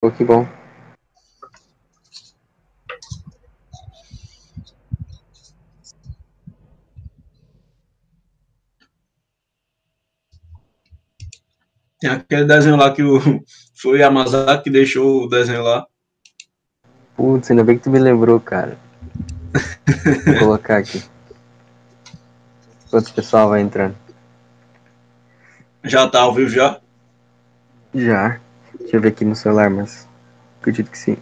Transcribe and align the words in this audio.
Pô, 0.00 0.10
que 0.10 0.24
bom. 0.24 0.48
Tem 12.00 12.08
aquele 12.08 12.46
desenho 12.46 12.76
lá 12.76 12.94
que 12.94 13.02
o, 13.02 13.20
foi 13.76 13.92
o 13.92 13.96
Yamazaki 13.96 14.64
que 14.64 14.70
deixou 14.70 15.24
o 15.24 15.28
desenho 15.28 15.62
lá. 15.62 15.86
Putz, 17.14 17.50
ainda 17.50 17.62
bem 17.62 17.76
que 17.76 17.84
tu 17.84 17.90
me 17.90 17.98
lembrou, 17.98 18.40
cara. 18.40 18.78
Vou 20.24 20.38
colocar 20.38 20.78
aqui. 20.78 21.02
Enquanto 22.86 23.08
o 23.08 23.14
pessoal 23.14 23.50
vai 23.50 23.60
entrando. 23.60 23.94
Já 25.84 26.08
tá 26.08 26.22
ao 26.22 26.32
vivo 26.32 26.48
já? 26.48 26.80
Já. 27.94 28.40
Deixa 28.80 28.96
eu 28.96 29.00
ver 29.00 29.08
aqui 29.08 29.24
no 29.24 29.36
celular, 29.36 29.70
mas 29.70 30.08
acredito 30.60 30.90
que 30.90 30.98
sim. 30.98 31.16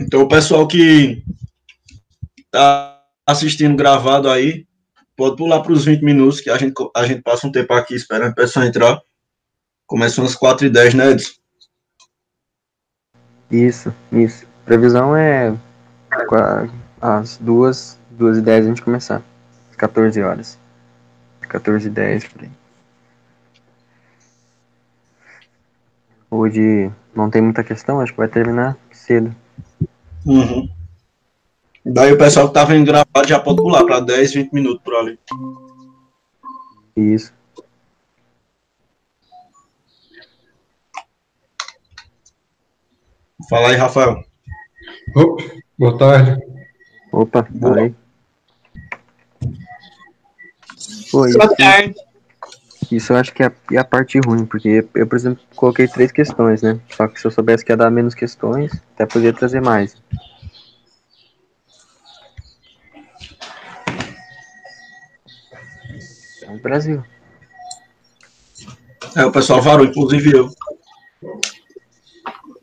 Então 0.00 0.22
o 0.22 0.28
pessoal 0.28 0.66
que 0.66 1.24
tá 2.50 3.02
assistindo 3.26 3.76
gravado 3.76 4.30
aí, 4.30 4.66
pode 5.16 5.36
pular 5.36 5.60
para 5.60 5.72
os 5.72 5.84
20 5.84 6.02
minutos, 6.02 6.40
que 6.40 6.50
a 6.50 6.56
gente, 6.56 6.74
a 6.94 7.06
gente 7.06 7.22
passa 7.22 7.46
um 7.46 7.52
tempo 7.52 7.72
aqui 7.72 7.94
esperando 7.94 8.30
a 8.30 8.34
pessoa 8.34 8.66
entrar. 8.66 9.00
Começa 9.86 10.20
umas 10.20 10.34
4 10.34 10.66
e 10.66 10.70
10, 10.70 10.94
né, 10.94 11.10
Edson? 11.10 11.32
Isso, 13.50 13.94
isso. 14.10 14.46
Previsão 14.64 15.16
é 15.16 15.54
às 17.00 17.36
duas, 17.36 17.98
duas 18.10 18.38
e 18.38 18.40
dez 18.40 18.64
a 18.64 18.68
gente 18.68 18.82
começar. 18.82 19.22
14 19.76 20.22
horas. 20.22 20.58
14 21.42 21.86
e 21.86 21.90
10 21.90 22.24
por 22.28 22.42
aí. 22.42 22.50
Hoje 26.30 26.90
não 27.14 27.30
tem 27.30 27.42
muita 27.42 27.62
questão, 27.62 28.00
acho 28.00 28.12
que 28.12 28.18
vai 28.18 28.28
terminar 28.28 28.76
cedo. 28.90 29.34
Uhum. 30.26 30.68
Daí 31.84 32.12
o 32.12 32.18
pessoal 32.18 32.48
que 32.48 32.54
tá 32.54 32.64
vendo 32.64 32.86
gravado 32.86 33.28
já 33.28 33.38
pode 33.38 33.58
pular 33.58 33.84
para 33.84 34.00
10, 34.00 34.34
20 34.34 34.52
minutos 34.52 34.82
por 34.82 34.94
ali. 34.96 35.18
Isso. 36.96 37.32
Fala 43.48 43.68
aí, 43.68 43.76
Rafael. 43.76 44.24
Opa, 45.14 45.44
boa 45.78 45.98
tarde. 45.98 46.42
Opa, 47.12 47.46
Boa. 47.50 47.92
Pô, 51.10 51.26
isso, 51.26 51.38
Boa 51.38 51.54
tarde. 51.54 51.94
isso 52.90 53.12
eu 53.12 53.16
acho 53.16 53.32
que 53.32 53.42
é 53.42 53.46
a, 53.46 53.52
é 53.72 53.78
a 53.78 53.84
parte 53.84 54.18
ruim, 54.18 54.44
porque 54.44 54.84
eu, 54.94 55.06
por 55.06 55.16
exemplo, 55.16 55.42
coloquei 55.54 55.86
três 55.86 56.10
questões, 56.10 56.62
né? 56.62 56.80
Só 56.90 57.06
que 57.06 57.20
se 57.20 57.26
eu 57.26 57.30
soubesse 57.30 57.64
que 57.64 57.70
ia 57.70 57.76
dar 57.76 57.90
menos 57.90 58.14
questões, 58.14 58.72
até 58.94 59.06
poderia 59.06 59.32
trazer 59.32 59.60
mais. 59.60 59.96
É 66.42 66.50
o 66.50 66.58
Brasil. 66.58 67.02
É, 69.16 69.24
o 69.24 69.30
pessoal 69.30 69.62
varou, 69.62 69.86
inclusive 69.86 70.32
eu. 70.36 70.50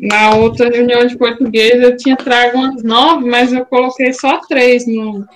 Na 0.01 0.33
outra 0.33 0.67
reunião 0.67 1.05
de 1.05 1.15
português 1.15 1.79
eu 1.79 1.95
tinha 1.95 2.17
trago 2.17 2.57
umas 2.57 2.81
nove, 2.81 3.29
mas 3.29 3.53
eu 3.53 3.63
coloquei 3.63 4.11
só 4.11 4.39
três 4.47 4.87
no, 4.87 5.27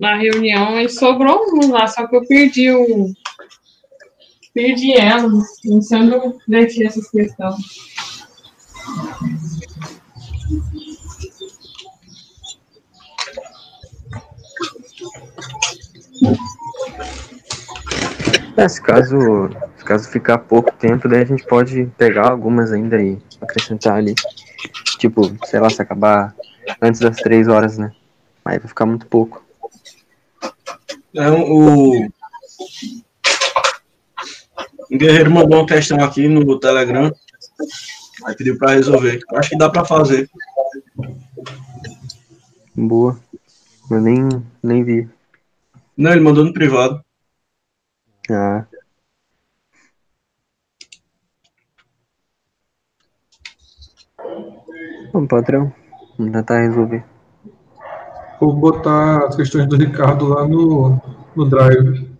na 0.00 0.16
reunião 0.16 0.80
e 0.80 0.88
sobrou 0.88 1.44
um 1.52 1.70
lá, 1.70 1.86
só 1.86 2.06
que 2.06 2.16
eu 2.16 2.26
perdi 2.26 2.70
o. 2.70 3.12
Perdi 4.54 4.94
ela, 4.94 5.28
não 5.64 5.82
sei 5.82 5.98
onde 5.98 6.14
eu 6.14 6.38
deixei 6.48 6.86
essas 6.86 7.10
questões. 7.10 7.54
É, 18.56 18.68
se 18.68 18.80
caso, 18.80 19.50
caso 19.84 20.08
ficar 20.08 20.38
pouco 20.38 20.72
tempo, 20.72 21.08
daí 21.08 21.22
a 21.22 21.26
gente 21.26 21.44
pode 21.46 21.86
pegar 21.98 22.30
algumas 22.30 22.72
ainda 22.72 23.00
e 23.00 23.18
acrescentar 23.40 23.96
ali. 23.96 24.14
Tipo, 24.98 25.36
sei 25.46 25.60
lá, 25.60 25.68
se 25.70 25.80
acabar 25.80 26.34
antes 26.80 27.00
das 27.00 27.16
três 27.16 27.48
horas, 27.48 27.78
né? 27.78 27.92
Aí 28.44 28.58
vai 28.58 28.68
ficar 28.68 28.86
muito 28.86 29.06
pouco. 29.06 29.44
É, 31.14 31.30
o... 31.30 32.06
o 34.90 34.98
Guerreiro 34.98 35.30
mandou 35.30 35.60
uma 35.60 35.66
questão 35.66 36.02
aqui 36.02 36.28
no 36.28 36.58
Telegram. 36.58 37.12
Aí 38.24 38.34
pediu 38.36 38.58
para 38.58 38.72
resolver. 38.72 39.20
Acho 39.34 39.50
que 39.50 39.58
dá 39.58 39.70
para 39.70 39.84
fazer. 39.84 40.28
Boa. 42.74 43.18
Eu 43.90 44.00
nem, 44.00 44.28
nem 44.62 44.82
vi. 44.82 45.08
Não, 45.96 46.10
ele 46.10 46.20
mandou 46.20 46.44
no 46.44 46.52
privado. 46.52 47.04
Ah. 48.30 48.64
Bom, 55.14 55.28
patrão, 55.28 55.72
vamos 56.18 56.32
tentar 56.32 56.58
resolver. 56.58 57.04
Vou 58.40 58.52
botar 58.52 59.26
as 59.28 59.36
questões 59.36 59.68
do 59.68 59.76
Ricardo 59.76 60.26
lá 60.26 60.44
no, 60.44 61.00
no 61.36 61.48
Drive. 61.48 62.10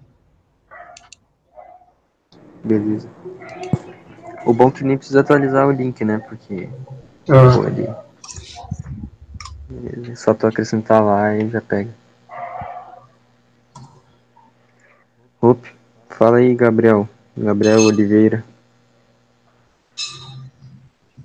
Beleza. 2.63 3.09
O 4.47 4.53
bom 4.55 4.69
é 4.69 4.71
que 4.71 4.85
nem 4.85 4.97
precisa 4.97 5.23
atualizar 5.23 5.67
o 5.67 5.73
link, 5.73 6.05
né? 6.05 6.19
Porque 6.19 6.69
Ah, 7.29 7.53
pô, 7.53 7.65
ele... 7.67 7.89
ele- 9.93 10.15
Só 10.15 10.33
tu 10.33 10.47
acrescentar 10.47 11.05
lá 11.05 11.35
e 11.37 11.51
já 11.51 11.61
pega. 11.61 11.91
Opa, 15.43 15.67
fala 16.11 16.37
aí, 16.37 16.55
Gabriel. 16.55 17.09
Gabriel 17.37 17.83
Oliveira. 17.83 18.45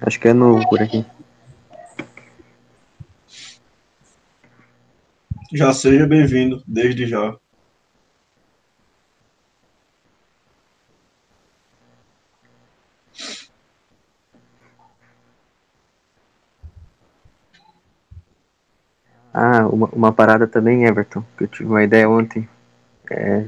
Acho 0.01 0.19
que 0.19 0.29
é 0.29 0.33
novo 0.33 0.67
por 0.67 0.81
aqui. 0.81 1.05
Já 5.51 5.73
seja 5.73 6.05
bem-vindo, 6.05 6.63
desde 6.67 7.07
já. 7.07 7.35
Ah, 19.33 19.67
uma, 19.67 19.87
uma 19.91 20.13
parada 20.13 20.47
também, 20.47 20.85
Everton, 20.85 21.23
que 21.37 21.43
eu 21.45 21.47
tive 21.47 21.69
uma 21.69 21.83
ideia 21.83 22.07
ontem. 22.09 22.47
É, 23.11 23.45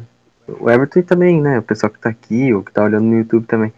o 0.47 0.69
Everton 0.69 1.03
também, 1.03 1.41
né? 1.41 1.59
O 1.59 1.63
pessoal 1.63 1.91
que 1.91 1.99
tá 1.99 2.09
aqui, 2.09 2.53
ou 2.53 2.63
que 2.63 2.71
tá 2.71 2.83
olhando 2.83 3.05
no 3.05 3.17
YouTube 3.17 3.45
também. 3.47 3.73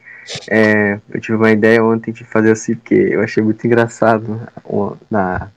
É, 0.50 1.00
eu 1.10 1.22
tive 1.22 1.38
uma 1.38 1.52
ideia 1.52 1.84
ontem 1.84 2.12
de 2.14 2.24
fazer 2.24 2.52
assim, 2.52 2.76
porque 2.76 2.96
eu 2.96 3.22
achei 3.22 3.44
muito 3.44 3.66
engraçado 3.68 4.42
ó, 4.66 4.96
na, 5.12 5.50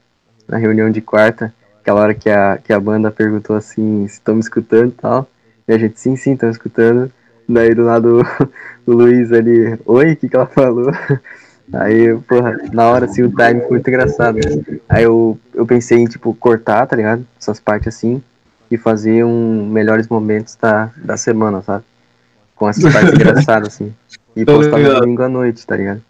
na 0.49 0.59
reunião 0.59 0.91
de 0.91 1.01
quarta, 1.01 1.55
aquela 1.87 2.01
hora 2.01 2.15
que 2.15 2.29
a, 2.29 2.59
que 2.59 2.73
a 2.73 2.81
banda 2.81 3.13
perguntou 3.13 3.55
assim, 3.55 4.09
se 4.09 4.15
estão 4.15 4.35
me 4.35 4.41
escutando 4.41 4.89
e 4.89 5.01
tal. 5.01 5.29
E 5.69 5.73
a 5.73 5.79
gente, 5.79 6.01
sim, 6.01 6.17
sim, 6.17 6.33
estão 6.33 6.51
escutando. 6.51 7.13
Daí 7.49 7.73
do 7.75 7.85
lado 7.85 8.27
o 8.85 8.93
Luiz 8.93 9.31
ali, 9.33 9.79
oi, 9.87 10.13
o 10.13 10.17
que, 10.17 10.29
que 10.29 10.35
ela 10.35 10.47
falou? 10.47 10.91
Aí, 11.73 12.17
porra, 12.29 12.57
na 12.73 12.89
hora 12.89 13.07
assim 13.07 13.23
o 13.25 13.29
time 13.29 13.61
foi 13.61 13.71
muito 13.71 13.89
engraçado. 13.89 14.39
Aí 14.89 15.03
eu, 15.03 15.39
eu 15.53 15.67
pensei 15.67 15.99
em, 15.99 16.07
tipo, 16.07 16.33
cortar, 16.35 16.87
tá 16.87 16.95
ligado? 16.95 17.27
Essas 17.41 17.59
partes 17.59 17.89
assim. 17.89 18.23
E 18.71 18.77
fazer 18.77 19.25
um 19.25 19.67
melhores 19.69 20.07
momentos 20.07 20.57
da, 20.57 20.91
da 20.97 21.17
semana, 21.17 21.63
sabe? 21.63 21.85
Com 22.55 22.69
essas 22.69 22.93
partes 22.93 23.15
engraçadas, 23.15 23.69
assim. 23.69 23.93
E 24.37 24.45
Tô 24.45 24.57
postar 24.57 24.73
no 24.73 24.79
ligado. 24.79 25.01
domingo 25.01 25.23
à 25.23 25.29
noite, 25.29 25.67
tá 25.67 25.77
ligado? 25.77 26.03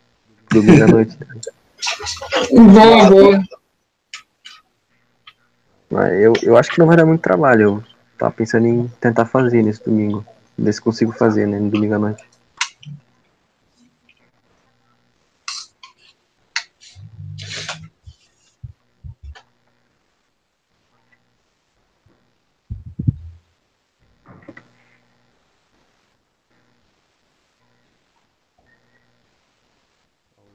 Domingo 0.52 0.84
à 0.84 0.88
noite. 0.88 1.18
Boa, 2.52 3.10
boa. 3.10 3.42
Mas 5.90 6.12
eu, 6.20 6.32
eu 6.42 6.56
acho 6.56 6.70
que 6.70 6.78
não 6.78 6.86
vai 6.86 6.96
dar 6.96 7.06
muito 7.06 7.20
trabalho. 7.22 7.62
Eu 7.62 7.84
tava 8.18 8.32
pensando 8.32 8.66
em 8.66 8.88
tentar 9.00 9.26
fazer 9.26 9.62
nesse 9.62 9.84
domingo. 9.84 10.24
Ver 10.58 10.72
se 10.72 10.80
consigo 10.80 11.12
fazer, 11.12 11.46
né? 11.46 11.58
No 11.58 11.70
domingo 11.70 11.94
à 11.94 11.98
noite. 11.98 12.24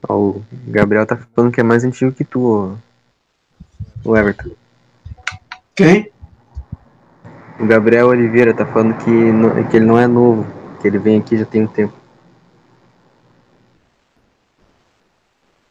O 0.08 0.42
Gabriel 0.68 1.06
tá 1.06 1.16
falando 1.16 1.52
que 1.52 1.60
é 1.60 1.64
mais 1.64 1.84
antigo 1.84 2.12
que 2.12 2.24
tu, 2.24 2.76
o 4.04 4.16
Everton. 4.16 4.61
Quem? 5.74 6.10
O 7.58 7.66
Gabriel 7.66 8.08
Oliveira 8.08 8.52
tá 8.54 8.66
falando 8.66 8.94
que, 9.02 9.10
no- 9.10 9.68
que 9.68 9.76
ele 9.76 9.86
não 9.86 9.98
é 9.98 10.06
novo, 10.06 10.46
que 10.80 10.88
ele 10.88 10.98
vem 10.98 11.18
aqui 11.18 11.36
já 11.38 11.44
tem 11.46 11.62
um 11.62 11.66
tempo. 11.66 11.94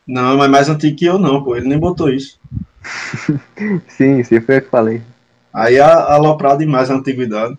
Não, 0.08 0.38
mas 0.38 0.50
mais 0.50 0.70
antigo 0.70 0.98
que 0.98 1.06
eu 1.06 1.18
não, 1.18 1.44
pô. 1.44 1.56
Ele 1.56 1.68
nem 1.68 1.80
botou 1.80 2.10
isso. 2.10 2.40
Sim, 3.88 4.24
sim, 4.24 4.42
foi 4.42 4.58
eu 4.58 4.62
que 4.62 4.70
falei. 4.70 5.02
Aí 5.54 5.80
a 5.80 6.14
aloprado 6.14 6.60
demais 6.60 6.90
a 6.90 6.96
antiguidade. 6.96 7.58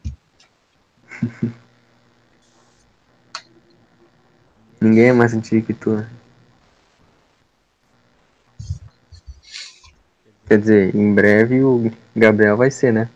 Ninguém 4.81 5.09
é 5.09 5.13
mais 5.13 5.33
antigo 5.33 5.67
que 5.67 5.73
tu, 5.73 5.91
né? 5.97 6.09
Quer 10.47 10.59
dizer, 10.61 10.95
em 10.95 11.13
breve 11.13 11.65
o 11.65 11.91
Gabriel 12.15 12.57
vai 12.57 12.71
ser, 12.71 12.93
né? 12.93 13.09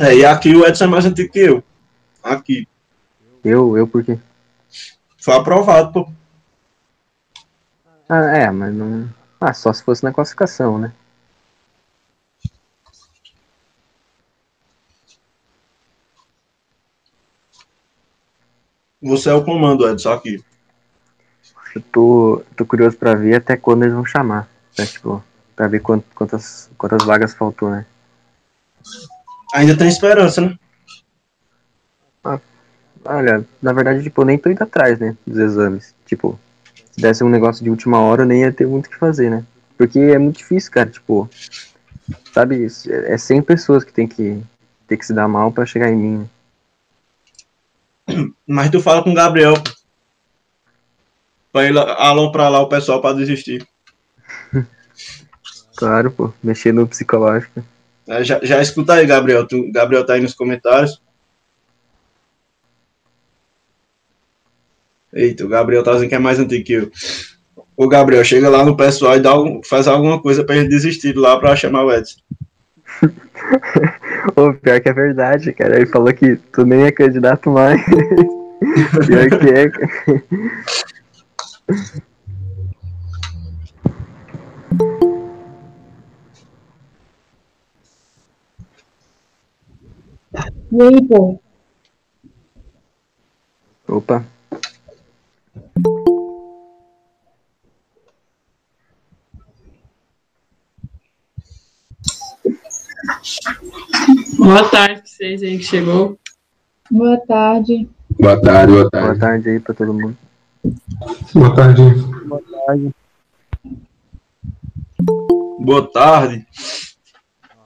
É, 0.00 0.14
e 0.16 0.24
aqui 0.24 0.54
o 0.54 0.66
Edson 0.66 0.84
é 0.84 0.86
mais 0.88 1.04
antigo 1.04 1.32
que 1.32 1.38
eu. 1.38 1.62
Aqui. 2.22 2.66
Eu, 3.44 3.76
eu 3.76 3.86
por 3.86 4.04
quê? 4.04 4.18
Foi 5.18 5.34
aprovado, 5.34 5.92
pô. 5.92 6.12
Ah, 8.08 8.36
é, 8.36 8.50
mas 8.50 8.74
não. 8.74 9.08
Ah, 9.40 9.52
só 9.52 9.72
se 9.72 9.82
fosse 9.82 10.04
na 10.04 10.12
classificação, 10.12 10.78
né? 10.78 10.92
Você 19.00 19.28
é 19.28 19.34
o 19.34 19.44
comando, 19.44 19.88
Edson, 19.88 20.12
aqui. 20.12 20.44
Eu 21.74 21.82
tô, 21.90 22.42
tô 22.56 22.64
curioso 22.64 22.96
pra 22.96 23.14
ver 23.14 23.34
até 23.34 23.56
quando 23.56 23.82
eles 23.82 23.94
vão 23.94 24.04
chamar. 24.04 24.48
Pra, 24.76 24.86
tipo, 24.86 25.24
pra 25.62 25.68
ver 25.68 25.80
quant- 25.80 26.04
quantas, 26.12 26.68
quantas 26.76 27.04
vagas 27.04 27.34
faltou, 27.34 27.70
né? 27.70 27.86
Ainda 29.54 29.76
tem 29.76 29.86
esperança, 29.86 30.40
né? 30.40 30.58
Olha, 33.04 33.44
na 33.60 33.72
verdade, 33.72 34.02
tipo, 34.02 34.22
eu 34.22 34.24
nem 34.26 34.38
tô 34.38 34.50
indo 34.50 34.62
atrás, 34.62 34.98
né? 34.98 35.16
Dos 35.24 35.38
exames. 35.38 35.94
Tipo, 36.04 36.38
se 36.90 37.00
desse 37.00 37.22
um 37.22 37.28
negócio 37.28 37.62
de 37.62 37.70
última 37.70 38.00
hora, 38.00 38.22
eu 38.22 38.26
nem 38.26 38.40
ia 38.40 38.52
ter 38.52 38.66
muito 38.66 38.86
o 38.86 38.90
que 38.90 38.96
fazer, 38.96 39.30
né? 39.30 39.44
Porque 39.78 40.00
é 40.00 40.18
muito 40.18 40.38
difícil, 40.38 40.72
cara, 40.72 40.90
tipo. 40.90 41.30
Sabe, 42.34 42.66
é 42.88 43.16
100 43.16 43.40
pessoas 43.40 43.84
que 43.84 43.92
tem 43.92 44.08
que, 44.08 44.42
tem 44.88 44.98
que 44.98 45.06
se 45.06 45.14
dar 45.14 45.28
mal 45.28 45.52
pra 45.52 45.64
chegar 45.66 45.90
em 45.90 45.96
mim. 45.96 46.28
né? 48.08 48.32
Mas 48.46 48.68
tu 48.70 48.80
fala 48.80 49.02
com 49.04 49.10
o 49.10 49.14
Gabriel. 49.14 49.54
Pra 51.52 51.64
ele 51.64 51.78
aloprar 51.78 52.50
lá 52.50 52.60
o 52.60 52.68
pessoal 52.68 53.00
pra 53.00 53.12
desistir. 53.12 53.64
Claro, 55.82 56.12
pô, 56.12 56.32
mexer 56.40 56.72
no 56.72 56.86
psicológico. 56.86 57.60
É, 58.06 58.22
já, 58.22 58.38
já 58.40 58.62
escuta 58.62 58.94
aí, 58.94 59.04
Gabriel. 59.04 59.44
Tu, 59.48 59.68
Gabriel 59.72 60.06
tá 60.06 60.12
aí 60.14 60.20
nos 60.20 60.32
comentários. 60.32 61.02
Eita, 65.12 65.44
o 65.44 65.48
Gabriel 65.48 65.82
tá 65.82 65.94
dizendo 65.94 66.08
que 66.08 66.14
é 66.14 66.20
mais 66.20 66.38
antigo 66.38 66.64
que 66.64 66.72
eu. 66.74 66.88
Ô, 67.76 67.88
Gabriel, 67.88 68.22
chega 68.22 68.48
lá 68.48 68.64
no 68.64 68.76
pessoal 68.76 69.16
e 69.16 69.20
dá 69.20 69.32
faz 69.64 69.88
alguma 69.88 70.22
coisa 70.22 70.44
pra 70.44 70.54
ele 70.54 70.68
desistir 70.68 71.16
lá 71.16 71.36
pra 71.36 71.56
chamar 71.56 71.84
o 71.84 71.92
Edson. 71.92 72.20
Ô, 74.36 74.54
pior 74.54 74.80
que 74.80 74.88
é 74.88 74.92
verdade, 74.92 75.52
cara. 75.52 75.74
Ele 75.74 75.86
falou 75.86 76.14
que 76.14 76.36
tu 76.52 76.64
nem 76.64 76.84
é 76.84 76.92
candidato 76.92 77.50
mais. 77.50 77.82
pior 79.04 79.28
que 79.36 79.48
é. 79.50 79.72
E 90.72 90.82
aí, 90.82 91.06
pô? 91.06 91.40
Opa, 93.88 94.24
Boa 104.38 104.68
tarde 104.70 105.00
pra 105.00 105.06
vocês 105.06 105.42
aí 105.42 105.58
que 105.58 105.64
chegou. 105.64 106.18
Boa 106.90 107.18
tarde. 107.26 107.88
Boa 108.18 108.40
tarde, 108.40 108.72
boa 108.72 108.82
boa 108.82 108.90
tarde. 108.90 109.20
tarde 109.20 109.50
aí 109.50 109.60
pra 109.60 109.74
todo 109.74 109.94
mundo. 109.94 110.16
Boa 111.34 111.54
tarde. 111.54 111.82
Boa 115.58 115.92
tarde. 115.92 116.46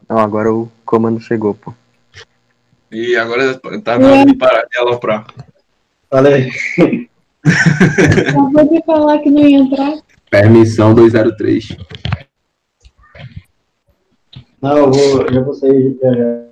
Ó, 0.08 0.19
agora 0.19 0.52
o 0.52 0.70
comando 0.84 1.20
chegou, 1.20 1.55
pô. 1.55 1.73
E 2.97 3.15
agora 3.15 3.61
tá 3.85 3.99
na 3.99 4.09
hora 4.09 4.25
de 4.25 4.35
parar 4.37 4.65
de 4.71 4.79
aloprar. 4.79 5.27
Fala 6.09 6.29
aí. 6.31 6.51
Acabou 8.27 8.69
de 8.71 8.83
falar 8.87 9.19
que 9.19 9.29
não 9.29 9.47
ia 9.47 9.59
entrar. 9.59 9.99
Permissão 10.31 10.95
203. 10.95 11.77
Não, 14.63 14.79
eu 14.79 14.91
vou, 14.91 15.31
já 15.31 15.41
vou 15.43 15.53
sair. 15.53 15.99
Já, 16.03 16.11
já. 16.11 16.45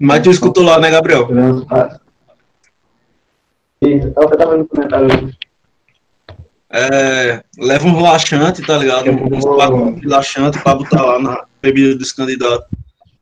Mas 0.00 0.22
tu 0.22 0.30
escutou 0.30 0.64
lá, 0.64 0.80
né, 0.80 0.90
Gabriel? 0.90 1.28
E 3.82 3.90
Eu 3.90 4.14
tava 4.14 4.56
no 4.56 4.66
comentário. 4.66 5.36
É, 6.70 7.44
leva 7.58 7.86
um 7.86 7.96
relaxante, 7.96 8.62
tá 8.62 8.78
ligado? 8.78 9.10
Um 9.10 9.94
de 9.96 10.00
relaxante 10.00 10.58
pra 10.58 10.74
botar 10.74 11.02
lá 11.02 11.18
na 11.18 11.44
bebida 11.60 11.94
dos 11.94 12.12
candidatos. 12.12 12.66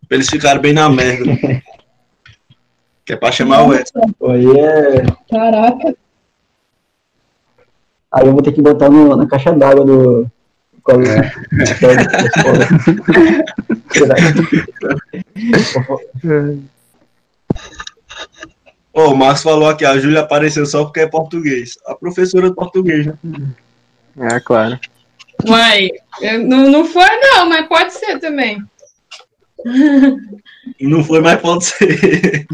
Pra 0.06 0.16
eles 0.16 0.30
ficarem 0.30 0.62
bem 0.62 0.72
na 0.72 0.88
merda. 0.88 1.24
que 3.10 3.14
é 3.14 3.16
pra 3.16 3.32
chamar 3.32 3.66
o 3.66 3.74
Edson. 3.74 4.00
Aí 4.28 4.46
é. 4.60 5.02
Caraca. 5.28 5.96
Aí 8.12 8.24
eu 8.26 8.32
vou 8.32 8.40
ter 8.42 8.52
que 8.52 8.62
botar 8.62 8.88
no- 8.88 9.16
na 9.16 9.26
caixa 9.26 9.52
d'água 9.52 9.84
do. 9.84 10.30
qual- 10.84 11.00
É. 11.02 11.32
Ô, 18.92 19.08
o 19.10 19.16
Marcos 19.16 19.42
falou 19.42 19.68
aqui, 19.68 19.84
a 19.84 19.98
Júlia 19.98 20.20
apareceu 20.20 20.66
só 20.66 20.84
porque 20.84 21.00
é 21.00 21.06
português. 21.06 21.78
A 21.86 21.94
professora 21.94 22.48
de 22.48 22.54
português, 22.56 23.06
né? 23.06 23.14
Ah, 24.18 24.40
claro. 24.40 24.78
Uai, 25.48 25.90
eu- 26.20 26.44
não, 26.46 26.70
não 26.70 26.84
foi 26.84 27.08
não, 27.20 27.48
mas 27.48 27.66
pode 27.66 27.92
ser 27.94 28.18
também. 28.18 28.62
E 30.78 30.86
não 30.86 31.04
foi, 31.04 31.20
mas 31.20 31.40
pode 31.40 31.64
ser. 31.64 32.46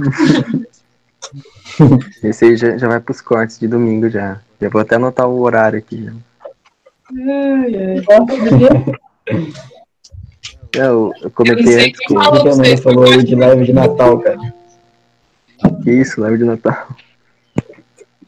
Esse 2.22 2.44
aí 2.44 2.56
já, 2.56 2.76
já 2.76 2.88
vai 2.88 3.00
pros 3.00 3.20
cortes 3.20 3.58
de 3.58 3.68
domingo 3.68 4.08
já. 4.08 4.40
Já 4.60 4.68
vou 4.68 4.80
até 4.80 4.96
anotar 4.96 5.28
o 5.28 5.40
horário 5.40 5.78
aqui. 5.78 6.04
já. 6.04 6.12
Ai, 7.12 7.76
ai. 7.76 8.04
É, 10.72 10.86
Eu, 10.86 11.12
eu 11.22 11.30
comentei 11.30 11.86
antes 11.88 12.00
com 12.06 12.14
O 12.14 12.42
que 12.42 12.48
a 12.48 12.56
mãe 12.56 12.76
falou 12.76 13.22
de 13.22 13.34
live 13.34 13.64
de 13.64 13.72
Natal, 13.72 14.18
cara. 14.20 14.38
que 15.82 15.90
isso, 15.90 16.20
live 16.20 16.38
de 16.38 16.44
Natal. 16.44 16.88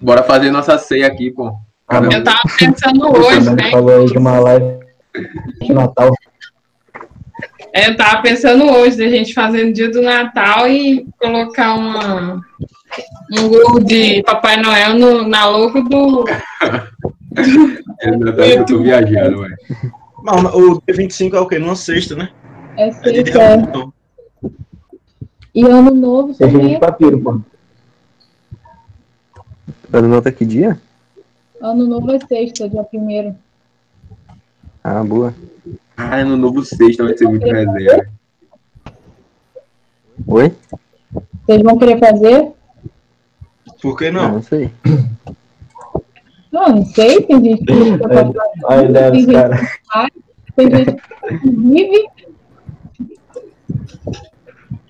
Bora 0.01 0.23
fazer 0.23 0.51
nossa 0.51 0.79
ceia 0.79 1.07
aqui, 1.09 1.31
pô. 1.31 1.53
Não. 1.91 2.11
Eu 2.13 2.23
tava 2.25 2.39
pensando 2.59 3.17
hoje, 3.17 3.51
né? 3.55 3.71
falou 3.71 4.01
aí 4.01 4.07
de 4.07 4.19
uma 4.19 4.39
live 4.39 4.79
de 5.61 5.73
Natal. 5.75 6.15
É, 7.79 7.89
Eu 7.89 7.97
tava 7.97 8.23
pensando 8.23 8.65
hoje 8.65 8.97
da 8.97 9.09
gente 9.09 9.33
fazer 9.33 9.65
no 9.65 9.73
dia 9.73 9.91
do 9.91 10.03
Natal 10.03 10.69
e 10.69 11.07
colocar 11.21 11.75
uma, 11.75 12.41
um 13.33 13.49
gorro 13.49 13.79
de 13.81 14.23
Papai 14.25 14.57
Noel 14.61 14.99
no, 14.99 15.29
na 15.29 15.47
logo 15.49 15.81
do. 15.83 16.25
Eu, 18.01 18.45
eu 18.45 18.65
tô 18.67 18.79
viajando, 18.81 19.43
velho. 19.43 19.57
Mas 20.25 20.55
o 20.55 20.83
dia 20.85 20.97
25 20.97 21.37
é 21.37 21.41
o 21.41 21.47
quê? 21.47 21.59
Numa 21.59 21.77
sexta, 21.77 22.17
né? 22.17 22.31
É 22.77 22.89
É 22.89 22.93
sexta. 22.93 23.57
não. 23.59 23.93
E 25.55 25.65
ano 25.65 25.93
novo 25.95 26.35
também. 26.35 26.69
de 26.75 26.81
papiro, 26.81 27.21
pô. 27.21 27.41
Ano 29.93 30.09
novo 30.09 30.29
é 30.29 30.33
que 30.33 30.45
dia? 30.45 30.81
Ano 31.61 31.87
novo 31.87 32.11
é 32.13 32.19
sexta, 32.19 32.69
dia 32.69 32.83
primeiro. 32.83 33.37
Ah, 34.83 35.05
boa. 35.05 35.33
Ah, 35.99 36.25
no 36.25 36.37
novo 36.37 36.65
sexta 36.65 37.03
vai 37.05 37.17
ser 37.19 37.27
muito 37.29 37.45
resenha. 37.45 38.09
Oi? 40.27 40.55
Vocês 41.45 41.63
vão 41.63 41.77
querer 41.79 41.99
fazer? 41.99 42.53
Por 43.83 43.97
que 43.99 44.11
Não, 44.11 44.23
não? 44.23 44.33
não 44.35 44.43
sei. 44.43 44.71
Não, 46.53 46.69
não 46.69 46.87
sei. 46.87 47.23
Tem 47.23 47.45
gente 47.45 47.65
que 47.65 47.75
fica 47.75 48.09
pra 48.09 48.25
trás, 48.33 48.51
A 48.69 48.83
ideia 48.83 49.11
tem 49.11 49.25
dos 49.27 49.33
gente, 49.33 49.33
caras. 49.35 49.79
tem 50.57 50.71
gente 50.71 50.93
que 50.95 51.51
vive. 51.51 52.07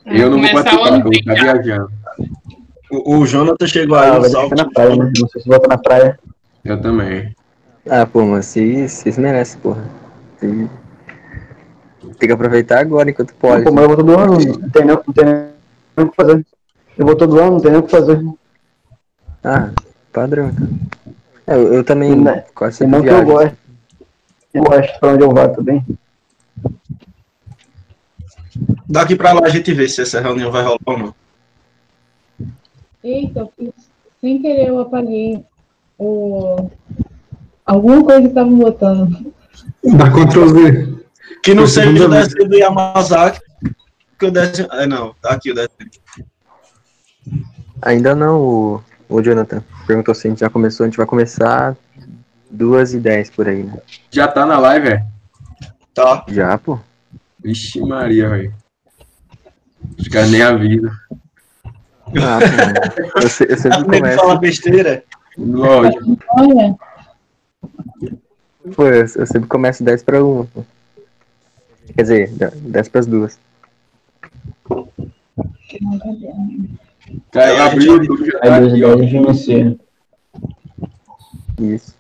Eu 0.06 0.30
não 0.30 0.40
vou 0.40 0.52
participar, 0.52 0.88
ano 0.88 0.96
eu 0.98 1.02
vou 1.02 1.12
estar 1.12 1.34
viajando. 1.34 1.90
O, 2.90 3.16
o 3.18 3.26
Jonathan 3.26 3.66
chegou 3.66 3.96
aí 3.98 4.08
Ah, 4.10 4.14
no 4.14 4.20
vai 4.22 4.30
salto. 4.30 4.48
ficar 4.50 4.64
na 4.64 4.70
praia, 4.70 4.96
né? 4.96 5.12
Não 5.18 5.28
sei 5.28 5.42
se 5.42 5.48
volta 5.48 5.68
na 5.68 5.78
praia. 5.78 6.18
Eu 6.64 6.80
também. 6.80 7.34
Ah, 7.88 8.06
pô, 8.06 8.24
mas 8.24 8.46
vocês, 8.46 8.92
vocês 8.92 9.18
merecem, 9.18 9.60
porra. 9.60 9.84
Tem, 10.40 10.68
tem 12.14 12.28
que 12.28 12.32
aproveitar 12.32 12.80
agora 12.80 13.10
enquanto 13.10 13.34
pode. 13.34 13.64
Pô, 13.64 13.72
mas 13.72 13.82
eu 13.82 13.88
vou 13.88 13.96
todo 13.96 14.18
ano, 14.18 14.32
não 14.32 14.70
tem 14.70 14.84
nem 14.84 14.96
não 14.96 15.12
tem 15.14 15.24
nem 15.24 16.06
o 16.06 16.08
que 16.10 16.16
fazer. 16.16 16.46
Eu 16.96 17.06
vou 17.06 17.16
todo 17.16 17.38
ano, 17.38 17.50
não 17.52 17.60
tem 17.60 17.70
nem 17.70 17.80
o 17.80 17.82
que 17.84 17.90
fazer. 17.90 18.24
Ah, 19.44 19.70
padrão. 20.12 20.48
então. 20.48 20.68
É, 21.46 21.54
eu, 21.54 21.74
eu 21.74 21.84
também 21.84 22.14
Não- 22.14 22.42
quase 22.54 22.78
sempre 22.78 22.96
não 22.96 23.02
que 23.02 23.08
eu 23.08 23.24
gosto. 23.24 23.56
Eu 24.52 24.62
gosto 24.64 24.98
pra 25.00 25.12
onde 25.12 25.22
eu 25.24 25.30
vá 25.32 25.48
também. 25.48 25.84
Daqui 28.88 29.14
pra 29.16 29.32
lá 29.32 29.42
a 29.44 29.48
gente 29.48 29.72
vê 29.72 29.88
se 29.88 30.02
essa 30.02 30.20
reunião 30.20 30.50
vai 30.50 30.62
rolar 30.62 30.78
ou 30.86 30.98
não. 30.98 31.14
Eita, 33.04 33.40
eu 33.40 33.52
fiz- 33.56 33.88
sem 34.20 34.42
querer 34.42 34.68
eu 34.68 34.80
apaguei 34.80 35.44
o... 35.98 36.68
alguma 37.64 38.02
coisa 38.02 38.28
que 38.28 38.34
tava 38.34 38.50
botando. 38.50 39.32
Dá 39.84 40.10
Ctrl 40.10 40.48
Z. 40.48 40.97
Que 41.48 41.54
não 41.54 41.66
seja 41.66 42.04
o 42.04 42.10
desenho 42.10 42.46
do 42.46 42.56
Yamazaki. 42.58 43.40
Que 44.18 44.26
o 44.26 44.30
desenho. 44.30 44.68
É, 44.70 44.86
não, 44.86 45.14
tá 45.14 45.30
aqui 45.30 45.50
o 45.50 45.54
desenho. 45.54 45.90
Ainda 47.80 48.14
não, 48.14 48.38
o, 48.38 48.82
o 49.08 49.22
Jonathan 49.22 49.64
perguntou 49.86 50.14
se 50.14 50.26
a 50.26 50.30
gente 50.30 50.40
já 50.40 50.50
começou. 50.50 50.84
A 50.84 50.88
gente 50.90 50.98
vai 50.98 51.06
começar 51.06 51.74
duas 52.50 52.92
e 52.92 52.98
dez 52.98 53.30
por 53.30 53.48
aí, 53.48 53.62
né? 53.62 53.78
Já 54.10 54.28
tá 54.28 54.44
na 54.44 54.58
live, 54.58 54.88
é? 54.88 55.06
Tá. 55.94 56.22
Já, 56.28 56.58
pô. 56.58 56.78
Vixe 57.42 57.80
Maria, 57.80 58.28
velho. 58.28 58.54
Os 59.98 60.06
caras 60.08 60.30
nem 60.30 60.42
avisam. 60.42 60.90
Ah, 62.08 62.40
pô, 63.14 63.20
eu, 63.20 63.22
eu 63.22 63.54
A 63.54 63.56
sempre 63.56 63.84
começo. 63.84 64.16
fala 64.18 64.38
besteira. 64.38 65.02
Lógico. 65.38 66.18
Olha, 66.28 66.76
Pô, 68.76 68.84
eu, 68.84 69.00
eu 69.00 69.26
sempre 69.26 69.48
começo 69.48 69.82
10 69.82 70.02
pra 70.02 70.22
1. 70.22 70.44
Pô. 70.44 70.62
Quer 71.94 72.02
dizer, 72.02 72.30
10 72.30 72.88
pras 72.88 73.06
duas. 73.06 73.38
Cara, 77.32 77.50
É, 77.52 77.60
abriu 77.60 77.78
o 77.94 77.96
gente, 77.96 78.08
YouTube, 78.08 78.30
já 78.30 78.38
Aí 78.42 78.50
tá 78.50 78.60
dois 78.60 78.72
aqui, 78.72 78.84
ó. 78.84 78.88
dez 78.96 79.00
a 79.00 79.04
gente 79.04 79.16
inicia. 79.24 79.78
Isso. 81.60 81.94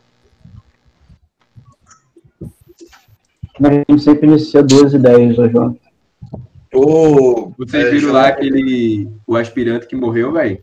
Mas 3.60 3.72
a 3.72 3.74
gente 3.88 4.02
sempre 4.02 4.26
inicia 4.28 4.62
12 4.62 4.96
e 4.96 4.98
10, 4.98 5.38
ô 5.38 5.48
João. 5.48 5.76
Ô, 6.74 7.52
Vocês 7.58 7.86
é, 7.86 7.90
viram 7.90 8.12
lá 8.12 8.28
aquele. 8.28 9.08
O 9.26 9.36
aspirante 9.36 9.86
que 9.86 9.96
morreu, 9.96 10.32
velho? 10.32 10.62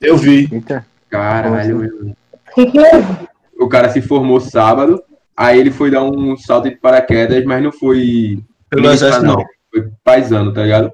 Eu 0.00 0.16
vi. 0.16 0.48
Eita. 0.52 0.86
Caralho, 1.08 1.78
meu. 1.78 2.10
o 2.10 2.54
que 2.54 2.66
que 2.66 2.78
é? 2.78 3.28
O 3.58 3.68
cara 3.68 3.88
se 3.88 4.00
formou 4.00 4.38
sábado, 4.40 5.02
aí 5.36 5.58
ele 5.58 5.70
foi 5.72 5.90
dar 5.90 6.04
um 6.04 6.36
salto 6.36 6.68
de 6.68 6.76
paraquedas, 6.76 7.44
mas 7.44 7.62
não 7.62 7.72
foi. 7.72 8.40
Pelo 8.70 8.82
militar, 8.82 9.08
exército, 9.08 9.26
não. 9.26 9.44
Foi 9.70 9.90
paisano, 10.02 10.52
tá 10.52 10.62
ligado? 10.62 10.92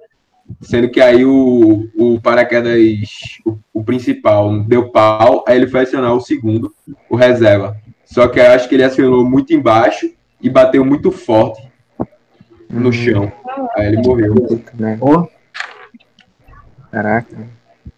Sendo 0.61 0.91
que 0.91 1.01
aí 1.01 1.25
o, 1.25 1.89
o 1.97 2.21
paraquedas, 2.21 2.79
o, 3.45 3.57
o 3.73 3.85
principal, 3.85 4.63
deu 4.65 4.91
pau, 4.91 5.45
aí 5.49 5.57
ele 5.57 5.67
foi 5.67 5.83
acionar 5.83 6.15
o 6.15 6.21
segundo, 6.21 6.75
o 7.09 7.17
reserva. 7.17 7.77
Só 8.05 8.29
que 8.29 8.39
eu 8.39 8.51
acho 8.51 8.69
que 8.69 8.75
ele 8.75 8.85
acionou 8.85 9.25
muito 9.25 9.55
embaixo 9.55 10.11
e 10.41 10.51
bateu 10.51 10.85
muito 10.85 11.11
forte 11.11 11.67
no 12.69 12.93
chão. 12.93 13.33
Aí 13.77 13.87
ele 13.89 14.03
morreu. 14.03 14.35
Pô, 14.99 15.29
Caraca. 16.91 17.49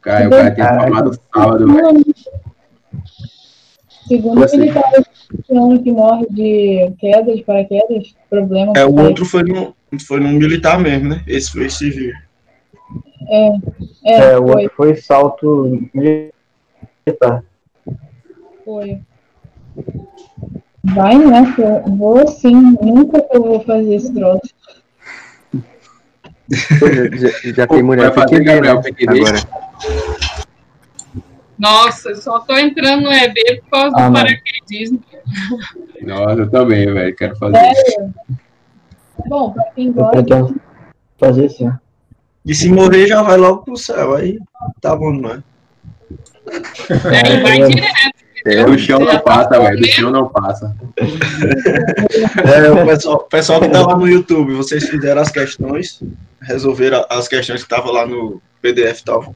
Cara, 0.00 0.26
o 0.26 0.30
cara 0.30 0.50
tinha 0.52 0.80
formado 0.80 1.21
sábado, 1.35 1.73
velho. 1.73 2.04
Segundo 4.09 4.40
Você. 4.40 4.56
ele 4.56 4.73
tava 5.49 5.61
ano 5.61 5.83
que 5.83 5.90
morre 5.90 6.26
de 6.30 6.92
queda, 6.99 7.35
de 7.35 7.42
paraquedas, 7.42 8.14
problema. 8.28 8.73
É, 8.76 8.85
o 8.85 8.92
com 8.92 9.02
outro 9.02 9.25
foi 9.25 9.42
no, 9.42 9.75
foi 10.06 10.21
no 10.21 10.28
militar 10.28 10.78
mesmo, 10.78 11.09
né? 11.11 11.23
Esse 11.26 11.52
foi 11.52 11.68
civil. 11.71 12.12
É, 13.28 13.49
é, 14.04 14.38
o 14.38 14.47
foi, 14.47 14.62
outro 14.62 14.76
foi 14.76 14.97
salto 14.97 15.88
militar. 15.95 17.45
foi. 18.64 19.00
Vai 20.95 21.18
nessa, 21.18 21.61
eu 21.61 21.97
vou 21.97 22.26
sim, 22.28 22.76
nunca 22.80 23.21
que 23.21 23.37
eu 23.37 23.42
vou 23.42 23.61
fazer 23.61 23.95
esse 23.95 24.14
troço. 24.14 24.54
Já, 26.49 27.52
já, 27.52 27.66
tem 27.66 27.83
mulher 27.83 28.12
Vai 28.12 28.25
fazer, 28.25 28.45
Gabriel, 28.45 28.80
né? 28.80 28.90
Agora. 29.09 29.38
Nossa, 31.59 32.11
eu 32.11 32.16
só 32.16 32.40
tô 32.40 32.56
entrando 32.56 33.02
no 33.02 33.12
EB 33.12 33.62
por 33.62 33.71
causa 33.71 33.97
Ah, 33.97 34.09
do 34.09 34.12
não. 34.12 34.12
paraquedismo. 34.12 35.02
Nossa, 36.02 36.40
eu 36.40 36.50
também, 36.50 36.92
velho. 36.92 37.16
Quero 37.16 37.37
fazer. 37.37 37.59
Sério? 37.59 38.14
Bom, 39.28 39.52
pra 39.52 39.64
quem 39.75 39.87
Eu 39.88 39.92
gosta, 39.95 40.54
fazer 41.18 41.47
assim. 41.47 41.71
E 42.45 42.54
se 42.54 42.71
morrer, 42.71 43.06
já 43.06 43.23
vai 43.23 43.37
logo 43.37 43.64
pro 43.64 43.76
céu. 43.76 44.14
Aí 44.14 44.38
tá 44.80 44.95
bom, 44.95 45.12
não 45.12 45.30
é? 45.30 45.42
Aí 46.49 47.42
vai 47.42 47.61
É, 47.62 47.68
direto. 47.68 48.26
É, 48.47 48.64
Do 48.64 48.78
chão 48.78 49.00
não 49.00 49.18
passa, 49.18 49.59
velho. 49.61 49.80
Do 49.80 49.87
chão 49.88 50.11
não 50.12 50.28
passa. 50.28 50.76
É, 52.45 52.71
o 52.71 52.87
pessoal, 52.87 53.16
o 53.16 53.25
pessoal 53.25 53.61
que 53.61 53.68
tá 53.68 53.85
lá 53.85 53.97
no 53.97 54.06
YouTube, 54.06 54.54
vocês 54.54 54.88
fizeram 54.88 55.21
as 55.21 55.33
questões, 55.33 56.00
resolveram 56.40 57.04
as 57.11 57.26
questões 57.26 57.64
que 57.64 57.73
estavam 57.73 57.92
lá 57.92 58.06
no 58.06 58.40
PDF 58.62 59.00
e 59.00 59.04
tal. 59.04 59.35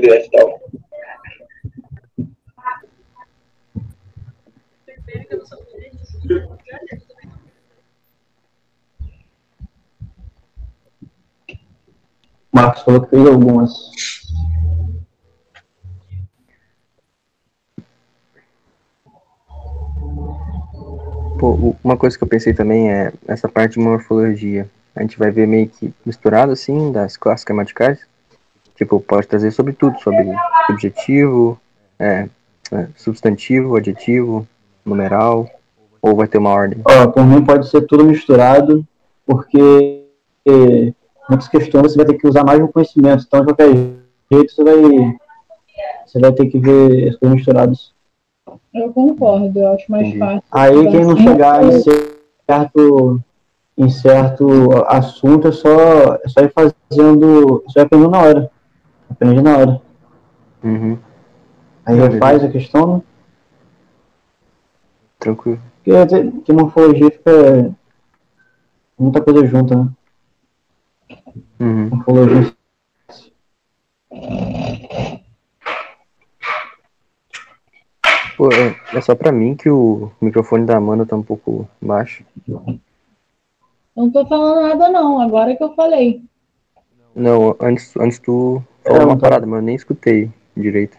PDF 0.00 0.26
e 0.26 0.30
tal. 0.30 0.60
Marcos 12.52 12.82
falou 12.82 13.02
que 13.02 13.10
fez 13.10 13.26
algumas. 13.26 13.72
Pô, 21.38 21.76
uma 21.82 21.96
coisa 21.96 22.16
que 22.16 22.22
eu 22.22 22.28
pensei 22.28 22.54
também 22.54 22.92
é 22.92 23.12
essa 23.26 23.48
parte 23.48 23.72
de 23.72 23.80
morfologia. 23.80 24.70
A 24.94 25.02
gente 25.02 25.18
vai 25.18 25.30
ver 25.30 25.46
meio 25.46 25.68
que 25.68 25.92
misturado, 26.06 26.52
assim, 26.52 26.92
das 26.92 27.16
classes 27.16 27.44
gramaticais. 27.44 27.98
Tipo, 28.76 29.00
pode 29.00 29.26
trazer 29.26 29.50
sobre 29.52 29.72
tudo, 29.72 29.98
sobre 30.00 30.26
subjetivo, 30.66 31.58
é, 31.98 32.28
é, 32.72 32.88
substantivo, 32.96 33.76
adjetivo, 33.76 34.46
numeral, 34.84 35.48
ou 36.02 36.14
vai 36.14 36.26
ter 36.26 36.38
uma 36.38 36.50
ordem. 36.50 36.80
Ó, 36.84 37.06
por 37.08 37.24
mim 37.24 37.44
pode 37.44 37.68
ser 37.68 37.82
tudo 37.86 38.04
misturado, 38.04 38.84
porque 39.26 40.04
eh, 40.46 40.92
muitas 41.28 41.48
questões 41.48 41.92
você 41.92 41.96
vai 41.96 42.06
ter 42.06 42.18
que 42.18 42.26
usar 42.26 42.44
mais 42.44 42.60
um 42.60 42.66
conhecimento. 42.66 43.24
Então, 43.26 43.40
de 43.40 43.46
qualquer 43.46 43.70
jeito, 44.30 44.52
você 44.52 44.64
vai, 44.64 45.16
você 46.06 46.20
vai 46.20 46.32
ter 46.32 46.46
que 46.46 46.58
ver 46.58 47.08
as 47.08 47.16
coisas 47.16 47.36
misturadas. 47.36 47.92
eu 48.74 48.92
concordo, 48.92 49.58
eu 49.58 49.72
acho 49.72 49.90
mais 49.90 50.08
Entendi. 50.08 50.18
fácil. 50.18 50.42
Aí, 50.50 50.90
quem 50.90 51.04
não 51.04 51.16
chegar 51.16 51.64
em 51.64 51.80
certo, 51.80 53.20
em 53.78 53.88
certo 53.88 54.84
assunto, 54.88 55.48
é 55.48 55.52
só, 55.52 56.14
é 56.22 56.28
só 56.28 56.40
ir 56.40 56.52
fazendo, 56.52 57.64
só 57.68 57.80
ir 57.80 57.82
aprendendo 57.84 58.10
na 58.10 58.20
hora. 58.20 58.50
Aprende 59.14 59.42
na 59.42 59.56
hora. 59.56 59.82
Uhum, 60.64 60.98
Aí 61.86 61.94
Beleza. 61.94 62.12
refaz 62.14 62.44
a 62.44 62.48
questão, 62.48 62.96
né? 62.96 63.02
tranquilo. 65.20 65.60
Porque, 65.84 66.30
porque 66.32 66.52
morfologia 66.52 67.10
fica 67.10 67.74
muita 68.98 69.20
coisa 69.20 69.46
junta, 69.46 69.76
né? 69.76 69.88
Uhum. 71.60 71.90
Morfologia 71.90 72.52
Pô, 78.36 78.48
é, 78.52 78.76
é 78.96 79.00
só 79.00 79.14
pra 79.14 79.30
mim 79.30 79.54
que 79.54 79.70
o 79.70 80.10
microfone 80.20 80.66
da 80.66 80.76
Amanda 80.76 81.06
tá 81.06 81.14
um 81.14 81.22
pouco 81.22 81.68
baixo. 81.80 82.24
Não 83.94 84.10
tô 84.10 84.26
falando 84.26 84.68
nada 84.68 84.88
não, 84.88 85.20
agora 85.20 85.54
que 85.54 85.62
eu 85.62 85.72
falei. 85.76 86.20
Não, 87.14 87.56
antes, 87.60 87.96
antes 87.96 88.18
tu 88.18 88.60
falou 88.84 89.00
É, 89.00 89.04
uma 89.04 89.14
não 89.14 89.18
parada, 89.18 89.46
mas 89.46 89.60
eu 89.60 89.64
nem 89.64 89.74
escutei 89.74 90.30
direito. 90.56 90.96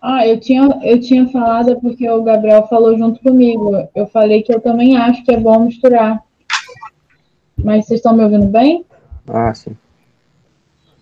Ah, 0.00 0.26
eu 0.26 0.38
tinha, 0.38 0.68
eu 0.82 1.00
tinha 1.00 1.26
falado 1.28 1.80
porque 1.80 2.08
o 2.08 2.22
Gabriel 2.22 2.66
falou 2.68 2.96
junto 2.96 3.22
comigo. 3.22 3.88
Eu 3.94 4.06
falei 4.06 4.42
que 4.42 4.54
eu 4.54 4.60
também 4.60 4.96
acho 4.96 5.24
que 5.24 5.32
é 5.32 5.40
bom 5.40 5.60
misturar. 5.60 6.22
Mas 7.56 7.86
vocês 7.86 8.00
estão 8.00 8.14
me 8.14 8.22
ouvindo 8.22 8.46
bem? 8.46 8.84
Ah, 9.26 9.54
sim. 9.54 9.74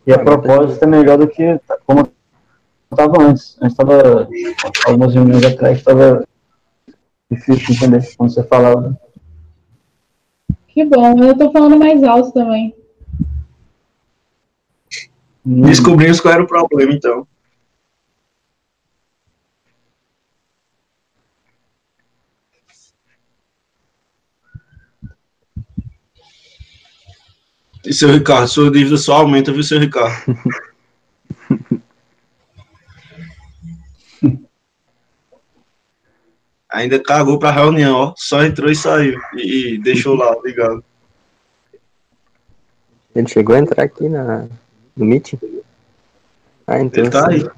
E 0.07 0.13
a 0.13 0.19
propósito 0.19 0.85
é 0.85 0.87
melhor 0.87 1.19
do 1.19 1.27
que 1.27 1.61
como 1.87 2.09
estava 2.91 3.23
antes. 3.23 3.57
Antes 3.61 3.73
estava, 3.73 4.29
algumas 4.87 5.15
reuniões 5.15 5.45
atrás, 5.45 5.79
estava 5.79 6.25
difícil 7.31 7.67
de 7.67 7.73
entender 7.73 8.17
quando 8.17 8.33
você 8.33 8.45
falava. 8.45 8.97
Que 10.69 10.85
bom, 10.85 11.19
eu 11.19 11.37
tô 11.37 11.51
falando 11.51 11.77
mais 11.79 12.03
alto 12.05 12.33
também. 12.33 12.75
Descobrimos 15.45 16.21
qual 16.21 16.35
era 16.35 16.43
o 16.43 16.47
problema, 16.47 16.93
então. 16.93 17.27
E 27.85 27.93
seu 27.93 28.13
Ricardo, 28.13 28.47
sua 28.47 28.71
dívida 28.71 28.97
só 28.97 29.17
aumenta, 29.17 29.53
viu, 29.53 29.65
seu 29.65 29.81
Ricardo? 29.81 30.37
Ainda 36.71 36.99
cagou 36.99 37.39
pra 37.39 37.51
reunião, 37.51 37.97
ó. 37.97 38.15
Só 38.17 38.43
entrou 38.45 38.71
e 38.71 38.77
saiu. 38.77 39.21
E, 39.35 39.75
e 39.75 39.79
deixou 39.79 40.15
lá, 40.15 40.35
ligado. 40.43 40.83
Ele 43.15 43.29
chegou 43.29 43.55
a 43.55 43.59
entrar 43.59 43.85
aqui 43.85 44.09
na, 44.09 44.49
no 44.97 45.05
meeting? 45.05 45.39
Ah, 46.67 46.81
então. 46.81 47.05
Ele 47.05 47.11
tá 47.11 47.29
aí. 47.29 47.49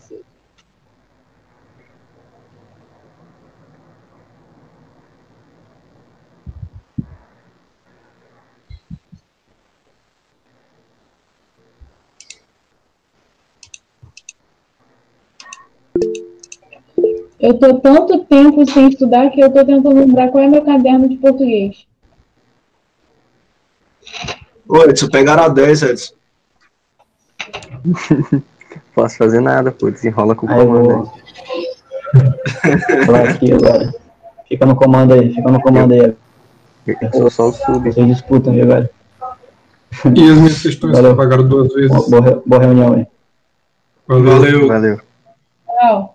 Eu 17.39 17.59
tô 17.59 17.79
tanto 17.79 18.25
tempo 18.25 18.65
sem 18.65 18.89
estudar 18.89 19.29
que 19.31 19.39
eu 19.39 19.53
tô 19.53 19.63
tentando 19.65 20.01
lembrar 20.01 20.31
qual 20.31 20.43
é 20.43 20.49
meu 20.49 20.65
caderno 20.65 21.07
de 21.07 21.17
português. 21.17 21.87
Ô, 24.67 24.83
Edson, 24.85 25.09
pegaram 25.09 25.43
a 25.45 25.49
10, 25.49 25.83
Edson. 25.83 26.15
Posso 28.95 29.17
fazer 29.17 29.41
nada, 29.41 29.71
pô. 29.71 29.91
Desenrola 29.91 30.35
com 30.35 30.47
o 30.47 30.51
Aí 30.51 30.59
comando. 30.67 31.11
aí. 31.53 31.69
Vou 33.07 33.17
aqui 33.17 33.53
agora. 33.53 33.95
Fica 34.49 34.67
no 34.67 34.77
comando 34.77 35.15
aí, 35.15 35.35
fica 35.35 35.51
no 35.51 35.61
comando 35.61 35.93
aí. 35.95 36.15
Eu 36.87 37.13
sou 37.13 37.31
só 37.31 37.49
o 37.49 37.53
sub. 37.53 37.93
Vocês 37.93 38.07
disputam, 38.07 38.53
viu, 38.53 38.67
velho? 38.67 38.89
E 40.15 40.31
as 40.31 40.37
minhas 40.39 40.63
questões 40.63 40.93
Valeu. 40.97 41.13
apagaram 41.13 41.47
duas 41.47 41.73
vezes. 41.73 41.91
Boa, 42.09 42.43
boa 42.45 42.61
reunião 42.61 42.95
aí. 42.95 43.07
Valeu. 44.07 44.67
Valeu. 44.69 44.69
Valeu. 44.69 46.11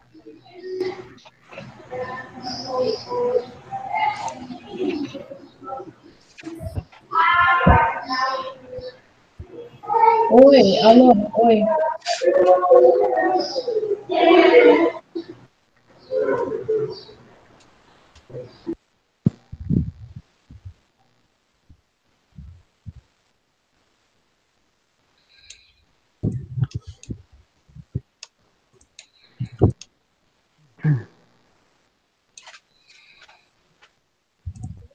Oi, 10.32 10.78
alô, 10.84 11.12
oi. 11.42 11.64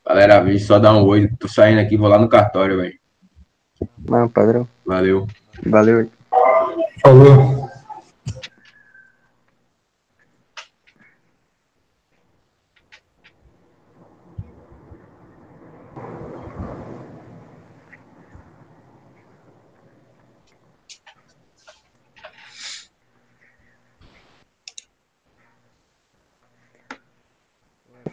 Galera, 0.06 0.40
vem 0.40 0.58
só 0.58 0.78
dar 0.78 0.94
um 0.94 1.04
oi. 1.06 1.28
Tô 1.38 1.48
saindo 1.48 1.80
aqui, 1.80 1.96
vou 1.96 2.08
lá 2.08 2.18
no 2.18 2.28
cartório, 2.28 2.76
velho. 2.76 3.03
Não, 4.08 4.28
padrão. 4.28 4.68
Valeu. 4.84 5.26
Valeu. 5.66 6.10
Falou. 7.02 7.64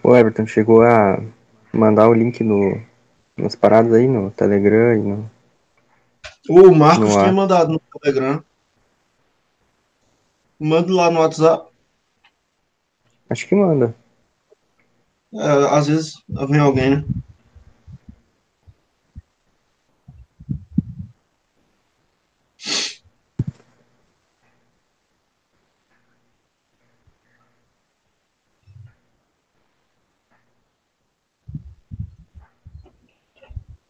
O 0.04 0.16
Everton 0.16 0.48
chegou 0.48 0.82
a 0.82 1.22
mandar 1.72 2.10
o 2.10 2.14
link 2.14 2.44
no, 2.44 2.82
nas 3.38 3.56
paradas 3.56 3.94
aí, 3.94 4.08
no 4.08 4.32
Telegram 4.32 4.96
e 4.96 5.00
no. 5.00 5.41
O 6.50 6.72
Marcos 6.74 7.14
tinha 7.14 7.32
mandado 7.32 7.74
no 7.74 7.82
Telegram. 8.00 8.44
Manda 10.60 10.94
lá 10.94 11.12
no 11.12 11.20
WhatsApp. 11.20 11.72
Acho 13.30 13.48
que 13.48 13.56
manda. 13.56 13.96
É, 15.34 15.78
às 15.78 15.88
vezes 15.88 16.22
vem 16.28 16.60
alguém, 16.60 16.98
né? 16.98 17.06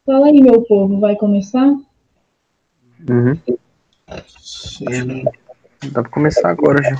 Fala 0.06 0.28
aí, 0.28 0.42
meu 0.42 0.62
povo, 0.64 1.00
vai 1.00 1.16
começar? 1.16 1.74
Uhum. 3.10 3.40
Dá 5.92 6.02
pra 6.02 6.12
começar 6.12 6.50
agora 6.50 6.82
já. 6.84 6.98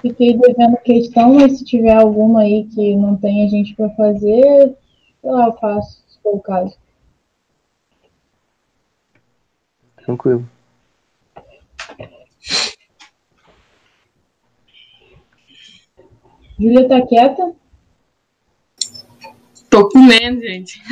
Fiquei 0.00 0.36
devendo 0.36 0.76
questão, 0.78 1.34
mas 1.34 1.58
se 1.58 1.64
tiver 1.64 1.94
alguma 1.94 2.40
aí 2.40 2.66
que 2.68 2.96
não 2.96 3.16
tem 3.16 3.44
a 3.44 3.48
gente 3.48 3.74
para 3.74 3.90
fazer, 3.90 4.76
sei 5.20 5.30
lá, 5.30 5.46
eu 5.46 5.52
faço, 5.58 6.02
se 6.08 6.18
for 6.22 6.36
o 6.36 6.40
caso. 6.40 6.76
Tranquilo. 10.04 10.48
Júlia 16.58 16.88
tá 16.88 17.06
quieta? 17.06 17.59
Tô 19.70 19.88
comendo, 19.88 20.42
gente. 20.42 20.82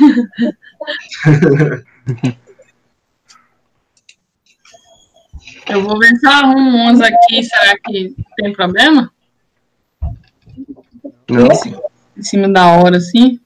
Eu 5.69 5.83
vou 5.83 5.99
ver 5.99 6.15
se 6.17 6.25
eu 6.25 6.31
arrumo 6.31 6.89
uns 6.89 6.99
aqui. 6.99 7.43
Será 7.43 7.75
que 7.85 8.15
tem 8.37 8.51
problema? 8.53 9.11
Não, 11.29 11.47
Em 12.17 12.23
cima 12.23 12.49
da 12.49 12.65
hora, 12.77 12.97
assim? 12.97 13.39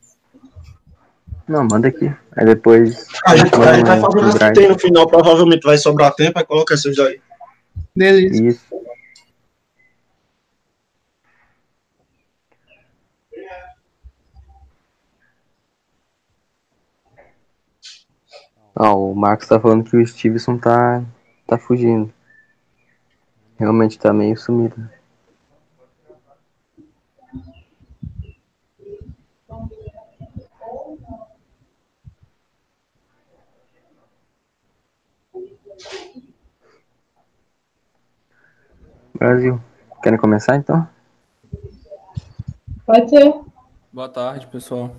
não, 1.45 1.67
manda 1.69 1.89
aqui. 1.89 2.09
Aí 2.37 2.45
depois. 2.45 3.05
A 3.25 3.35
gente 3.35 3.53
vai, 3.57 3.69
a 3.69 3.73
gente 3.75 3.85
vai 3.85 3.99
fazendo 3.99 4.27
as 4.27 4.33
que 4.35 4.53
tem 4.53 4.69
no 4.69 4.79
final, 4.79 5.05
provavelmente 5.05 5.63
vai 5.63 5.77
sobrar 5.77 6.15
tempo, 6.15 6.39
aí 6.39 6.45
coloca 6.45 6.73
esses 6.73 6.97
aí. 6.97 7.19
Beleza. 7.93 8.41
Isso. 8.41 8.61
Ó, 18.75 19.11
o 19.11 19.15
Marcos 19.15 19.47
tá 19.47 19.59
falando 19.59 19.83
que 19.83 19.95
o 19.95 20.05
Stevenson 20.05 20.57
tá, 20.57 21.03
tá 21.45 21.57
fugindo. 21.57 22.11
Realmente 23.57 23.99
tá 23.99 24.11
meio 24.11 24.35
sumido. 24.35 24.89
Brasil. 39.15 39.61
Querem 40.01 40.19
começar 40.19 40.57
então? 40.57 40.87
Pode 42.85 43.09
ser. 43.09 43.33
Boa 43.91 44.09
tarde, 44.09 44.47
pessoal. 44.47 44.93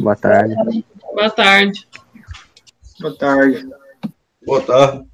Boa 0.00 0.16
tarde. 0.16 0.54
Boa 1.14 1.30
tarde. 1.30 1.86
Boa 3.02 3.16
tarde. 3.16 3.68
Boa 4.46 4.60
tarde. 4.64 5.08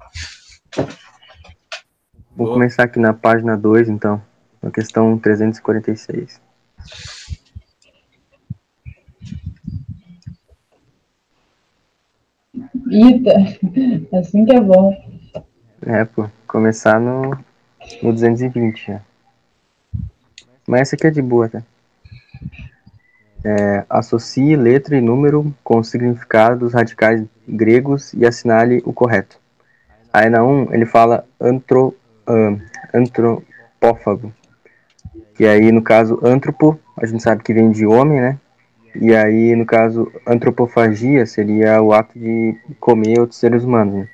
Vou 2.35 2.45
Boa. 2.45 2.53
começar 2.53 2.83
aqui 2.83 2.99
na 2.99 3.15
página 3.15 3.57
2, 3.57 3.89
então. 3.89 4.21
Na 4.61 4.69
questão 4.69 5.17
346. 5.17 6.39
Eita, 12.91 13.31
assim 14.19 14.45
que 14.45 14.53
é 14.53 14.61
bom. 14.61 14.93
É, 15.81 16.05
pô. 16.05 16.29
Começar 16.45 16.99
no, 16.99 17.31
no 18.03 18.13
220 18.13 18.85
já. 18.85 19.01
Mas 20.67 20.81
essa 20.81 20.95
aqui 20.95 21.07
é 21.07 21.11
de 21.11 21.23
boa, 21.23 21.49
tá? 21.49 21.63
É, 23.43 23.85
associe 23.89 24.55
letra 24.55 24.97
e 24.97 25.01
número 25.01 25.53
com 25.63 25.79
o 25.79 25.83
significado 25.83 26.59
dos 26.59 26.73
radicais 26.73 27.23
gregos 27.47 28.13
e 28.13 28.25
assinale 28.25 28.81
o 28.85 28.91
correto. 28.91 29.39
Aí 30.11 30.29
na 30.29 30.43
1 30.43 30.73
ele 30.73 30.85
fala 30.85 31.25
antro, 31.39 31.95
ah, 32.27 32.55
antropófago. 32.93 34.33
E 35.39 35.47
aí, 35.47 35.71
no 35.71 35.81
caso, 35.81 36.19
antropo, 36.21 36.77
a 36.97 37.05
gente 37.05 37.23
sabe 37.23 37.43
que 37.43 37.53
vem 37.53 37.71
de 37.71 37.85
homem, 37.85 38.19
né? 38.19 38.37
E 38.93 39.15
aí, 39.15 39.55
no 39.55 39.65
caso, 39.65 40.11
antropofagia 40.27 41.25
seria 41.25 41.81
o 41.81 41.93
ato 41.93 42.19
de 42.19 42.57
comer 42.79 43.19
outros 43.19 43.39
seres 43.39 43.63
humanos. 43.63 43.93
Né? 43.93 44.09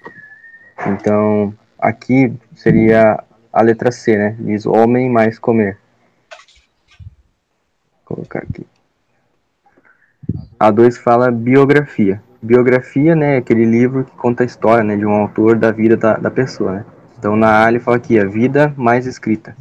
Então, 0.88 1.54
aqui 1.80 2.32
seria 2.56 3.24
a 3.52 3.62
letra 3.62 3.92
C, 3.92 4.18
né? 4.18 4.36
Diz 4.40 4.66
homem 4.66 5.10
mais 5.10 5.40
comer. 5.40 5.80
Vou 8.08 8.18
colocar 8.18 8.40
aqui. 8.40 8.68
A 10.60 10.72
2 10.72 10.98
fala 10.98 11.32
biografia. 11.32 12.22
Biografia, 12.42 13.16
né, 13.16 13.36
é 13.36 13.38
aquele 13.38 13.66
livro 13.66 14.04
que 14.04 14.16
conta 14.16 14.44
a 14.44 14.46
história, 14.46 14.84
né, 14.84 14.96
de 14.96 15.06
um 15.06 15.12
autor 15.12 15.58
da 15.58 15.72
vida 15.72 15.98
da, 15.98 16.18
da 16.18 16.30
pessoa, 16.30 16.74
né. 16.74 16.86
Então, 17.18 17.36
na 17.36 17.66
A 17.66 17.70
ele 17.70 17.80
fala 17.80 17.98
aqui, 17.98 18.20
a 18.20 18.26
vida 18.26 18.74
mais 18.78 19.06
escrita. 19.06 19.56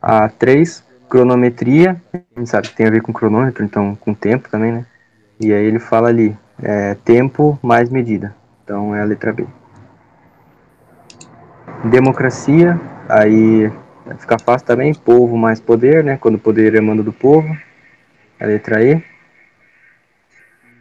A 0.00 0.28
3, 0.28 0.84
cronometria, 1.08 2.00
a 2.12 2.38
gente 2.38 2.50
sabe 2.50 2.68
que 2.68 2.76
tem 2.76 2.86
a 2.86 2.90
ver 2.90 3.02
com 3.02 3.12
cronômetro, 3.12 3.64
então 3.64 3.96
com 3.96 4.14
tempo 4.14 4.48
também, 4.48 4.72
né. 4.72 4.86
E 5.40 5.52
aí 5.52 5.64
ele 5.64 5.78
fala 5.78 6.08
ali, 6.08 6.36
é, 6.62 6.94
tempo 7.04 7.58
mais 7.62 7.90
medida. 7.90 8.34
Então, 8.62 8.94
é 8.94 9.00
a 9.00 9.04
letra 9.04 9.32
B. 9.32 9.46
Democracia, 11.84 12.78
aí 13.08 13.72
vai 14.08 14.16
ficar 14.16 14.40
fácil 14.40 14.66
também, 14.66 14.94
povo 14.94 15.36
mais 15.36 15.60
poder, 15.60 16.02
né, 16.02 16.16
quando 16.16 16.36
o 16.36 16.38
poder 16.38 16.74
emana 16.74 17.02
do 17.02 17.12
povo. 17.12 17.56
A 18.40 18.46
letra 18.46 18.82
E. 18.82 19.02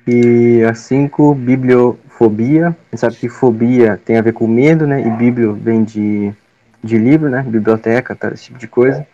E 0.08 0.64
a 0.64 0.74
5, 0.74 1.36
bibliofobia. 1.36 2.76
Gente 2.92 3.00
sabe 3.00 3.16
que 3.18 3.28
fobia 3.28 4.00
tem 4.06 4.18
a 4.18 4.22
ver 4.22 4.32
com 4.32 4.48
medo, 4.48 4.88
né? 4.88 5.02
E 5.06 5.10
biblio 5.10 5.54
vem 5.54 5.84
de, 5.84 6.32
de 6.82 6.98
livro, 6.98 7.30
né? 7.30 7.42
Biblioteca, 7.42 8.16
tá? 8.16 8.30
esse 8.30 8.46
tipo 8.46 8.58
de 8.58 8.68
coisa. 8.68 9.06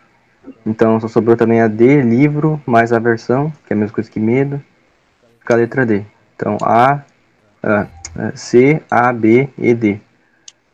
Então 0.64 1.00
só 1.00 1.08
sobrou 1.08 1.36
também 1.36 1.60
a 1.60 1.66
D, 1.66 2.02
livro, 2.02 2.62
mais 2.64 2.92
aversão, 2.92 3.50
que 3.66 3.72
é 3.72 3.76
a 3.76 3.78
mesma 3.78 3.94
coisa 3.94 4.10
que 4.10 4.20
medo. 4.20 4.62
Fica 5.40 5.54
a 5.54 5.56
letra 5.56 5.84
D. 5.84 6.04
Então 6.36 6.58
A, 6.62 7.02
a 7.62 7.86
C, 8.36 8.80
A, 8.88 9.12
B 9.12 9.48
e 9.58 9.74
D. 9.74 9.98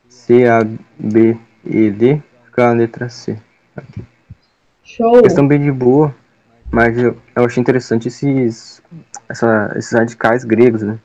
C, 0.08 0.44
A, 0.46 0.66
B 0.98 1.36
e 1.64 1.90
D. 1.90 2.20
Fica 2.50 2.68
a 2.68 2.72
letra 2.72 3.08
C. 3.08 3.38
Aqui. 3.76 4.02
Show. 4.82 5.22
Questão 5.22 5.46
bem 5.46 5.60
de 5.60 5.70
boa, 5.70 6.12
mas 6.68 6.98
eu, 6.98 7.16
eu 7.36 7.44
achei 7.44 7.60
interessante 7.60 8.08
esses, 8.08 8.82
essa, 9.28 9.72
esses 9.76 9.92
radicais 9.92 10.42
gregos, 10.42 10.82
né? 10.82 10.98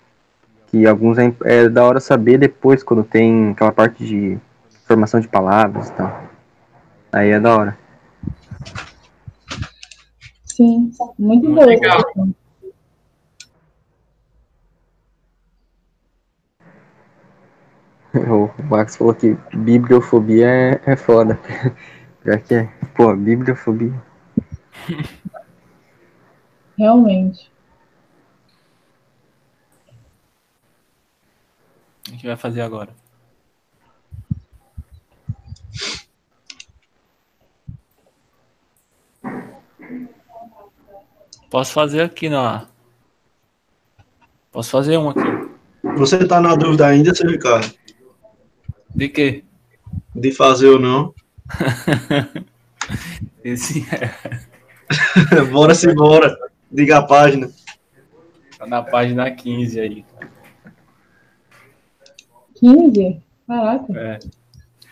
Que 0.67 0.87
alguns 0.87 1.19
é, 1.19 1.31
é 1.43 1.69
da 1.69 1.85
hora 1.85 1.99
saber 1.99 2.39
depois, 2.39 2.81
quando 2.81 3.03
tem 3.03 3.51
aquela 3.51 3.71
parte 3.71 4.03
de 4.03 4.39
formação 4.87 5.19
de 5.19 5.27
palavras 5.27 5.89
e 5.89 5.93
tal. 5.93 6.23
Aí 7.11 7.29
é 7.29 7.39
da 7.39 7.55
hora. 7.55 7.77
Sim, 10.45 10.91
muito 11.19 11.47
Muito 11.47 11.63
legal. 11.63 12.01
O 18.29 18.49
Max 18.63 18.95
falou 18.95 19.13
que 19.13 19.37
bibliofobia 19.53 20.47
é, 20.47 20.81
é 20.85 20.95
foda. 20.95 21.39
Já 22.25 22.39
que 22.39 22.55
é. 22.55 22.63
Pô, 22.95 23.15
bibliofobia. 23.15 23.93
Realmente. 26.77 27.51
O 32.09 32.17
que 32.17 32.27
vai 32.27 32.35
fazer 32.35 32.61
agora? 32.61 32.93
Posso 41.49 41.73
fazer 41.73 42.01
aqui 42.01 42.29
na. 42.29 42.67
Posso 44.51 44.69
fazer 44.71 44.97
um 44.97 45.09
aqui. 45.09 45.21
Você 45.97 46.27
tá 46.27 46.41
na 46.41 46.55
dúvida 46.55 46.87
ainda, 46.87 47.13
seu 47.15 47.29
Ricardo? 47.29 47.73
De 48.95 49.09
quê? 49.09 49.43
De 50.15 50.31
fazer 50.31 50.69
ou 50.69 50.79
não? 50.79 51.13
Esse 53.43 53.85
é. 53.93 55.43
bora 55.51 55.75
se 55.75 55.93
bora. 55.93 56.33
Diga 56.71 56.99
a 56.99 57.03
página. 57.03 57.51
Tá 58.57 58.65
na 58.65 58.81
página 58.81 59.29
15 59.29 59.79
aí. 59.81 60.05
15? 62.55 63.21
Caraca. 63.45 63.99
É. 63.99 64.19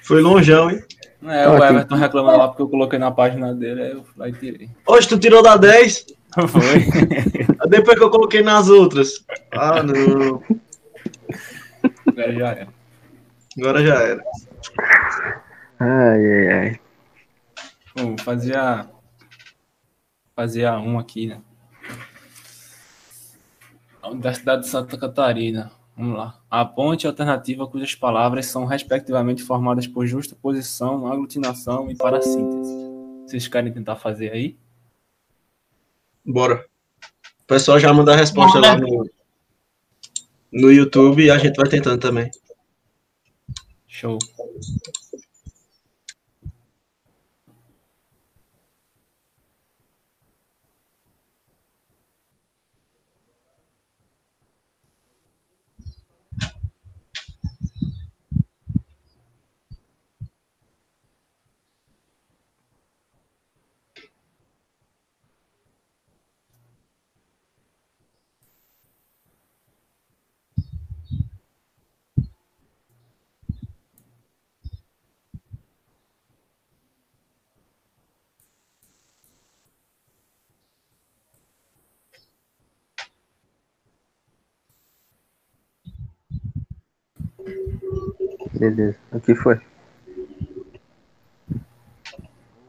Foi 0.02 0.22
longeão, 0.22 0.70
hein? 0.70 0.84
É, 1.24 1.48
o 1.48 1.63
Everton 1.63 1.96
reclamando 1.96 2.38
lá 2.38 2.48
porque 2.50 2.62
eu 2.62 2.68
coloquei 2.68 3.00
na 3.00 3.10
página 3.10 3.56
dele, 3.56 3.84
aí 3.84 3.92
eu 3.92 4.04
fui 4.04 4.13
lá 4.18 4.28
e 4.28 4.34
tirei. 4.34 4.70
Hoje 4.86 5.08
tu 5.08 5.18
tirou 5.18 5.42
da 5.42 5.56
10? 5.56 6.08
Foi. 6.50 6.86
Depois 7.70 7.98
que 7.98 8.04
eu 8.04 8.10
coloquei 8.10 8.44
nas 8.44 8.68
outras. 8.68 9.26
Ah, 9.54 9.82
não. 9.82 10.44
Agora 12.06 12.34
já 12.34 12.50
era. 12.50 12.83
Agora 13.58 13.86
já 13.86 13.96
era. 13.96 14.24
Ai, 15.80 16.26
ai, 16.26 16.48
ai. 16.48 16.80
Bom, 17.96 18.18
fazia. 18.18 18.89
Fazia 20.36 20.80
um 20.80 20.98
aqui, 20.98 21.28
né? 21.28 21.42
A 24.02 24.10
Universidade 24.10 24.63
de 24.63 24.70
Santa 24.70 24.98
Catarina. 24.98 25.72
Vamos 25.96 26.18
lá. 26.18 26.39
A 26.50 26.66
ponte 26.66 27.06
alternativa 27.06 27.68
cujas 27.68 27.94
palavras 27.94 28.48
são 28.48 28.66
respectivamente 28.66 29.44
formadas 29.44 29.86
por 29.86 30.08
justa 30.08 30.36
posição, 30.36 31.06
aglutinação 31.06 31.92
e 31.92 31.96
parassíntese. 31.96 32.74
Vocês 33.28 33.48
querem 33.48 33.72
tentar 33.72 33.96
fazer 33.98 34.32
aí? 34.32 34.58
Bora. 36.26 36.66
O 37.42 37.46
pessoal 37.46 37.80
já 37.80 37.94
manda 37.94 38.13
a 38.13 38.16
resposta 38.16 38.60
lá 38.60 38.76
no, 38.76 39.08
no 40.52 40.72
YouTube 40.72 41.24
e 41.24 41.30
a 41.30 41.38
gente 41.38 41.56
vai 41.56 41.70
tentando 41.70 42.00
também. 42.00 42.32
Show. 44.04 44.20
Beleza. 88.63 88.97
O 89.12 89.19
que 89.19 89.36
foi? 89.36 89.60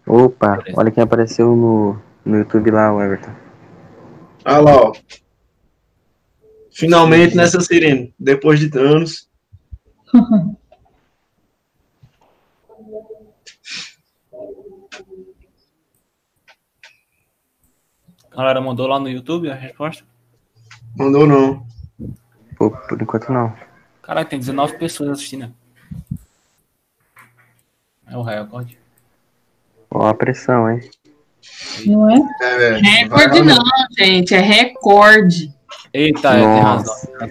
Opa, 0.05 0.59
olha 0.77 0.91
quem 0.91 1.05
apareceu 1.05 1.55
no, 1.55 2.03
no 2.25 2.39
YouTube 2.39 2.73
lá, 2.73 2.93
o 2.93 3.01
Everton. 3.01 3.33
Olha 4.45 4.59
lá, 4.59 4.77
ó. 4.77 4.93
Finalmente 6.73 7.37
nessa 7.37 7.61
sirene, 7.61 8.13
depois 8.19 8.59
de 8.59 8.77
anos. 8.77 9.31
A 18.33 18.37
galera 18.37 18.61
mandou 18.61 18.89
lá 18.89 18.99
no 18.99 19.09
YouTube 19.09 19.49
a 19.49 19.55
resposta? 19.55 20.05
Mandou 20.99 21.25
não. 21.25 21.65
Pô, 22.57 22.73
por 22.73 23.01
enquanto 23.01 23.33
não. 23.33 23.55
Caraca, 24.03 24.31
tem 24.31 24.41
19 24.41 24.77
pessoas 24.77 25.11
assistindo. 25.11 25.55
É 28.15 28.17
o 28.17 28.23
recorde. 28.23 28.79
Ó 29.91 30.07
a 30.07 30.15
pressão, 30.15 30.71
hein? 30.71 30.89
Não 31.85 32.09
é? 32.09 32.15
É, 32.43 32.77
Recorde 32.77 33.43
não, 33.43 33.59
gente, 33.99 34.33
é 34.35 34.39
recorde. 34.39 35.53
Eita, 35.93 36.35
é, 36.35 36.39
tem 36.39 36.61
razão. 36.61 36.95
é. 37.21 37.25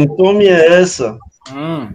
Hum, 0.00 0.16
tome 0.16 0.46
essa. 0.46 1.18
Hum, 1.52 1.92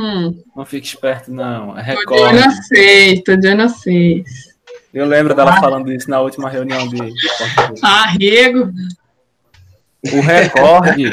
Hum, 0.00 0.42
não 0.56 0.64
fique 0.64 0.86
esperto, 0.86 1.30
não. 1.30 1.76
É 1.76 1.92
tô 1.94 2.00
de 2.14 2.22
olho 2.22 2.38
recorde. 2.38 2.38
a 2.38 2.50
seis, 2.62 3.22
tô 3.22 3.36
de 3.36 3.48
olho 3.48 3.62
a 3.64 3.68
seis. 3.68 4.56
Eu 4.94 5.04
lembro 5.04 5.34
dela 5.34 5.60
falando 5.60 5.92
isso 5.92 6.08
na 6.08 6.20
última 6.20 6.48
reunião 6.48 6.88
de. 6.88 6.96
Arrego. 7.82 8.72
O 10.10 10.20
recorde 10.20 11.10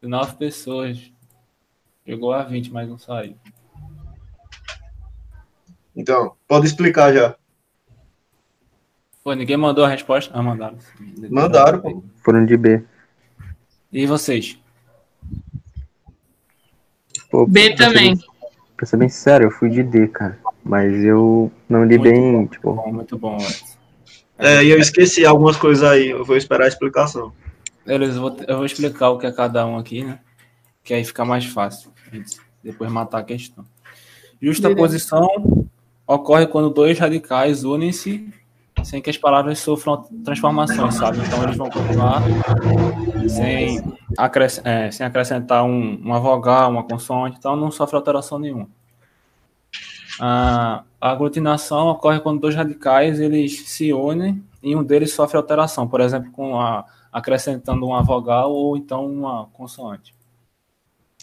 de 0.00 0.08
nove 0.08 0.36
pessoas 0.36 0.98
chegou 2.06 2.32
a 2.32 2.42
20, 2.42 2.72
mas 2.72 2.88
não 2.88 2.96
saiu. 2.98 3.36
Então, 5.96 6.36
pode 6.48 6.66
explicar 6.66 7.12
já. 7.12 7.36
Pô, 9.22 9.32
ninguém 9.34 9.56
mandou 9.56 9.84
a 9.84 9.88
resposta? 9.88 10.32
Ah, 10.34 10.42
mandaram. 10.42 10.78
Mandaram, 11.30 11.80
pô. 11.80 12.02
Foram 12.24 12.44
de 12.44 12.56
B. 12.56 12.82
E 13.92 14.06
vocês? 14.06 14.58
Pô, 17.30 17.46
B 17.46 17.74
também. 17.74 18.16
bem- 18.16 18.24
Pra 18.76 18.86
ser 18.86 18.96
bem 18.96 19.08
sincero, 19.08 19.44
eu 19.44 19.50
fui 19.50 19.70
de 19.70 19.82
D, 19.82 20.08
cara. 20.08 20.38
Mas 20.64 20.92
eu 21.04 21.52
não 21.68 21.84
li 21.84 21.98
Muito 21.98 22.10
bem, 22.10 22.46
tipo, 22.46 22.72
Bom, 22.72 22.92
muito 22.92 23.16
bom. 23.18 23.38
É, 24.36 24.64
e 24.64 24.70
eu 24.70 24.78
esqueci 24.78 25.24
algumas 25.24 25.56
coisas 25.56 25.84
aí, 25.88 26.10
eu 26.10 26.24
vou 26.24 26.36
esperar 26.36 26.64
a 26.64 26.68
explicação. 26.68 27.32
Beleza, 27.86 28.18
eu 28.18 28.20
vou, 28.22 28.36
eu 28.48 28.56
vou 28.56 28.66
explicar 28.66 29.10
o 29.10 29.18
que 29.18 29.26
é 29.26 29.32
cada 29.32 29.64
um 29.66 29.78
aqui, 29.78 30.02
né? 30.02 30.18
Que 30.82 30.94
aí 30.94 31.04
fica 31.04 31.24
mais 31.24 31.44
fácil. 31.44 31.92
Depois 32.62 32.90
matar 32.90 33.18
a 33.18 33.22
questão. 33.24 33.64
Justa 34.40 34.74
posição 34.74 35.68
ocorre 36.06 36.46
quando 36.46 36.70
dois 36.70 36.98
radicais 36.98 37.64
unem-se 37.64 38.28
sem 38.84 39.00
que 39.00 39.10
as 39.10 39.16
palavras 39.16 39.58
sofram 39.60 40.02
transformações, 40.24 40.94
sabe? 40.94 41.18
Então 41.18 41.42
eles 41.44 41.56
vão 41.56 41.70
continuar 41.70 42.20
sem, 43.28 43.80
acres- 44.18 44.60
é, 44.64 44.90
sem 44.90 45.06
acrescentar 45.06 45.62
um- 45.64 45.96
uma 45.96 46.18
vogal, 46.18 46.70
uma 46.70 46.82
consoante, 46.82 47.36
então 47.38 47.54
não 47.54 47.70
sofre 47.70 47.96
alteração 47.96 48.38
nenhuma. 48.38 48.68
A 50.20 50.84
a 51.00 51.10
aglutinação 51.10 51.88
ocorre 51.88 52.20
quando 52.20 52.38
dois 52.40 52.54
radicais 52.54 53.18
eles 53.18 53.68
se 53.68 53.92
unem 53.92 54.40
e 54.62 54.76
um 54.76 54.84
deles 54.84 55.12
sofre 55.12 55.36
alteração, 55.36 55.88
por 55.88 56.00
exemplo, 56.00 56.30
com 56.30 56.60
a 56.60 56.84
acrescentando 57.12 57.84
uma 57.86 58.02
vogal 58.04 58.52
ou 58.52 58.76
então 58.76 59.04
uma 59.04 59.46
consoante. 59.52 60.14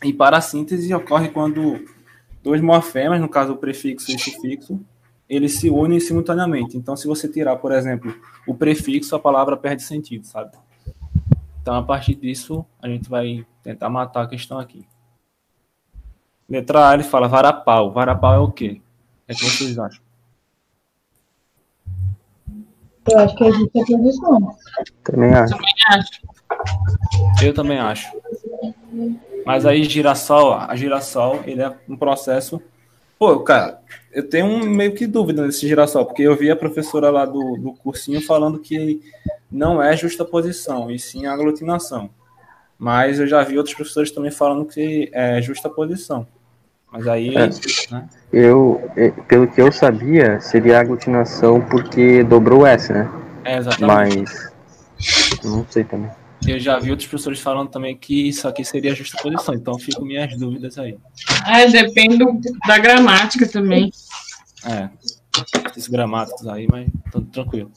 E 0.03 0.11
parassíntese 0.11 0.93
ocorre 0.93 1.29
quando 1.29 1.79
dois 2.43 2.61
morfemas, 2.61 3.19
no 3.19 3.29
caso 3.29 3.53
o 3.53 3.57
prefixo 3.57 4.11
e 4.11 4.15
o 4.15 4.19
sufixo, 4.19 4.79
eles 5.27 5.59
se 5.59 5.69
unem 5.69 5.99
simultaneamente. 5.99 6.75
Então, 6.75 6.95
se 6.95 7.07
você 7.07 7.27
tirar, 7.27 7.55
por 7.57 7.71
exemplo, 7.71 8.13
o 8.47 8.55
prefixo, 8.55 9.15
a 9.15 9.19
palavra 9.19 9.55
perde 9.55 9.83
sentido, 9.83 10.25
sabe? 10.25 10.51
Então, 11.61 11.75
a 11.75 11.83
partir 11.83 12.15
disso, 12.15 12.65
a 12.81 12.87
gente 12.87 13.09
vai 13.09 13.45
tentar 13.61 13.89
matar 13.89 14.23
a 14.23 14.27
questão 14.27 14.57
aqui. 14.57 14.87
Letra 16.49 16.89
A, 16.89 16.93
ele 16.95 17.03
fala 17.03 17.27
varapau. 17.27 17.91
Varapau 17.91 18.33
é 18.33 18.39
o 18.39 18.51
quê? 18.51 18.81
O 19.23 19.25
que, 19.27 19.31
é 19.31 19.35
que 19.35 19.45
vocês 19.45 19.77
acham? 19.77 20.01
Eu 23.11 23.19
acho 23.19 23.35
que 23.35 23.43
é 23.43 23.51
justa 23.51 23.85
posição. 23.85 24.57
também 25.03 25.33
acho. 25.33 25.53
Eu 27.41 27.53
também 27.53 27.79
acho. 27.79 28.11
Mas 29.49 29.65
aí 29.65 29.83
girassol, 29.83 30.53
a 30.53 30.75
girassol, 30.75 31.39
ele 31.43 31.63
é 31.63 31.73
um 31.89 31.97
processo. 31.97 32.61
Pô, 33.17 33.39
cara, 33.39 33.79
eu 34.13 34.29
tenho 34.29 34.45
um 34.45 34.59
meio 34.63 34.93
que 34.93 35.07
dúvida 35.07 35.43
nesse 35.43 35.67
girassol, 35.67 36.05
porque 36.05 36.21
eu 36.21 36.35
vi 36.35 36.51
a 36.51 36.55
professora 36.55 37.09
lá 37.09 37.25
do, 37.25 37.57
do 37.57 37.73
cursinho 37.73 38.21
falando 38.21 38.59
que 38.59 39.01
não 39.51 39.81
é 39.81 39.97
justa 39.97 40.23
posição, 40.23 40.91
e 40.91 40.99
sim 40.99 41.25
aglutinação. 41.25 42.11
Mas 42.77 43.19
eu 43.19 43.25
já 43.25 43.41
vi 43.41 43.57
outros 43.57 43.73
professores 43.73 44.11
também 44.11 44.29
falando 44.29 44.65
que 44.65 45.09
é 45.11 45.41
justa 45.41 45.67
posição. 45.67 46.27
Mas 46.91 47.07
aí, 47.07 47.35
É. 47.35 47.49
né? 47.91 48.07
Eu, 48.31 48.87
eh, 48.95 49.09
pelo 49.27 49.47
que 49.47 49.59
eu 49.59 49.71
sabia, 49.71 50.39
seria 50.39 50.79
aglutinação 50.79 51.59
porque 51.59 52.23
dobrou 52.23 52.61
o 52.61 52.67
S, 52.67 52.93
né? 52.93 53.11
É 53.43 53.57
exatamente. 53.57 54.19
Mas. 54.19 54.53
Não 55.43 55.65
sei 55.67 55.83
também. 55.83 56.11
Eu 56.47 56.59
já 56.59 56.79
vi 56.79 56.89
outros 56.91 57.07
professores 57.07 57.39
falando 57.39 57.69
também 57.69 57.95
que 57.95 58.29
isso 58.29 58.47
aqui 58.47 58.63
seria 58.63 58.95
justa 58.95 59.21
posição, 59.21 59.53
então 59.53 59.77
fico 59.77 60.03
minhas 60.03 60.37
dúvidas 60.37 60.77
aí. 60.77 60.97
É, 61.45 61.67
depende 61.67 62.17
da 62.65 62.77
gramática 62.77 63.47
também. 63.47 63.91
É, 64.65 64.89
esses 65.69 65.87
gramáticos 65.87 66.47
aí, 66.47 66.67
mas 66.69 66.89
tudo 67.11 67.27
tranquilo. 67.27 67.71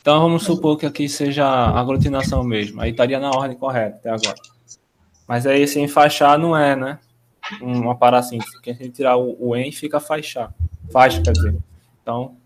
Então 0.00 0.20
vamos 0.20 0.44
supor 0.44 0.78
que 0.78 0.86
aqui 0.86 1.08
seja 1.08 1.46
aglutinação 1.46 2.42
mesmo. 2.42 2.80
Aí 2.80 2.90
estaria 2.90 3.18
na 3.18 3.30
ordem 3.30 3.56
correta 3.56 3.96
até 3.96 4.10
agora. 4.10 4.40
Mas 5.26 5.46
aí 5.46 5.66
se 5.68 5.78
enfaixar 5.78 6.38
não 6.38 6.56
é, 6.56 6.74
né? 6.74 6.98
Uma 7.60 7.94
parassíntese. 7.94 8.50
Porque 8.52 8.70
a 8.70 8.74
gente 8.74 8.90
tirar 8.90 9.16
o, 9.16 9.36
o 9.38 9.56
em 9.56 9.70
fica 9.70 10.00
faixar. 10.00 10.52
Faixa, 10.90 11.22
quer 11.22 11.32
dizer. 11.32 11.56
Então, 12.02 12.36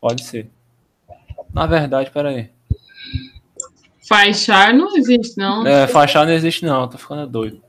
pode 0.00 0.24
ser. 0.24 0.48
Na 1.52 1.66
verdade, 1.66 2.10
peraí. 2.10 2.50
Faixar 4.10 4.74
não 4.74 4.96
existe, 4.96 5.38
não. 5.38 5.64
É, 5.64 5.86
faixar 5.86 6.26
não 6.26 6.32
existe 6.32 6.64
não, 6.64 6.88
tô 6.88 6.98
ficando 6.98 7.28
doido. 7.28 7.62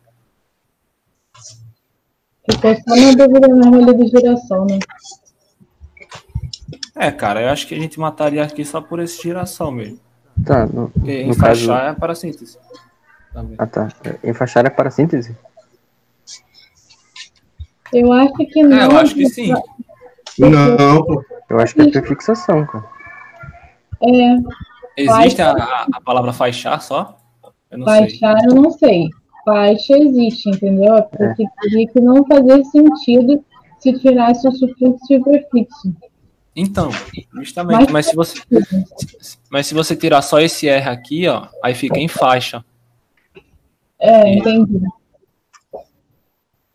Ficou 2.49 2.73
só 2.73 2.95
na 2.95 3.11
dúvida 3.11 3.47
mesmo 3.47 3.75
ali 3.75 3.93
do 3.93 4.07
girassol, 4.07 4.65
né? 4.65 4.79
É, 6.95 7.11
cara, 7.11 7.43
eu 7.43 7.49
acho 7.49 7.67
que 7.67 7.75
a 7.75 7.79
gente 7.79 7.99
mataria 7.99 8.43
aqui 8.43 8.65
só 8.65 8.81
por 8.81 8.99
esse 8.99 9.21
giração 9.21 9.71
mesmo. 9.71 9.99
Tá, 10.43 10.65
no, 10.65 10.89
Porque 10.89 11.25
no 11.25 11.37
caso. 11.37 11.65
enfaixar 11.65 11.91
é 11.91 11.93
parassíntese. 11.93 12.57
Também. 13.31 13.55
Ah, 13.59 13.67
tá. 13.67 13.89
Enfaixar 14.23 14.65
é 14.65 14.69
parassíntese? 14.71 15.37
Eu 17.93 18.11
acho 18.11 18.33
que 18.33 18.63
não. 18.63 18.77
É, 18.79 18.85
eu 18.87 18.97
acho 18.97 19.13
que 19.13 19.29
sim. 19.29 19.53
Não. 20.39 21.23
Eu 21.47 21.59
acho 21.59 21.75
que 21.75 21.81
é 21.81 21.91
prefixação, 21.91 22.65
cara. 22.65 22.89
É, 24.01 24.70
Existe 24.97 25.41
a, 25.41 25.51
a- 25.51 25.87
a 25.93 26.01
palavra 26.01 26.33
faixar 26.33 26.81
só? 26.81 27.17
Eu 27.69 27.79
não 27.79 27.87
sei. 27.87 27.99
Baixar 28.01 28.37
eu 28.45 28.55
não 28.55 28.71
sei. 28.71 29.09
Faixa 29.45 29.97
existe, 29.97 30.49
entendeu? 30.49 30.95
É 30.95 31.01
Porque 31.01 31.45
teria 31.61 31.87
que 31.87 31.99
não 31.99 32.25
fazer 32.25 32.63
sentido 32.65 33.43
se 33.79 33.97
tirasse 33.99 34.47
o 34.47 34.51
sufixo 34.51 34.99
e 35.09 35.15
o 35.17 35.23
prefixo. 35.23 35.93
Então, 36.55 36.89
justamente. 37.33 37.91
Mas 37.91 38.07
se 38.07 38.15
você, 38.15 38.39
mas 39.49 39.65
se 39.67 39.73
você 39.73 39.95
tirar 39.95 40.21
só 40.21 40.39
esse 40.39 40.67
R 40.67 40.89
aqui, 40.89 41.27
ó, 41.27 41.47
aí 41.63 41.73
fica 41.73 41.97
em 41.97 42.07
faixa. 42.09 42.63
É, 43.97 44.33
E- 44.33 44.37
entendi. 44.37 44.81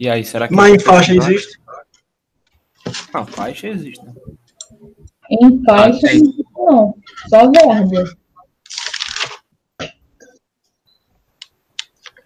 E 0.00 0.08
aí, 0.08 0.24
será 0.24 0.48
que. 0.48 0.54
Mas 0.54 0.74
em 0.74 0.78
faixa 0.78 1.14
existe? 1.14 1.60
Não, 3.12 3.26
faixa 3.26 3.68
existe. 3.68 4.04
Né? 4.04 4.12
Em 5.30 5.62
faixa, 5.64 6.06
Ah, 6.06 6.10
tem. 6.10 6.45
Não. 6.58 6.94
Só 7.28 7.50
verbo. 7.50 8.16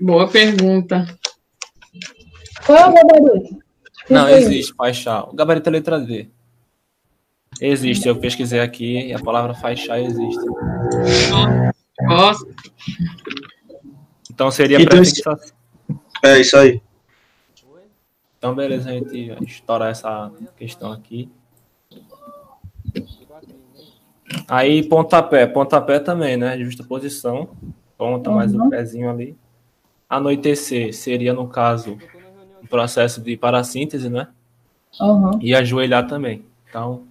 Boa 0.00 0.28
pergunta. 0.28 1.06
Qual 2.64 2.78
é 2.78 2.86
o 2.86 2.94
gabarito? 2.94 3.58
Não, 4.08 4.28
existe 4.28 4.74
faixar. 4.74 5.28
O 5.28 5.34
gabarito 5.34 5.68
é 5.68 5.72
letra 5.72 6.00
D. 6.00 6.28
Existe, 7.60 8.08
eu 8.08 8.16
pesquisei 8.16 8.60
aqui 8.60 9.08
e 9.08 9.12
a 9.12 9.18
palavra 9.18 9.54
faixar 9.54 10.00
existe. 10.00 10.46
Gosto. 12.06 12.54
Então 14.30 14.50
seria 14.50 14.80
Então, 14.80 14.96
prefixação. 14.96 15.54
É 16.24 16.40
isso 16.40 16.56
aí. 16.56 16.80
Então, 18.38 18.54
beleza, 18.54 18.88
a 18.88 18.94
gente 18.94 19.44
estourar 19.44 19.90
essa 19.90 20.32
questão 20.56 20.90
aqui. 20.90 21.30
Aí, 24.48 24.82
pontapé. 24.82 25.46
Pontapé 25.46 25.98
também, 25.98 26.36
né? 26.36 26.58
Justa 26.58 26.84
posição. 26.84 27.48
Ponta 27.96 28.30
mais 28.30 28.54
o 28.54 28.58
Uhum. 28.58 28.70
pezinho 28.70 29.10
ali. 29.10 29.36
Anoitecer 30.08 30.92
seria, 30.94 31.32
no 31.32 31.46
caso, 31.48 31.98
um 32.62 32.66
processo 32.66 33.20
de 33.20 33.36
parassíntese, 33.36 34.08
né? 34.08 34.28
Aham. 35.00 35.38
E 35.40 35.54
ajoelhar 35.54 36.06
também. 36.06 36.44
Então, 36.68 37.02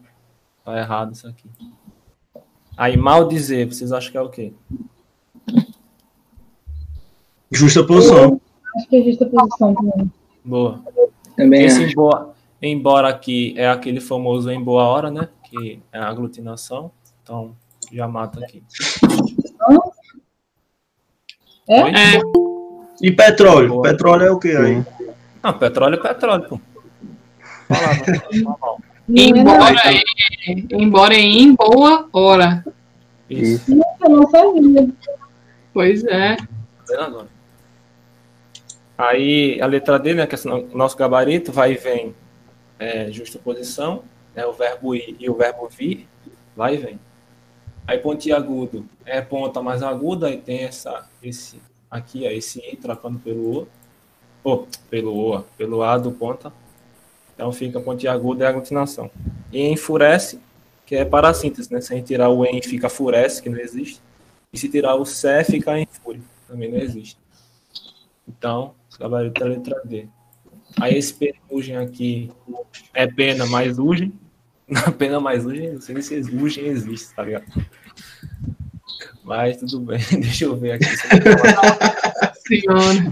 tá 0.66 0.78
errado 0.78 1.14
isso 1.14 1.28
aqui. 1.28 1.48
Aí, 2.76 2.98
mal 2.98 3.28
dizer, 3.28 3.66
vocês 3.68 3.92
acham 3.92 4.12
que 4.12 4.18
é 4.18 4.22
o 4.22 4.30
quê? 4.30 4.54
Justa 7.52 7.84
posição. 7.84 8.40
Acho 8.76 8.88
que 8.88 8.96
é 8.98 9.04
justa 9.04 9.26
posição 9.26 9.74
também. 9.74 10.12
Boa. 10.44 10.82
Também 11.36 11.64
Esse 11.66 11.84
acho. 11.84 11.92
embora, 11.94 12.30
embora 12.62 13.08
aqui 13.10 13.54
é 13.58 13.68
aquele 13.70 14.00
famoso 14.00 14.50
em 14.52 14.62
boa 14.64 14.84
hora, 14.86 15.10
né? 15.10 15.30
Que 15.44 15.82
é 15.92 15.98
a 16.00 16.08
aglutinação. 16.08 16.92
Então, 17.30 17.56
já 17.94 18.08
mata 18.08 18.40
aqui. 18.44 18.64
É? 21.70 21.80
É, 21.80 22.22
E 23.00 23.12
petróleo? 23.12 23.70
Boa. 23.70 23.84
Petróleo 23.84 24.24
é 24.24 24.32
o 24.32 24.40
que 24.40 24.50
aí? 24.50 24.84
Não, 25.44 25.54
petróleo 25.54 25.94
é 25.94 25.98
petróleo, 26.02 26.50
pô. 26.50 26.60
Não 29.08 29.16
é 29.16 29.22
embora, 29.22 29.94
é, 29.94 30.04
embora 30.72 31.14
é 31.14 31.20
em 31.20 31.54
boa 31.54 32.10
hora. 32.12 32.66
Isso, 33.30 33.72
Eu 34.02 34.10
não 34.10 34.28
sabia. 34.30 34.90
Pois 35.72 36.04
é. 36.06 36.36
tá? 36.88 37.26
Aí, 38.98 39.62
a 39.62 39.68
letra 39.68 40.00
D, 40.00 40.16
né? 40.16 40.26
Que 40.26 40.36
é 40.36 40.52
o 40.52 40.76
nosso 40.76 40.98
gabarito, 40.98 41.52
vai 41.52 41.74
e 41.74 41.78
vem 41.78 42.16
é, 42.80 43.12
justa 43.12 43.38
posição. 43.38 44.04
né, 44.36 44.46
o 44.48 44.54
verbo 44.54 44.96
ir 44.96 45.16
e 45.20 45.30
o 45.30 45.36
verbo 45.36 45.68
vir, 45.70 46.08
vai 46.56 46.74
e 46.76 46.78
vem. 46.78 47.00
Aí 47.90 47.98
pontiagudo 47.98 48.86
é 49.04 49.20
ponta 49.20 49.64
mais 49.64 49.82
aguda, 49.82 50.28
aí 50.28 50.38
tem 50.38 50.60
essa, 50.60 51.10
esse 51.24 51.60
aqui, 51.90 52.24
ó, 52.24 52.30
esse 52.30 52.60
i 52.60 52.76
trocando 52.76 53.18
pelo 53.18 53.62
o, 53.62 53.68
oh, 54.44 54.58
pelo 54.92 55.38
o, 55.38 55.42
pelo 55.58 55.82
a 55.82 55.98
do 55.98 56.12
ponta. 56.12 56.54
Então 57.34 57.52
fica 57.52 57.82
pontiagudo 57.82 58.44
é 58.44 58.48
aglutinação. 58.48 59.10
E 59.52 59.70
enfurece, 59.70 60.40
que 60.86 60.98
é 60.98 61.04
parassíntese, 61.04 61.74
né? 61.74 61.82
Se 61.82 61.92
a 61.92 61.96
gente 61.96 62.06
tirar 62.06 62.30
o 62.30 62.46
em 62.46 62.62
fica 62.62 62.90
furece, 62.90 63.42
que 63.42 63.50
não 63.50 63.58
existe. 63.58 64.00
E 64.54 64.60
se 64.60 64.70
tirar 64.70 64.94
o 64.94 65.04
sé, 65.04 65.44
fica 65.44 65.72
fúria, 65.90 66.22
também 66.48 66.72
não 66.72 66.78
existe. 66.78 67.18
Então, 68.28 68.76
gabarito 69.00 69.40
da 69.40 69.48
letra 69.48 69.82
D. 69.84 70.08
Aí 70.80 70.96
esse 70.96 71.16
penugem 71.16 71.76
aqui 71.76 72.32
é 72.94 73.08
pena 73.08 73.48
mais 73.48 73.80
urgem. 73.80 74.14
Na 74.70 74.92
pena 74.92 75.20
mais 75.20 75.46
urgem, 75.46 75.74
não 75.74 75.82
sei 75.82 76.02
se 76.02 76.36
urgem 76.36 76.68
existe, 76.68 77.16
tá 77.16 77.24
ligado? 77.24 77.46
Mas 79.24 79.58
tudo 79.58 79.80
bem, 79.80 80.00
deixa 80.22 80.46
eu 80.46 80.56
ver 80.56 80.74
aqui. 80.74 80.86
Senhora. 82.48 83.12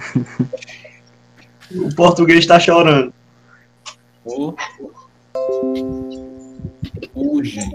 O 1.71 1.95
português 1.95 2.39
está 2.39 2.59
chorando. 2.59 3.13
O 4.23 4.53
urgem. 7.15 7.71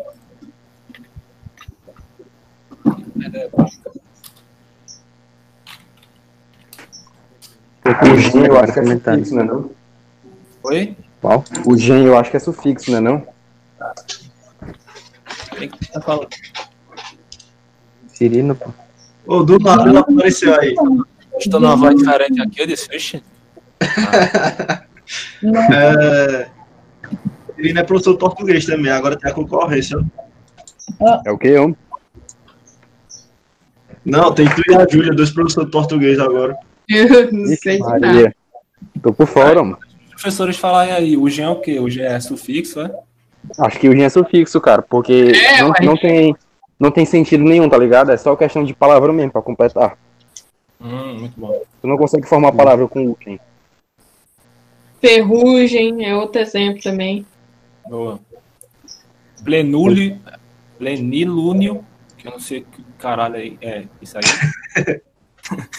O 7.84 8.16
gen 8.16 8.46
eu 8.46 8.58
acho 8.58 8.72
que 8.72 8.78
é 8.80 8.84
sufixo, 8.84 9.34
não 9.34 9.40
é 9.40 9.44
não? 9.44 9.70
Oi? 10.62 10.96
Qual? 11.20 11.44
O 11.66 11.76
gen 11.76 12.04
eu 12.04 12.16
acho 12.16 12.30
que 12.30 12.36
é 12.36 12.40
sufixo, 12.40 12.90
não 12.90 12.98
é 12.98 13.00
não? 13.00 13.31
Quem 15.56 15.68
que 15.68 15.92
tá 15.92 16.00
falando? 16.00 16.28
Cirino, 18.08 18.54
pô. 18.54 18.70
Ô, 19.26 19.42
do 19.42 19.58
nada 19.58 20.00
apareceu 20.00 20.58
aí. 20.58 20.74
Estou 21.38 21.60
numa 21.60 21.76
voz 21.76 21.96
diferente 21.96 22.40
aqui, 22.40 22.60
eu 22.60 22.66
disse, 22.66 22.88
vixe. 22.88 23.22
É... 25.44 26.48
Ele 27.58 27.78
é 27.78 27.82
professor 27.82 28.12
de 28.12 28.18
português 28.18 28.64
também, 28.64 28.90
agora 28.90 29.18
tem 29.18 29.30
a 29.30 29.34
concorrência. 29.34 29.98
É 31.24 31.30
o 31.30 31.36
que, 31.36 31.54
homem? 31.56 31.76
Não, 34.04 34.32
tem 34.32 34.48
tu 34.48 34.62
e 34.68 34.74
a 34.74 34.86
Júlia, 34.88 35.12
dois 35.12 35.30
professores 35.30 35.66
de 35.66 35.72
português 35.72 36.18
agora. 36.18 36.56
Eu 36.88 37.30
não 37.32 37.56
sei 37.56 37.76
de 37.76 37.82
nada. 37.82 38.00
Maria. 38.00 38.34
Tô 39.02 39.12
por 39.12 39.26
fora, 39.26 39.62
mano. 39.62 39.78
Os 40.06 40.22
professores 40.22 40.56
falarem 40.56 40.92
aí, 40.92 41.16
o 41.16 41.28
gen 41.28 41.44
é 41.44 41.48
o 41.48 41.60
quê? 41.60 41.78
O 41.78 41.88
gen 41.88 42.04
é 42.04 42.18
sufixo, 42.20 42.80
é? 42.80 42.92
Acho 43.58 43.78
que 43.78 43.88
o 43.88 43.92
gen 43.92 44.04
é 44.04 44.08
sufixo, 44.08 44.60
cara, 44.60 44.82
porque 44.82 45.32
É, 45.34 45.60
não, 45.62 45.70
ué. 45.70 45.84
não 45.84 45.96
tem, 45.96 46.36
não 46.78 46.90
tem 46.90 47.04
sentido 47.04 47.42
nenhum, 47.44 47.68
tá 47.68 47.76
ligado? 47.76 48.10
É 48.12 48.16
só 48.16 48.34
questão 48.36 48.64
de 48.64 48.72
palavra 48.74 49.12
mesmo, 49.12 49.32
pra 49.32 49.42
completar. 49.42 49.98
Hum, 50.80 51.20
muito 51.20 51.38
bom. 51.38 51.60
Tu 51.80 51.86
não 51.86 51.96
consegue 51.96 52.26
formar 52.26 52.52
palavra 52.52 52.86
com 52.88 53.06
o 53.06 53.16
gen. 53.22 53.38
Ferrugem 55.00 56.04
é 56.04 56.14
outro 56.14 56.40
exemplo 56.40 56.80
também. 56.82 57.26
Boa. 57.88 58.20
Plenúlio, 59.44 60.20
plenilúnio, 60.78 61.84
que 62.16 62.28
eu 62.28 62.32
não 62.32 62.38
sei 62.40 62.60
que 62.70 62.82
caralho 62.98 63.36
é, 63.36 63.56
é 63.60 63.84
isso 64.00 64.16
aí. 64.16 64.22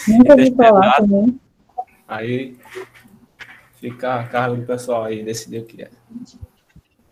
Nunca 0.07 0.33
ouvi 0.33 0.53
falar 0.53 0.81
Desesperado. 0.99 1.07
também. 1.07 1.39
Aí 2.05 2.57
fica 3.79 4.15
a 4.19 4.23
cargo 4.25 4.57
do 4.57 4.65
pessoal 4.65 5.05
aí 5.05 5.23
decidir 5.23 5.59
o 5.59 5.65
que 5.65 5.81
é. 5.83 5.89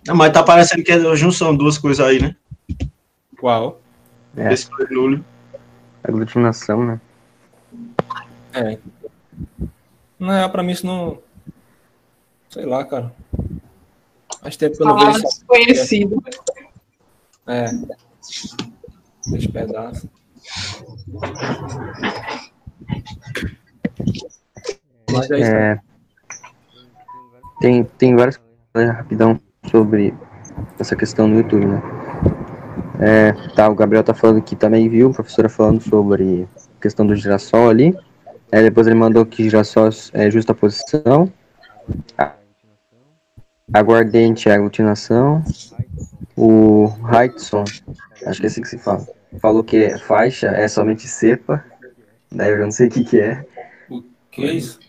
Não, 0.07 0.15
mas 0.15 0.33
tá 0.33 0.43
parecendo 0.43 0.83
que 0.83 0.91
é 0.91 0.95
a 0.95 1.15
junção 1.15 1.55
duas 1.55 1.77
coisas 1.77 2.05
aí, 2.05 2.21
né? 2.21 2.35
Qual? 3.39 3.79
É. 4.35 4.53
Esse 4.53 4.69
plenúlio. 4.69 5.23
Aglutinação, 6.03 6.83
né? 6.85 7.01
É. 8.53 8.77
Não 10.19 10.33
é, 10.33 10.47
pra 10.49 10.63
mim 10.63 10.71
isso 10.71 10.85
não. 10.85 11.19
Sei 12.49 12.65
lá, 12.65 12.83
cara. 12.83 13.13
Faz 14.41 14.57
tempo 14.57 14.75
que 14.75 14.83
eu 14.83 14.87
não 14.87 14.95
vejo 14.95 15.05
Palavra 15.05 15.27
isso. 15.27 15.39
desconhecida. 15.39 16.15
É. 17.47 17.65
Dois 19.29 19.47
pedaços. 19.47 20.09
Mas 25.11 25.31
é 25.31 25.39
isso. 25.39 25.51
É, 25.51 25.79
tem, 27.59 27.83
tem 27.83 28.15
várias 28.15 28.39
coisas 28.73 28.95
rapidão 28.95 29.39
sobre 29.69 30.13
essa 30.79 30.95
questão 30.95 31.27
no 31.27 31.37
YouTube, 31.37 31.65
né? 31.65 31.81
É, 32.99 33.31
tá, 33.55 33.67
o 33.67 33.75
Gabriel 33.75 34.03
tá 34.03 34.13
falando 34.13 34.41
que 34.41 34.55
também 34.55 34.87
viu, 34.87 35.09
a 35.09 35.13
professora 35.13 35.49
falando 35.49 35.81
sobre 35.81 36.47
a 36.77 36.81
questão 36.81 37.05
do 37.05 37.15
girassol 37.15 37.69
ali. 37.69 37.95
Aí 38.51 38.63
depois 38.63 38.85
ele 38.85 38.95
mandou 38.95 39.25
que 39.25 39.43
girassol 39.43 39.89
é 40.13 40.29
justa 40.29 40.53
posição. 40.53 41.31
Aguardente 43.73 44.49
é 44.49 44.53
aglutinação. 44.53 45.43
O 46.35 46.89
Heidson, 47.11 47.63
acho 48.25 48.39
que 48.39 48.45
é 48.45 48.49
assim 48.49 48.61
que 48.61 48.67
se 48.67 48.77
fala, 48.77 49.05
falou 49.39 49.63
que 49.63 49.77
é 49.77 49.97
faixa 49.97 50.47
é 50.47 50.67
somente 50.67 51.07
cepa. 51.07 51.63
Daí 52.31 52.51
eu 52.51 52.59
não 52.59 52.71
sei 52.71 52.87
o 52.87 52.91
que 52.91 53.03
que 53.03 53.19
é. 53.19 53.45
Que 54.31 54.45
é 54.45 54.53
isso? 54.53 54.79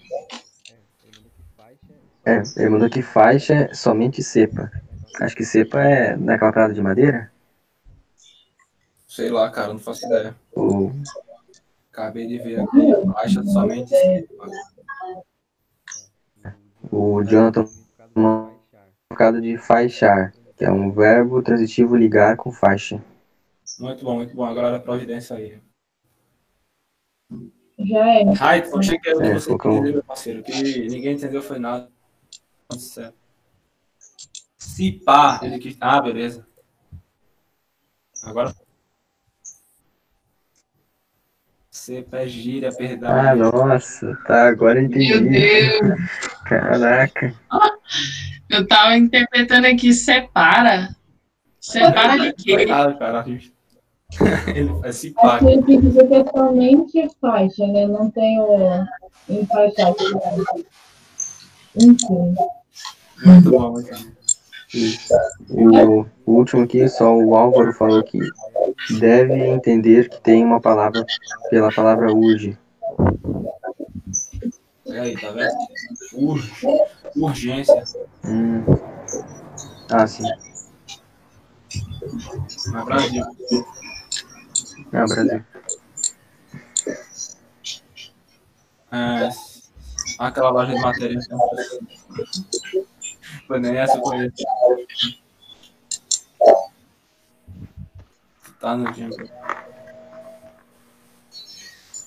É, 2.25 2.43
ele 2.57 2.71
mandou 2.71 2.89
que 2.89 3.03
faixa 3.03 3.55
é 3.55 3.75
somente 3.75 4.23
cepa. 4.23 4.71
Acho 5.21 5.37
que 5.37 5.45
cepa 5.45 5.81
é 5.83 6.17
daquela 6.17 6.53
parada 6.53 6.73
de 6.75 6.81
madeira? 6.81 7.33
Sei 9.09 9.29
lá, 9.29 9.51
cara, 9.51 9.73
não 9.73 9.79
faço 9.79 10.07
ideia. 10.07 10.35
Ou 10.55 10.93
Acabei 11.93 12.27
de 12.27 12.39
ver 12.39 12.61
aqui. 12.61 12.79
Acha 13.17 13.43
somente. 13.45 13.95
o 16.91 17.23
Jonathan 17.23 17.69
colocado 19.09 19.41
de 19.41 19.59
faixar, 19.59 20.33
que 20.57 20.65
é 20.65 20.71
um 20.71 20.91
verbo 20.91 21.43
transitivo 21.43 21.95
ligar 21.95 22.37
com 22.37 22.51
faixa. 22.51 23.03
Muito 23.79 24.05
bom, 24.05 24.17
muito 24.17 24.35
bom. 24.35 24.45
Agora 24.45 24.77
a 24.77 24.81
providência 24.81 25.37
aí. 25.37 25.61
Já 27.87 28.07
é. 28.09 28.23
Raid, 28.33 28.69
eu 28.69 28.79
achei 28.79 28.99
que 28.99 29.09
era 29.09 29.19
que 29.19 29.25
É, 29.27 29.35
você 29.35 29.47
colocou- 29.49 29.73
entendeu, 29.75 29.93
meu 29.95 30.05
parceiro. 30.05 30.43
Que 30.43 30.89
ninguém 30.89 31.15
entendeu 31.15 31.43
foi 31.43 31.59
nada. 31.59 31.89
Certo. 32.79 33.15
Se 34.57 34.93
pá, 34.93 35.41
ele 35.43 35.59
quis. 35.59 35.77
Ah, 35.81 36.01
beleza. 36.01 36.47
Agora. 38.25 38.55
Cepa 41.71 42.19
é 42.19 42.29
gíria, 42.29 42.71
perdão. 42.73 43.11
Ah, 43.11 43.35
nossa, 43.35 44.15
tá, 44.27 44.47
agora 44.49 44.79
eu 44.81 44.89
Meu 44.89 44.99
entendi. 45.19 45.29
Deus. 45.31 45.99
Caraca. 46.45 47.35
Eu 48.49 48.67
tava 48.69 48.97
interpretando 48.97 49.67
aqui 49.67 49.93
separa. 49.95 50.95
Separa 51.59 52.19
de 52.19 52.33
quê? 52.35 52.67
Ah, 52.71 52.93
cara, 52.93 53.25
ele 54.55 54.75
faz 54.81 54.97
se 54.97 55.11
pá. 55.11 55.37
Aqui 55.37 55.47
ele 55.47 55.63
que 55.63 56.15
é 56.15 56.25
somente 56.31 57.11
faixa, 57.21 57.67
né? 57.67 57.87
Não 57.87 58.11
tem 58.11 58.41
o 58.41 58.85
enfaixado. 59.29 59.97
Enfim. 61.77 62.35
Muito 63.25 63.51
bom, 63.51 63.73
muito 63.73 63.91
bom. 63.91 64.13
O, 65.51 66.07
o 66.27 66.33
último 66.33 66.63
aqui, 66.63 66.89
só 66.89 67.15
o 67.15 67.35
Álvaro 67.35 67.73
falou 67.75 68.03
que 68.03 68.31
deve 68.99 69.35
entender 69.47 70.09
que 70.09 70.21
tem 70.21 70.45
uma 70.45 70.61
palavra 70.61 71.05
pela 71.51 71.71
palavra 71.71 72.13
urge. 72.13 72.59
E 74.87 74.99
aí, 74.99 75.17
tá 75.17 75.31
vendo? 75.31 75.53
Ur- 76.15 76.43
urgência. 77.17 77.83
Hum. 78.25 78.65
Ah, 79.91 80.07
sim. 80.07 80.25
No 82.73 82.85
Brasil. 82.85 83.25
Ah, 84.93 85.05
Brasil. 85.07 85.45
É, 88.93 89.31
aquela 90.19 90.51
loja 90.51 90.75
de 90.75 90.81
materiais. 90.81 91.27
né? 91.29 91.37
Foi 93.47 93.59
nem 93.59 93.77
essa 93.77 93.99
conheço. 93.99 94.45
Tá 98.61 98.77
no 98.77 98.93
dia. 98.93 99.09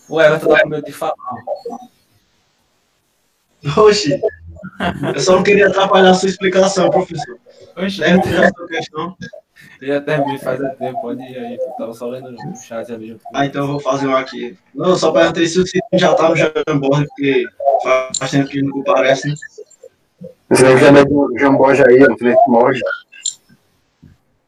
O 0.07 0.21
Everton 0.21 0.47
tá 0.53 0.61
com 0.61 0.69
medo 0.69 0.86
de 0.86 0.91
falar. 0.93 1.15
Oxi. 3.77 4.21
Eu 5.13 5.19
só 5.19 5.36
não 5.36 5.43
queria 5.43 5.67
atrapalhar 5.67 6.11
a 6.11 6.13
sua 6.13 6.29
explicação, 6.29 6.89
professor. 6.91 7.39
Oxe, 7.75 7.99
Deve 7.99 8.21
ter 8.21 8.43
a 8.43 8.49
sua 8.53 8.67
questão. 8.67 9.17
Eu 9.82 9.88
já 9.88 10.01
terminei 10.01 10.38
faz 10.38 10.59
tempo, 10.78 11.01
pode 11.01 11.22
ir 11.22 11.38
aí. 11.38 11.55
Eu 11.55 11.72
tava 11.78 11.93
só 11.93 12.07
lendo 12.07 12.32
no 12.32 12.55
chat 12.57 12.91
ali. 12.91 13.20
Ah, 13.34 13.45
então 13.45 13.63
eu 13.63 13.68
vou 13.68 13.80
fazer 13.80 14.07
um 14.07 14.16
aqui. 14.16 14.57
Não, 14.74 14.89
eu 14.89 14.95
só 14.95 15.11
perguntei 15.11 15.47
se 15.47 15.59
o 15.59 15.66
Cid 15.66 15.82
já 15.93 16.13
tá 16.13 16.30
no 16.30 16.36
Jamborne, 16.36 17.07
porque 17.07 17.45
faz 18.18 18.32
tempo 18.32 18.49
que 18.49 18.57
ele 18.59 18.68
não 18.68 18.74
comparece, 18.74 19.30
né? 19.30 19.36
Você 20.49 20.78
já 20.78 20.91
um 20.91 21.39
jambó 21.39 21.74
já 21.74 21.88
aí, 21.88 22.03
um 22.03 22.18
Felipe 22.18 22.41
Morge. 22.47 22.82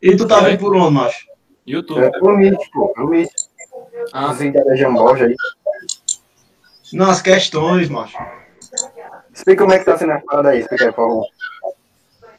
E 0.01 0.15
tu 0.15 0.27
tá 0.27 0.41
vendo 0.41 0.59
por 0.59 0.75
onde, 0.75 0.93
macho? 0.93 1.27
YouTube. 1.65 2.03
É 2.03 2.19
o 2.21 2.37
Meet, 2.37 2.59
pô. 2.71 2.93
É 2.95 3.01
o 3.01 3.07
Meet. 3.07 3.29
Ah, 4.13 4.31
vídeos 4.31 4.63
da 4.63 4.75
Jamboja 4.75 5.25
aí. 5.25 5.35
Nas 6.93 7.21
questões, 7.21 7.89
macho. 7.89 8.17
Explica 9.33 9.63
como 9.63 9.73
é 9.73 9.79
que 9.79 9.85
tá 9.85 9.97
sendo 9.97 10.13
a 10.13 10.21
parada 10.21 10.49
aí. 10.49 10.59
Explica 10.59 10.85
aí, 10.85 10.91
por 10.91 11.07
favor. 11.07 11.27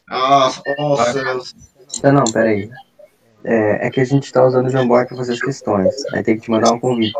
Ah, 0.08 0.50
oh, 0.78 0.96
céus. 0.96 1.54
Não, 2.02 2.12
não, 2.12 2.24
peraí. 2.24 2.70
É, 3.44 3.86
é 3.86 3.90
que 3.90 4.00
a 4.00 4.04
gente 4.04 4.32
tá 4.32 4.44
usando 4.44 4.66
o 4.66 4.70
Jamboy 4.70 5.06
pra 5.06 5.16
fazer 5.16 5.32
as 5.32 5.40
questões. 5.40 5.94
Aí 6.12 6.22
tem 6.22 6.36
que 6.36 6.42
te 6.42 6.50
mandar 6.50 6.72
um 6.72 6.80
convite. 6.80 7.14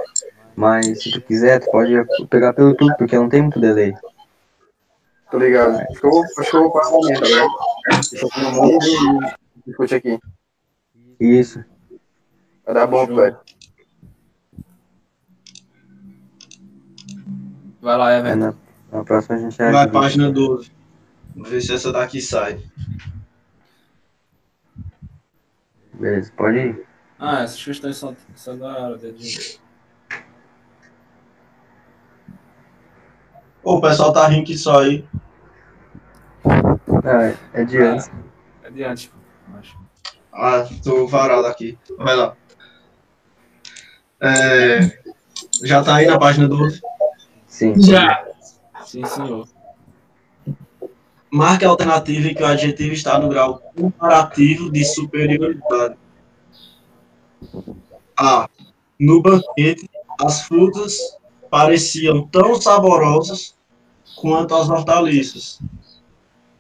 Mas 0.57 1.03
se 1.03 1.11
tu 1.13 1.21
quiser, 1.21 1.61
tu 1.61 1.71
pode 1.71 1.93
pegar 2.29 2.53
pelo 2.53 2.71
YouTube, 2.71 2.97
porque 2.99 3.17
não 3.17 3.29
tem 3.29 3.43
muito 3.43 3.61
delay. 3.61 3.95
Tô 5.31 5.39
ligado. 5.39 5.77
Acho 5.77 6.01
que 6.01 6.07
eu, 6.07 6.23
acho 6.39 6.51
que 6.51 6.57
eu 6.57 6.63
vou 6.63 6.73
parar 6.73 6.89
o 6.89 6.93
momento 6.93 7.25
agora. 7.25 7.49
Deixa 7.91 8.25
eu 8.25 8.29
pôr 8.29 8.43
no 8.43 8.53
mundo 8.53 8.85
e 8.85 9.67
discute 9.67 9.95
aqui. 9.95 10.19
Isso. 11.21 11.65
Vai 12.65 12.75
dar 12.75 12.87
bom, 12.87 13.07
velho. 13.07 13.37
vai 17.81 17.97
lá, 17.97 18.13
É, 18.13 18.19
Everton. 18.19 18.39
na, 18.39 18.55
na 18.99 19.05
próxima 19.05 19.37
a 19.37 19.39
gente 19.39 19.57
já. 19.57 19.71
Vai, 19.71 19.91
página 19.91 20.31
12. 20.31 20.71
Vamos 21.35 21.51
ver 21.51 21.61
se 21.61 21.73
essa 21.73 21.93
daqui 21.93 22.21
sai. 22.21 22.59
Beleza, 25.99 26.33
pode 26.37 26.59
ir. 26.59 26.87
Ah, 27.19 27.43
essas 27.43 27.63
questões 27.63 27.97
são, 27.97 28.17
são 28.37 28.57
da 28.57 28.67
hora, 28.67 28.97
dedinho. 28.97 29.59
O 33.65 33.81
pessoal 33.81 34.13
tá 34.13 34.27
rindo 34.29 34.47
que 34.47 34.57
só 34.57 34.81
aí. 34.81 35.05
É, 37.53 37.61
é 37.61 37.65
de 37.65 37.79
antes. 37.79 38.11
Adiante, 38.65 39.13
acho. 39.59 39.79
Ah, 40.33 40.65
tô 40.85 41.07
varado 41.09 41.47
aqui. 41.47 41.77
Vai 41.99 42.15
lá. 42.15 42.37
É, 44.21 44.81
já 45.65 45.83
tá 45.83 45.97
aí 45.97 46.07
na 46.07 46.19
página 46.19 46.49
12. 46.49 46.81
Sim. 47.47 47.75
Já. 47.83 48.25
Sim, 48.85 49.05
senhor. 49.05 49.49
Marque 51.31 51.65
a 51.65 51.69
alternativa 51.69 52.29
em 52.29 52.35
que 52.35 52.43
o 52.43 52.47
adjetivo 52.47 52.93
está 52.95 53.19
no 53.19 53.29
grau 53.29 53.61
comparativo 53.77 54.71
de 54.71 54.85
superioridade. 54.85 55.97
A. 58.17 58.49
No 58.99 59.23
banquete, 59.23 59.89
as 60.21 60.43
frutas 60.43 60.97
pareciam 61.51 62.27
tão 62.27 62.61
saborosas 62.61 63.55
quanto 64.17 64.55
as 64.55 64.69
hortaliças. 64.69 65.61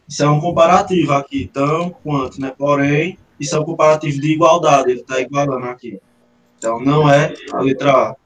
Isso 0.08 0.22
é 0.22 0.28
um 0.28 0.40
comparativo 0.40 1.12
aqui, 1.12 1.50
tão 1.52 1.90
quanto, 1.90 2.40
né? 2.40 2.54
Porém, 2.56 3.18
isso 3.38 3.54
é 3.54 3.60
um 3.60 3.64
comparativo 3.64 4.20
de 4.20 4.32
igualdade, 4.32 4.90
ele 4.90 5.00
está 5.00 5.20
igualando 5.20 5.66
aqui. 5.66 6.00
Então, 6.56 6.80
não 6.80 7.08
é 7.08 7.34
a 7.52 7.60
letra 7.60 7.92
A. 7.92 8.16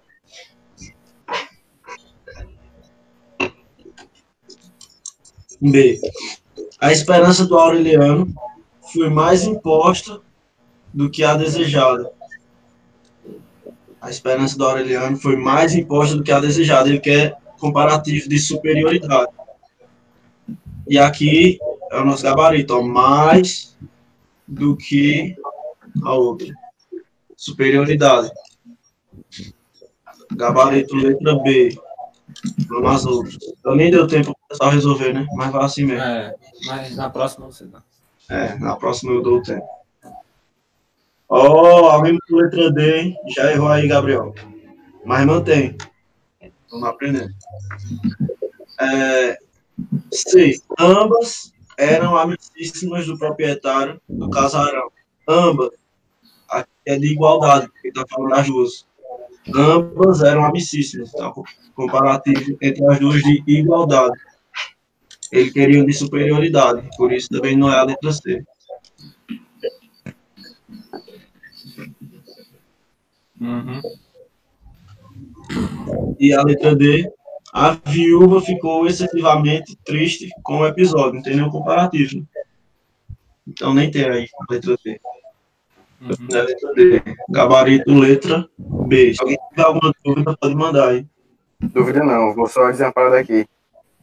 B. 5.62 6.00
A 6.80 6.90
esperança 6.90 7.46
do 7.46 7.56
Aureliano 7.56 8.26
foi 8.92 9.08
mais 9.08 9.44
imposta 9.44 10.20
do 10.92 11.08
que 11.08 11.22
a 11.22 11.34
desejada. 11.34 12.10
A 14.00 14.10
esperança 14.10 14.58
do 14.58 14.64
Aureliano 14.64 15.16
foi 15.16 15.36
mais 15.36 15.74
imposta 15.76 16.16
do 16.16 16.24
que 16.24 16.32
a 16.32 16.40
desejada. 16.40 16.88
Ele 16.88 16.98
quer 16.98 17.38
comparativo 17.60 18.28
de 18.28 18.38
superioridade. 18.40 19.30
E 20.88 20.98
aqui 20.98 21.58
é 21.92 22.00
o 22.00 22.04
nosso 22.04 22.24
gabarito, 22.24 22.74
ó, 22.74 22.82
mais 22.82 23.76
do 24.48 24.76
que 24.76 25.36
a 26.02 26.12
outra. 26.12 26.52
Superioridade. 27.36 28.32
Gabarito 30.32 30.96
letra 30.96 31.36
B. 31.36 31.78
Às 32.86 33.06
outras. 33.06 33.38
Então 33.58 33.74
nem 33.74 33.90
deu 33.90 34.06
tempo 34.06 34.34
para 34.34 34.44
o 34.44 34.48
pessoal 34.48 34.70
resolver, 34.70 35.12
né? 35.12 35.26
Mas 35.34 35.52
vai 35.52 35.64
assim 35.64 35.84
mesmo. 35.84 36.02
É, 36.02 36.34
mas 36.66 36.96
na 36.96 37.08
próxima 37.10 37.46
você 37.46 37.64
dá. 37.64 37.82
É, 38.28 38.58
na 38.58 38.76
próxima 38.76 39.12
eu 39.12 39.22
dou 39.22 39.38
o 39.38 39.42
tempo. 39.42 39.66
Ó, 41.28 41.90
alguém 41.90 42.18
com 42.28 42.36
letra 42.36 42.70
D, 42.72 42.98
hein? 42.98 43.16
Já 43.34 43.50
errou 43.50 43.68
aí, 43.68 43.88
Gabriel. 43.88 44.34
Mas 45.04 45.24
mantém. 45.24 45.76
Vamos 46.70 46.88
aprendendo. 46.88 47.32
É, 48.80 49.38
C. 50.10 50.60
Ambas 50.78 51.52
eram 51.78 52.16
amicíssimas 52.16 53.06
do 53.06 53.18
proprietário 53.18 54.00
do 54.08 54.28
casarão. 54.30 54.90
Ambas. 55.28 55.70
Aqui 56.48 56.68
é 56.86 56.98
de 56.98 57.12
igualdade, 57.12 57.68
porque 57.68 57.88
está 57.88 58.04
falando 58.08 58.30
das 58.30 58.46
duas. 58.46 58.86
Ambas 59.54 60.22
eram 60.22 60.44
amicíssimas. 60.44 61.10
Tá? 61.12 61.32
Comparativo 61.74 62.56
entre 62.60 62.84
as 62.86 62.98
duas 62.98 63.20
de 63.22 63.42
igualdade. 63.46 64.18
Ele 65.30 65.50
queria 65.50 65.84
de 65.84 65.92
superioridade, 65.94 66.86
por 66.96 67.10
isso 67.10 67.28
também 67.30 67.56
não 67.56 67.72
é 67.72 67.78
a 67.78 67.84
letra 67.84 68.12
C. 68.12 68.44
Uhum. 73.40 73.80
E 76.20 76.32
a 76.32 76.42
letra 76.42 76.76
D, 76.76 77.10
a 77.52 77.70
viúva 77.72 78.40
ficou 78.40 78.86
excessivamente 78.86 79.76
triste 79.84 80.28
com 80.42 80.58
o 80.58 80.66
episódio, 80.66 81.14
não 81.14 81.22
tem 81.22 81.34
nenhum 81.34 81.50
comparativo. 81.50 82.26
Então 83.46 83.74
nem 83.74 83.90
tem 83.90 84.04
aí 84.04 84.28
a 84.38 84.52
letra 84.52 84.76
D. 84.84 85.00
Uhum. 86.02 86.36
É 86.36 86.42
letra 86.42 86.74
D. 86.74 87.02
Gabarito, 87.30 87.94
letra 87.94 88.48
B. 88.58 89.14
Se 89.14 89.22
alguém 89.22 89.38
tiver 89.50 89.62
alguma 89.62 89.92
dúvida, 90.04 90.36
pode 90.36 90.54
mandar 90.54 90.88
aí. 90.88 91.06
Dúvida 91.60 92.02
não, 92.02 92.34
vou 92.34 92.48
só 92.48 92.70
dizer 92.70 92.84
uma 92.84 92.92
parada 92.92 93.18
aqui. 93.18 93.46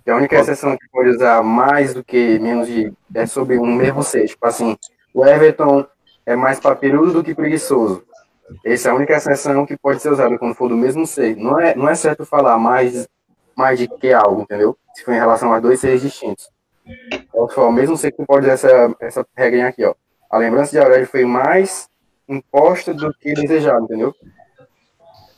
Que 0.04 0.10
a 0.10 0.16
única 0.16 0.40
exceção 0.40 0.78
que 0.78 0.88
pode 0.90 1.10
usar 1.10 1.44
mais 1.44 1.94
do 1.94 2.04
que 2.04 2.40
menos 2.40 2.68
de 2.68 2.94
é 3.14 3.26
sobre 3.26 3.60
um 3.60 3.76
mesmo 3.76 4.02
ser. 4.02 4.28
Tipo 4.28 4.46
assim, 4.46 4.78
o 5.14 5.26
Everton 5.26 5.86
é 6.26 6.38
mais 6.38 6.60
papirudo 6.60 7.12
do 7.12 7.24
que 7.24 7.36
preguiçoso. 7.36 8.04
Essa 8.64 8.90
é 8.90 8.92
a 8.92 8.96
única 8.96 9.14
exceção 9.14 9.66
que 9.66 9.78
pode 9.78 10.02
ser 10.02 10.12
usada 10.12 10.38
quando 10.38 10.56
for 10.56 10.70
do 10.70 10.78
mesmo 10.78 11.06
ser. 11.06 11.36
Não 11.36 11.60
é, 11.60 11.76
não 11.76 11.90
é 11.90 11.96
certo 11.96 12.26
falar 12.26 12.58
mais, 12.58 13.08
mais 13.56 13.78
de 13.78 13.88
que 13.88 14.14
algo, 14.14 14.42
entendeu? 14.42 14.78
Se 14.96 15.04
for 15.04 15.14
em 15.14 15.20
relação 15.20 15.52
a 15.52 15.60
dois 15.60 15.82
seres 15.82 16.02
distintos. 16.02 16.50
Então, 17.12 17.68
o 17.68 17.72
mesmo 17.72 17.98
ser 17.98 18.12
que 18.12 18.26
pode 18.26 18.46
usar 18.46 18.54
essa, 18.54 18.96
essa 19.02 19.28
regrinha 19.36 19.68
aqui, 19.68 19.84
ó. 19.84 19.94
A 20.30 20.38
lembrança 20.38 20.72
de 20.72 20.80
Aurélio 20.80 21.08
foi 21.08 21.26
mais 21.26 21.89
imposta 22.30 22.94
do 22.94 23.14
que 23.14 23.34
desejada, 23.34 23.82
entendeu? 23.84 24.14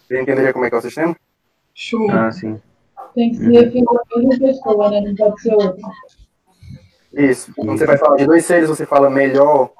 Você 0.07 0.21
entenderia 0.21 0.51
como 0.53 0.65
é 0.65 0.69
que 0.69 0.75
é 0.75 0.79
o 0.79 0.81
sistema? 0.81 1.15
Show. 1.73 2.11
Ah, 2.11 2.31
sim. 2.31 2.61
Tem 3.15 3.31
que 3.31 3.37
se 3.37 3.49
referir 3.51 3.83
à 3.87 4.17
mesma 4.19 4.47
pessoa, 4.47 4.89
né? 4.91 5.01
Não 5.01 5.15
pode 5.15 5.41
ser 5.41 5.53
outra. 5.53 5.89
Isso. 7.13 7.53
Quando 7.55 7.77
você 7.77 7.85
vai 7.85 7.97
falar 7.97 8.17
de 8.17 8.25
dois 8.25 8.45
seres, 8.45 8.69
você 8.69 8.85
fala 8.85 9.09
melhor, 9.09 9.71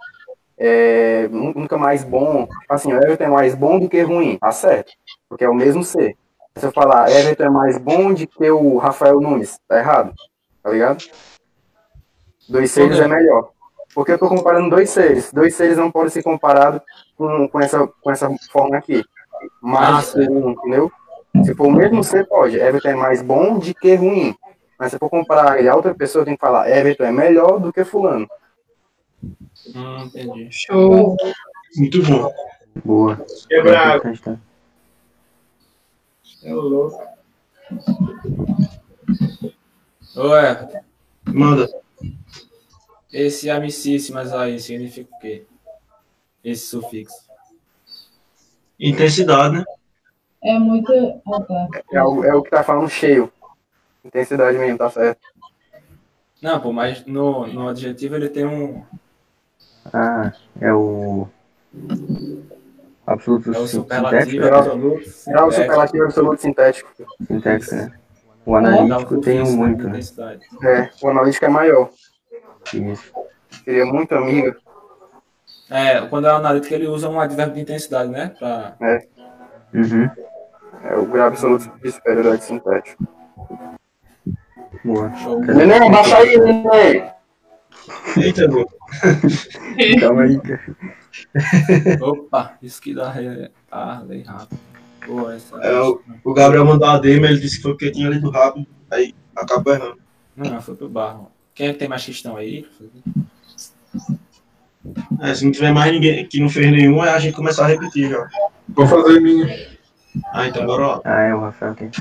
é, 0.58 1.28
nu- 1.28 1.54
nunca 1.54 1.78
mais 1.78 2.04
bom. 2.04 2.48
Assim, 2.70 2.94
o 2.94 2.98
Everton 2.98 3.24
é 3.26 3.30
mais 3.30 3.56
bom 3.56 3.80
do 3.80 3.90
que 3.90 4.02
ruim, 4.02 4.38
tá 4.38 4.52
certo. 4.52 4.92
Porque 5.30 5.44
é 5.44 5.50
o 5.50 5.54
mesmo 5.56 5.84
ser. 5.84 6.18
Se 6.58 6.66
eu 6.66 6.72
falar 6.72 7.10
Everton 7.10 7.44
é 7.44 7.50
mais 7.50 7.78
bom 7.78 8.14
do 8.14 8.28
que 8.28 8.52
o 8.52 8.78
Rafael 8.78 9.22
Nunes, 9.22 9.58
tá 9.68 9.78
errado. 9.80 10.14
Tá 10.62 10.70
ligado? 10.70 11.04
Dois 12.50 12.72
seres 12.72 13.00
é 13.00 13.08
melhor. 13.08 13.52
Porque 13.94 14.14
eu 14.14 14.18
tô 14.18 14.28
comparando 14.30 14.70
dois 14.70 14.90
seres. 14.90 15.32
Dois 15.32 15.54
seres 15.56 15.78
não 15.78 15.92
podem 15.92 16.10
ser 16.10 16.24
comparados 16.24 16.82
com, 17.16 17.48
com, 17.48 17.60
essa, 17.60 17.88
com 17.88 18.12
essa 18.12 18.30
forma 18.52 18.78
aqui. 18.78 19.04
Ah, 19.66 20.02
que 20.02 20.20
um, 20.30 20.52
entendeu? 20.52 20.92
Se 21.44 21.56
for 21.56 21.68
o 21.68 21.72
mesmo 21.72 22.04
ser, 22.04 22.28
pode. 22.28 22.58
Everton 22.58 22.90
é 22.90 22.96
mais 22.96 23.22
bom 23.22 23.58
do 23.58 23.74
que 23.74 23.96
ruim. 23.96 24.36
Mas 24.78 24.92
se 24.92 25.00
for 25.00 25.10
comparar 25.10 25.60
ele 25.60 25.70
a 25.70 25.76
outra 25.76 25.94
pessoa, 25.94 26.26
tem 26.26 26.36
que 26.36 26.42
falar 26.42 26.70
Everton 26.70 27.06
é 27.06 27.12
melhor 27.12 27.60
do 27.60 27.72
que 27.72 27.84
fulano. 27.84 28.28
Hum, 29.76 30.04
entendi. 30.06 30.48
Show. 30.52 31.18
Muito 31.78 32.04
bom. 32.04 32.34
Boa. 32.84 33.26
Importante, 33.52 34.22
tá? 34.22 34.38
É 36.44 36.54
louco. 36.54 37.04
Everton, 40.16 40.82
Manda. 41.26 41.68
Esse 43.12 43.50
amicíssimas 43.50 44.34
aí 44.34 44.60
significa 44.60 45.14
o 45.14 45.20
quê? 45.20 45.46
Esse 46.44 46.68
sufixo. 46.68 47.16
Intensidade, 48.80 49.58
né? 49.58 49.66
É 50.44 50.58
muito. 50.58 50.92
Ah, 51.28 51.42
tá. 51.42 51.68
É 51.92 52.04
o, 52.04 52.24
é 52.24 52.34
o 52.34 52.42
que 52.42 52.50
tá 52.50 52.64
falando 52.64 52.90
cheio. 52.90 53.32
Intensidade 54.04 54.58
mesmo, 54.58 54.78
tá 54.78 54.90
certo. 54.90 55.20
Não, 56.42 56.60
pô, 56.60 56.74
mas 56.74 57.06
no, 57.06 57.46
no 57.46 57.68
adjetivo 57.68 58.16
ele 58.16 58.30
tem 58.30 58.46
um. 58.46 58.84
Ah, 59.94 60.34
é 60.60 60.74
o. 60.74 61.28
Absoluto 63.06 63.54
É 63.54 63.60
o 63.60 63.68
superlativo 63.68 64.32
sintético? 64.32 64.56
Absoluto. 64.56 65.00
É 65.00 65.04
o 65.04 65.06
sintético, 65.06 65.52
superlativo 65.52 66.04
absoluto 66.04 66.42
sintético. 66.42 66.90
Sintético, 67.28 67.76
né? 67.76 67.92
O 68.44 68.52
um 68.52 68.56
analítico 68.56 69.22
tem 69.22 69.42
um 69.42 69.46
sufixo, 69.46 69.60
muito, 69.60 69.88
né, 69.88 70.00
né? 70.62 70.90
É, 71.02 71.06
o 71.06 71.10
analítico 71.10 71.46
é 71.46 71.50
maior. 71.50 71.92
Isso. 72.74 73.14
Seria 73.64 73.86
muito 73.86 74.14
amiga. 74.16 74.56
É, 75.70 76.02
quando 76.08 76.28
é 76.28 76.32
analítico, 76.32 76.74
ele 76.74 76.88
usa 76.88 77.10
um 77.10 77.20
advérbio 77.20 77.56
de 77.56 77.62
intensidade, 77.62 78.10
né? 78.10 78.34
Pra... 78.38 78.76
Uhum. 79.74 80.10
É 80.84 80.96
o 80.98 81.06
grau 81.06 81.28
absoluto 81.28 81.72
de 81.82 81.92
superioridade 81.92 82.44
sintético. 82.44 83.08
Boa. 84.84 85.14
Show. 85.16 85.40
Neném, 85.42 85.92
baixa 85.92 86.18
aí, 86.18 86.38
neném. 86.38 87.12
Eita, 88.18 88.48
bro. 88.48 88.68
Calma 90.00 90.24
aí, 90.24 90.40
cara. 90.40 90.62
Opa, 92.02 92.58
isso 92.62 92.82
que 92.82 92.94
dá 92.94 93.10
re... 93.12 93.52
ah, 93.72 94.02
lei 94.06 94.24
rápido. 94.24 94.60
Boa, 95.06 95.36
essa. 95.36 95.56
É, 95.58 95.80
o, 95.82 96.02
o 96.24 96.34
Gabriel 96.34 96.66
mandou 96.66 96.88
a 96.88 96.98
demo, 96.98 97.26
ele 97.26 97.40
disse 97.40 97.58
que 97.58 97.64
foi 97.64 97.72
porque 97.72 97.92
tinha 97.92 98.10
lido 98.10 98.30
rápido, 98.30 98.68
aí 98.90 99.16
acabou 99.36 99.74
errando. 99.74 100.00
Não, 100.36 100.62
foi 100.62 100.76
pro 100.76 100.90
barro. 100.90 101.32
Quem 101.62 101.68
é 101.68 101.74
que 101.74 101.78
tem 101.78 101.88
mais 101.88 102.04
questão 102.04 102.38
aí? 102.38 102.66
É, 105.22 105.36
se 105.36 105.46
não 105.46 105.52
tiver 105.52 105.72
mais 105.72 105.92
ninguém 105.92 106.26
que 106.26 106.40
não 106.40 106.50
fez 106.50 106.72
nenhum, 106.72 107.04
é 107.06 107.12
a 107.12 107.20
gente 107.20 107.36
começar 107.36 107.66
a 107.66 107.68
repetir 107.68 108.10
já. 108.10 108.28
Vou 108.70 108.88
fazer 108.88 109.20
minha. 109.20 109.70
Ah, 110.34 110.48
então 110.48 110.66
bora 110.66 110.88
lá. 110.88 111.02
Ah, 111.06 111.22
é 111.22 111.36
o 111.36 111.42
Rafael 111.42 111.76
tem. 111.76 111.92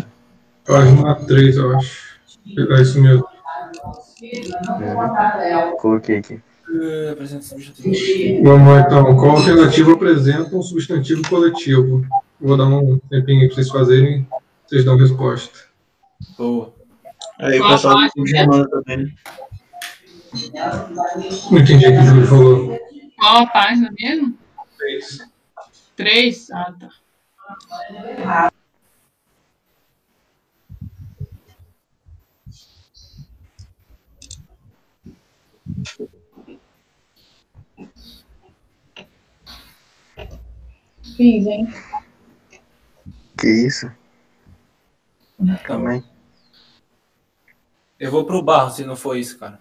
Página 0.64 1.14
3, 1.14 1.56
eu 1.58 1.76
acho. 1.76 2.20
É 2.56 2.80
isso 2.80 3.02
mesmo. 3.02 3.28
Uhum. 4.22 5.76
Coloquei 5.76 6.16
aqui. 6.16 6.40
Substantivo. 7.42 8.42
Vamos 8.42 8.66
lá 8.66 8.80
então. 8.80 9.14
Qual 9.14 9.32
alternativa 9.32 9.92
apresenta 9.92 10.56
um 10.56 10.62
substantivo 10.62 11.28
coletivo? 11.28 12.06
Vou 12.40 12.56
dar 12.56 12.64
um 12.64 12.98
tempinho 13.11 13.42
aí 13.42 13.46
pra 13.48 13.56
vocês 13.56 13.68
fazerem. 13.68 14.26
Vocês 14.66 14.86
dão 14.86 14.96
resposta. 14.96 15.58
Boa. 16.38 16.72
Aí 17.38 17.61
o 17.61 17.68
pessoal 17.68 17.98
também. 18.70 19.14
Não 21.51 21.59
entendi 21.59 21.87
o 21.89 21.99
que 21.99 22.05
Júlio 22.05 22.26
falou. 22.26 22.78
Qual 23.18 23.43
a 23.43 23.47
página 23.47 23.93
mesmo? 23.99 24.39
Três. 24.78 25.18
Três? 25.97 26.51
Ah, 26.51 26.72
tá. 26.78 26.89
Fiz, 41.16 41.47
hein? 41.47 41.68
Que 43.39 43.49
isso? 43.66 43.91
Aí. 45.89 46.05
Eu 47.99 48.11
vou 48.11 48.24
pro 48.24 48.43
barro 48.43 48.70
se 48.70 48.85
não 48.85 48.97
for 48.97 49.16
isso, 49.16 49.39
cara. 49.39 49.61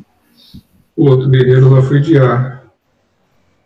O 1.01 1.09
outro 1.09 1.27
guerreiro 1.31 1.67
lá 1.73 1.81
foi 1.81 1.99
de 1.99 2.19
A. 2.19 2.61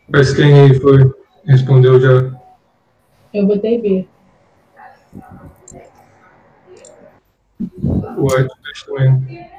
Mas 0.07 0.33
quem 0.33 0.57
aí 0.57 0.79
foi? 0.79 0.99
Respondeu 1.45 1.99
já. 1.99 2.31
Eu 3.33 3.45
botei 3.45 3.81
B. 3.81 4.07
O 8.15 8.21
White 8.21 8.47
também. 8.85 9.49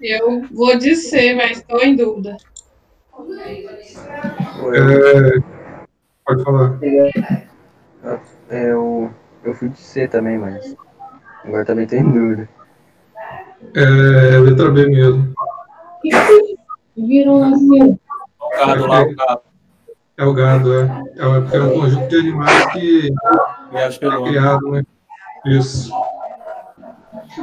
Eu 0.00 0.42
vou 0.50 0.76
de 0.76 0.96
C, 0.96 1.34
mas 1.34 1.58
estou 1.58 1.80
em 1.84 1.94
dúvida. 1.94 2.36
É, 4.74 5.40
pode 6.26 6.42
falar. 6.42 6.80
É, 8.50 8.72
eu, 8.72 9.08
eu 9.44 9.54
fui 9.54 9.68
de 9.68 9.78
C 9.78 10.08
também, 10.08 10.36
mas 10.36 10.74
agora 11.44 11.64
também 11.64 11.86
tem 11.86 12.02
dúvida. 12.02 12.48
É 13.72 14.36
letra 14.40 14.68
B 14.72 14.84
mesmo. 14.88 15.32
O 15.97 15.97
que 15.97 15.97
que 15.97 15.97
vocês 15.97 15.97
viram 16.96 17.42
assim? 17.54 17.98
O 18.40 18.50
gado 18.66 18.86
lá, 18.86 19.02
o 19.02 19.14
gado. 19.14 19.40
É 20.16 20.24
o 20.24 20.32
gado, 20.34 20.74
é. 20.74 21.02
É 21.16 21.26
um- 21.26 21.48
é 21.52 21.62
um 21.62 21.80
conjunto 21.80 22.08
de 22.08 22.16
animais 22.16 22.66
que 22.72 23.08
é 23.72 24.08
homem. 24.08 24.24
criado, 24.32 24.70
né? 24.70 24.82
Isso. 25.46 25.92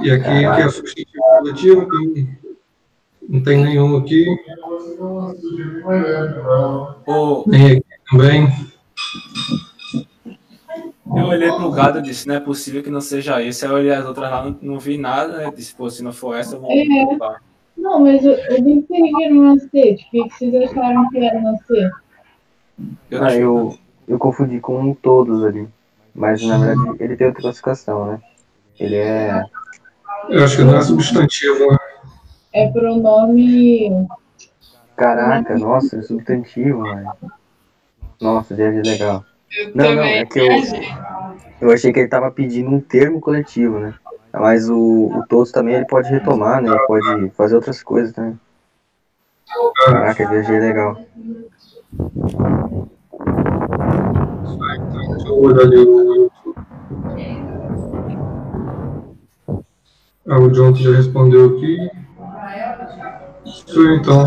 E 0.01 0.11
aqui, 0.11 0.23
que 0.23 0.61
é 0.61 0.69
substantivo 0.69 1.23
coletivo, 1.39 1.87
tem, 1.89 2.37
não 3.29 3.43
tem 3.43 3.63
nenhum 3.63 3.95
aqui, 3.97 4.25
nem 7.47 7.71
aqui 7.77 7.85
também. 8.11 8.47
eu 11.15 11.25
olhei 11.27 11.51
pro 11.51 11.71
gado 11.71 11.99
e 11.99 12.01
disse, 12.01 12.27
não 12.27 12.35
é 12.35 12.39
possível 12.39 12.83
que 12.83 12.89
não 12.89 12.99
seja 13.01 13.41
esse. 13.41 13.65
Aí 13.65 13.71
eu 13.71 13.75
olhei 13.77 13.93
as 13.93 14.05
outras 14.05 14.29
lá, 14.29 14.43
não, 14.43 14.57
não 14.61 14.79
vi 14.79 14.97
nada. 14.97 15.49
Disse, 15.55 15.73
pô, 15.73 15.89
se 15.89 16.03
não 16.03 16.11
for 16.11 16.35
essa, 16.35 16.55
eu 16.55 16.61
vou 16.61 16.69
É. 16.71 16.85
Não, 17.77 17.99
mas 17.99 18.23
eu, 18.23 18.33
eu 18.33 18.63
vi 18.63 18.81
que 18.81 19.15
viram 19.17 19.43
na 19.43 19.59
C. 19.59 19.65
O 19.65 19.71
que, 19.71 20.23
que 20.23 20.29
vocês 20.29 20.69
acharam 20.69 21.09
que 21.09 21.17
era 21.17 21.41
na 21.41 21.57
C? 21.57 21.91
Eu 23.11 23.23
Ah, 23.23 23.35
eu, 23.35 23.77
eu 24.07 24.17
confundi 24.17 24.59
com 24.59 24.79
um 24.79 24.93
todos 24.93 25.43
ali. 25.43 25.67
Mas 26.13 26.41
na 26.43 26.57
verdade 26.57 27.03
ele 27.03 27.17
tem 27.17 27.27
outra 27.27 27.41
classificação, 27.41 28.05
né? 28.05 28.21
Ele 28.79 28.95
é. 28.95 29.43
Eu 30.29 30.43
acho 30.43 30.57
que 30.57 30.63
não 30.63 30.77
é 30.77 30.81
substantivo, 30.81 31.71
né? 31.71 31.77
É 32.53 32.69
pronome. 32.69 34.07
Caraca, 34.95 35.57
nossa, 35.57 35.97
é 35.97 36.01
substantivo, 36.01 36.79
mano. 36.79 37.11
Nossa, 38.21 38.55
viagem 38.55 38.81
legal. 38.81 39.25
Eu 39.57 39.71
Não, 39.75 39.95
não, 39.95 40.03
é 40.03 40.25
que 40.25 40.39
eu-. 40.39 40.47
Eu 41.59 41.71
achei 41.71 41.91
que 41.91 41.99
ele 41.99 42.07
tava 42.07 42.31
pedindo 42.31 42.69
um 42.69 42.79
termo 42.79 43.19
coletivo, 43.19 43.79
né? 43.79 43.93
Mas 44.39 44.69
o, 44.69 45.11
o 45.13 45.23
todos 45.27 45.51
também 45.51 45.75
ele 45.75 45.85
pode 45.85 46.09
retomar, 46.09 46.61
né? 46.61 46.69
Ele 46.69 46.79
pode 46.87 47.29
fazer 47.31 47.55
outras 47.55 47.81
coisas 47.81 48.13
também. 48.13 48.39
Caraca, 49.85 50.29
viajei 50.29 50.59
legal. 50.59 50.97
Deixa 55.09 55.27
eu 55.27 55.41
olhar 55.41 55.61
ali 55.61 55.77
o 55.77 56.15
YouTube. 56.15 56.31
Ah, 60.27 60.39
o 60.39 60.49
John 60.49 60.73
já 60.73 60.91
respondeu 60.91 61.55
aqui. 61.55 61.77
Isso 63.45 63.91
então. 63.93 64.25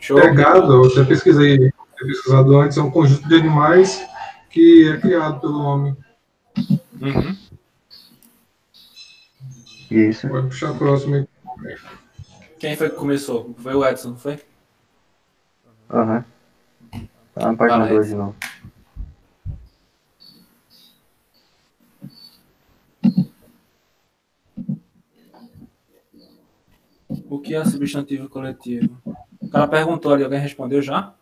Show. 0.00 0.18
É 0.18 0.32
gado, 0.32 0.72
eu 0.72 0.90
até 0.90 1.04
pesquisei, 1.04 1.58
ter 1.58 1.74
pesquisado 1.98 2.56
antes, 2.58 2.78
é 2.78 2.82
um 2.82 2.90
conjunto 2.90 3.28
de 3.28 3.34
animais 3.34 4.04
que 4.50 4.88
é 4.88 4.96
criado 4.98 5.40
pelo 5.40 5.60
homem. 5.60 5.96
Uhum. 7.00 7.36
Isso. 9.92 10.28
Vai 10.28 10.42
puxar 10.42 10.70
a 10.70 10.74
próxima 10.74 11.16
aí. 11.16 11.28
Quem 12.58 12.76
foi 12.76 12.90
que 12.90 12.96
começou? 12.96 13.54
Foi 13.58 13.74
o 13.74 13.84
Edson, 13.84 14.10
não 14.10 14.16
foi? 14.16 14.40
Aham. 15.90 16.24
Tá 17.34 17.46
na 17.50 17.56
página 17.56 17.78
Fala 17.78 17.84
aí. 17.84 17.90
2 17.90 18.08
de 18.08 18.14
novo. 18.14 18.36
O 27.28 27.38
que 27.38 27.54
é 27.54 27.64
substantivo 27.64 28.28
coletivo? 28.28 28.96
O 29.40 29.48
cara 29.48 29.66
perguntou 29.66 30.12
ali, 30.12 30.24
alguém 30.24 30.38
respondeu 30.38 30.80
já? 30.80 31.14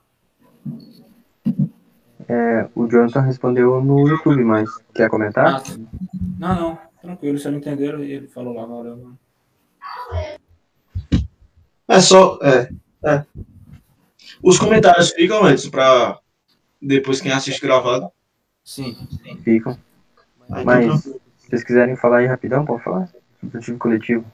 É, 2.28 2.68
o 2.76 2.86
Jonathan 2.86 3.20
respondeu 3.22 3.82
no 3.82 4.06
YouTube, 4.06 4.44
mas 4.44 4.70
quer 4.94 5.08
comentar? 5.08 5.56
Ah. 5.56 5.62
Não, 6.38 6.54
não, 6.54 6.78
tranquilo, 7.00 7.38
se 7.38 7.50
não 7.50 7.58
entenderam, 7.58 8.02
ele 8.02 8.28
falou 8.28 8.54
lá, 8.54 8.66
valeu. 8.66 9.12
É 11.88 12.00
só. 12.00 12.38
É, 12.42 12.70
é. 13.04 13.24
Os 14.42 14.58
comentários 14.58 15.10
ficam 15.10 15.44
antes 15.44 15.68
pra 15.68 16.18
depois 16.80 17.20
quem 17.20 17.32
assiste 17.32 17.60
gravado. 17.60 18.10
Sim. 18.64 18.96
Ficam. 19.42 19.76
Aí, 20.50 20.64
Mas 20.64 20.84
então, 20.84 20.98
se 20.98 21.20
vocês 21.48 21.64
quiserem 21.64 21.96
falar 21.96 22.18
aí 22.18 22.26
rapidão, 22.26 22.64
pode 22.64 22.82
falar? 22.82 23.08
Substantivo 23.40 23.78
coletivo. 23.78 24.24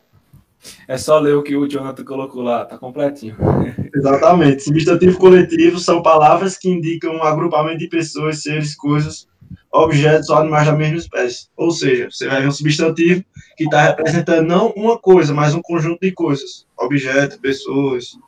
É 0.88 0.96
só 0.96 1.18
ler 1.18 1.34
o 1.34 1.42
que 1.42 1.56
o 1.56 1.68
Jonathan 1.68 2.04
colocou 2.04 2.42
lá, 2.42 2.64
tá 2.64 2.78
completinho. 2.78 3.36
Exatamente. 3.94 4.62
Substantivo 4.62 5.18
coletivo 5.18 5.78
são 5.78 6.02
palavras 6.02 6.56
que 6.56 6.68
indicam 6.68 7.14
um 7.14 7.22
agrupamento 7.22 7.78
de 7.78 7.88
pessoas, 7.88 8.42
seres, 8.42 8.74
coisas, 8.74 9.28
objetos 9.72 10.28
ou 10.30 10.36
animais 10.38 10.66
da 10.66 10.72
mesma 10.72 10.96
espécie. 10.98 11.48
Ou 11.56 11.70
seja, 11.70 12.10
você 12.10 12.28
vai 12.28 12.40
ver 12.42 12.48
um 12.48 12.52
substantivo 12.52 13.24
que 13.56 13.64
está 13.64 13.82
representando 13.82 14.46
não 14.46 14.68
uma 14.70 14.98
coisa, 14.98 15.32
mas 15.34 15.54
um 15.54 15.62
conjunto 15.62 16.00
de 16.00 16.12
coisas. 16.12 16.66
Objetos, 16.76 17.36
pessoas. 17.38 18.18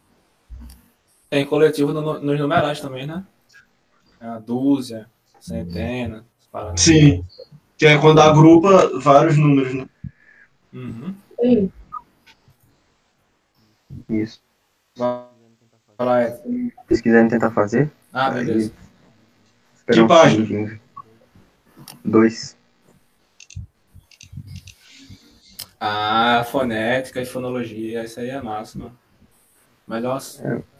Tem 1.30 1.44
coletivo 1.46 1.92
no- 1.92 2.20
nos 2.20 2.38
numerais 2.38 2.80
também, 2.80 3.06
né? 3.06 3.24
É 4.20 4.26
a 4.26 4.38
dúzia, 4.38 5.06
centena. 5.40 6.24
Sim. 6.76 7.24
Que 7.76 7.86
é 7.86 7.98
quando 7.98 8.20
agrupa 8.20 8.98
vários 8.98 9.36
números, 9.36 9.74
né? 9.74 9.86
Uhum. 10.72 11.14
Sim. 11.40 11.72
Isso. 14.08 14.40
Vai 14.96 15.26
lá. 16.00 16.26
Se 16.30 16.72
vocês 16.88 17.00
quiserem 17.00 17.28
tentar 17.28 17.50
fazer, 17.50 17.90
Ah, 18.12 18.30
beleza. 18.30 18.72
Que 19.92 20.06
página? 20.06 20.80
Dois. 22.08 22.56
Ah, 25.78 26.44
fonética 26.50 27.20
e 27.20 27.26
fonologia, 27.26 28.04
isso 28.04 28.18
aí 28.18 28.30
é 28.30 28.40
massa, 28.40 28.78
mano. 28.78 28.98
Melhor. 29.86 30.20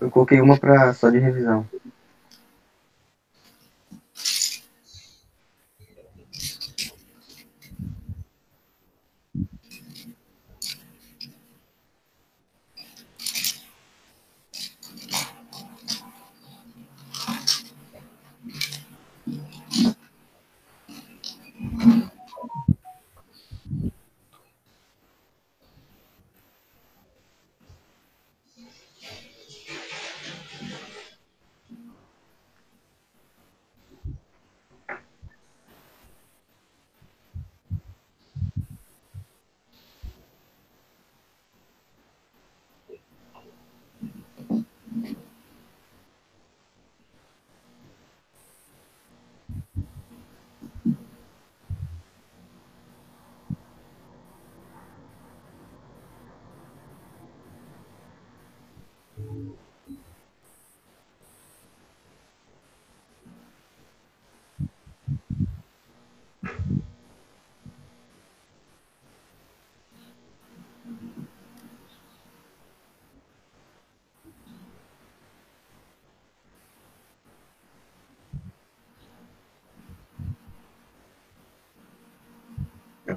Eu 0.01 0.11
coloquei 0.11 0.41
uma 0.41 0.59
pra, 0.59 0.93
só 0.95 1.11
de 1.11 1.19
revisão. 1.19 1.69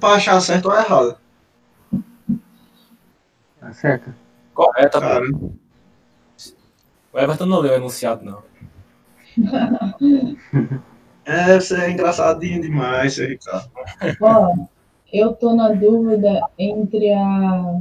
Pra 0.02 0.14
achar 0.16 0.40
certo 0.40 0.66
ou 0.66 0.74
errado. 0.74 1.16
Tá 3.60 3.72
certo? 3.72 4.12
Correta, 4.52 5.00
Cara, 5.00 5.24
pô. 5.30 5.52
O 7.12 7.18
Everton 7.18 7.46
não 7.46 7.60
leu 7.60 7.72
o 7.72 7.76
enunciado, 7.76 8.24
não. 8.24 8.42
é, 11.24 11.54
você 11.60 11.76
é 11.82 11.90
engraçadinho 11.90 12.60
demais, 12.60 13.14
seu 13.14 13.28
Ricardo. 13.28 13.70
Ó, 14.20 14.54
eu 15.12 15.32
tô 15.34 15.54
na 15.54 15.68
dúvida 15.72 16.40
entre 16.58 17.12
a 17.12 17.80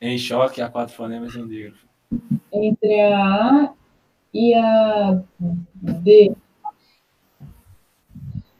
Em 0.00 0.18
choque, 0.18 0.60
há 0.60 0.68
quatro 0.68 0.94
fonemas 0.94 1.34
e 1.34 1.38
um 1.40 1.48
dígrafo. 1.48 1.86
entre 2.52 3.00
a 3.00 3.16
A 3.16 3.72
e 4.34 4.54
a 4.54 5.22
D. 5.74 6.34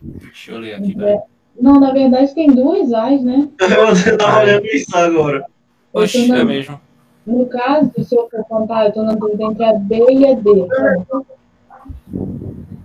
Deixa 0.01 0.53
eu 0.53 0.59
ler 0.59 0.74
aqui, 0.74 0.95
velho. 0.95 1.22
Não, 1.59 1.78
na 1.80 1.92
verdade 1.92 2.34
tem 2.34 2.48
duas 2.55 2.92
A's, 2.92 3.22
né? 3.22 3.48
Eu 4.11 4.18
tava 4.18 4.40
olhando 4.40 4.66
isso 4.66 4.96
agora. 4.96 5.44
Oxi, 5.92 6.26
tô 6.26 6.34
na- 6.34 6.40
é 6.40 6.44
mesmo. 6.44 6.80
No 7.26 7.46
caso, 7.46 7.90
se 8.03 8.16
eu 8.16 8.28
for 8.30 8.42
contar, 8.44 8.86
eu 8.86 8.92
tô 8.92 9.03
na 9.03 9.12
dúvida 9.12 9.44
entre 9.44 9.64
a 9.64 9.74
B 9.74 10.05
e 10.11 10.26
a 10.26 10.34
D. 10.34 10.66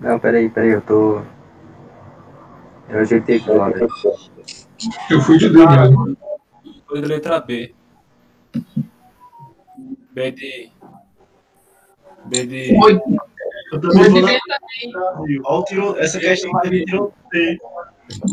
Não, 0.01 0.19
peraí, 0.19 0.49
peraí, 0.49 0.71
eu 0.71 0.81
tô. 0.81 1.21
Eu 2.89 2.99
ajeitei 2.99 3.37
aqui 3.37 3.49
lá, 3.49 3.69
velho. 3.69 3.87
Eu 5.09 5.21
fui 5.21 5.37
de 5.37 5.49
D 5.49 5.65
mesmo. 5.65 6.17
Foi 6.87 7.01
da 7.01 7.07
letra 7.07 7.39
B. 7.39 7.73
B 10.11 10.31
de. 10.31 10.71
B 12.25 12.45
de. 12.45 12.77
Oi, 12.83 13.01
Eu 13.71 13.81
também 13.81 14.09
vou 14.09 14.21
na 14.21 14.27
B 14.27 14.39
Brasil. 14.91 15.41
Olha 15.45 15.59
o 15.59 15.63
tiro, 15.63 15.97
essa 15.97 16.19
questão 16.19 16.51
vai 16.51 16.69
me 16.69 16.83
tiroteio. 16.85 17.59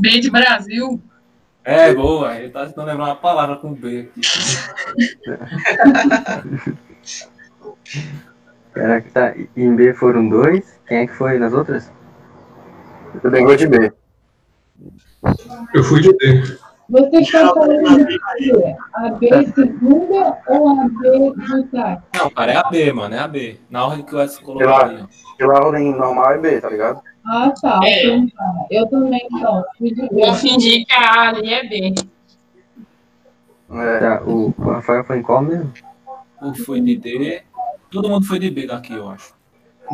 B 0.01 0.21
de 0.21 0.31
Brasil. 0.31 1.01
É, 1.65 1.95
boa. 1.95 2.37
Ele 2.37 2.51
tá 2.51 2.67
tentando 2.67 2.87
lembrar 2.87 3.05
uma 3.05 3.17
palavra 3.17 3.57
com 3.57 3.73
B 3.73 4.11
aqui. 4.11 4.21
Caraca, 8.73 9.11
tá. 9.13 9.35
E 9.37 9.49
em 9.57 9.75
B 9.77 9.95
foram 9.95 10.29
dois. 10.29 10.81
Quem 10.87 10.99
é 10.99 11.07
que 11.07 11.15
foi 11.15 11.39
nas 11.39 11.53
outras? 11.53 11.93
Eu 13.15 13.21
também 13.21 13.45
gosto 13.45 13.59
de 13.59 13.67
B. 13.69 13.93
Eu 15.75 15.85
fui 15.85 16.01
de 16.01 16.13
D. 16.17 16.59
Você 16.89 17.17
está 17.19 17.49
falando 17.55 18.05
de 18.07 18.19
a 18.95 19.09
B 19.11 19.53
segunda 19.55 20.39
ou 20.49 20.69
a 20.69 20.89
B 20.89 21.33
do 21.35 21.67
táxi? 21.69 22.03
Não, 22.19 22.31
cara, 22.31 22.53
é 22.53 22.57
a 22.57 22.65
B, 22.65 22.93
mano. 22.93 23.15
É 23.15 23.19
a 23.19 23.29
B. 23.29 23.61
Na 23.71 23.87
ordem 23.87 24.05
que 24.05 24.15
o 24.15 24.21
Edson 24.21 24.43
colocou 24.43 24.69
ó. 24.69 25.07
Pela 25.39 25.65
ordem 25.65 25.95
normal 25.95 26.33
é 26.33 26.39
B, 26.39 26.61
tá 26.61 26.69
ligado? 26.69 27.01
Ah, 27.25 27.53
tá. 27.61 27.81
É. 27.85 28.07
então 28.07 28.29
tá. 28.37 28.67
Eu 28.71 28.87
também, 28.89 29.27
então. 29.31 29.65
De 29.81 29.95
B. 29.95 30.09
Vou 30.13 30.35
fingir 30.35 30.85
que 30.87 30.93
a 30.95 31.01
A 31.13 31.29
ali 31.29 31.53
é 31.53 31.67
B. 31.69 31.95
É. 33.71 33.99
Tá, 34.01 34.23
o, 34.25 34.51
Rafael 34.59 35.05
foi 35.05 35.19
em 35.19 35.23
qual 35.23 35.43
mesmo? 35.43 35.73
O 36.43 36.55
foi 36.55 36.81
de 36.81 36.97
D. 36.97 37.43
Todo 37.91 38.09
mundo 38.09 38.27
foi 38.27 38.39
de 38.39 38.51
B 38.51 38.67
daqui, 38.67 38.93
eu 38.95 39.09
acho. 39.11 39.35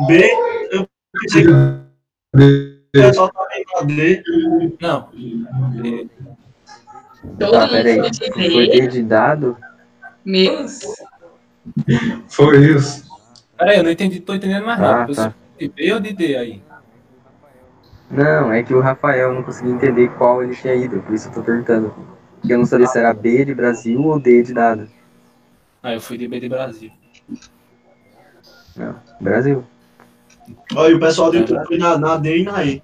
B, 0.07 0.31
eu 0.71 0.87
pensei 1.21 1.43
que 1.43 1.51
o 1.51 2.91
pessoal 2.91 3.31
tava 3.31 3.47
em 3.83 3.87
D. 3.87 4.23
Não. 4.81 5.09
B. 5.81 6.07
Todo 7.37 7.51
Tá, 7.51 7.61
mundo 7.61 7.69
peraí. 7.71 7.99
foi 7.99 8.09
de 8.09 8.31
Foi 8.53 8.67
B. 8.67 8.81
D 8.81 8.87
de 8.87 9.03
dado? 9.03 9.57
Meus. 10.25 10.79
Foi 12.27 12.57
isso. 12.75 13.03
Pera 13.57 13.71
aí, 13.71 13.77
eu 13.77 13.83
não 13.83 13.91
entendi. 13.91 14.19
Tô 14.21 14.33
entendendo 14.33 14.65
mais 14.65 14.79
Ah, 14.81 15.01
não. 15.01 15.07
Eu 15.09 15.15
tá. 15.15 15.33
de 15.59 15.67
B 15.69 15.93
ou 15.93 15.99
de 15.99 16.13
D 16.13 16.35
aí? 16.37 16.61
Não, 18.09 18.51
é 18.51 18.63
que 18.63 18.73
o 18.73 18.81
Rafael 18.81 19.33
não 19.33 19.43
conseguia 19.43 19.71
entender 19.71 20.09
qual 20.17 20.43
ele 20.43 20.55
tinha 20.55 20.73
ido, 20.73 20.99
por 21.01 21.13
isso 21.13 21.29
eu 21.29 21.33
tô 21.33 21.43
perguntando. 21.43 21.93
Porque 22.39 22.53
eu 22.53 22.57
não 22.57 22.65
sabia 22.65 22.87
se 22.87 22.97
era 22.97 23.13
B 23.13 23.45
de 23.45 23.53
Brasil 23.53 24.01
ou 24.01 24.19
D 24.19 24.41
de 24.41 24.53
dado. 24.53 24.89
Ah, 25.83 25.93
eu 25.93 26.01
fui 26.01 26.17
de 26.17 26.27
B 26.27 26.39
de 26.39 26.49
Brasil. 26.49 26.91
Não, 28.75 28.95
Brasil. 29.21 29.63
Olha, 30.75 30.95
o 30.95 30.99
pessoal 30.99 31.31
do 31.31 31.37
YouTube 31.37 31.67
foi 31.67 31.77
na, 31.77 31.97
na 31.97 32.17
D 32.17 32.39
e 32.39 32.43
na 32.43 32.63
E. 32.65 32.81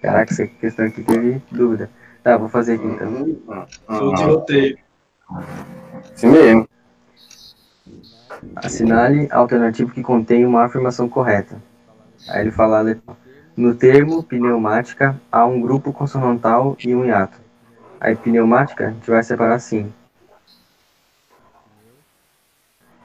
Caraca, 0.00 0.32
essa 0.32 0.46
questão 0.46 0.86
aqui 0.86 1.02
teve 1.02 1.42
dúvida. 1.50 1.90
Tá, 2.22 2.36
vou 2.36 2.48
fazer 2.48 2.74
aqui 2.74 2.86
então. 2.86 3.36
Foi 3.86 4.06
o 4.06 4.14
tiroteio. 4.14 4.78
Assim 6.14 6.28
mesmo. 6.28 6.68
Assinale 8.56 9.28
a 9.30 9.38
alternativa 9.38 9.90
que 9.92 10.02
contém 10.02 10.46
uma 10.46 10.64
afirmação 10.64 11.08
correta. 11.08 11.60
Aí 12.28 12.40
ele 12.40 12.50
fala 12.50 12.78
a 12.78 12.82
letra. 12.82 13.21
No 13.54 13.74
termo 13.74 14.22
pneumática 14.22 15.20
há 15.30 15.44
um 15.44 15.60
grupo 15.60 15.92
consonantal 15.92 16.74
e 16.82 16.94
um 16.94 17.04
hiato. 17.04 17.38
Aí 18.00 18.16
pneumática 18.16 18.88
a 18.88 18.90
gente 18.90 19.10
vai 19.10 19.22
separar 19.22 19.54
assim. 19.54 19.92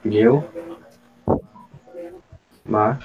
Pneu. 0.02 0.42
Ma. 2.64 2.98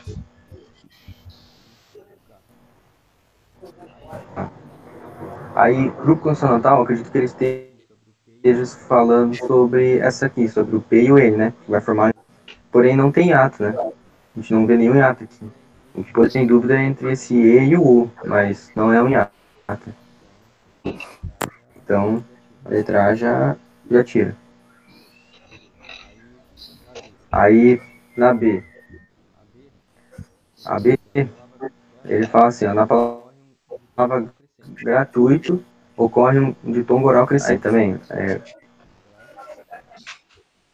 Aí, 5.55 5.89
grupo 5.89 6.23
consonantal, 6.23 6.81
acredito 6.81 7.11
que 7.11 7.17
eles 7.17 7.31
estejam 7.31 8.65
falando 8.87 9.35
sobre 9.35 9.99
essa 9.99 10.25
aqui, 10.25 10.47
sobre 10.47 10.75
o 10.75 10.81
P 10.81 11.03
e 11.03 11.11
o 11.11 11.19
N, 11.19 11.37
né? 11.37 11.53
Que 11.63 11.71
vai 11.71 11.81
formar. 11.81 12.13
Porém, 12.71 12.95
não 12.95 13.11
tem 13.11 13.29
hiato, 13.29 13.61
né? 13.61 13.75
A 13.77 14.39
gente 14.39 14.53
não 14.53 14.65
vê 14.65 14.77
nenhum 14.77 14.95
hiato 14.95 15.23
aqui. 15.23 15.51
A 15.93 15.99
gente 15.99 16.11
pode 16.11 16.33
ter 16.33 16.39
em 16.39 16.47
dúvida 16.47 16.81
entre 16.81 17.11
esse 17.11 17.35
E 17.35 17.65
e 17.65 17.77
o 17.77 17.83
U, 17.83 18.11
mas 18.25 18.71
não 18.75 18.91
é 18.91 19.01
um 19.01 19.07
hiato. 19.07 19.93
Então, 21.75 22.23
a 22.65 22.69
letra 22.69 23.05
A 23.05 23.15
já, 23.15 23.55
já 23.89 24.03
tira. 24.03 24.35
Aí, 27.31 27.79
na 28.17 28.33
B. 28.33 28.63
A 30.65 30.79
B, 30.79 30.97
ele 32.05 32.27
fala 32.27 32.47
assim, 32.47 32.65
ó, 32.65 32.73
na 32.73 32.87
palavra 32.87 34.33
gratuito 34.81 35.63
ocorre 35.95 36.39
um 36.39 36.55
ditongo 36.71 37.07
oral 37.07 37.27
crescente 37.27 37.61
também. 37.61 37.99
É, 38.09 38.41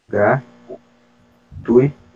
gratuito. 0.07 2.08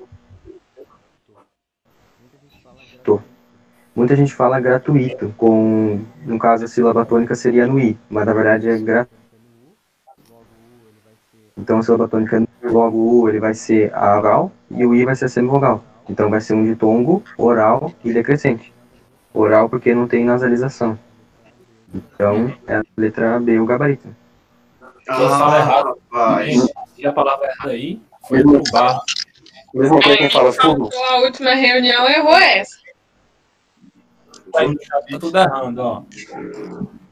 Muita 3.95 4.15
gente 4.15 4.33
fala 4.33 4.59
gratuito, 4.59 5.33
com, 5.37 5.99
no 6.25 6.39
caso 6.39 6.65
a 6.65 6.67
sílaba 6.67 7.05
tônica 7.05 7.35
seria 7.35 7.67
no 7.67 7.79
i, 7.79 7.97
mas 8.09 8.25
na 8.25 8.33
verdade 8.33 8.67
é 8.67 8.77
gratuito. 8.77 9.23
Então 11.55 11.77
a 11.77 11.83
sílaba 11.83 12.07
tônica 12.07 12.43
logo 12.63 12.97
u 12.97 13.29
ele 13.29 13.39
vai 13.39 13.53
ser 13.53 13.93
a 13.93 14.17
oral 14.17 14.51
e 14.71 14.83
o 14.83 14.95
i 14.95 15.05
vai 15.05 15.15
ser 15.15 15.25
a 15.25 15.29
semivogal. 15.29 15.83
Então 16.09 16.29
vai 16.29 16.41
ser 16.41 16.55
um 16.55 16.65
ditongo 16.65 17.23
oral 17.37 17.93
e 18.03 18.11
decrescente. 18.11 18.73
Oral 19.31 19.69
porque 19.69 19.93
não 19.93 20.07
tem 20.07 20.25
nasalização. 20.25 20.97
Então 21.93 22.51
é 22.67 22.77
a 22.77 22.83
letra 22.97 23.39
B 23.39 23.59
o 23.59 23.65
gabarito. 23.65 24.07
Quem 25.05 25.15
fala 25.15 25.59
errado, 25.59 25.97
e 26.97 27.05
a 27.05 27.13
palavra 27.13 27.45
errada 27.47 27.71
aí 27.71 28.01
foi 28.27 28.41
pro 28.41 28.63
bar. 28.71 28.99
Mesmo 29.73 29.99
quem 29.99 30.29
fala 30.29 30.51
surdo. 30.51 30.89
a 31.09 31.17
última 31.17 31.51
reunião, 31.51 32.07
errou 32.09 32.35
essa. 32.35 32.82
Tá 34.53 35.19
tudo 35.19 35.37
errando, 35.37 35.81
ó. 35.81 36.03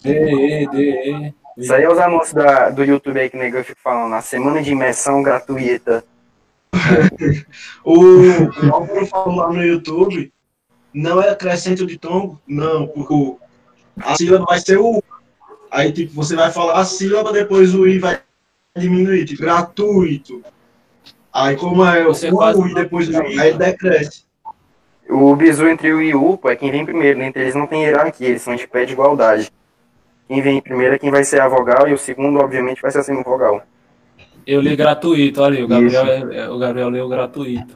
D, 0.03 0.09
E, 0.09 0.67
D, 0.69 0.77
E. 0.77 1.33
Isso 1.57 1.73
aí 1.73 1.83
é 1.83 1.89
os 1.91 1.99
anúncios 1.99 2.33
da, 2.33 2.69
do 2.69 2.83
YouTube 2.83 3.19
aí 3.19 3.29
que 3.29 3.35
o 3.35 3.39
negócio 3.39 3.65
fica 3.65 3.79
falando. 3.83 4.13
A 4.13 4.21
semana 4.21 4.61
de 4.61 4.71
imersão 4.71 5.21
gratuita. 5.21 6.03
O 7.83 7.93
o 7.99 8.73
Álvaro 8.73 9.05
falou 9.07 9.35
lá 9.35 9.49
no 9.51 9.63
YouTube, 9.63 10.31
não 10.93 11.21
é 11.21 11.35
crescente 11.35 11.85
de 11.85 11.97
tom, 11.97 12.37
não, 12.47 12.87
porque 12.87 13.13
o- 13.13 13.39
a 13.99 14.15
sílaba 14.15 14.45
vai 14.45 14.59
ser 14.59 14.77
o 14.77 14.97
U. 14.97 15.03
Aí, 15.69 15.91
tipo, 15.91 16.13
você 16.13 16.35
vai 16.35 16.51
falar 16.51 16.79
a 16.79 16.85
sílaba, 16.85 17.31
depois 17.33 17.73
o 17.75 17.87
I 17.87 17.99
vai 17.99 18.21
diminuir, 18.77 19.25
tipo, 19.25 19.41
gratuito. 19.41 20.41
Aí, 21.33 21.55
como 21.55 21.83
é 21.85 22.05
o 22.05 22.13
Você 22.13 22.29
U 22.31 22.67
e 22.67 22.73
depois 22.73 23.09
o 23.09 23.23
I, 23.23 23.39
aí 23.39 23.53
decresce. 23.57 24.25
O 25.12 25.36
bizu 25.36 25.68
entre 25.68 25.91
o 25.91 26.01
e 26.01 26.16
o 26.16 26.32
U 26.32 26.38
pô, 26.38 26.49
é 26.49 26.55
quem 26.55 26.72
vem 26.72 26.86
primeiro. 26.86 27.20
né? 27.20 27.26
Entre 27.28 27.41
eles 27.41 27.53
não 27.53 27.68
tem 27.68 27.84
hierarquia, 27.84 28.30
eles 28.30 28.41
são 28.41 28.55
de 28.55 28.66
pé 28.66 28.86
de 28.86 28.93
igualdade. 28.93 29.51
Quem 30.28 30.41
vem 30.41 30.62
primeiro 30.62 30.95
é 30.95 30.99
quem 30.99 31.12
vai 31.12 31.26
ser 31.26 31.41
a 31.41 31.47
vogal 31.49 31.88
e 31.88 31.93
o 31.93 31.97
segundo, 31.97 32.39
obviamente, 32.39 32.82
vai 32.82 32.89
ser 32.91 32.99
a 32.99 33.03
semivogal. 33.03 33.62
Eu 34.47 34.62
li 34.62 34.76
gratuito, 34.76 35.41
olha 35.41 35.57
aí, 35.57 35.64
o 35.64 35.68
Gabriel, 35.68 36.05
é- 36.05 36.38
é- 36.38 36.49
o 36.49 36.57
Gabriel 36.57 36.89
leu 36.89 37.09
gratuito. 37.09 37.76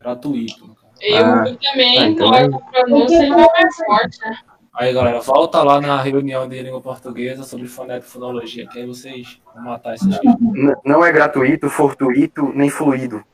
Gratuito. 0.00 0.76
Eu 1.00 1.16
Ah, 1.16 1.44
também, 1.44 1.98
ah, 1.98 2.08
então 2.08 2.34
é- 2.34 2.48
da 2.48 2.58
pronúncia, 2.58 3.28
vai 3.28 3.48
mais 3.48 3.76
forte, 3.76 4.20
né? 4.20 4.36
Aí, 4.74 4.92
galera, 4.92 5.20
volta 5.20 5.62
lá 5.62 5.80
na 5.80 6.00
reunião 6.02 6.46
de 6.46 6.62
língua 6.62 6.80
portuguesa 6.82 7.42
sobre 7.44 7.66
fonética 7.66 8.06
e 8.06 8.10
fonologia, 8.10 8.66
que 8.66 8.78
aí 8.78 8.86
vocês 8.86 9.40
vão 9.54 9.64
matar 9.64 9.94
essas 9.94 10.18
coisas. 10.18 10.38
Não 10.84 11.04
é 11.04 11.10
gratuito, 11.10 11.70
fortuito, 11.70 12.52
nem 12.54 12.68
fluido. 12.68 13.24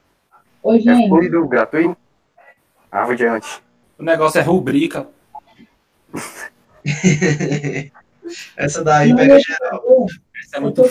Ô, 0.62 0.74
É 0.74 1.08
fluido, 1.08 1.46
gratuito. 1.48 1.96
Árvore 2.92 3.16
diante. 3.16 3.62
O 3.98 4.02
negócio 4.02 4.38
é 4.38 4.42
rubrica. 4.42 5.08
Essa 8.56 8.84
daí 8.84 9.08
Não, 9.10 9.16
pega 9.16 9.40
geral. 9.40 10.06
Isso 10.40 10.56
é 10.56 10.60
muito 10.60 10.82
B. 10.82 10.90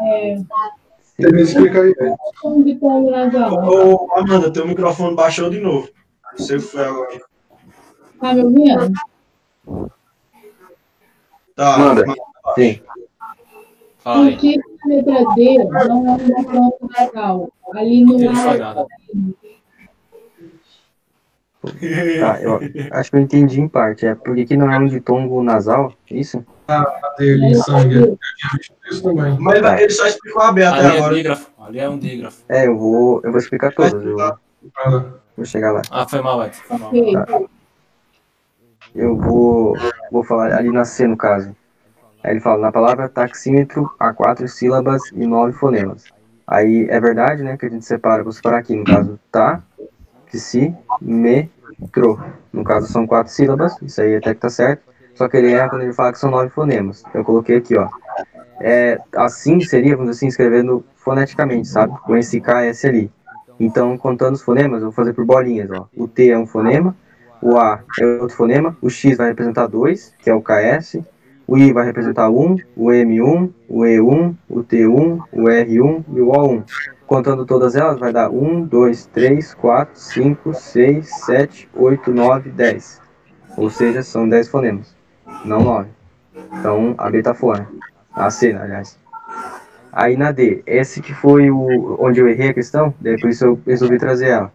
É, 0.00 0.36
Você 1.16 1.32
me 1.32 1.42
explica 1.42 1.82
aí. 1.82 1.92
que 1.94 2.74
tá? 2.76 3.52
Ô, 3.52 4.08
Amanda, 4.14 4.52
teu 4.52 4.66
microfone 4.66 5.16
baixou 5.16 5.50
de 5.50 5.60
novo. 5.60 5.88
Não 6.32 6.46
sei 6.46 6.56
o 6.58 6.60
que 6.60 6.66
foi 6.66 6.84
agora. 6.84 7.20
Tá 8.20 8.34
me 8.34 8.44
ouvindo? 8.44 8.92
Tá, 11.56 11.78
Manda. 11.78 12.04
Sim. 12.54 12.80
Fala 13.98 14.26
aí. 14.26 14.32
Por 14.32 14.40
que 14.40 14.60
a 14.84 14.88
letra 14.88 15.24
D 15.34 15.64
não 15.64 16.08
é 16.08 16.12
um 16.12 16.16
ditongo 16.16 16.90
nasal? 16.96 17.52
Ali 17.74 18.04
no 18.04 18.18
foi 18.34 18.60
ar. 18.60 18.86
Tá, 22.18 22.40
eu 22.40 22.60
acho 22.92 23.10
que 23.10 23.16
eu 23.16 23.20
entendi 23.20 23.60
em 23.60 23.68
parte. 23.68 24.06
É 24.06 24.14
por 24.14 24.34
que 24.34 24.56
não 24.56 24.70
é 24.72 24.78
um 24.78 24.86
ditongo 24.86 25.42
nasal? 25.42 25.92
Isso? 26.10 26.44
A 26.66 27.14
dele, 27.18 27.54
sangue. 27.56 27.96
Eu 27.96 28.18
tinha 28.36 28.50
visto 28.56 28.72
isso 28.90 29.02
também. 29.02 29.36
Mas 29.38 29.60
vai- 29.60 29.82
ele 29.82 29.90
só 29.90 30.06
explicou 30.06 30.42
a 30.42 30.52
B 30.52 30.62
até 30.64 30.78
Ali 30.78 30.86
é 30.86 30.96
agora. 30.98 31.14
dígrafo. 31.14 31.50
Ali 31.60 31.78
é 31.78 31.88
um 31.88 31.98
dígrafo. 31.98 32.42
É, 32.48 32.66
eu 32.66 32.78
vou, 32.78 33.20
eu 33.24 33.30
vou 33.30 33.38
explicar 33.40 33.72
todas. 33.74 34.02
Eu 34.04 34.16
vou 35.36 35.44
chegar 35.44 35.72
lá. 35.72 35.82
Ah, 35.90 36.06
foi 36.08 36.20
mal, 36.22 36.42
Edson. 36.44 36.62
Foi 36.64 36.78
mal. 36.78 36.90
ok. 36.90 37.46
Eu 38.94 39.16
vou, 39.16 39.76
vou 40.10 40.24
falar 40.24 40.54
ali 40.54 40.70
na 40.70 40.84
C, 40.84 41.06
no 41.06 41.16
caso. 41.16 41.54
Aí 42.22 42.32
ele 42.32 42.40
fala, 42.40 42.60
na 42.60 42.72
palavra 42.72 43.08
taxímetro, 43.08 43.90
há 43.98 44.12
quatro 44.12 44.46
sílabas 44.48 45.10
e 45.12 45.26
nove 45.26 45.52
fonemas. 45.52 46.04
Aí 46.46 46.86
é 46.90 47.00
verdade, 47.00 47.42
né, 47.42 47.56
que 47.56 47.66
a 47.66 47.68
gente 47.70 47.84
separa, 47.84 48.22
vou 48.22 48.32
separar 48.32 48.58
aqui, 48.58 48.74
no 48.74 48.84
caso, 48.84 49.18
tá, 49.30 49.62
psi, 50.30 50.74
metro. 51.00 52.22
No 52.52 52.64
caso, 52.64 52.86
são 52.92 53.06
quatro 53.06 53.32
sílabas, 53.32 53.76
isso 53.82 54.00
aí 54.00 54.16
até 54.16 54.34
que 54.34 54.40
tá 54.40 54.50
certo. 54.50 54.82
Só 55.14 55.28
que 55.28 55.36
ele 55.36 55.52
erra 55.52 55.68
quando 55.68 55.82
ele 55.82 55.92
fala 55.92 56.12
que 56.12 56.18
são 56.18 56.30
nove 56.30 56.48
fonemas. 56.48 57.02
Eu 57.12 57.24
coloquei 57.24 57.56
aqui, 57.56 57.76
ó. 57.76 57.88
É, 58.60 58.98
assim 59.14 59.60
seria, 59.60 59.96
vamos 59.96 60.16
assim, 60.16 60.26
escrevendo 60.26 60.84
foneticamente, 60.96 61.68
sabe? 61.68 61.98
Com 62.00 62.16
esse 62.16 62.40
K 62.40 62.66
esse 62.66 62.86
ali. 62.86 63.10
Então, 63.58 63.96
contando 63.98 64.34
os 64.34 64.42
fonemas, 64.42 64.80
eu 64.80 64.86
vou 64.86 64.92
fazer 64.92 65.12
por 65.12 65.24
bolinhas, 65.24 65.70
ó. 65.70 65.86
O 65.94 66.08
T 66.08 66.30
é 66.30 66.38
um 66.38 66.46
fonema, 66.46 66.96
o 67.42 67.58
A 67.58 67.80
é 67.98 68.04
outro 68.20 68.36
fonema, 68.36 68.76
o 68.80 68.88
X 68.88 69.16
vai 69.16 69.28
representar 69.28 69.66
2, 69.66 70.14
que 70.18 70.30
é 70.30 70.34
o 70.34 70.42
KS, 70.42 71.00
o 71.46 71.58
I 71.58 71.72
vai 71.72 71.84
representar 71.84 72.30
1, 72.30 72.56
o 72.76 72.86
M1, 72.86 73.50
o 73.68 73.80
E1, 73.80 74.34
o 74.48 74.62
T1, 74.62 75.22
o 75.32 75.42
R1 75.42 76.04
e 76.14 76.20
o 76.20 76.28
O1. 76.28 76.64
Contando 77.10 77.44
todas 77.44 77.74
elas, 77.74 77.98
vai 77.98 78.12
dar 78.12 78.30
1, 78.30 78.66
2, 78.66 79.06
3, 79.06 79.54
4, 79.54 79.98
5, 79.98 80.54
6, 80.54 81.08
7, 81.26 81.68
8, 81.74 82.12
9, 82.12 82.50
10. 82.50 83.00
Ou 83.56 83.68
seja, 83.68 84.00
são 84.00 84.28
10 84.28 84.46
fonemas, 84.46 84.94
não 85.44 85.60
9. 85.60 85.88
Então, 86.52 86.94
a 86.96 87.10
B 87.10 87.20
tá 87.20 87.34
fora. 87.34 87.66
A 88.14 88.30
C, 88.30 88.52
aliás. 88.52 88.96
Aí 89.92 90.16
na 90.16 90.30
D, 90.30 90.62
esse 90.64 91.02
que 91.02 91.12
foi 91.12 91.50
o 91.50 91.96
onde 91.98 92.20
eu 92.20 92.28
errei 92.28 92.50
a 92.50 92.54
questão, 92.54 92.94
daí 93.00 93.20
por 93.20 93.28
isso 93.28 93.44
eu 93.44 93.60
resolvi 93.66 93.98
trazer 93.98 94.28
ela. 94.28 94.52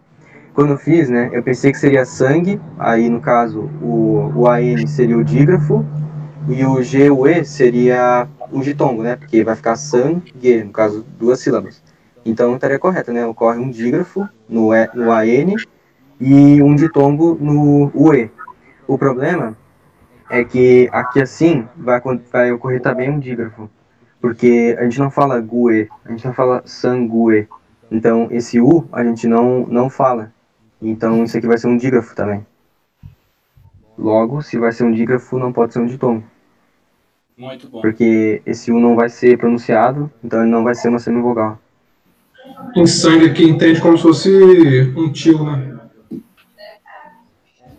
Quando 0.54 0.70
eu 0.70 0.78
fiz, 0.78 1.10
né, 1.10 1.30
eu 1.34 1.44
pensei 1.44 1.74
que 1.74 1.78
seria 1.78 2.06
sangue, 2.06 2.62
aí 2.80 3.10
no 3.10 3.20
caso 3.20 3.70
o, 3.82 4.32
o 4.34 4.48
AN 4.48 4.88
seria 4.88 5.18
o 5.18 5.26
dígrafo, 5.26 5.86
e 6.48 6.64
o 6.64 6.82
G, 6.82 7.10
o 7.10 7.28
E 7.28 7.44
seria 7.44 8.30
o 8.50 8.62
ditongo, 8.62 9.04
né, 9.04 9.18
porque 9.18 9.44
vai 9.44 9.58
ficar 9.58 9.76
sangue, 9.76 10.64
no 10.64 10.72
caso 10.72 11.06
duas 11.20 11.42
sílabas. 11.42 11.84
Então 12.26 12.56
estaria 12.56 12.80
correto, 12.80 13.14
né, 13.14 13.26
ocorre 13.26 13.60
um 13.60 13.70
dígrafo 13.70 14.28
no, 14.50 14.74
e, 14.74 14.90
no 14.96 15.12
AN 15.12 15.56
e 16.20 16.62
um 16.64 16.76
ditongo 16.76 17.38
no 17.40 17.92
UE. 17.94 18.32
O 18.88 18.98
problema 18.98 19.56
é 20.30 20.44
que 20.44 20.90
aqui 20.92 21.22
assim 21.22 21.68
vai, 21.78 22.02
vai 22.32 22.52
ocorrer 22.52 22.82
também 22.82 23.12
um 23.12 23.20
dígrafo, 23.20 23.70
porque 24.20 24.76
a 24.80 24.84
gente 24.84 24.98
não 24.98 25.12
fala 25.12 25.40
gue, 25.40 25.88
a 26.04 26.12
gente 26.12 26.26
não 26.26 26.34
fala 26.34 26.64
sangue. 26.66 27.48
Então 27.92 28.28
esse 28.32 28.60
U 28.60 28.88
a 28.92 29.04
gente 29.04 29.28
não, 29.28 29.68
não 29.68 29.88
fala. 29.88 30.34
Então 30.82 31.24
isso 31.24 31.38
aqui 31.38 31.46
vai 31.46 31.60
ser 31.60 31.68
um 31.68 31.78
dígrafo 31.78 32.16
também. 32.16 32.46
Logo, 33.98 34.42
se 34.42 34.58
vai 34.58 34.72
ser 34.72 34.84
um 34.84 34.92
dígrafo, 34.92 35.38
não 35.40 35.54
pode 35.54 35.74
ser 35.74 35.80
um 35.80 35.86
ditongo, 35.86 36.24
Muito 37.38 37.70
bom. 37.70 37.80
porque 37.82 38.42
esse 38.46 38.72
U 38.72 38.80
não 38.80 38.96
vai 38.96 39.08
ser 39.08 39.38
pronunciado, 39.38 40.12
então 40.22 40.42
ele 40.42 40.52
não 40.52 40.64
vai 40.64 40.76
ser 40.76 40.90
uma 40.90 41.00
semivogal. 41.00 41.58
Em 42.76 42.86
sangue 42.88 43.26
aqui 43.26 43.44
entende 43.44 43.82
como 43.82 43.98
se 43.98 44.04
fosse 44.04 44.94
um 44.96 45.12
tio, 45.12 45.44
né? 45.44 45.78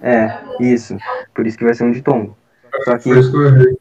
É, 0.00 0.38
isso. 0.60 0.96
Por 1.34 1.46
isso 1.46 1.58
que 1.58 1.64
vai 1.64 1.74
ser 1.74 1.84
um 1.84 1.92
ditongo. 1.92 2.36
Só 2.84 2.96
que 2.96 3.04
Foi 3.04 3.18
isso 3.18 3.30
que 3.30 3.36
eu 3.36 3.46
errei. 3.46 3.78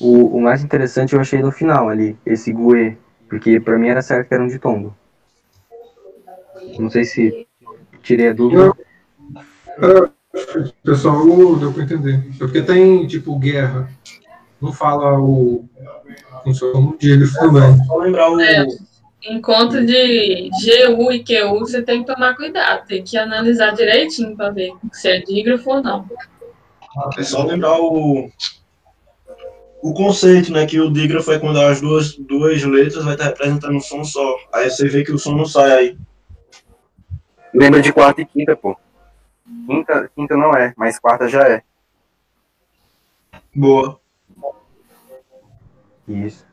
o, 0.00 0.36
o 0.36 0.40
mais 0.40 0.62
interessante 0.62 1.14
eu 1.14 1.20
achei 1.20 1.40
no 1.40 1.50
final 1.50 1.88
ali, 1.88 2.16
esse 2.24 2.52
gue, 2.52 2.96
porque 3.28 3.60
pra 3.60 3.78
mim 3.78 3.88
era 3.88 4.00
certo 4.02 4.28
que 4.28 4.34
era 4.34 4.42
um 4.42 4.48
ditongo. 4.48 4.96
Não 6.78 6.88
sei 6.90 7.04
se 7.04 7.46
tirei 8.02 8.28
a 8.28 8.32
dúvida. 8.32 8.72
É, 9.80 10.00
o 10.58 10.72
pessoal 10.84 11.56
deu 11.56 11.72
pra 11.72 11.82
entender. 11.82 12.14
É 12.14 12.38
Porque 12.38 12.62
tem, 12.62 13.06
tipo, 13.06 13.38
guerra. 13.38 13.88
Não 14.60 14.72
fala 14.72 15.18
o. 15.20 15.64
Funciona 16.44 16.78
um 16.78 16.96
dígrafo 16.96 17.34
também. 17.34 17.84
Só 17.84 17.96
lembrar 17.98 18.30
o. 18.30 18.36
É. 19.24 19.32
Encontro 19.32 19.84
de 19.84 20.50
GU 20.50 21.12
e 21.12 21.24
QU, 21.24 21.60
você 21.60 21.82
tem 21.82 22.04
que 22.04 22.12
tomar 22.12 22.36
cuidado, 22.36 22.86
tem 22.86 23.02
que 23.02 23.16
analisar 23.16 23.74
direitinho 23.74 24.36
para 24.36 24.50
ver 24.50 24.72
se 24.92 25.08
é 25.08 25.20
dígrafo 25.20 25.70
ou 25.70 25.82
não. 25.82 26.08
É 27.16 27.22
só 27.22 27.44
lembrar 27.44 27.78
o. 27.80 28.30
O 29.80 29.94
conceito, 29.94 30.52
né? 30.52 30.66
Que 30.66 30.80
o 30.80 30.90
dígrafo 30.90 31.30
é 31.30 31.38
quando 31.38 31.60
as 31.60 31.80
duas, 31.80 32.16
duas 32.16 32.62
letras 32.64 33.04
vai 33.04 33.14
estar 33.14 33.26
representando 33.26 33.76
um 33.76 33.80
som 33.80 34.02
só. 34.02 34.36
Aí 34.52 34.68
você 34.68 34.88
vê 34.88 35.04
que 35.04 35.12
o 35.12 35.18
som 35.18 35.36
não 35.36 35.44
sai 35.44 35.70
aí. 35.70 35.98
Lembra 37.54 37.80
de 37.80 37.92
quarta 37.92 38.20
e 38.20 38.26
quinta, 38.26 38.56
pô. 38.56 38.76
Quinta, 39.66 40.10
quinta 40.16 40.36
não 40.36 40.52
é, 40.52 40.74
mas 40.76 40.98
quarta 40.98 41.28
já 41.28 41.42
é. 41.48 41.62
Boa. 43.54 44.00
Isso. 46.08 46.47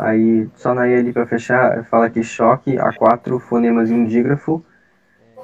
Aí, 0.00 0.48
só 0.54 0.72
na 0.72 0.88
I 0.88 0.94
ali 0.94 1.12
pra 1.12 1.26
fechar, 1.26 1.84
fala 1.84 2.08
que 2.08 2.22
choque 2.22 2.78
há 2.78 2.90
quatro 2.90 3.38
fonemas 3.38 3.90
e 3.90 3.92
um 3.92 4.06
dígrafo. 4.06 4.64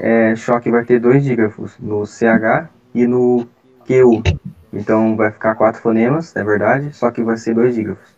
É, 0.01 0.35
choque 0.35 0.71
vai 0.71 0.83
ter 0.83 0.99
dois 0.99 1.23
dígrafos, 1.23 1.79
no 1.79 2.07
CH 2.07 2.71
e 2.95 3.07
no 3.07 3.47
QU. 3.87 4.23
Então 4.73 5.15
vai 5.15 5.31
ficar 5.31 5.55
quatro 5.57 5.83
fonemas, 5.83 6.35
é 6.35 6.43
verdade, 6.43 6.91
só 6.97 7.11
que 7.11 7.23
vai 7.23 7.37
ser 7.37 7.55
dois 7.55 7.75
dígrafos. 7.75 8.17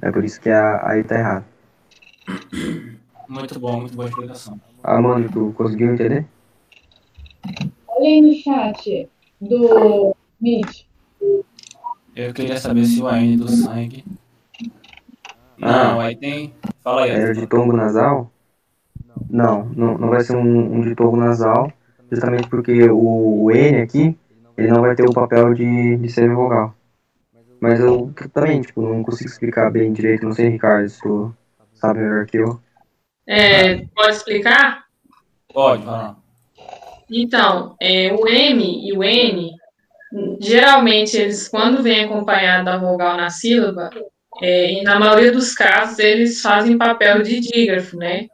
É 0.00 0.12
por 0.12 0.24
isso 0.24 0.40
que 0.40 0.48
a 0.48 0.80
aí 0.88 1.02
tá 1.02 1.18
errado. 1.18 1.44
Muito 3.28 3.58
bom, 3.58 3.80
muito 3.80 3.96
boa 3.96 4.08
explicação. 4.08 4.60
Amanda, 4.84 5.28
tu 5.28 5.52
conseguiu 5.56 5.92
entender? 5.92 6.24
Olha 7.88 8.06
aí 8.06 8.22
no 8.22 8.34
chat 8.34 9.08
do 9.40 10.14
Meet. 10.40 10.86
Eu 12.14 12.32
queria 12.32 12.58
saber 12.58 12.84
se 12.84 13.02
o 13.02 13.08
AN 13.08 13.36
do 13.36 13.48
sangue. 13.48 14.04
Não, 15.60 16.00
aí 16.00 16.16
tem. 16.16 16.54
Fala 16.82 17.04
aí. 17.04 17.10
É 17.10 17.32
de 17.32 17.46
tombo 17.46 17.72
nasal? 17.72 18.30
Não, 19.28 19.64
não, 19.76 19.98
não 19.98 20.08
vai 20.08 20.20
ser 20.20 20.36
um, 20.36 20.76
um 20.76 20.80
de 20.80 20.94
tombo 20.94 21.16
nasal, 21.16 21.72
justamente 22.10 22.48
porque 22.48 22.88
o, 22.90 23.44
o 23.44 23.50
N 23.50 23.82
aqui, 23.82 24.16
ele 24.56 24.68
não 24.68 24.80
vai 24.80 24.94
ter 24.94 25.08
o 25.08 25.12
papel 25.12 25.52
de, 25.54 25.96
de 25.98 26.08
semivogal. 26.08 26.74
Mas 27.60 27.78
eu 27.78 28.12
também, 28.32 28.62
tipo, 28.62 28.80
não 28.80 29.02
consigo 29.02 29.28
explicar 29.28 29.70
bem 29.70 29.92
direito, 29.92 30.24
não 30.24 30.32
sei, 30.32 30.48
Ricardo, 30.48 30.88
se 30.88 31.00
tu 31.02 31.34
sabe 31.74 32.00
melhor 32.00 32.24
que 32.24 32.38
eu. 32.38 32.58
É, 33.26 33.84
pode 33.94 34.16
explicar? 34.16 34.84
Pode, 35.52 35.84
fala. 35.84 36.16
Então, 37.10 37.76
é, 37.80 38.12
o 38.12 38.26
M 38.26 38.88
e 38.88 38.96
o 38.96 39.04
N, 39.04 39.50
geralmente 40.40 41.16
eles, 41.16 41.48
quando 41.48 41.82
vêm 41.82 42.04
acompanhado 42.04 42.64
da 42.64 42.78
vogal 42.78 43.16
na 43.16 43.28
sílaba, 43.28 43.90
é, 44.40 44.72
e 44.72 44.82
na 44.82 44.98
maioria 44.98 45.30
dos 45.30 45.52
casos 45.52 45.98
eles 45.98 46.40
fazem 46.40 46.78
papel 46.78 47.22
de 47.22 47.40
dígrafo, 47.40 47.96
né? 47.96 48.26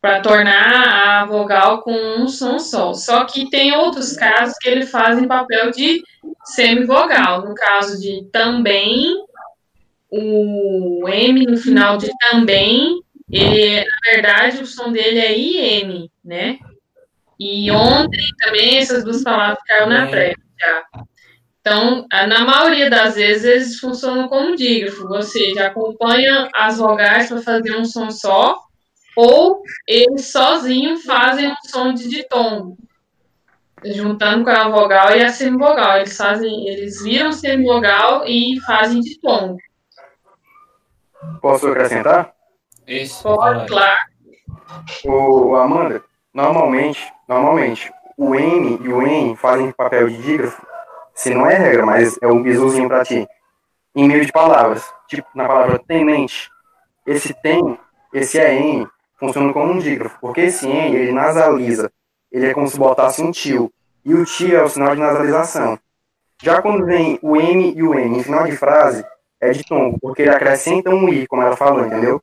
Para 0.00 0.20
tornar 0.20 1.22
a 1.22 1.26
vogal 1.26 1.82
com 1.82 1.92
um 1.92 2.28
som 2.28 2.58
só. 2.58 2.92
Só 2.92 3.24
que 3.24 3.48
tem 3.48 3.72
outros 3.72 4.12
casos 4.12 4.56
que 4.58 4.68
eles 4.68 4.90
fazem 4.90 5.26
papel 5.26 5.70
de 5.70 6.02
semivogal. 6.44 7.46
No 7.46 7.54
caso 7.54 8.00
de 8.00 8.28
também, 8.30 9.16
o 10.10 11.08
M 11.08 11.46
no 11.46 11.56
final 11.56 11.96
de 11.96 12.10
também, 12.30 13.00
ele, 13.30 13.78
na 13.78 14.12
verdade, 14.12 14.62
o 14.62 14.66
som 14.66 14.92
dele 14.92 15.18
é 15.18 15.36
IN, 15.36 16.10
né? 16.24 16.58
E 17.40 17.70
ontem 17.70 18.24
também 18.38 18.78
essas 18.78 19.04
duas 19.04 19.22
palavras 19.22 19.58
caíram 19.66 19.88
na 19.88 20.06
prévia 20.06 20.36
já. 20.58 20.84
Então, 21.66 22.06
na 22.28 22.44
maioria 22.44 22.88
das 22.88 23.16
vezes, 23.16 23.44
eles 23.44 23.80
funcionam 23.80 24.28
como 24.28 24.54
dígrafo, 24.54 25.04
ou 25.12 25.20
seja, 25.20 25.66
acompanha 25.66 26.48
as 26.54 26.78
vogais 26.78 27.28
para 27.28 27.42
fazer 27.42 27.76
um 27.76 27.84
som 27.84 28.08
só, 28.08 28.60
ou 29.16 29.60
eles 29.84 30.30
sozinhos 30.30 31.02
fazem 31.02 31.50
um 31.50 31.54
som 31.64 31.92
de 31.92 32.08
ditongo, 32.08 32.76
juntando 33.84 34.44
com 34.44 34.50
a 34.50 34.68
vogal 34.68 35.10
e 35.16 35.24
a 35.24 35.28
semivogal. 35.28 35.96
Eles 35.96 36.16
fazem, 36.16 36.68
eles 36.68 37.02
viram 37.02 37.32
semivogal 37.32 38.24
e 38.28 38.60
fazem 38.60 39.00
ditongo. 39.00 39.58
Posso 41.42 41.66
acrescentar? 41.66 42.32
Aí. 42.86 43.08
Pode, 43.20 43.66
claro. 43.66 43.98
O 45.04 45.56
Amanda, 45.56 46.00
normalmente, 46.32 47.12
normalmente, 47.28 47.92
o 48.16 48.36
N 48.36 48.78
e 48.84 48.88
o 48.88 49.02
N 49.02 49.34
fazem 49.34 49.72
papel 49.72 50.08
de 50.08 50.22
dígrafo, 50.22 50.75
se 51.16 51.34
não 51.34 51.46
é 51.46 51.54
regra, 51.54 51.84
mas 51.84 52.16
é 52.20 52.28
um 52.28 52.42
bisuzinho 52.42 52.86
pra 52.86 53.04
ti, 53.04 53.26
em 53.94 54.06
meio 54.06 54.24
de 54.24 54.30
palavras. 54.30 54.84
Tipo, 55.08 55.26
na 55.34 55.48
palavra 55.48 55.80
tenente, 55.80 56.48
esse 57.04 57.34
tem, 57.34 57.78
esse 58.12 58.38
é 58.38 58.54
N, 58.54 58.86
funciona 59.18 59.52
como 59.52 59.72
um 59.72 59.78
dígrafo, 59.78 60.18
porque 60.20 60.42
esse 60.42 60.68
N, 60.68 60.94
ele 60.94 61.12
nasaliza, 61.12 61.90
ele 62.30 62.46
é 62.46 62.54
como 62.54 62.68
se 62.68 62.78
botasse 62.78 63.22
um 63.22 63.32
tio, 63.32 63.72
e 64.04 64.14
o 64.14 64.24
tio 64.24 64.56
é 64.56 64.62
o 64.62 64.68
sinal 64.68 64.94
de 64.94 65.00
nasalização. 65.00 65.78
Já 66.42 66.60
quando 66.60 66.84
vem 66.84 67.18
o 67.22 67.34
M 67.34 67.72
e 67.74 67.82
o 67.82 67.94
N 67.94 68.18
em 68.18 68.22
final 68.22 68.44
de 68.44 68.56
frase, 68.56 69.04
é 69.40 69.50
de 69.50 69.64
tombo, 69.64 69.98
porque 70.00 70.22
ele 70.22 70.30
acrescenta 70.30 70.90
um 70.90 71.08
I, 71.08 71.26
como 71.26 71.42
ela 71.42 71.56
falou, 71.56 71.84
entendeu? 71.84 72.22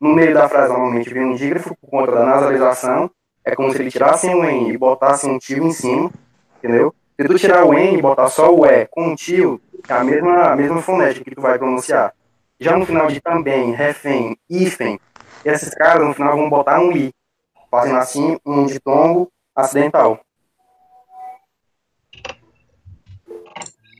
No 0.00 0.14
meio 0.14 0.34
da 0.34 0.48
frase, 0.48 0.70
normalmente, 0.70 1.12
vem 1.12 1.24
um 1.24 1.34
dígrafo 1.34 1.74
por 1.80 1.88
conta 1.88 2.12
da 2.12 2.26
nasalização. 2.26 3.10
É 3.42 3.54
como 3.54 3.70
se 3.72 3.78
ele 3.78 3.90
tirasse 3.90 4.28
um 4.28 4.44
N 4.44 4.70
e 4.70 4.76
botasse 4.76 5.26
um 5.26 5.38
tio 5.38 5.64
em 5.64 5.72
cima, 5.72 6.10
entendeu? 6.58 6.94
Se 7.16 7.28
tu 7.28 7.38
tirar 7.38 7.64
o 7.64 7.72
N 7.72 7.96
e 7.96 8.02
botar 8.02 8.28
só 8.28 8.52
o 8.52 8.66
E 8.66 8.86
com 8.86 9.06
um 9.06 9.14
tio, 9.14 9.60
é 9.88 9.92
a 9.92 10.02
mesma, 10.02 10.50
a 10.50 10.56
mesma 10.56 10.82
fonética 10.82 11.24
que 11.24 11.36
tu 11.36 11.40
vai 11.40 11.56
pronunciar. 11.56 12.12
Já 12.58 12.76
no 12.76 12.84
final 12.84 13.06
de 13.06 13.20
também, 13.20 13.72
refém, 13.72 14.36
hífen, 14.50 14.98
esses 15.44 15.72
caras 15.74 16.04
no 16.04 16.12
final 16.12 16.36
vão 16.36 16.50
botar 16.50 16.80
um 16.80 16.90
I, 16.90 17.12
fazendo 17.70 17.98
assim 17.98 18.36
um 18.44 18.66
ditongo 18.66 19.30
acidental. 19.54 20.18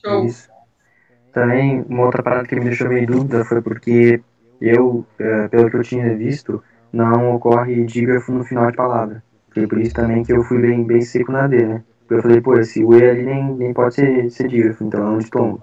Show. 0.05 0.25
Isso. 0.25 0.49
Também, 1.33 1.85
uma 1.89 2.07
outra 2.07 2.23
parada 2.23 2.49
que 2.49 2.57
me 2.57 2.65
deixou 2.65 2.89
meio 2.89 3.05
em 3.05 3.07
dúvida 3.07 3.45
foi 3.45 3.63
porque 3.63 4.21
eu, 4.61 5.07
eh, 5.21 5.47
pelo 5.49 5.71
que 5.71 5.77
eu 5.77 5.83
tinha 5.83 6.17
visto, 6.17 6.63
não 6.93 7.37
ocorre 7.37 7.85
dígrafo 7.85 8.33
no 8.33 8.45
final 8.45 8.69
de 8.71 8.77
palavra. 8.77 9.23
Foi 9.53 9.69
por 9.69 9.79
isso 9.79 9.95
também 9.95 10.25
que 10.25 10.33
eu 10.33 10.43
fui 10.43 10.61
bem, 10.61 10.83
bem 10.83 11.01
seco 11.01 11.31
na 11.31 11.47
D, 11.47 11.65
né? 11.65 11.85
Eu 12.11 12.23
falei, 12.23 12.41
pô, 12.41 12.55
esse 12.59 12.85
U 12.85 12.93
ali 12.93 13.23
nem, 13.23 13.55
nem 13.55 13.73
pode 13.73 13.95
ser, 13.95 14.31
ser 14.31 14.49
dígrafo, 14.49 14.85
então 14.85 15.01
é 15.01 15.11
um 15.11 15.19
ditongo. 15.19 15.61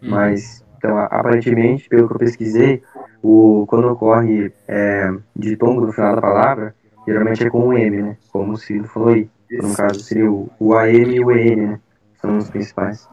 Mas, 0.00 0.64
então, 0.76 0.98
aparentemente, 0.98 1.88
pelo 1.88 2.06
que 2.06 2.14
eu 2.14 2.18
pesquisei, 2.18 2.82
o, 3.22 3.64
quando 3.66 3.88
ocorre 3.88 4.52
é, 4.68 5.10
ditongo 5.34 5.80
no 5.80 5.92
final 5.92 6.14
da 6.14 6.20
palavra, 6.20 6.74
geralmente 7.06 7.46
é 7.46 7.50
com 7.50 7.68
o 7.68 7.72
M, 7.72 8.02
né? 8.02 8.16
Como 8.30 8.52
o 8.52 8.56
Ciro 8.56 8.86
falou 8.88 9.08
aí. 9.08 9.30
Então, 9.50 9.70
no 9.70 9.76
caso, 9.76 10.00
seria 10.00 10.30
o, 10.30 10.50
o 10.58 10.74
AM 10.74 11.14
e 11.14 11.24
o 11.24 11.30
EN, 11.30 11.56
né? 11.56 11.80
São 12.20 12.36
os 12.38 12.50
principais. 12.50 13.08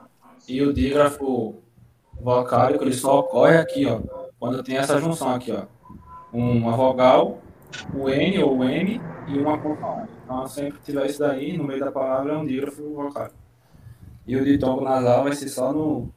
E 0.47 0.61
o 0.61 0.73
dígrafo 0.73 1.55
vocálico, 2.19 2.83
ele 2.83 2.93
só 2.93 3.19
ocorre 3.19 3.57
aqui, 3.57 3.85
ó. 3.85 4.01
Quando 4.39 4.63
tem 4.63 4.77
essa 4.77 4.99
junção 4.99 5.35
aqui, 5.35 5.51
ó. 5.51 5.63
Uma 6.33 6.75
vogal, 6.75 7.39
o 7.93 8.09
N 8.09 8.43
ou 8.43 8.57
o 8.57 8.63
M 8.63 9.01
e 9.27 9.39
uma 9.39 9.57
consoante. 9.57 10.11
Então, 10.31 10.47
sempre 10.47 10.79
que 10.79 10.85
tiver 10.85 11.07
isso 11.07 11.19
daí, 11.19 11.57
no 11.57 11.65
meio 11.65 11.81
da 11.81 11.91
palavra 11.91 12.31
é 12.33 12.37
um 12.37 12.45
dígrafo 12.45 12.93
vocálico. 12.93 13.35
E 14.25 14.37
o 14.37 14.45
ditongo 14.45 14.81
nasal 14.81 15.25
vai 15.25 15.33
ser 15.33 15.49
só 15.49 15.73
no, 15.73 16.09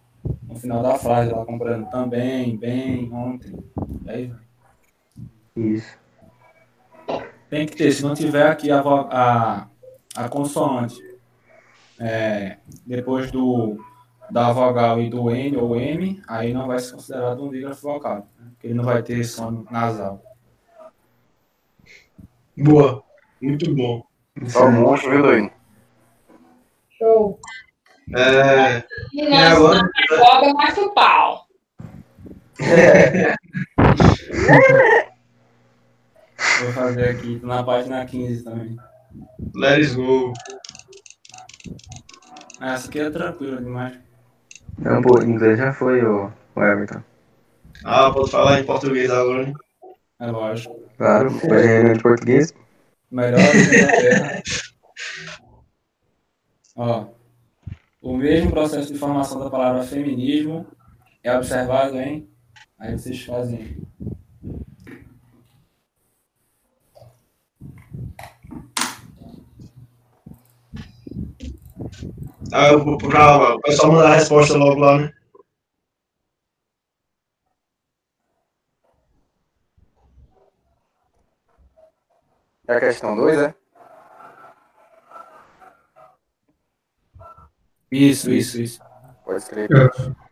no 0.44 0.54
final 0.54 0.80
da 0.84 0.96
frase, 0.96 1.32
lá 1.32 1.44
comprando 1.44 1.90
também, 1.90 2.56
bem, 2.56 3.12
ontem. 3.12 3.58
Aí 4.06 4.28
vai. 4.28 4.40
Isso. 5.56 5.98
Tem 7.50 7.66
que 7.66 7.76
ter, 7.76 7.90
se 7.90 8.04
não 8.04 8.14
tiver 8.14 8.46
aqui 8.46 8.70
a, 8.70 8.80
a, 8.80 9.66
a 10.14 10.28
consoante 10.28 10.96
é, 11.98 12.58
depois 12.86 13.32
do, 13.32 13.76
da 14.30 14.52
vogal 14.52 15.00
e 15.00 15.10
do 15.10 15.28
N 15.28 15.56
ou 15.56 15.74
M, 15.74 16.22
aí 16.28 16.52
não 16.52 16.68
vai 16.68 16.78
ser 16.78 16.92
considerado 16.92 17.44
um 17.44 17.50
dígrafo 17.50 17.82
vocal, 17.82 18.28
né? 18.38 18.46
porque 18.50 18.68
ele 18.68 18.74
não 18.74 18.84
vai 18.84 19.02
ter 19.02 19.24
som 19.24 19.66
nasal. 19.68 20.22
Boa. 22.56 23.03
Muito 23.44 23.74
bom. 23.74 24.02
Só 24.46 24.66
um 24.66 24.72
monstro, 24.72 25.10
viu, 25.10 25.22
doido? 25.22 25.50
Show. 26.98 27.38
É, 28.16 28.82
E 29.12 29.28
nós 29.28 29.52
agora? 29.52 29.78
na 29.78 30.18
cobra 30.18 30.54
mais 30.54 30.78
o 30.78 30.90
pau. 30.94 31.46
Vou 36.60 36.72
fazer 36.72 37.10
aqui 37.10 37.40
na 37.42 37.62
página 37.62 38.04
15 38.04 38.44
também. 38.44 38.76
let's 39.54 39.94
go. 39.94 40.32
Essa 42.60 42.88
aqui 42.88 43.00
é 43.00 43.10
tranquila 43.10 43.60
demais. 43.60 43.98
Não, 44.78 45.02
pô, 45.02 45.20
em 45.22 45.30
inglês 45.30 45.58
já 45.58 45.72
foi 45.72 46.02
o, 46.04 46.30
o 46.54 46.62
Everton. 46.62 47.02
Ah, 47.84 48.10
pode 48.10 48.30
falar 48.30 48.60
em 48.60 48.64
português 48.64 49.10
agora, 49.10 49.46
né? 49.46 49.52
É 50.20 50.26
lógico. 50.30 50.80
Claro, 50.96 51.28
de 51.30 52.02
português. 52.02 52.54
Melhor 53.14 53.38
da 53.38 53.54
Inglaterra. 53.54 54.42
Ó, 56.74 57.06
o 58.02 58.16
mesmo 58.16 58.50
processo 58.50 58.92
de 58.92 58.98
formação 58.98 59.38
da 59.38 59.48
palavra 59.48 59.84
feminismo 59.84 60.66
é 61.22 61.32
observado 61.36 61.96
em. 61.96 62.28
Aí 62.76 62.98
vocês 62.98 63.22
fazem. 63.22 63.86
Ah, 72.52 72.72
eu 72.72 72.84
vou 72.84 72.98
pra 72.98 73.54
o 73.54 73.60
pessoal 73.60 73.92
mandar 73.92 74.10
a 74.10 74.16
resposta 74.16 74.56
logo 74.56 74.80
lá, 74.80 74.98
né? 74.98 75.12
É 82.66 82.76
a 82.76 82.80
questão 82.80 83.14
2, 83.14 83.38
é? 83.38 83.48
Né? 83.48 83.54
Isso, 87.90 88.30
isso, 88.30 88.60
isso. 88.60 88.82
Pode 89.24 89.38
escrever. 89.38 89.70
É. 89.70 90.23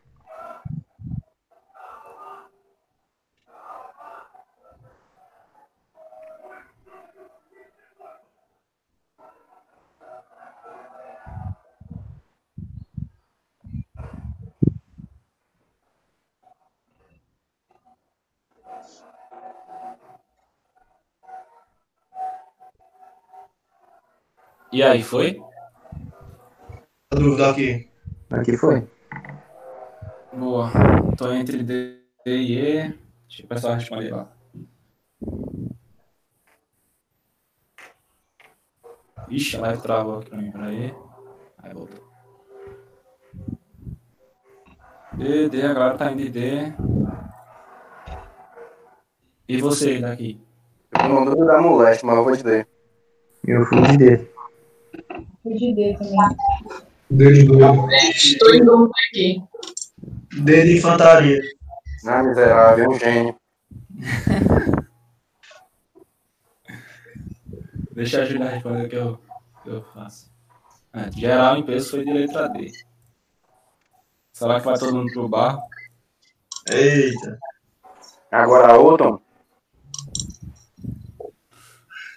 E 24.73 24.81
aí, 24.81 25.03
foi? 25.03 25.39
A 27.11 27.15
dúvida 27.15 27.51
aqui. 27.51 27.87
Aqui 28.31 28.57
foi. 28.57 28.87
Boa. 30.33 30.71
Tô 31.15 31.31
entre 31.31 31.61
D 31.61 31.99
e 32.25 32.57
E. 32.57 32.99
Deixa 33.27 33.43
o 33.43 33.47
pessoal 33.47 33.75
responder 33.75 34.11
lá. 34.11 34.27
Ixi, 39.29 39.57
a 39.57 39.61
live 39.61 39.81
travou 39.83 40.17
aqui 40.17 40.31
pra 40.31 40.39
mim. 40.39 40.51
Peraí. 40.51 40.95
Aí 41.59 41.73
voltou. 41.75 42.03
D, 45.13 45.49
D, 45.49 45.61
agora 45.61 45.99
tá 45.99 46.11
indo 46.11 46.23
de 46.23 46.29
D. 46.29 46.73
E 49.47 49.61
você 49.61 49.99
daqui? 49.99 50.41
Eu 50.91 50.99
tô 50.99 51.07
no 51.09 51.25
dúvida 51.25 51.45
da 51.45 51.61
moleste, 51.61 52.03
mas 52.03 52.17
eu 52.17 52.23
vou 52.23 52.33
te 52.35 52.41
dizer. 52.41 52.67
Eu 53.45 53.65
fui 53.65 53.79
de 53.83 53.97
D. 53.97 54.32
De 55.45 55.73
D 55.73 55.95
também. 55.97 56.17
Dedo 57.09 57.57
doido. 57.57 57.87
Estou 57.91 58.55
em 58.55 58.63
dúvida 58.63 58.93
aqui. 59.09 59.43
D 60.41 60.63
de 60.63 60.77
infantaria. 60.77 61.41
Ah, 62.05 62.23
miserável, 62.23 62.89
um 62.89 62.99
gênio. 62.99 63.35
Deixa 67.93 68.21
a 68.21 68.25
Julia 68.25 68.49
responder 68.49 68.85
o 68.85 68.89
que 68.89 68.95
eu, 68.95 69.19
que 69.63 69.69
eu 69.69 69.83
faço. 69.93 70.31
É, 70.93 71.11
geral 71.11 71.57
em 71.57 71.63
peso 71.63 71.91
foi 71.91 72.03
de 72.03 72.11
letra 72.11 72.49
D. 72.49 72.71
Será 74.33 74.59
que 74.59 74.65
vai 74.65 74.77
todo 74.77 74.95
mundo 74.95 75.11
pro 75.13 75.29
bar? 75.29 75.59
Eita. 76.71 77.37
Agora, 78.31 78.73
Outon, 78.75 79.21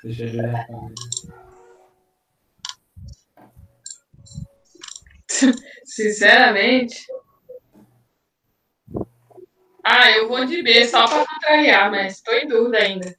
Deixa 0.03 0.25
a 0.25 0.27
Julia 0.29 0.47
responder. 0.49 0.95
Sinceramente. 5.85 7.07
Ah, 9.85 10.11
eu 10.11 10.29
vou 10.29 10.45
de 10.45 10.63
B 10.63 10.85
só 10.85 11.07
para 11.07 11.25
contrariar, 11.25 11.91
mas 11.91 12.15
estou 12.15 12.35
em 12.35 12.49
dúvida 12.49 12.79
ainda. 12.79 13.17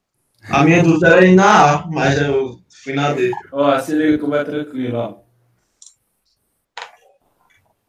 A 0.49 0.63
minha 0.63 0.83
dúvida 0.83 1.07
era 1.07 1.25
ir 1.25 1.35
na 1.35 1.75
A, 1.75 1.87
mas 1.87 2.21
eu 2.21 2.59
fui 2.83 2.93
na 2.93 3.13
D. 3.13 3.31
Ó, 3.51 3.79
se 3.79 3.93
liga 3.93 4.17
como 4.17 4.35
é 4.35 4.43
tranquilo, 4.43 4.97
ó. 4.97 5.27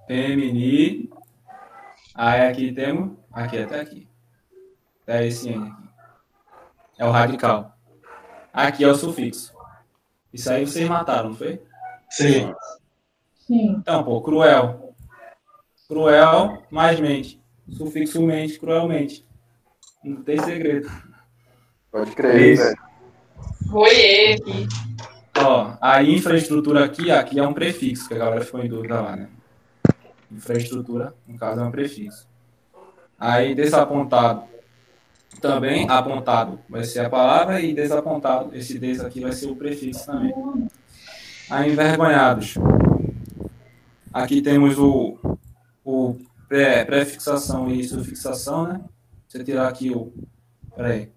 Femini. 0.06 1.10
Aí 2.14 2.40
aqui 2.42 2.72
temos. 2.72 3.16
Aqui 3.32 3.58
até 3.58 3.80
aqui. 3.80 4.08
Até 5.02 5.26
esse 5.26 5.50
N 5.50 5.70
aqui. 5.70 5.88
É 6.98 7.04
o 7.04 7.10
radical. 7.10 7.76
Aqui 8.52 8.84
é 8.84 8.88
o 8.88 8.94
sufixo. 8.94 9.52
Isso 10.32 10.50
aí 10.50 10.66
vocês 10.66 10.88
mataram, 10.88 11.30
não 11.30 11.36
foi? 11.36 11.62
Sim. 12.10 12.32
Sim. 12.32 12.54
Então, 13.50 14.04
pô, 14.04 14.20
cruel. 14.20 14.94
Cruel 15.88 16.62
mais 16.70 17.00
mente. 17.00 17.40
Sufixo 17.70 18.22
mente, 18.22 18.58
cruelmente. 18.58 19.26
Não 20.04 20.22
tem 20.22 20.38
segredo. 20.40 20.90
pode 21.90 22.12
crer, 22.12 22.52
Isso. 22.52 22.62
velho. 22.62 22.78
Foi 23.70 24.32
aqui. 24.32 24.68
Ó, 25.36 25.76
a 25.80 26.02
infraestrutura 26.02 26.84
aqui, 26.84 27.10
aqui 27.10 27.38
é 27.38 27.46
um 27.46 27.52
prefixo, 27.52 28.08
que 28.08 28.14
a 28.14 28.18
galera 28.18 28.44
ficou 28.44 28.60
em 28.62 28.68
dúvida 28.68 29.00
lá, 29.00 29.16
né? 29.16 29.28
Infraestrutura, 30.30 31.14
no 31.26 31.38
caso, 31.38 31.60
é 31.60 31.64
um 31.64 31.70
prefixo. 31.70 32.26
Aí, 33.18 33.54
desapontado, 33.54 34.44
também 35.40 35.88
apontado 35.88 36.58
vai 36.68 36.84
ser 36.84 37.00
a 37.00 37.10
palavra 37.10 37.60
e 37.60 37.72
desapontado, 37.72 38.54
esse 38.54 38.78
des 38.78 39.00
aqui 39.00 39.20
vai 39.20 39.32
ser 39.32 39.46
o 39.46 39.56
prefixo 39.56 40.06
também. 40.06 40.32
Aí, 41.50 41.72
envergonhados. 41.72 42.54
Aqui 44.12 44.40
temos 44.40 44.78
o, 44.78 45.18
o 45.84 46.18
pré, 46.48 46.84
prefixação 46.84 47.70
e 47.70 47.84
sufixação, 47.84 48.66
né? 48.66 48.84
Você 49.26 49.44
tirar 49.44 49.68
aqui 49.68 49.90
o... 49.90 50.12
Peraí. 50.74 51.12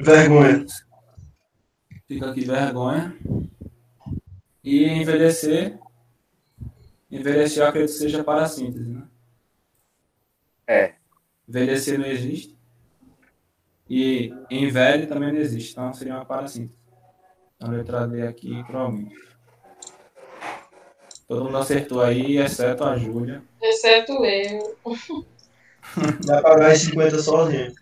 Vergonha. 0.00 0.64
Fica 2.06 2.30
aqui 2.30 2.44
vergonha. 2.44 3.16
E 4.62 4.84
envelhecer. 4.84 5.78
Envelhecer 7.10 7.62
eu 7.62 7.68
acredito 7.68 7.92
que 7.92 7.98
seja 7.98 8.22
para 8.22 8.42
a 8.42 8.48
síntese, 8.48 8.90
né? 8.90 9.02
É. 10.66 10.94
Envelhecer 11.48 11.98
não 11.98 12.06
existe. 12.06 12.56
E 13.88 14.32
envelhe 14.50 15.06
também 15.06 15.32
não 15.32 15.40
existe. 15.40 15.72
Então 15.72 15.92
seria 15.92 16.14
uma 16.14 16.24
parassíntese. 16.24 16.78
Então 17.56 17.70
letra 17.70 18.06
D 18.06 18.26
aqui, 18.26 18.62
provavelmente. 18.64 19.16
Todo 21.28 21.44
mundo 21.44 21.58
acertou 21.58 22.00
aí, 22.02 22.38
exceto 22.38 22.84
a 22.84 22.96
Júlia. 22.96 23.42
Exceto 23.60 24.24
eu. 24.24 24.76
Vai 26.24 26.42
pagar 26.42 26.70
as 26.70 26.78
50 26.82 27.18
sozinho. 27.18 27.72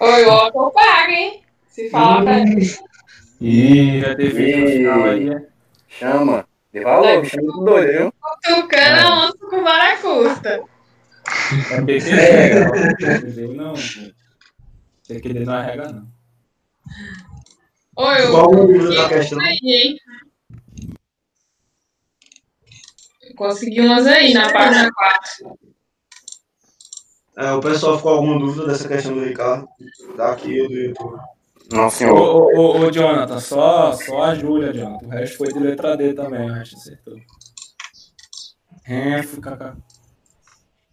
Oi, 0.00 0.24
ó, 0.24 0.50
que 0.50 0.58
eu 0.58 0.70
pago, 0.70 1.10
hein? 1.12 1.42
Se 1.68 1.90
falar 1.90 2.22
pra 2.22 2.44
mim. 2.44 2.56
Ih, 3.40 4.00
já 4.00 4.14
teve 4.16 4.56
no 4.56 4.68
final 4.70 5.04
aí. 5.04 5.28
é. 5.28 5.46
Chama. 5.88 6.46
De 6.72 6.80
valor, 6.80 7.06
é 7.06 7.16
muito 7.18 7.64
doido, 7.64 7.92
viu? 7.92 8.14
Tucana 8.44 9.24
onça 9.26 9.36
com 9.38 9.62
vara 9.62 9.96
curta. 9.98 10.62
É 11.70 11.80
legal. 11.82 12.72
PQD 12.96 13.48
não. 13.48 13.74
PQD 15.06 15.40
não 15.44 15.54
é 15.54 15.66
regra, 15.66 15.92
não. 15.92 16.08
Oi, 17.96 18.22
eu 18.24 18.30
Qual 18.30 18.50
o 18.50 18.56
número 18.56 18.94
da 18.94 19.08
questão? 19.08 19.38
aí, 19.40 19.58
hein? 19.62 19.98
Consegui 23.34 23.80
umas 23.80 24.06
aí 24.06 24.32
na 24.32 24.52
página 24.52 24.90
4. 24.92 25.58
É, 27.38 27.52
o 27.52 27.60
pessoal 27.60 27.96
ficou 27.96 28.12
com 28.12 28.18
alguma 28.18 28.38
dúvida 28.38 28.66
dessa 28.66 28.86
questão 28.86 29.14
do 29.14 29.24
Ricardo? 29.24 29.66
Daqui 30.16 30.60
ou 30.60 30.68
do 30.68 30.74
YouTube? 30.74 31.18
Não, 31.72 31.86
Ô, 31.86 31.90
senhor. 31.90 32.18
ô, 32.18 32.54
ô, 32.54 32.78
ô, 32.80 32.90
Jonathan, 32.90 33.40
só, 33.40 33.92
só 33.94 34.22
a 34.24 34.34
Júlia, 34.34 34.72
Jonathan. 34.72 35.06
O 35.06 35.08
resto 35.08 35.38
foi 35.38 35.48
de 35.52 35.58
letra 35.58 35.96
D 35.96 36.12
também, 36.12 36.50
o 36.50 36.52
resto 36.52 36.76
acertou. 36.76 37.14
Renfro, 38.84 39.40
kaká. 39.40 39.76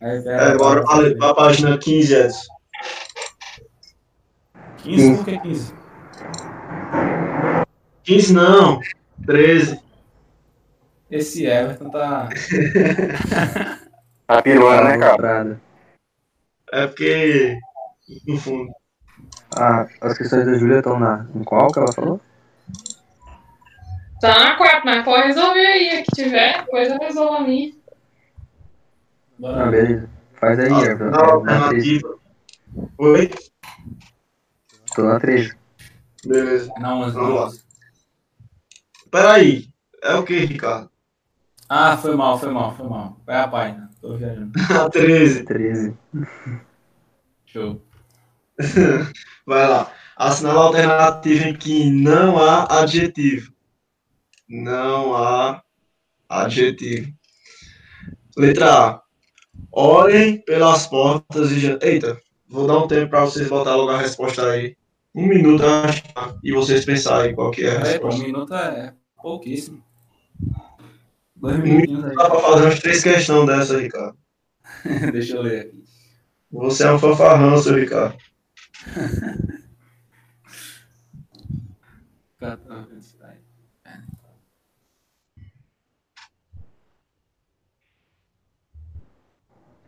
É, 0.01 0.35
agora 0.51 0.81
para 0.85 1.13
pra 1.15 1.33
página 1.33 1.77
15, 1.77 2.15
Edson. 2.15 2.53
15, 4.77 5.15
por 5.17 5.25
que 5.25 5.39
15? 5.39 5.73
15 8.03 8.33
não, 8.33 8.79
13. 9.25 9.81
Esse 11.11 11.45
Everton 11.45 11.89
tá. 11.89 12.29
Tá 14.27 14.43
piruando, 14.43 14.83
né, 14.89 14.97
cara? 14.99 15.59
É 16.71 16.85
porque, 16.85 17.57
no 18.27 18.37
fundo, 18.37 18.71
Ah, 19.57 19.87
as 20.01 20.15
questões 20.15 20.45
da 20.45 20.53
Júlia 20.53 20.77
estão 20.77 20.99
na. 20.99 21.25
Em 21.33 21.43
qual 21.43 21.71
que 21.71 21.79
ela 21.79 21.91
falou? 21.91 22.21
Tá 24.21 24.37
na 24.37 24.55
4, 24.55 24.81
mas 24.85 25.03
pode 25.03 25.27
resolver 25.29 25.65
aí. 25.65 25.89
A 25.89 26.03
que 26.03 26.11
tiver, 26.13 26.59
depois 26.59 26.91
eu 26.91 26.99
resolvo 26.99 27.37
a 27.37 27.41
minha. 27.41 27.73
Bora. 29.39 29.65
Ah, 29.65 29.71
beleza. 29.71 30.09
Faz 30.39 30.59
aí, 30.59 30.71
Everton. 30.73 31.05
É, 31.05 31.09
Na 31.09 31.17
13. 31.17 31.31
alternativa. 31.31 32.19
Oi? 32.99 33.31
Tô 34.93 35.03
na 35.03 35.19
13. 35.19 35.57
Beleza. 36.23 36.71
Não, 36.79 36.99
mas 36.99 37.15
não. 37.15 37.49
Peraí, 39.09 39.65
é 40.03 40.13
o 40.13 40.23
que, 40.23 40.35
Ricardo? 40.45 40.91
Ah, 41.69 41.95
foi 41.97 42.15
mal, 42.15 42.37
foi 42.39 42.51
mal, 42.51 42.75
foi 42.75 42.87
mal. 42.89 43.21
Vai 43.25 43.37
a 43.39 43.47
página. 43.47 43.89
Tô 44.01 44.15
viajando. 44.17 44.51
A 44.71 44.89
13. 44.89 45.43
13. 45.43 45.93
Show. 47.45 47.81
Vai 49.45 49.67
lá. 49.67 49.91
Assinala 50.17 50.61
a 50.61 50.63
alternativa 50.65 51.47
em 51.47 51.53
que 51.55 51.89
não 51.89 52.37
há 52.37 52.81
adjetivo. 52.81 53.51
Não 54.49 55.15
há 55.15 55.61
adjetivo. 56.27 57.13
Letra 58.37 58.87
A. 58.87 59.01
Olhem 59.71 60.41
pelas 60.43 60.87
portas 60.87 61.51
e. 61.51 61.59
jan- 61.59 61.79
Eita, 61.81 62.19
vou 62.49 62.65
dar 62.67 62.77
um 62.79 62.87
tempo 62.87 63.09
para 63.11 63.25
vocês 63.25 63.47
botar 63.47 63.75
logo 63.75 63.91
a 63.91 63.97
resposta 63.97 64.49
aí. 64.49 64.75
Um 65.13 65.25
minuto 65.27 65.63
acho, 65.65 66.03
e 66.43 66.51
vocês 66.51 66.85
pensarem 66.85 67.33
qual 67.35 67.51
que 67.51 67.63
é 67.63 67.69
a 67.71 67.73
É, 67.73 67.75
pô, 67.99 68.07
um 68.07 68.09
resposta. 68.09 68.23
minuto 68.23 68.53
é 68.53 68.93
pouquíssimo. 69.21 69.83
Dois 71.39 71.57
minutinhos 71.59 72.05
aí. 72.05 72.15
Dá 72.15 72.29
pra 72.29 72.39
fazer 72.39 72.65
umas 72.65 72.79
três 72.79 73.01
questões 73.03 73.47
dessa, 73.47 73.79
Ricardo. 73.79 74.17
Deixa 75.11 75.35
eu 75.35 75.41
ler 75.41 75.67
aqui. 75.67 75.83
Você 76.51 76.83
é 76.83 76.91
um 76.91 76.99
fanfarrão, 76.99 77.57
seu 77.57 77.75
Ricardo. 77.75 78.17
Identidade. 82.41 83.39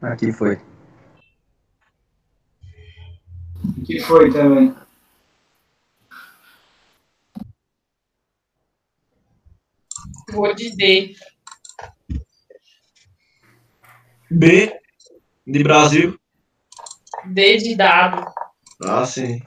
Aqui 0.02 0.32
foi. 0.32 0.60
Que 3.86 3.99
foi 3.99 4.32
também. 4.32 4.76
Vou 10.32 10.56
de 10.56 10.76
D. 10.76 11.16
B, 14.32 14.74
de 15.46 15.62
Brasil. 15.62 16.18
D 17.26 17.58
de 17.58 17.76
dado. 17.76 18.26
Ah, 18.84 19.06
sim. 19.06 19.42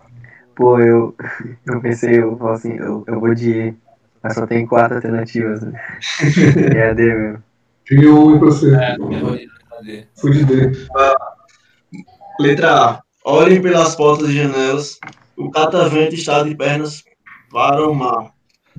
Pô, 0.55 0.79
eu, 0.79 1.17
eu 1.67 1.81
pensei, 1.81 2.21
eu 2.21 2.37
falo 2.37 2.53
assim, 2.53 2.77
eu, 2.77 3.03
eu 3.07 3.19
vou 3.19 3.35
de 3.35 3.51
E, 3.51 3.75
mas 4.23 4.35
só 4.35 4.47
tem 4.47 4.67
quatro 4.67 4.97
alternativas, 4.97 5.63
né? 5.63 5.81
É 6.77 6.91
a 6.91 6.93
D 6.93 7.15
mesmo. 7.15 7.43
Tinha 7.87 8.15
um 8.15 8.39
pra 8.39 8.47
você. 8.49 8.75
É, 8.75 8.97
eu 8.97 9.09
vou 9.21 9.37
de 9.37 9.49
D. 9.83 10.07
Fui 10.17 10.33
de 10.33 10.45
D. 10.45 10.89
Letra 12.39 12.75
A. 12.75 13.03
Olhem 13.25 13.63
pelas 13.63 13.97
portas 13.97 14.29
e 14.29 14.37
janelas. 14.37 14.99
O 15.37 15.51
catavento 15.51 16.15
está 16.15 16.43
de 16.43 16.55
pernas 16.55 17.03
para 17.51 17.89
o 17.89 17.95
mar. 17.95 18.33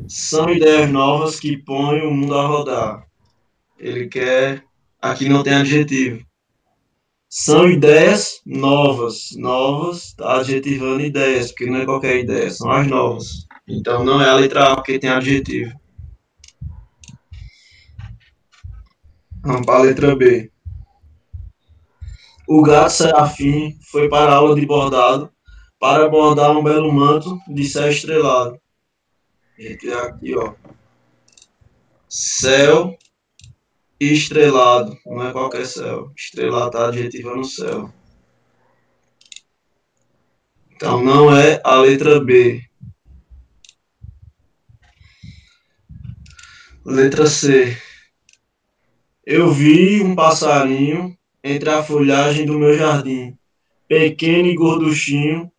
São 0.08 0.50
ideias 0.50 0.90
novas 0.90 1.40
que 1.40 1.58
põem 1.58 2.06
o 2.06 2.12
mundo 2.12 2.38
a 2.38 2.46
rodar. 2.46 3.04
Ele 3.80 4.08
quer. 4.08 4.65
Aqui 5.06 5.30
não 5.30 5.44
tem 5.44 5.54
adjetivo. 5.54 6.26
São 7.30 7.70
ideias 7.70 8.42
novas. 8.44 9.30
Novas, 9.38 10.16
adjetivando 10.20 11.02
ideias, 11.02 11.52
porque 11.52 11.68
não 11.68 11.78
é 11.78 11.86
qualquer 11.86 12.22
ideia, 12.22 12.50
são 12.50 12.72
as 12.72 12.88
novas. 12.88 13.46
Então 13.68 14.04
não 14.04 14.20
é 14.20 14.28
a 14.28 14.34
letra 14.34 14.72
A, 14.72 14.76
porque 14.76 14.98
tem 14.98 15.12
adjetivo. 15.12 15.80
Vamos 19.44 19.64
para 19.64 19.76
a 19.76 19.84
letra 19.84 20.16
B. 20.16 20.52
O 22.48 22.64
gato 22.64 22.94
serafim 22.94 23.78
foi 23.92 24.10
para 24.10 24.32
a 24.32 24.36
aula 24.38 24.56
de 24.56 24.66
bordado 24.66 25.32
para 25.80 26.10
bordar 26.10 26.50
um 26.58 26.64
belo 26.64 26.92
manto 26.92 27.40
de 27.48 27.64
céu 27.66 27.92
estrelado. 27.92 28.60
Gente, 29.56 29.88
aqui, 29.88 30.36
ó. 30.36 30.56
Céu 32.10 32.98
estrelado. 34.00 34.98
Não 35.06 35.28
é 35.28 35.32
qualquer 35.32 35.66
céu. 35.66 36.12
Estrelado 36.16 36.72
tá 36.72 36.88
adjetivando 36.88 37.42
o 37.42 37.46
céu. 37.46 37.94
Então 40.76 41.04
não 41.04 41.36
é 41.36 41.62
a 41.64 41.76
letra 41.76 42.20
B. 42.20 42.62
Letra 46.86 47.26
C. 47.26 47.78
Eu 49.26 49.52
vi 49.52 50.04
um 50.04 50.14
passarinho 50.14 51.18
entre 51.44 51.70
a 51.70 51.84
folhagem 51.84 52.46
do 52.46 52.60
meu 52.60 52.78
jardim, 52.78 53.36
pequeno 53.88 54.48
e 54.48 54.56
gorduchinho, 54.56 55.52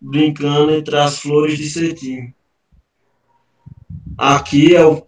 brincando 0.00 0.72
entre 0.72 0.96
as 0.96 1.18
flores 1.18 1.56
de 1.56 1.68
cetim. 1.68 2.32
Aqui 4.16 4.74
é 4.74 4.84
o 4.84 5.06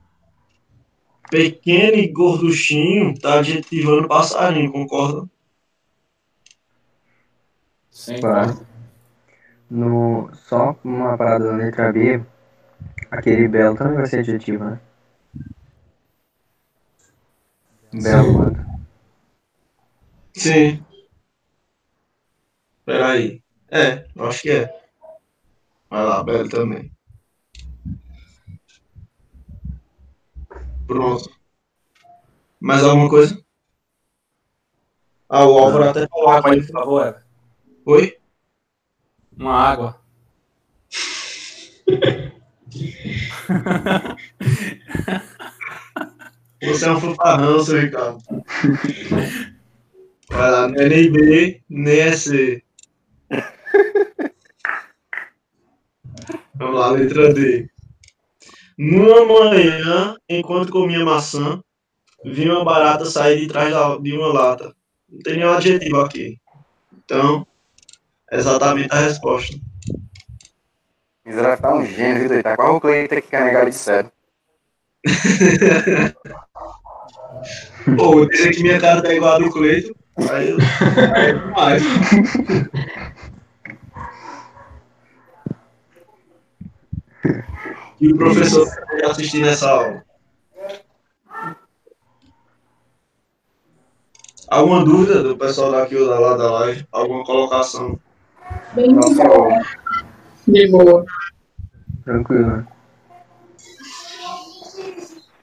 pequeno 1.35 1.97
e 1.97 2.07
gorduchinho, 2.07 3.19
tá 3.19 3.41
adjetivando 3.41 4.07
passarinho, 4.07 4.71
concorda? 4.71 5.29
Sem 7.91 8.21
Claro. 8.21 8.65
No, 9.69 10.31
só 10.33 10.77
uma 10.85 11.19
parada 11.19 11.51
na 11.51 11.59
letra 11.59 11.93
B, 11.93 12.23
aquele 13.11 13.49
belo 13.49 13.77
também 13.77 13.97
vai 13.97 14.07
ser 14.07 14.21
adjetivo, 14.21 14.65
né? 14.65 14.81
Belo, 17.93 18.33
mano. 18.35 18.85
Sim. 20.37 20.85
Peraí. 22.85 23.43
É, 23.69 24.07
eu 24.15 24.25
acho 24.27 24.43
que 24.43 24.51
é. 24.51 24.69
Vai 25.91 26.05
lá, 26.05 26.23
Belo 26.23 26.49
também. 26.49 26.94
Pronto. 30.87 31.31
Mais 32.61 32.85
alguma 32.85 33.09
coisa? 33.09 33.43
Ah, 35.29 35.47
o 35.47 35.59
Álvaro 35.59 35.91
até 35.91 36.07
falou 36.07 36.29
Água 36.29 36.53
aí, 36.53 36.63
por 36.63 36.73
favor. 36.73 37.25
Oi? 37.87 38.19
Uma 39.37 39.55
água. 39.55 40.01
Você 46.63 46.87
é 46.87 46.93
um 46.93 47.01
fanfarrão, 47.01 47.61
seu 47.61 47.81
Ricardo. 47.81 48.23
Vai 50.31 50.51
lá, 50.51 50.69
não 50.69 50.77
é 50.77 50.89
nem 50.89 51.13
B, 51.13 51.63
nem 51.69 52.01
é 52.01 52.13
C. 52.13 52.63
Vamos 56.55 56.79
lá, 56.79 56.91
letra 56.91 57.35
D. 57.35 57.69
Numa 58.77 59.25
manhã, 59.25 60.17
enquanto 60.29 60.73
comia 60.73 61.05
maçã, 61.05 61.61
vi 62.25 62.49
uma 62.49 62.65
barata 62.65 63.05
sair 63.05 63.41
de 63.41 63.49
trás 63.49 63.73
de 64.03 64.17
uma 64.17 64.33
lata. 64.33 64.75
Não 65.09 65.19
tem 65.21 65.37
nenhum 65.37 65.53
adjetivo 65.53 66.01
aqui. 66.01 66.39
Então, 67.05 67.47
é 68.31 68.37
exatamente 68.37 68.89
a 68.93 69.01
resposta. 69.01 69.57
Miserável 71.25 71.63
tá 71.63 71.75
um 71.75 71.87
gênio, 71.87 72.29
viu? 72.29 72.43
Tá 72.43 72.57
qual 72.57 72.77
o 72.77 72.81
Cleiton 72.81 73.15
que 73.17 73.23
quer 73.23 73.45
negar 73.45 73.69
de 73.69 73.77
sério? 73.77 74.11
Pô, 77.97 78.25
dizer 78.27 78.51
que 78.53 78.63
minha 78.63 78.81
cara 78.81 79.03
tá 79.03 79.13
igual 79.13 79.35
a 79.35 79.39
do 79.39 79.51
Cleito. 79.51 79.95
Aí, 80.31 80.51
eu- 80.51 80.59
aí 81.15 81.27
é 81.29 81.33
demais. 81.33 81.83
E 88.05 88.13
o 88.13 88.19
professor 88.19 88.67
tá 89.01 89.11
assistindo 89.13 89.47
essa 89.47 89.67
aula. 89.71 90.05
Alguma 94.47 94.85
dúvida 94.85 95.23
do 95.23 95.39
pessoal 95.39 95.73
daqui 95.73 95.97
ou 95.97 96.07
da 96.07 96.19
lá 96.19 96.37
da 96.37 96.51
live? 96.53 96.87
Alguma 96.93 97.25
colocação? 97.25 97.99
Bem 98.75 98.93
Não, 98.93 99.01
de 99.01 99.15
só- 99.15 99.25
boa. 99.25 99.63
De 100.47 100.69
boa. 100.71 101.05
Tranquilo, 102.05 102.47
né? 102.47 102.67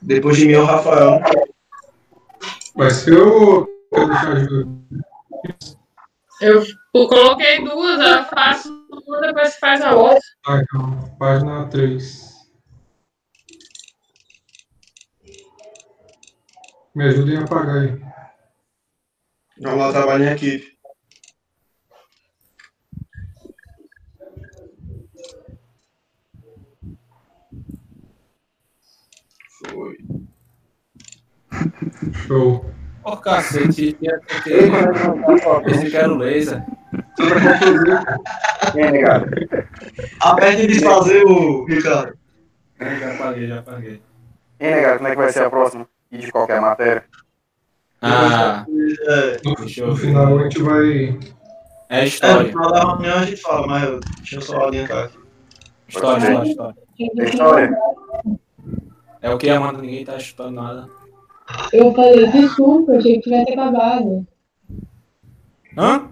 Depois 0.03 0.37
de 0.37 0.45
mim 0.45 0.53
é 0.53 0.59
o 0.59 0.65
Rafael. 0.65 1.19
Vai 2.75 2.91
ser 2.91 3.17
o. 3.17 3.67
Eu, 6.39 6.63
eu 6.93 7.07
coloquei 7.07 7.63
duas, 7.65 7.99
eu 7.99 8.23
faço 8.25 8.69
uma, 9.07 9.19
depois 9.21 9.55
faz 9.55 9.81
a 9.81 9.95
outra. 9.95 10.19
Ah, 10.45 10.61
então, 10.61 11.15
página 11.17 11.65
3. 11.69 12.20
Me 16.93 17.05
ajudem 17.05 17.37
a 17.37 17.41
apagar 17.41 17.77
aí. 17.77 18.01
Vamos 19.61 19.79
lá 19.79 19.91
trabalhar 19.91 20.31
em 20.31 20.35
equipe. 20.35 20.77
Foi. 29.69 29.97
Show. 32.27 32.65
Ô, 33.03 33.17
cacete, 33.17 33.93
tinha 33.93 34.19
que 34.43 34.51
Esse 35.71 35.89
que 35.89 35.97
era 35.97 36.11
o 36.11 36.17
laser. 36.17 36.61
Quem, 38.73 38.91
negado? 38.91 39.27
Aperte 40.19 40.67
desfazer 40.67 41.23
o 41.23 41.65
Ricardo. 41.65 42.17
Já 42.79 43.13
apaguei, 43.13 43.47
já 43.47 43.59
apaguei. 43.59 44.01
Quem, 44.59 44.71
negado? 44.75 44.97
Como 44.97 45.07
é 45.07 45.11
que 45.11 45.17
vai 45.17 45.31
ser 45.31 45.43
a 45.43 45.49
próxima? 45.49 45.90
E 46.11 46.17
de 46.17 46.31
qualquer 46.31 46.59
matéria? 46.61 47.03
Ah, 48.01 48.65
É, 49.07 49.37
eu 49.45 49.51
No 49.87 49.95
ver. 49.95 50.01
final 50.01 50.39
a 50.39 50.43
gente 50.43 50.61
vai. 50.61 51.19
É 51.89 51.97
é, 51.99 52.01
no 52.01 52.07
história. 52.07 52.49
final 52.49 52.71
da 52.71 52.79
reunião 52.79 53.17
a 53.17 53.25
gente 53.25 53.41
fala, 53.41 53.67
mas 53.67 53.83
eu, 53.83 53.99
deixa 54.17 54.35
eu 54.37 54.41
só 54.41 54.67
adiantar 54.67 55.05
aqui. 55.05 55.17
História, 55.87 56.17
história, 56.19 56.49
história. 56.49 56.75
Tem 56.97 57.23
história? 57.25 57.77
É 59.21 59.29
o 59.33 59.37
que, 59.37 59.49
Amanda? 59.49 59.81
Ninguém 59.81 60.05
tá 60.05 60.17
chutando 60.17 60.51
nada. 60.61 60.89
Eu 61.73 61.93
falei, 61.93 62.27
desculpa, 62.31 62.93
achei 62.93 63.15
que 63.15 63.21
tivesse 63.21 63.51
acabado. 63.51 64.25
Hã? 65.77 66.07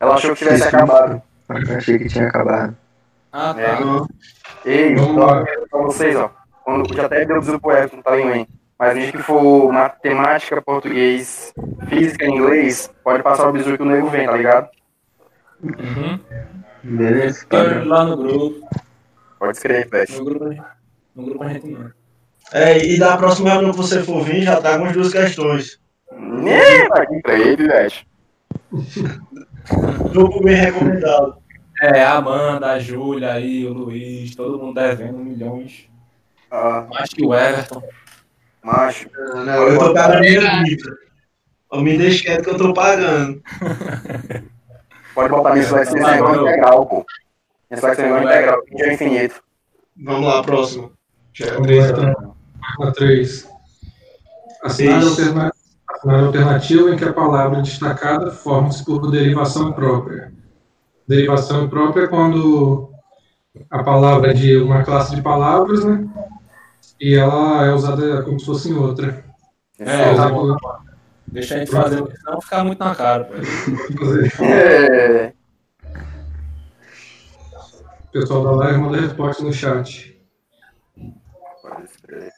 Ela 0.00 0.14
achou 0.14 0.32
que 0.32 0.38
tivesse 0.38 0.64
acabado. 0.64 1.22
Eu 1.48 1.76
achei 1.76 1.98
que 1.98 2.08
tinha 2.08 2.26
acabado. 2.26 2.76
Ah, 3.32 3.54
É. 3.56 3.76
tá. 3.76 4.06
Ei, 4.64 4.94
Vamos 4.94 5.14
só 5.14 5.26
lá. 5.26 5.44
pra 5.70 5.80
vocês, 5.82 6.16
ó. 6.16 6.30
Quando 6.64 6.94
já 6.94 7.06
até 7.06 7.24
deu 7.24 7.38
o 7.38 7.60
pro 7.60 7.70
Everton, 7.72 8.02
tá 8.02 8.12
aí, 8.12 8.22
hein? 8.38 8.48
Mas 8.78 8.94
desde 8.94 9.12
que 9.12 9.22
for 9.22 9.72
matemática, 9.72 10.60
português, 10.60 11.52
física, 11.88 12.26
inglês, 12.26 12.92
pode 13.04 13.22
passar 13.22 13.48
o 13.48 13.52
bizu 13.52 13.76
que 13.76 13.82
o 13.82 13.86
nego 13.86 14.08
vem, 14.08 14.26
tá 14.26 14.36
ligado? 14.36 14.68
Uhum. 15.62 16.18
Beleza, 16.82 17.46
padrão. 17.48 17.84
lá 17.84 18.04
no 18.04 18.16
grupo. 18.16 18.68
Pode 19.38 19.56
escrever, 19.56 19.88
Flash. 19.88 20.18
No 20.18 20.24
grupo, 20.24 20.64
no 21.14 21.24
grupo 21.24 21.44
a 21.44 21.48
gente 21.48 21.66
manda. 21.68 21.94
É, 22.52 22.84
e 22.84 22.98
da 22.98 23.16
próxima 23.16 23.50
reunião 23.50 23.70
que 23.70 23.76
você 23.76 24.02
for 24.02 24.22
vir, 24.22 24.42
já 24.42 24.60
traga 24.60 24.82
umas 24.82 24.92
duas 24.92 25.12
questões. 25.12 25.80
Nem 26.12 26.88
tá 26.88 27.02
aqui 27.02 27.20
pra 27.22 27.38
ele, 27.38 27.64
Flash. 27.64 28.06
Grupo 30.12 30.42
bem 30.42 30.56
recomendado. 30.56 31.36
É, 31.80 32.02
a 32.02 32.14
Amanda, 32.14 32.72
a 32.72 32.78
Júlia 32.78 33.32
aí, 33.32 33.66
o 33.66 33.72
Luiz, 33.72 34.34
todo 34.34 34.58
mundo 34.58 34.74
devendo 34.74 35.18
milhões. 35.18 35.88
Ah, 36.50 36.86
Mais 36.90 37.10
que 37.10 37.24
o 37.24 37.34
Everton. 37.34 37.82
Macho. 38.62 39.08
Não, 39.44 39.68
eu 39.68 39.78
tô 39.78 39.92
pagando 39.94 40.20
minha 40.20 40.62
vida. 40.62 40.96
Eu 41.72 41.80
me 41.80 41.96
deixe 41.96 42.24
quieto 42.24 42.44
que 42.44 42.50
eu 42.50 42.58
tô 42.58 42.72
pagando. 42.74 43.42
Pode 45.14 45.28
botar 45.28 45.54
nisso, 45.54 45.70
vai 45.70 45.84
ser 45.84 45.98
igual 45.98 46.42
integral, 46.42 46.86
pô. 46.86 47.04
Isso 47.70 47.82
vai 47.82 47.94
ser 47.94 48.06
igual 48.06 48.22
integral, 48.22 48.62
que 48.62 48.82
é 48.82 48.94
infinito. 48.94 49.42
Vamos 50.04 50.26
lá, 50.26 50.42
próximo. 50.42 50.92
Já 51.34 51.46
é 51.46 51.50
Vamos 51.52 51.66
três, 51.66 51.90
lá, 51.90 51.98
então. 51.98 52.34
Página 52.76 52.92
3. 52.94 53.48
Assinar 54.64 54.98
Isso. 55.00 55.08
alterna- 55.20 55.52
assinar 55.88 56.24
alternativa 56.24 56.90
em 56.90 56.96
que 56.96 57.04
a 57.04 57.12
palavra 57.12 57.60
destacada 57.62 58.30
forma-se 58.30 58.84
por 58.84 59.10
derivação 59.10 59.72
própria. 59.72 60.32
Derivação 61.06 61.68
própria 61.68 62.04
é 62.04 62.08
quando 62.08 62.90
a 63.70 63.82
palavra 63.82 64.30
é 64.30 64.34
de 64.34 64.56
uma 64.56 64.82
classe 64.84 65.14
de 65.14 65.20
palavras, 65.22 65.84
né? 65.84 66.06
E 67.02 67.16
ela 67.16 67.66
é 67.66 67.72
usada 67.72 68.22
como 68.22 68.38
se 68.38 68.46
fosse 68.46 68.70
em 68.70 68.74
outra. 68.74 69.24
É, 69.76 70.12
Exemplo, 70.12 70.56
Deixa 71.26 71.56
a 71.56 71.58
gente 71.58 71.70
fazer, 71.72 71.96
porque 72.00 72.16
senão 72.16 72.40
ficar 72.40 72.62
muito 72.62 72.78
na 72.78 72.94
cara. 72.94 73.28
É, 74.40 75.32
O 78.04 78.12
pessoal 78.12 78.44
da 78.44 78.50
live 78.52 78.78
manda 78.78 79.00
resposta 79.00 79.42
no 79.42 79.52
chat. 79.52 80.16
pode 81.60 81.84
escrever. 81.86 82.30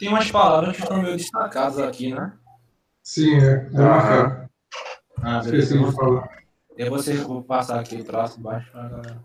Tem 0.00 0.08
umas 0.08 0.30
palavras 0.30 0.74
que 0.74 0.82
estão 0.82 1.02
meio 1.02 1.14
destacadas 1.14 1.78
aqui, 1.78 2.14
né? 2.14 2.32
Sim, 3.02 3.34
é. 3.36 3.68
Vou 3.68 3.84
marcar. 3.84 4.50
Ah, 5.22 5.40
Esqueci 5.44 5.78
de 5.78 5.92
falar. 5.92 6.42
Eu 6.74 6.88
vou, 6.88 6.98
ser, 7.00 7.18
vou 7.18 7.42
passar 7.42 7.78
aqui 7.80 7.96
o 7.96 8.04
traço 8.04 8.40
baixo 8.40 8.72
pra 8.72 8.88
galera. 8.88 9.22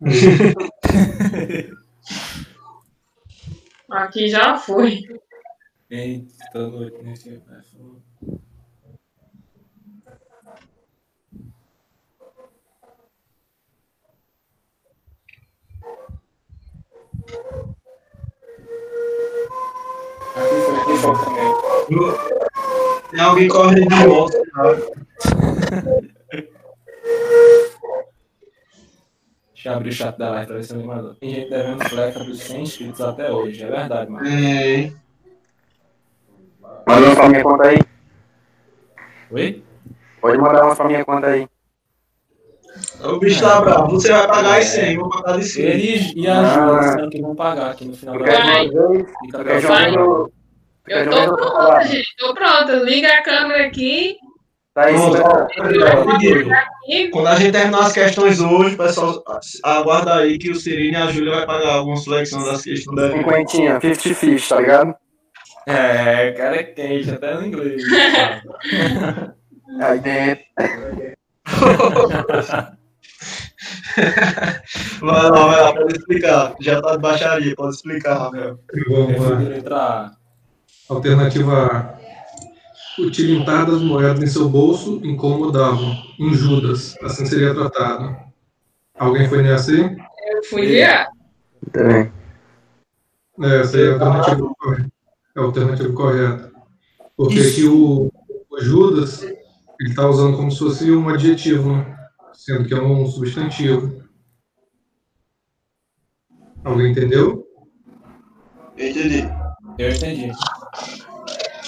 Aqui 3.90 4.28
já 4.28 4.56
foi. 4.56 5.02
Eita, 5.90 6.70
doido 6.70 7.02
nesse. 7.02 7.30
Aqui 7.30 7.40
foi 7.40 7.56
aqui 7.56 7.76
foi 7.76 7.80
também. 7.80 8.00
Tem 23.10 23.20
alguém 23.20 23.48
correndo 23.48 23.88
de 23.88 24.50
tá? 24.52 24.62
Deixa 29.52 29.68
eu 29.68 29.74
abrir 29.74 29.90
o 29.90 29.92
chat 29.92 30.16
da 30.16 30.30
live 30.30 30.46
pra 30.46 30.56
ver 30.56 30.64
se 30.64 30.74
me 30.74 30.84
mandou. 30.84 31.14
Tem 31.16 31.34
gente 31.34 31.50
devendo 31.50 31.84
fleca 31.88 32.24
dos 32.24 32.40
100 32.40 32.62
inscritos 32.62 33.00
até 33.00 33.30
hoje, 33.30 33.62
é 33.62 33.66
verdade, 33.66 34.10
mano. 34.10 34.26
É, 34.26 34.92
Manda 36.86 37.06
umas 37.06 37.14
pra 37.14 37.28
minha 37.28 37.42
conta 37.42 37.68
aí. 37.68 37.78
Oi? 39.30 39.64
Pode 40.20 40.38
mandar 40.38 40.64
umas 40.64 40.76
pra 40.76 40.86
minha 40.86 41.04
conta 41.04 41.26
aí. 41.26 41.48
O 43.02 43.18
bicho 43.18 43.40
tá 43.40 43.60
bravo. 43.60 43.90
Você 43.92 44.12
vai 44.12 44.26
pagar 44.26 44.58
as 44.58 44.64
100, 44.66 44.94
eu 44.94 45.00
vou 45.00 45.10
pagar 45.10 45.38
de 45.38 45.44
100. 45.44 45.64
Eles 45.64 46.12
e 46.14 46.28
a 46.28 46.44
Júlia 46.44 46.80
disseram 46.80 47.10
que 47.10 47.22
vão 47.22 47.34
pagar 47.34 47.70
aqui 47.70 47.84
no 47.84 47.96
final 47.96 48.18
da 48.18 48.24
live. 48.24 48.74
Eu 50.88 51.10
tô 51.10 51.36
pronta, 51.36 51.84
gente. 51.86 52.16
Tô 52.18 52.34
pronta. 52.34 52.72
Liga 52.84 53.08
a 53.08 53.22
câmera 53.22 53.66
aqui. 53.66 54.16
Tá 54.74 54.84
aí. 54.84 54.94
Diego, 56.18 56.50
E 56.88 57.08
Quando 57.08 57.26
a 57.26 57.36
gente 57.36 57.52
terminar 57.52 57.80
as 57.80 57.92
questões 57.92 58.40
hoje, 58.40 58.76
pessoal, 58.76 59.22
aguarda 59.64 60.16
aí 60.16 60.38
que 60.38 60.50
o 60.50 60.54
Cirine 60.54 60.92
e 60.92 60.96
a 60.96 61.06
Júlia 61.06 61.36
vai 61.36 61.46
pagar 61.46 61.74
algumas 61.74 62.04
flexões 62.04 62.44
das 62.44 62.62
questões 62.62 62.96
da 62.96 63.10
Cinquentinha, 63.12 63.80
50-50, 63.80 64.48
tá 64.48 64.60
ligado? 64.60 64.94
É, 65.66 66.30
o 66.30 66.36
cara 66.36 66.56
é 66.56 66.62
quente, 66.62 67.10
até 67.10 67.34
no 67.34 67.46
inglês. 67.46 67.82
Aí 69.80 70.00
dentro. 70.00 70.44
Vai 75.00 75.30
lá, 75.30 75.46
vai 75.46 75.60
lá, 75.60 75.74
pode 75.74 75.96
explicar. 75.96 76.54
Já 76.60 76.80
tá 76.80 76.92
de 76.96 77.02
baixaria, 77.02 77.54
pode 77.56 77.74
explicar, 77.74 78.18
Rafael. 78.18 78.58
Vamos 78.88 79.56
entrar. 79.56 80.12
Alternativa 80.88 81.66
A. 81.66 82.00
O 83.00 83.10
tilintar 83.10 83.66
das 83.66 83.80
moedas 83.80 84.22
em 84.22 84.26
seu 84.26 84.48
bolso 84.48 85.00
incomodavam. 85.04 85.96
Um 86.18 86.34
Judas. 86.34 86.96
Assim 87.02 87.24
seria 87.24 87.54
tratado. 87.54 88.16
Alguém 88.98 89.28
foi 89.28 89.42
nessa 89.42 89.70
aí? 89.70 89.96
eu 90.34 90.44
fui 90.44 90.66
ligar. 90.66 91.08
Também. 91.72 92.12
É, 93.42 93.60
essa 93.60 93.76
aí 93.76 93.84
é 93.84 93.90
a 93.90 93.92
alternativa 93.92 94.54
correta. 94.58 94.92
É 95.36 95.40
a 95.40 95.42
alternativa 95.42 95.92
correta. 95.92 96.52
Porque 97.16 97.40
aqui 97.40 97.64
o, 97.64 98.12
o 98.50 98.60
Judas, 98.60 99.24
ele 99.80 99.90
está 99.90 100.06
usando 100.06 100.36
como 100.36 100.50
se 100.50 100.58
fosse 100.58 100.90
um 100.92 101.08
adjetivo, 101.08 101.72
né? 101.74 101.96
Sendo 102.34 102.66
que 102.68 102.74
é 102.74 102.80
um 102.80 103.06
substantivo. 103.06 104.02
Alguém 106.62 106.92
entendeu? 106.92 107.46
Entendi. 108.76 109.28
Eu 109.78 109.90
entendi. 109.90 110.30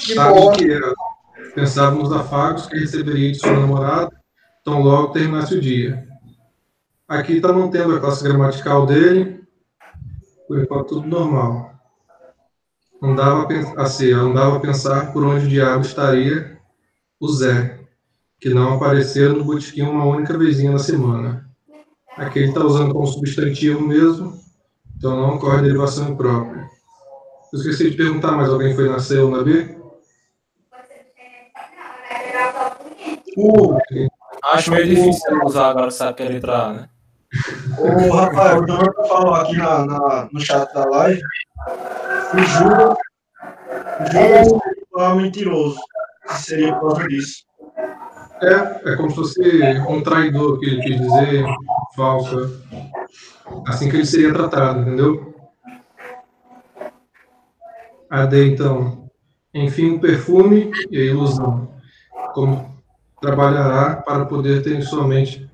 De 0.07 0.15
Sabe 0.15 0.39
boa. 0.39 0.53
o 0.53 0.57
que 0.57 0.71
era? 0.71 0.93
Pensava 1.55 1.95
nos 1.97 2.13
afagos 2.13 2.67
que 2.67 2.79
receberia 2.79 3.33
de 3.33 3.39
sua 3.39 3.53
namorada, 3.59 4.11
tão 4.65 4.81
logo 4.83 5.13
terminasse 5.13 5.55
o 5.55 5.61
dia. 5.61 6.07
Aqui 7.09 7.35
está 7.35 7.53
mantendo 7.53 7.95
a 7.95 8.01
classe 8.01 8.23
gramatical 8.25 8.87
dele, 8.87 9.43
por 10.49 10.59
enquanto 10.59 10.89
tudo 10.89 11.07
normal. 11.09 11.73
Não 13.01 13.15
dava 13.15 13.43
a, 13.43 13.47
pen- 13.47 13.75
a 13.77 13.87
ser, 13.87 14.17
não 14.17 14.33
dava 14.33 14.57
a 14.57 14.61
pensar 14.61 15.13
por 15.13 15.25
onde 15.25 15.47
o 15.47 15.49
diabo 15.49 15.83
estaria 15.83 16.59
o 17.21 17.29
Zé, 17.29 17.82
que 18.43 18.53
não 18.53 18.75
aparecera 18.75 19.33
no 19.33 19.45
botequim 19.45 19.83
uma 19.83 20.05
única 20.05 20.37
vezinha 20.37 20.73
na 20.73 20.79
semana. 20.81 21.49
Aqui 22.17 22.41
ele 22.41 22.49
está 22.49 22.61
usando 22.65 22.93
como 22.93 23.07
substantivo 23.07 23.81
mesmo, 23.81 24.37
então 24.97 25.15
não 25.15 25.37
ocorre 25.37 25.63
derivação 25.63 26.17
própria. 26.17 26.67
Eu 27.53 27.59
esqueci 27.61 27.91
de 27.93 27.97
perguntar, 27.97 28.33
mas 28.33 28.49
alguém 28.51 28.75
foi 28.75 28.89
na 28.89 28.99
C 28.99 29.17
ou 29.21 29.31
na 29.31 29.45
B? 29.45 29.79
O, 33.37 33.79
Acho 34.45 34.73
meio 34.73 34.87
difícil 34.89 35.45
usar 35.45 35.71
agora, 35.71 35.91
sabe 35.93 36.15
que 36.15 36.23
ele 36.25 36.37
entrar, 36.39 36.75
né? 36.75 36.89
o 37.79 38.11
Rafael, 38.15 38.61
o 38.63 38.67
Jonathan 38.67 39.05
falou 39.09 39.35
aqui 39.35 39.57
na, 39.57 39.87
na- 39.87 40.29
no 40.33 40.41
chat 40.41 40.71
da 40.75 40.85
live. 40.85 41.23
O 42.35 42.39
Judas, 42.39 42.97
o 44.01 44.13
Judas 44.13 44.63
é 44.99 45.09
um 45.09 45.17
mentiroso. 45.17 45.79
Que 46.27 46.35
seria 46.35 46.75
por 46.75 46.89
causa 46.95 47.09
disso. 47.09 47.45
É, 48.43 48.93
é 48.93 48.97
como 48.97 49.09
se 49.11 49.17
fosse 49.17 49.41
um 49.89 50.03
traidor 50.03 50.59
que 50.59 50.67
ele 50.67 50.83
quis 50.83 51.01
dizer, 51.01 51.45
falso. 51.95 52.61
Assim 53.67 53.89
que 53.89 53.97
ele 53.97 54.07
seria 54.07 54.33
tratado, 54.33 54.81
entendeu? 54.81 55.33
A 58.11 58.27
D, 58.27 58.49
então. 58.49 59.09
Enfim, 59.55 59.93
o 59.93 60.01
perfume 60.01 60.73
e 60.91 60.99
a 60.99 61.05
ilusão. 61.05 61.73
Como 62.35 62.83
trabalhará 63.21 63.97
para 63.97 64.25
poder 64.25 64.63
ter 64.65 64.77
em 64.77 64.83
sua 64.83 65.07
mente, 65.07 65.49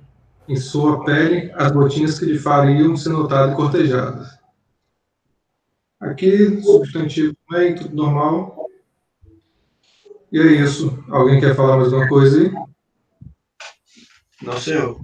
em 0.48 0.56
sua 0.56 1.05
pele, 1.05 1.52
as 1.56 1.70
gotinhas 1.70 2.19
que 2.19 2.24
lhe 2.24 2.39
fariam 2.39 2.97
ser 2.97 3.10
notado 3.10 3.52
e 3.52 3.55
cortejado. 3.55 4.24
Aqui, 6.01 6.62
substantivo 6.62 7.36
também, 7.47 7.74
tudo 7.74 7.94
normal. 7.94 8.66
E 10.32 10.39
é 10.39 10.47
isso. 10.47 11.05
Alguém 11.10 11.39
quer 11.39 11.55
falar 11.55 11.77
mais 11.77 11.93
alguma 11.93 12.09
coisa 12.09 12.40
aí? 12.40 12.69
Não 14.43 14.56
sei 14.59 14.77
eu. 14.77 15.01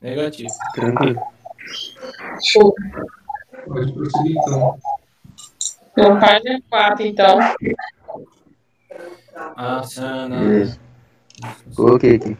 Negativo. 0.00 0.48
Tranquilo. 0.74 1.20
Show. 2.44 2.74
Pode 3.66 3.92
prosseguir 3.92 4.36
então. 4.36 4.78
Então, 5.92 6.20
página 6.20 6.60
4, 6.70 7.06
então. 7.06 7.38
Ah, 9.56 9.82
Sana. 9.82 10.38
Beleza. 10.38 10.78
Coloquei 11.74 12.16
aqui. 12.16 12.36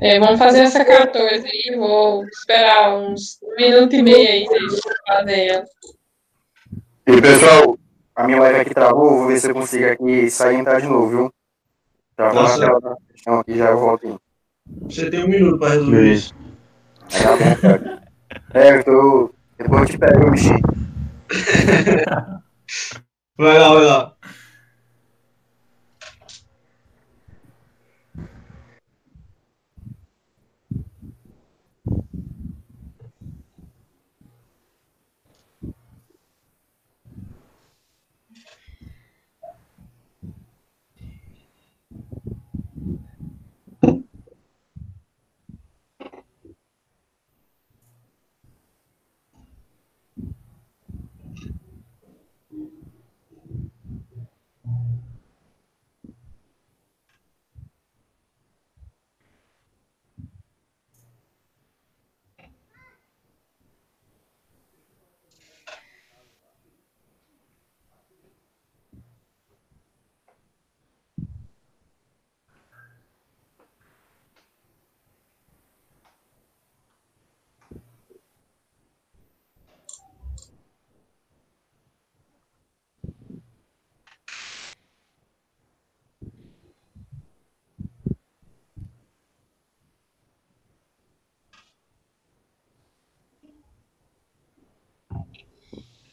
É, 0.00 0.18
vamos 0.18 0.38
fazer 0.38 0.60
essa 0.60 0.84
14 0.84 1.46
aí. 1.46 1.76
Vou 1.76 2.24
esperar 2.26 2.94
uns 2.96 3.38
minuto 3.56 3.94
e 3.94 4.02
meio 4.02 4.28
aí 4.28 4.44
pra 4.44 4.58
gente 4.58 4.80
fazer 5.06 5.46
ela. 5.46 5.64
E 7.06 7.20
pessoal, 7.20 7.78
a 8.14 8.26
minha 8.26 8.40
live 8.40 8.60
aqui 8.60 8.74
travou, 8.74 9.18
vou 9.18 9.26
ver 9.28 9.38
se 9.38 9.48
eu 9.48 9.54
consigo 9.54 9.86
aqui 9.86 10.30
sair 10.30 10.56
e 10.56 10.60
entrar 10.60 10.80
de 10.80 10.86
novo, 10.86 11.08
viu? 11.08 11.34
Já 12.18 12.28
vou 12.28 12.42
na 12.42 12.58
tela 12.58 12.80
da 12.80 12.96
questão 13.12 13.40
aqui, 13.40 13.56
já 13.56 13.70
eu 13.70 13.78
volto 13.78 14.06
aí. 14.06 14.31
Você 14.66 15.10
tem 15.10 15.24
um 15.24 15.28
minuto 15.28 15.58
pra 15.58 15.70
resolver 15.70 15.96
Beleza. 15.96 16.14
isso. 16.14 16.34
É, 18.54 18.76
eu 18.76 18.84
tô. 18.84 19.34
Depois 19.58 19.82
eu 19.82 19.86
te 19.88 19.98
pego, 19.98 20.30
bichinho. 20.30 20.60
Vai 23.38 23.58
lá, 23.58 23.72
vai 23.74 23.84
lá. 23.84 24.11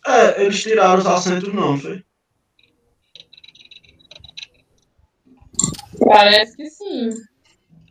É, 0.09 0.41
eles 0.43 0.61
tiraram 0.61 0.97
os 0.99 1.05
assentos 1.05 1.53
não, 1.53 1.77
foi? 1.77 2.03
Parece 6.03 6.57
que 6.57 6.67
sim. 6.67 7.09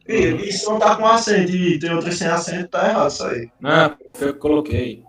E, 0.08 0.48
e 0.48 0.52
se 0.52 0.66
não 0.66 0.78
tá 0.80 0.96
com 0.96 1.06
assento 1.06 1.52
e 1.52 1.78
tem 1.78 1.92
outro 1.94 2.10
sem 2.12 2.26
assento, 2.26 2.70
tá 2.70 2.88
errado 2.88 3.10
isso 3.10 3.24
aí. 3.24 3.50
Não, 3.60 3.96
foi 4.14 4.28
eu 4.30 4.34
que 4.34 4.40
coloquei. 4.40 5.04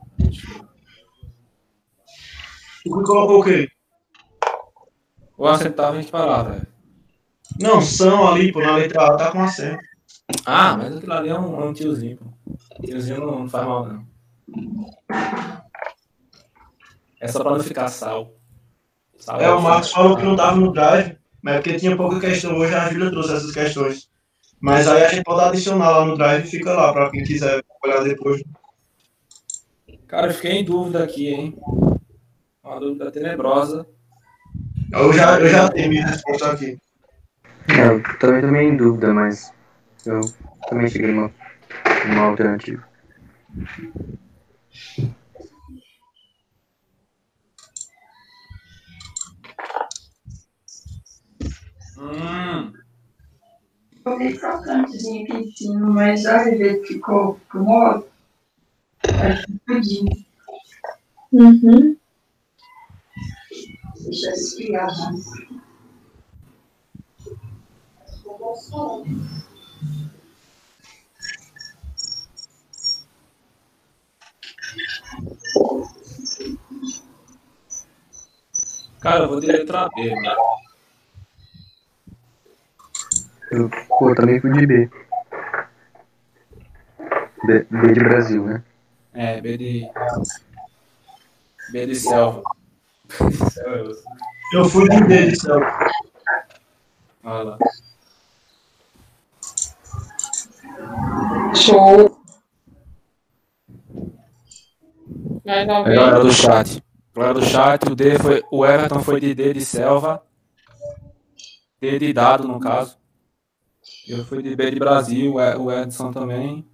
Tu 2.83 2.83
que 2.83 3.03
colocou 3.03 3.39
o 3.39 3.43
quê? 3.43 3.69
O 5.35 5.47
assento 5.47 5.75
tava 5.75 5.99
em 5.99 6.03
que 6.03 6.11
palavra? 6.11 6.53
velho? 6.53 6.67
Não, 7.59 7.81
são 7.81 8.27
ali, 8.27 8.51
pô, 8.51 8.61
na 8.61 8.75
letra 8.75 9.07
A 9.07 9.17
tá 9.17 9.31
com 9.31 9.41
assento. 9.41 9.79
Ah, 10.45 10.77
mas 10.77 10.95
aquilo 10.95 11.13
ali 11.13 11.29
é 11.29 11.39
um, 11.39 11.59
é 11.59 11.65
um 11.65 11.73
tiozinho, 11.73 12.17
pô. 12.17 12.25
Tiozinho 12.85 13.19
não, 13.21 13.39
não 13.39 13.49
faz 13.49 13.65
mal, 13.65 13.87
não. 13.87 14.05
É 17.19 17.27
só 17.27 17.43
pra 17.43 17.51
não 17.51 17.63
ficar 17.63 17.87
sal. 17.89 18.33
Sal 19.17 19.41
É, 19.41 19.49
o 19.51 19.57
foda. 19.57 19.69
Marcos 19.69 19.91
falou 19.91 20.17
que 20.17 20.23
não 20.23 20.35
tava 20.35 20.55
no 20.55 20.71
drive, 20.71 21.17
mas 21.41 21.55
é 21.55 21.57
porque 21.57 21.77
tinha 21.77 21.97
pouca 21.97 22.19
questão. 22.19 22.57
Hoje 22.57 22.73
a 22.73 22.89
Júlia 22.89 23.11
trouxe 23.11 23.33
essas 23.33 23.51
questões. 23.51 24.09
Mas 24.61 24.87
aí 24.87 25.03
a 25.03 25.09
gente 25.09 25.23
pode 25.23 25.41
adicionar 25.41 25.89
lá 25.89 26.05
no 26.05 26.17
drive 26.17 26.45
e 26.45 26.49
fica 26.49 26.73
lá 26.73 26.91
pra 26.91 27.09
quem 27.11 27.23
quiser 27.23 27.63
olhar 27.83 28.03
depois. 28.03 28.41
Cara, 30.07 30.27
eu 30.27 30.33
fiquei 30.33 30.51
em 30.51 30.63
dúvida 30.63 31.03
aqui, 31.03 31.27
hein? 31.27 31.57
Uma 32.63 32.79
dúvida 32.79 33.11
tenebrosa. 33.11 33.85
Eu 34.91 35.13
já, 35.13 35.39
eu 35.39 35.47
já 35.49 35.69
tenho 35.69 35.89
minha 35.89 36.05
resposta 36.05 36.51
aqui. 36.51 36.77
É, 37.67 37.87
eu 37.87 38.01
também 38.19 38.51
meio 38.51 38.73
em 38.73 38.77
dúvida, 38.77 39.13
mas 39.13 39.53
eu 40.05 40.21
também 40.67 40.89
cheguei 40.89 41.13
numa, 41.13 41.31
numa 42.07 42.25
alternativa. 42.25 42.83
Hum, 51.97 52.73
Ficou 54.09 54.17
meio 54.17 54.39
crocantezinho 54.39 55.23
aqui 55.23 55.37
em 55.37 55.51
cima, 55.51 55.87
mas 55.87 56.23
jeito 56.57 56.81
que 56.81 56.93
ficou 56.95 57.39
pro 57.47 57.63
modo. 57.63 58.07
Acho 59.03 59.45
que 59.45 59.59
pudim. 59.67 60.25
Uhum. 61.31 61.95
Deixa 64.01 64.31
esfriar 64.31 64.87
mais. 64.97 65.49
cara, 78.99 79.23
eu 79.23 79.29
vou 79.29 79.39
de 79.39 79.47
letra 79.47 79.87
B, 79.95 80.15
mano. 80.15 80.68
Eu, 83.51 83.69
pô, 83.87 84.09
eu 84.09 84.15
também 84.15 84.39
fui 84.39 84.51
de 84.51 84.65
B. 84.65 84.89
B. 87.45 87.65
B 87.69 87.93
de 87.93 87.99
Brasil, 87.99 88.45
né? 88.45 88.63
É, 89.13 89.41
B 89.41 89.57
de. 89.57 89.89
B 91.71 91.85
de 91.87 91.95
selva. 91.95 92.43
Selva. 93.51 93.95
Eu 94.53 94.65
fui 94.65 94.89
de 94.89 95.03
B, 95.03 95.35
céu. 95.35 95.59
Olha 97.23 97.43
lá. 97.43 97.57
Show. 101.55 102.19
Vez. 105.45 105.65
Galera 105.65 106.19
do 106.19 106.31
chat. 106.31 106.83
Galera 107.15 107.33
do 107.33 107.45
chat, 107.45 107.91
o 107.91 107.95
D 107.95 108.17
foi. 108.19 108.43
O 108.51 108.65
Everton 108.65 109.01
foi 109.01 109.19
de 109.19 109.33
D 109.35 109.53
de 109.53 109.65
selva. 109.65 110.23
D 111.81 111.99
de 111.99 112.13
dado, 112.13 112.47
no 112.47 112.59
caso. 112.59 112.98
Eu 114.09 114.25
fui 114.25 114.41
de 114.41 114.55
B 114.55 114.71
de 114.71 114.79
Brasil, 114.79 115.35
o 115.35 115.39
E- 115.39 115.55
o 115.55 115.71
Edson 115.71 116.11
também. 116.11 116.65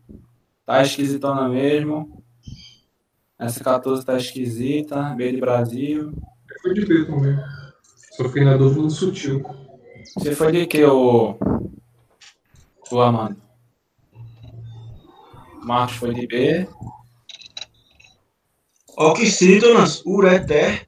Tá 0.66 0.82
esquisitona 0.82 1.50
mesmo. 1.50 2.24
Essa 3.38 3.62
14 3.64 4.06
tá 4.06 4.16
esquisita. 4.16 5.14
B 5.16 5.32
de 5.34 5.40
Brasil. 5.40 6.14
Eu 6.50 6.62
fui 6.62 6.74
de 6.74 6.86
B 6.86 7.06
também. 7.06 7.38
Só 8.16 8.24
fiquei 8.30 8.46
na 8.46 8.56
dúvida 8.56 8.82
do 8.84 8.90
sutil. 8.90 9.44
Você 10.18 10.34
foi 10.34 10.52
de 10.54 10.66
que, 10.66 10.84
o. 10.86 11.38
O 12.92 13.02
Amando? 13.02 13.36
Marcos 15.64 15.98
foi 15.98 16.14
de 16.14 16.28
B. 16.28 16.70
Oxítonas, 18.98 20.06
ureter. 20.06 20.88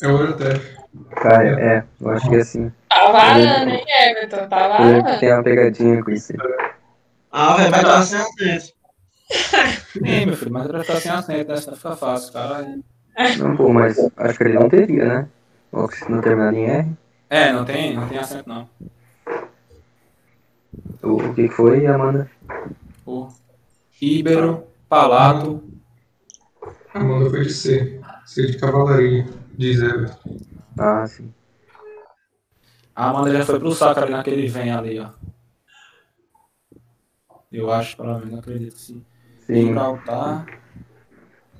É 0.00 0.06
o 0.06 0.10
Eurotef. 0.12 0.81
Cara, 1.16 1.60
é, 1.60 1.84
eu 2.00 2.10
acho 2.10 2.28
que 2.28 2.36
é 2.36 2.40
assim. 2.40 2.72
Tá 2.88 3.10
varando, 3.10 3.70
hein, 3.70 3.84
Everton? 3.88 4.48
Tá 4.48 4.78
Eu 4.78 4.84
lembro 4.86 4.96
que 4.96 5.02
varando. 5.02 5.20
tem 5.20 5.32
uma 5.32 5.42
pegadinha 5.42 6.04
com 6.04 6.10
isso. 6.10 6.32
Ah, 7.30 7.56
velho, 7.56 7.70
vai 7.70 7.82
dar 7.82 8.02
sem 8.02 8.18
assento. 8.20 8.72
Sim, 9.92 10.26
meu 10.26 10.36
filho, 10.36 10.52
mas 10.52 10.66
pra 10.66 10.80
ficar 10.84 11.00
sem 11.00 11.10
assento, 11.10 11.48
né? 11.48 11.56
Senão 11.56 11.76
fica 11.76 11.96
fácil, 11.96 12.32
caralho. 12.32 12.84
Não, 13.38 13.56
pô, 13.56 13.72
mas 13.72 13.98
acho 14.16 14.38
que 14.38 14.44
ele 14.44 14.58
não 14.58 14.68
teria, 14.68 15.04
né? 15.04 15.28
Ou 15.70 15.90
se 15.90 16.10
não 16.10 16.20
terminar 16.20 16.52
em 16.52 16.64
R. 16.64 16.92
É, 17.30 17.52
não 17.52 17.64
tem, 17.64 17.94
não 17.94 18.06
tem 18.08 18.18
assento 18.18 18.46
não. 18.48 18.68
O, 21.02 21.16
o 21.16 21.34
que 21.34 21.48
foi, 21.48 21.86
Amanda? 21.86 22.30
O 23.06 23.28
Íbero, 24.00 24.64
Palato, 24.88 25.62
Amanda 26.94 27.30
foi 27.30 27.42
de 27.42 27.52
C. 27.52 28.00
C 28.26 28.46
de 28.46 28.58
cavalaria, 28.58 29.26
diz 29.56 29.80
Everton. 29.80 30.36
Ah, 30.78 31.06
sim. 31.06 31.32
A 32.94 33.08
Amanda 33.10 33.32
já 33.32 33.44
foi 33.44 33.58
pro 33.58 33.72
saco 33.72 34.00
ali 34.00 34.12
naquele 34.12 34.46
vem 34.48 34.70
ali, 34.70 34.98
ó. 35.00 35.10
Eu 37.50 37.70
acho, 37.70 37.96
pelo 37.96 38.18
menos, 38.18 38.38
acredito 38.38 38.78
sim. 38.78 39.04
Sim. 39.40 39.66
Gibraltar. 39.66 40.46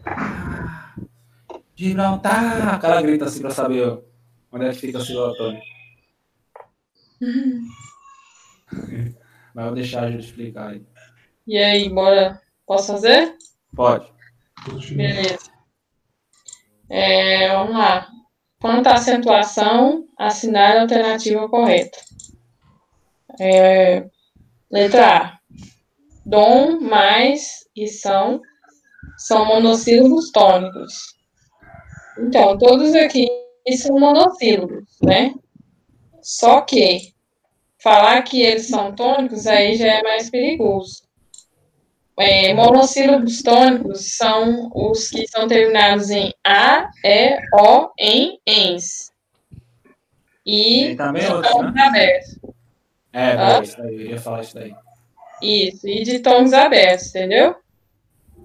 Ah, 0.06 0.94
Gibraltar! 1.74 2.76
O 2.76 2.80
cara 2.80 3.02
grita 3.02 3.24
assim 3.26 3.40
pra 3.40 3.50
saber 3.50 3.88
ó, 3.88 4.00
onde 4.52 4.66
é 4.66 4.70
que 4.70 4.78
fica 4.78 4.98
o 4.98 5.00
Silotone. 5.00 5.60
Mas 9.54 9.64
eu 9.64 9.64
vou 9.64 9.74
deixar 9.74 10.04
a 10.04 10.10
Júlia 10.10 10.24
explicar 10.24 10.70
aí. 10.70 10.82
E 11.46 11.58
aí, 11.58 11.88
bora. 11.88 12.40
Posso 12.66 12.92
fazer? 12.92 13.36
Pode. 13.74 14.10
Beleza. 14.94 15.50
É, 16.88 17.48
vamos 17.54 17.76
lá. 17.76 18.08
Quanto 18.62 18.86
à 18.86 18.94
acentuação, 18.94 20.06
assinar 20.16 20.76
a 20.76 20.82
alternativa 20.82 21.48
correta. 21.48 21.98
É, 23.40 24.04
letra 24.70 25.16
A. 25.18 25.38
Dom 26.24 26.80
mais 26.80 27.66
e 27.74 27.88
são 27.88 28.40
são 29.18 29.44
monossílabos 29.46 30.30
tônicos. 30.30 31.16
Então, 32.18 32.56
todos 32.56 32.94
aqui 32.94 33.26
são 33.76 33.98
monossílabos, 33.98 34.96
né? 35.02 35.34
Só 36.22 36.60
que 36.60 37.12
falar 37.82 38.22
que 38.22 38.42
eles 38.42 38.68
são 38.68 38.94
tônicos 38.94 39.46
aí 39.46 39.74
já 39.74 39.88
é 39.88 40.02
mais 40.02 40.30
perigoso. 40.30 41.02
É, 42.18 42.52
monossílabos 42.52 43.42
tônicos 43.42 44.16
são 44.16 44.70
os 44.74 45.08
que 45.08 45.26
são 45.26 45.48
terminados 45.48 46.10
em 46.10 46.32
A, 46.44 46.90
E, 47.02 47.38
O, 47.54 47.90
em, 47.98 48.38
ens. 48.46 49.10
E 50.44 50.94
também 50.96 51.26
outros, 51.26 51.52
tons 51.52 51.74
né? 51.74 51.82
abertos. 51.82 52.38
É, 53.12 53.30
é 53.30 53.62
isso 53.62 53.78
daí, 53.78 53.94
eu 53.94 54.10
ia 54.10 54.18
falar 54.18 54.42
isso 54.42 54.54
daí. 54.54 54.74
Isso, 55.40 55.88
e 55.88 56.02
de 56.02 56.18
tons 56.20 56.52
abertos, 56.52 57.08
entendeu? 57.08 57.56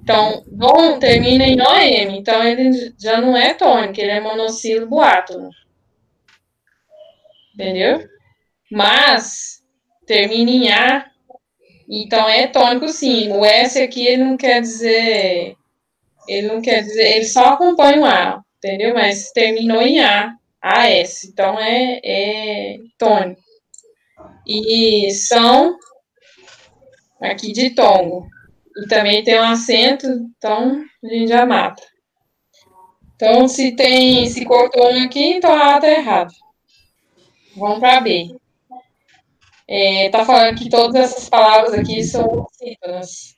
Então, 0.02 0.44
dom 0.48 1.00
termina 1.00 1.44
em 1.44 1.62
OM, 1.62 2.16
então 2.18 2.42
ele 2.42 2.94
já 2.98 3.20
não 3.20 3.36
é 3.36 3.54
tônico, 3.54 4.00
ele 4.00 4.12
é 4.12 4.22
monossílabo 4.22 5.02
átono. 5.02 5.50
Entendeu? 7.54 8.08
Mas 8.72 9.62
termina 10.06 10.50
em 10.50 10.72
A, 10.72 11.12
então 11.90 12.28
é 12.28 12.48
tônico 12.48 12.88
sim. 12.90 13.32
O 13.32 13.46
S 13.46 13.82
aqui 13.82 14.06
ele 14.06 14.24
não 14.24 14.38
quer 14.38 14.62
dizer. 14.62 15.56
Ele 16.28 16.48
não 16.48 16.62
quer 16.62 16.82
dizer. 16.82 17.16
Ele 17.16 17.26
só 17.26 17.54
acompanha 17.54 18.02
o 18.02 18.06
A, 18.06 18.44
entendeu? 18.58 18.94
Mas 18.94 19.32
terminou 19.32 19.82
em 19.82 20.00
A, 20.00 20.36
AS. 20.62 21.24
Então 21.26 21.60
é, 21.60 22.00
é 22.04 22.78
tônico. 22.98 23.42
E 24.46 25.12
são 25.12 25.78
aqui 27.22 27.52
de 27.52 27.72
tongo. 27.72 28.28
E 28.78 28.88
também 28.88 29.24
tem 29.24 29.40
um 29.40 29.44
acento, 29.44 30.06
então 30.06 30.84
a 31.04 31.08
gente 31.08 31.30
já 31.30 31.46
mata. 31.46 31.82
Então, 33.16 33.48
se 33.48 33.72
tem, 33.72 34.30
se 34.30 34.46
cortou 34.46 34.94
um 34.94 35.04
aqui, 35.04 35.34
então 35.34 35.52
A 35.52 35.82
tá 35.82 35.90
errado. 35.90 36.32
Vamos 37.56 37.80
para 37.80 38.00
B. 38.00 38.36
É, 39.70 40.10
tá 40.10 40.24
falando 40.26 40.58
que 40.58 40.70
todas 40.70 40.96
essas 40.96 41.30
palavras 41.30 41.74
aqui 41.74 42.04
são 42.04 42.26
oxítonas. 42.26 43.36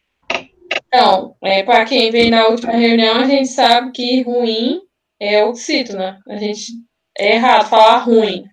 Então, 0.87 1.35
é, 1.43 1.63
para 1.63 1.85
quem 1.85 2.11
veio 2.11 2.29
na 2.29 2.47
última 2.47 2.73
reunião, 2.73 3.17
a 3.17 3.25
gente 3.25 3.47
sabe 3.47 3.91
que 3.91 4.21
ruim 4.21 4.81
é 5.19 5.43
oxítona. 5.43 6.19
A 6.27 6.37
gente 6.37 6.73
é 7.17 7.35
errado 7.35 7.67
falar 7.67 7.99
ruim. 7.99 8.45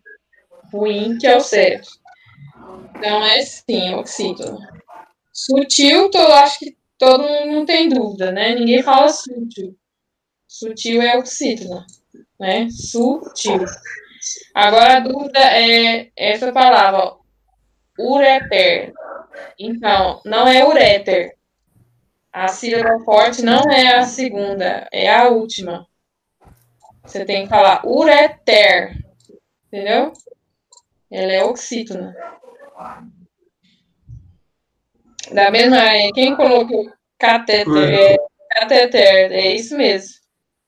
Ruim 0.72 1.18
que 1.18 1.26
é 1.26 1.36
o 1.36 1.40
certo. 1.40 1.88
Então 2.96 3.24
é 3.24 3.42
sim, 3.42 3.94
oxítona. 3.94 4.58
Sutil, 5.32 6.10
eu 6.14 6.32
acho 6.34 6.58
que 6.58 6.76
todo 6.98 7.22
mundo 7.22 7.52
não 7.52 7.66
tem 7.66 7.88
dúvida, 7.88 8.32
né? 8.32 8.54
Ninguém 8.54 8.82
fala 8.82 9.08
sutil. 9.10 9.76
Sutil 10.48 11.02
é 11.02 11.18
oxítona, 11.18 11.84
né? 12.40 12.68
Sutil. 12.70 13.64
Agora 14.54 14.96
a 14.96 15.00
dúvida 15.00 15.38
é 15.38 16.10
essa 16.16 16.50
palavra, 16.52 16.98
ó, 16.98 17.18
ureter. 17.98 18.92
Então, 19.58 20.20
não 20.24 20.46
é 20.48 20.64
ureter. 20.66 21.36
A 22.32 22.48
sílaba 22.48 23.02
forte 23.04 23.42
não 23.42 23.62
é 23.70 23.96
a 23.96 24.04
segunda, 24.04 24.86
é 24.92 25.10
a 25.10 25.28
última. 25.28 25.86
Você 27.02 27.24
tem 27.24 27.44
que 27.44 27.48
falar 27.48 27.86
ureter. 27.86 28.96
Entendeu? 29.66 30.12
Ela 31.10 31.32
é 31.32 31.44
oxítona. 31.44 32.14
Da 35.32 35.50
mesma, 35.50 35.78
é, 35.78 36.10
quem 36.12 36.36
colocou 36.36 36.92
catéter, 37.18 37.94
é, 37.94 38.16
catéter, 38.50 39.32
é 39.32 39.54
isso 39.54 39.76
mesmo. 39.76 40.14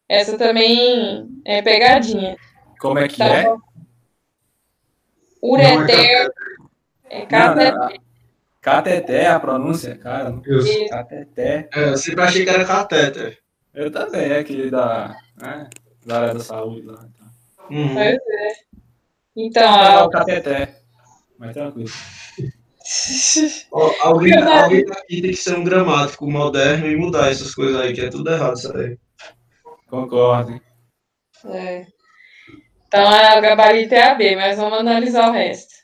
Essa 0.08 0.38
também 0.38 1.28
é 1.44 1.60
pegadinha. 1.60 2.36
Como 2.80 2.98
é 2.98 3.08
que 3.08 3.18
Tá 3.18 3.26
é? 3.26 3.44
bom. 3.44 3.58
Ureter 5.42 6.32
é 7.10 7.20
Não, 7.20 7.26
catéter. 7.28 7.74
não, 7.74 7.88
Cateté, 8.60 9.26
a 9.28 9.40
pronúncia, 9.40 9.96
cara. 9.96 10.34
Isso. 10.46 10.88
Cateté. 10.90 11.68
É, 11.74 11.90
eu 11.90 11.96
sempre 11.96 12.22
achei 12.24 12.44
que 12.44 12.50
era 12.50 12.64
catéter. 12.64 13.38
Eu 13.72 13.90
também, 13.90 14.30
é 14.32 14.38
aquele 14.40 14.70
da, 14.70 15.16
né, 15.40 15.70
da 16.04 16.20
área 16.20 16.34
da 16.34 16.40
saúde 16.40 16.82
lá. 16.86 17.06
Então. 17.08 17.26
Uhum. 17.70 17.94
Pois 17.94 18.14
é. 18.16 18.52
Então, 19.36 19.72
a, 19.72 20.04
o 20.04 20.10
cateté. 20.10 20.80
Mas 21.38 21.52
tranquilo. 21.54 21.88
Ó, 23.72 23.92
alguém, 24.00 24.34
alguém 24.34 24.84
daqui 24.84 25.22
tem 25.22 25.30
que 25.30 25.36
ser 25.36 25.56
um 25.56 25.62
gramático 25.64 26.28
moderno 26.28 26.86
e 26.88 26.96
mudar 26.96 27.30
essas 27.30 27.54
coisas 27.54 27.80
aí, 27.80 27.92
que 27.92 28.00
é 28.00 28.08
tudo 28.10 28.30
errado 28.30 28.56
isso 28.56 28.76
aí. 28.76 28.98
Concordo. 29.88 30.52
hein? 30.52 30.60
É. 31.46 31.86
Então, 32.88 33.06
a 33.06 33.40
gabarito 33.40 33.94
é 33.94 34.02
a 34.02 34.14
B, 34.14 34.34
mas 34.34 34.56
vamos 34.56 34.78
analisar 34.80 35.28
o 35.28 35.32
resto. 35.32 35.77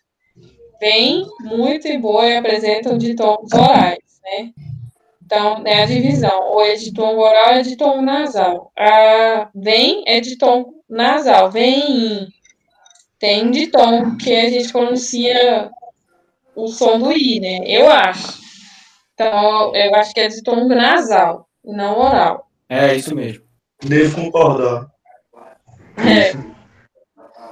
Bem, 0.84 1.26
muito 1.40 1.88
e 1.88 1.96
boa 1.96 2.26
e 2.26 2.36
apresentam 2.36 2.98
ditongos 2.98 3.50
orais, 3.54 4.20
né? 4.22 4.52
Então, 5.24 5.62
é 5.64 5.82
a 5.82 5.86
divisão. 5.86 6.42
Ou 6.50 6.62
é 6.62 6.74
ditongo 6.74 7.22
oral 7.22 7.52
ou 7.52 7.54
é 7.54 7.62
ditongo 7.62 8.02
nasal. 8.02 8.70
A 8.78 9.48
vem 9.54 10.04
é 10.06 10.20
ditongo 10.20 10.74
nasal. 10.86 11.50
Vem. 11.50 12.28
Tem 13.18 13.50
ditongo 13.50 14.18
que 14.18 14.36
a 14.36 14.50
gente 14.50 14.70
pronuncia 14.70 15.70
o 16.54 16.68
som 16.68 16.98
do 16.98 17.12
I, 17.12 17.40
né? 17.40 17.60
Eu 17.66 17.88
acho. 17.88 18.42
Então, 19.14 19.74
eu 19.74 19.94
acho 19.94 20.12
que 20.12 20.20
é 20.20 20.28
ditongo 20.28 20.68
nasal, 20.74 21.48
e 21.64 21.72
não 21.72 21.98
oral. 21.98 22.46
É 22.68 22.94
isso 22.94 23.14
mesmo. 23.14 23.42
Devo 23.82 24.20
concordar. 24.20 24.90
É. 25.96 26.32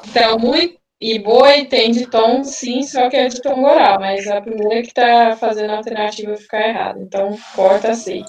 Então, 0.07 0.39
muito 0.39 0.82
e 1.03 1.19
boi 1.19 1.65
tem 1.65 1.91
de 1.91 2.07
tom, 2.07 2.45
sim, 2.45 2.85
só 2.85 3.11
que 3.11 3.16
é 3.16 3.27
de 3.27 3.43
tom 3.43 3.65
oral, 3.65 3.99
mas 3.99 4.24
a 4.29 4.41
primeira 4.41 4.83
que 4.83 4.95
tá 4.95 5.37
fazendo 5.37 5.70
a 5.70 5.79
alternativa 5.79 6.37
ficar 6.37 6.69
errada. 6.69 7.01
Então, 7.01 7.37
corta 7.57 7.91
a 7.91 7.95
C. 7.95 8.23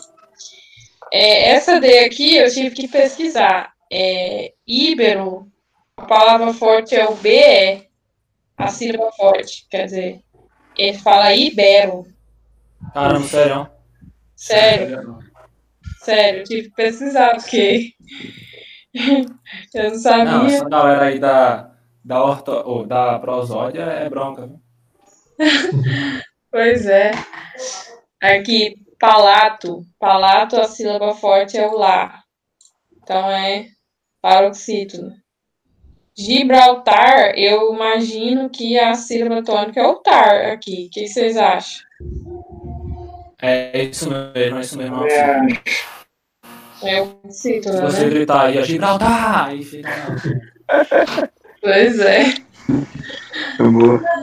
É, 1.14 1.52
essa 1.52 1.80
D 1.80 2.00
aqui 2.00 2.36
eu 2.36 2.52
tive 2.52 2.72
que 2.72 2.88
pesquisar. 2.88 3.72
É, 3.92 4.54
íbero, 4.66 5.48
a 5.96 6.06
palavra 6.06 6.52
forte 6.52 6.96
é 6.96 7.08
o 7.08 7.14
BE, 7.14 7.88
a 8.58 8.68
sílaba 8.70 9.12
forte, 9.12 9.68
quer 9.70 9.86
dizer, 9.86 10.22
ele 10.76 10.98
fala 10.98 11.36
ibero. 11.36 12.08
Caramba, 12.92 13.28
sério. 13.28 13.70
Sério, 14.36 15.20
sério, 16.00 16.40
eu 16.40 16.44
tive 16.44 16.64
que 16.70 16.76
pesquisar, 16.76 17.36
porque 17.36 17.94
eu 19.76 19.92
não 19.92 20.00
sabia. 20.00 20.26
Não, 20.26 20.46
essa 20.48 20.68
galera 20.68 21.06
aí 21.06 21.20
da, 21.20 21.73
da, 22.04 22.24
orto, 22.24 22.52
ou 22.52 22.86
da 22.86 23.18
prosódia 23.20 23.82
é 23.84 24.10
bronca. 24.10 24.48
viu? 24.48 24.60
Pois 26.52 26.86
é. 26.86 27.10
Aqui, 28.22 28.76
palato. 29.00 29.84
Palato, 30.00 30.56
a 30.60 30.66
sílaba 30.66 31.16
forte 31.16 31.58
é 31.58 31.68
o 31.68 31.76
lá. 31.76 32.22
Então 33.02 33.32
é 33.32 33.70
paroxítono. 34.22 35.12
Gibraltar, 36.16 37.34
eu 37.36 37.74
imagino 37.74 38.52
que 38.52 38.78
a 38.78 38.94
sílaba 38.94 39.44
tônica 39.44 39.82
é 39.82 39.88
o 39.88 39.96
tar 39.96 40.52
aqui. 40.52 40.86
O 40.86 40.90
que 40.92 41.08
vocês 41.08 41.36
acham? 41.38 41.84
É 43.42 43.84
isso 43.86 44.12
mesmo, 44.12 44.58
é 44.58 44.62
isso 44.62 44.78
mesmo. 44.78 45.06
É 46.84 47.02
o 47.02 47.18
Se 47.30 47.54
cítono, 47.54 47.82
você 47.82 48.04
né? 48.04 48.10
gritar 48.10 48.46
aí, 48.46 48.64
Gibraltar! 48.64 49.48
Aí 49.50 49.64
fica. 49.64 49.90
Pois 51.64 51.98
é. 52.00 52.26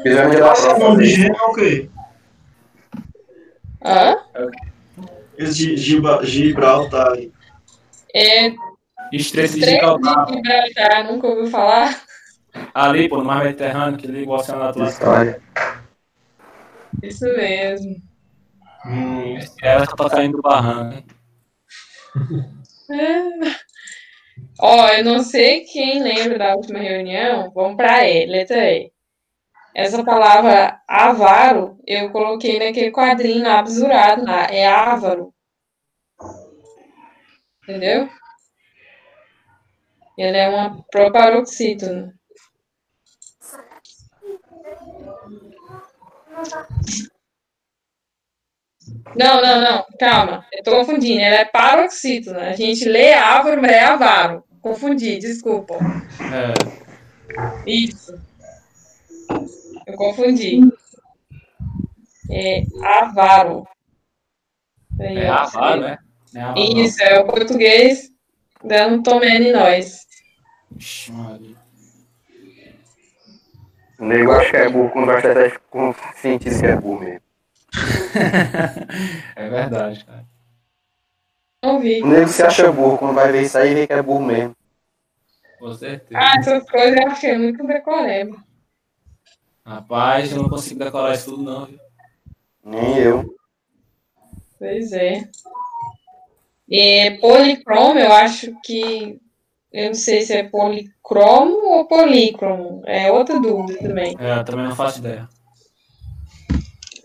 Fizemos 0.02 0.38
da 0.38 0.52
Esse 0.52 0.62
prova. 0.62 0.78
nome 0.78 1.04
de 1.04 1.10
gênero 1.10 1.36
é 1.40 1.46
o 1.46 1.52
quê? 1.54 1.90
Hã? 3.82 4.16
Esse 5.38 5.74
Gibraltar 5.76 7.12
aí. 7.12 7.32
É 8.14 8.52
Estreito 9.10 9.54
de 9.54 9.64
Gibraltar. 9.64 10.26
de 10.26 10.34
Gibraltar, 10.34 11.04
nunca 11.10 11.26
ouviu 11.28 11.46
falar? 11.46 12.02
Ali, 12.74 13.08
pô, 13.08 13.16
no 13.18 13.24
mar 13.24 13.42
Mediterrâneo, 13.44 13.96
que 13.98 14.06
liga 14.06 14.30
o 14.30 14.34
Oceano 14.34 14.62
Atlântico. 14.64 14.98
História. 14.98 15.40
Isso 17.02 17.24
mesmo. 17.24 17.96
Ela 19.62 19.86
só 19.86 19.96
tá 19.96 20.10
caindo 20.10 20.36
do 20.36 20.42
barranco. 20.42 20.94
hein? 20.96 21.06
É. 22.90 23.60
Ó, 24.62 24.88
eu 24.88 25.04
não 25.04 25.22
sei 25.22 25.60
quem 25.64 26.02
lembra 26.02 26.38
da 26.38 26.54
última 26.54 26.78
reunião. 26.78 27.50
Vamos 27.54 27.76
para 27.76 28.06
E, 28.06 28.26
letra 28.26 28.70
E. 28.70 28.92
Essa 29.74 30.04
palavra 30.04 30.80
avaro, 30.86 31.78
eu 31.86 32.10
coloquei 32.10 32.58
naquele 32.58 32.90
quadrinho 32.90 33.44
lá, 33.44 33.62
besurado 33.62 34.24
lá. 34.24 34.46
É 34.50 34.66
ávaro. 34.66 35.32
Entendeu? 37.62 38.08
Ele 40.18 40.36
é 40.36 40.48
uma 40.48 40.84
proparoxítona. 40.90 42.12
Não, 49.16 49.40
não, 49.40 49.60
não, 49.60 49.86
calma, 49.98 50.46
eu 50.52 50.62
tô 50.62 50.72
confundindo. 50.72 51.20
Ela 51.20 51.36
é 51.36 51.44
paroxítona. 51.46 52.50
A 52.50 52.52
gente 52.54 52.84
lê 52.86 53.14
ávaro, 53.14 53.62
mas 53.62 53.72
é 53.72 53.84
avaro. 53.84 54.49
Confundi, 54.60 55.18
desculpa. 55.18 55.74
É, 56.20 56.54
Isso. 57.66 58.20
Eu 59.86 59.94
confundi. 59.96 60.60
É 62.30 62.64
avaro. 62.82 63.66
Aí, 65.00 65.18
é 65.18 65.28
avaro, 65.28 65.80
né? 65.80 65.98
É 66.34 66.40
avaro. 66.40 66.60
Isso, 66.60 67.02
é 67.02 67.20
o 67.20 67.26
português 67.26 68.10
dando 68.62 69.02
tomé 69.02 69.36
em 69.36 69.52
nós. 69.52 70.06
O 73.98 74.04
nego 74.04 74.32
acha 74.32 74.50
que 74.50 74.56
é 74.56 74.68
burro 74.68 74.90
quando 74.90 75.06
vai 75.06 75.18
até 75.18 75.50
com 75.70 75.94
cientista 76.16 76.60
que 76.60 76.66
é 76.66 76.76
burro 76.76 77.00
mesmo. 77.00 77.20
É 79.36 79.48
verdade, 79.48 80.04
cara. 80.04 80.29
Não 81.62 81.78
vi. 81.78 82.02
O 82.02 82.06
nego 82.06 82.28
se 82.28 82.42
acha 82.42 82.72
burro 82.72 82.96
quando 82.96 83.14
vai 83.14 83.30
ver 83.30 83.42
isso 83.42 83.58
aí 83.58 83.74
vê 83.74 83.86
que 83.86 83.92
é 83.92 84.02
burro 84.02 84.24
mesmo. 84.24 84.56
Com 85.58 85.74
certeza. 85.74 86.18
Ah, 86.18 86.36
essas 86.38 86.70
coisas 86.70 86.96
eu 86.96 87.06
achei 87.08 87.36
muito 87.36 87.66
decoreba. 87.66 88.36
Rapaz, 89.64 90.32
eu 90.32 90.42
não 90.42 90.48
consigo 90.48 90.82
decorar 90.82 91.14
isso 91.14 91.30
tudo, 91.30 91.42
não, 91.42 91.66
viu? 91.66 91.78
Nem 92.64 92.98
eu. 92.98 93.34
Pois 94.58 94.92
é. 94.92 95.28
É, 96.70 97.10
policromo, 97.18 97.98
eu 97.98 98.12
acho 98.12 98.54
que. 98.64 99.20
Eu 99.72 99.88
não 99.88 99.94
sei 99.94 100.22
se 100.22 100.32
é 100.32 100.48
policromo 100.48 101.56
ou 101.66 101.86
polícromo. 101.86 102.82
É 102.86 103.12
outra 103.12 103.38
dúvida 103.38 103.78
também. 103.80 104.16
É, 104.18 104.42
também 104.42 104.66
não 104.66 104.74
faço 104.74 104.98
ideia. 104.98 105.28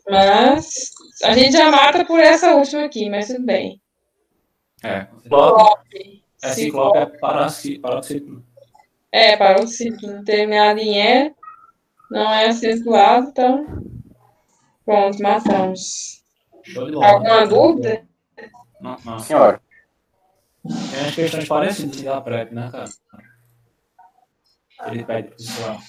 Mas 0.07 0.91
a 1.23 1.33
gente 1.33 1.51
já 1.51 1.69
mata 1.69 2.05
por 2.05 2.19
essa 2.19 2.55
última 2.55 2.85
aqui, 2.85 3.09
mas 3.09 3.27
tudo 3.27 3.45
bem. 3.45 3.81
É. 4.85 5.07
Ciclope. 5.23 6.23
É 6.43 6.49
ciclope, 6.49 6.97
é 6.97 7.05
paroxítona. 7.05 8.43
É, 9.11 9.35
para 9.35 9.63
o 9.63 9.67
ciclo 9.67 10.23
terminado 10.23 10.79
em 10.79 10.99
E, 10.99 11.33
não 12.11 12.31
é 12.31 12.47
acentuado, 12.47 13.29
então. 13.29 13.65
Pronto, 14.85 15.21
matamos. 15.23 16.23
Alguma 17.01 17.47
dúvida? 17.47 18.07
Não, 18.79 18.97
não. 19.03 19.19
Senhora. 19.19 19.59
Tem 20.63 21.07
as 21.07 21.15
questões 21.15 21.47
parecidas 21.47 22.01
da 22.01 22.21
PrEP, 22.21 22.53
né, 22.53 22.69
cara? 22.71 22.89
Ele 24.87 25.03
pede 25.03 25.29
pro 25.29 25.37
pessoal. 25.37 25.79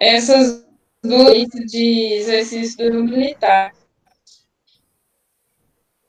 Essas 0.00 0.66
duas 1.02 1.48
de 1.48 2.14
exercício 2.14 2.90
do 2.90 3.04
militar. 3.04 3.72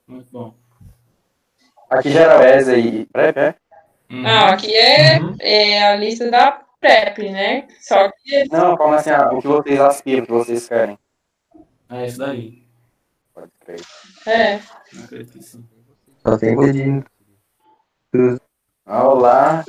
Muito 0.07 0.31
bom. 0.31 0.60
Aqui 1.91 2.09
já 2.09 2.21
era 2.21 2.55
ESA 2.57 2.77
e 2.77 3.05
PrEP, 3.05 3.37
é? 3.37 3.55
Uhum. 4.09 4.21
Não, 4.21 4.47
aqui 4.47 4.73
é, 4.73 5.19
é 5.41 5.87
a 5.89 5.95
lista 5.97 6.31
da 6.31 6.63
PrEP, 6.79 7.29
né? 7.29 7.67
Só 7.81 8.09
que 8.09 8.45
Não, 8.49 8.77
como 8.77 8.93
assim, 8.93 9.09
ah, 9.09 9.29
o 9.33 9.41
que 9.41 9.47
vocês 9.47 9.79
aspiram, 9.81 10.23
o 10.23 10.25
que 10.25 10.31
vocês 10.31 10.69
querem. 10.69 10.97
É 11.89 12.05
isso 12.05 12.17
daí. 12.17 12.65
Pode 13.33 13.51
crer. 13.59 13.81
é. 14.25 14.59
Não 14.93 15.03
acredito 15.03 15.37
que 15.37 15.43
sim. 15.43 15.65
Só 16.25 16.37
tem. 16.37 17.03
Ah, 18.85 19.07
Olá. 19.09 19.65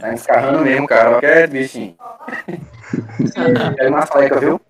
Tá 0.00 0.14
escarrando 0.14 0.64
mesmo, 0.64 0.86
cara. 0.86 1.10
Olha 1.10 1.20
que 1.20 1.26
é, 1.26 1.46
bichinho. 1.46 1.96
É 3.78 3.88
uma 3.88 4.04
fleca, 4.04 4.40
viu? 4.40 4.60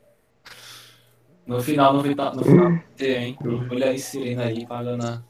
No 1.46 1.62
final, 1.62 1.94
no 1.94 2.02
final, 2.02 2.34
no 2.34 2.44
final, 2.44 2.78
tem, 2.96 3.16
hein? 3.16 3.38
Olha 3.70 3.86
aí, 3.86 3.98
Sirena 3.98 4.44
aí, 4.44 4.66
pagando 4.66 5.04
as 5.04 5.29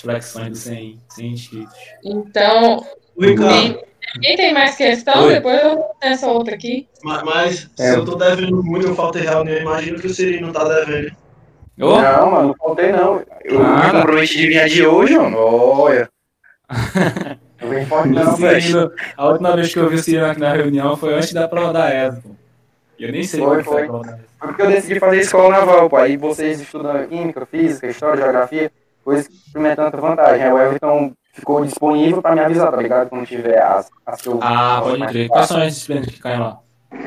flexões 0.00 0.50
do 0.50 0.56
100, 0.56 0.98
100 1.08 1.26
inscritos. 1.32 1.74
Então, 2.04 2.84
Ricardo, 3.18 3.80
ninguém 4.14 4.36
tem 4.36 4.52
mais 4.54 4.76
questão? 4.76 5.24
Oi. 5.24 5.34
Depois 5.34 5.62
eu 5.62 5.74
vou 5.76 5.90
nessa 6.02 6.26
outra 6.28 6.54
aqui. 6.54 6.88
ma- 7.02 7.24
mas 7.24 7.68
É. 7.78 7.92
se 7.92 7.96
eu 7.98 8.04
tô 8.04 8.14
devendo 8.16 8.62
muito, 8.62 8.86
eu 8.86 8.94
faltei 8.94 9.22
reunião. 9.22 9.58
Imagino 9.58 9.98
que 9.98 10.06
o 10.06 10.14
Siri 10.14 10.40
não 10.40 10.52
tá 10.52 10.64
devendo. 10.64 11.12
Ô, 11.80 12.00
Não, 12.00 12.30
mano, 12.30 12.48
não 12.48 12.54
faltei 12.54 12.90
não. 12.92 13.22
Eu 13.44 13.62
Ah. 13.62 13.84
me 13.86 13.92
comprometi 13.92 14.36
de 14.38 14.46
vir 14.48 14.68
de 14.68 14.86
hoje, 14.86 15.16
mano. 15.18 15.36
Olha. 15.38 16.08
Não 17.62 17.70
vem 17.70 17.86
forte 17.86 18.08
não, 18.10 18.36
velho. 18.36 18.92
A 19.16 19.28
última 19.28 19.56
vez 19.56 19.72
que 19.72 19.78
eu 19.78 19.88
vi 19.88 19.94
o 19.96 19.98
Cirino 20.02 20.26
aqui 20.26 20.38
na 20.40 20.52
reunião 20.52 20.94
foi 20.96 21.14
antes 21.14 21.32
da 21.32 21.48
prova 21.48 21.72
da 21.72 21.88
ESA, 21.92 22.20
pô. 22.22 22.30
Eu 22.98 23.12
nem 23.12 23.22
sei 23.22 23.40
Foi, 23.40 23.48
como 23.48 23.64
foi 23.64 23.72
foi. 23.74 23.82
a 23.82 23.86
prova 23.86 24.04
da 24.04 24.12
ESA. 24.12 24.24
Foi 24.38 24.48
porque 24.48 24.62
eu 24.62 24.66
decidi 24.68 25.00
fazer 25.00 25.20
escola 25.20 25.48
naval, 25.48 25.88
pô. 25.88 25.96
Aí 25.96 26.16
vocês 26.18 26.60
estudam 26.60 27.06
química, 27.06 27.46
física, 27.46 27.86
história, 27.86 28.22
geografia, 28.22 28.70
coisas 29.06 29.28
experimentando 29.28 29.92
tanta 29.92 30.02
vantagem. 30.02 30.42
Aí 30.44 30.52
o 30.52 30.58
Everton 30.58 31.12
ficou 31.32 31.64
disponível 31.64 32.20
pra 32.20 32.34
me 32.34 32.40
avisar, 32.40 32.72
tá 32.72 32.76
ligado? 32.76 33.08
Quando 33.08 33.24
tiver 33.24 33.62
as, 33.62 33.88
as 34.04 34.20
que 34.20 34.28
eu 34.28 34.40
Ah, 34.42 34.80
pode 34.82 35.06
crer. 35.06 35.28
Quais 35.28 35.46
são 35.46 35.62
as 35.62 35.74
disciplinas 35.74 36.06
que 36.06 36.18
caem 36.18 36.40
lá? 36.40 36.58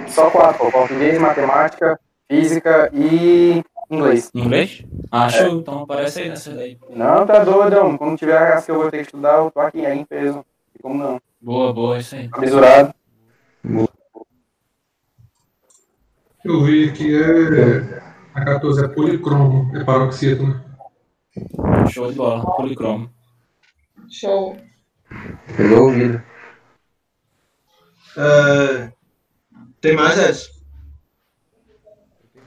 Só 0.08 0.30
quatro, 0.30 0.60
pô. 0.60 0.72
Português, 0.72 1.20
matemática, 1.20 2.00
física 2.30 2.90
e 2.94 3.62
inglês. 3.92 4.32
Inglês? 4.34 4.86
Ah, 5.12 5.28
show. 5.28 5.60
Então 5.60 5.84
aparece 5.84 6.22
aí 6.22 6.30
nessa 6.30 6.52
daí. 6.52 6.78
Não, 6.90 7.26
tá 7.26 7.44
doido, 7.44 7.76
não. 7.76 7.98
Quando 7.98 8.18
tiver 8.18 8.38
as 8.54 8.66
que 8.66 8.72
eu 8.72 8.76
vou 8.76 8.90
ter 8.90 9.00
que 9.00 9.04
estudar, 9.04 9.40
eu 9.40 9.52
tô 9.52 9.60
aqui 9.60 9.86
aí 9.86 10.00
em 10.00 10.06
peso. 10.06 10.46
E 10.74 10.82
como 10.82 11.04
não? 11.04 11.20
Boa, 11.42 11.74
boa, 11.74 11.98
isso 11.98 12.16
aí. 12.16 12.30
Avisurado. 12.32 12.94
Eu 16.46 16.64
vi 16.64 16.94
que 16.94 17.22
é. 17.22 18.02
A 18.34 18.46
14 18.46 18.86
é 18.86 18.88
policromo, 18.88 19.70
é 19.76 19.84
paroxítona. 19.84 20.69
Show 21.92 22.10
de 22.12 22.18
bola. 22.18 22.44
Policromo. 22.56 23.10
Show. 24.10 24.58
Pegou 25.56 25.78
o 25.80 25.84
ouvido. 25.86 26.22
É, 28.18 28.92
tem 29.82 29.96
mais 29.96 30.18
essa? 30.18 30.50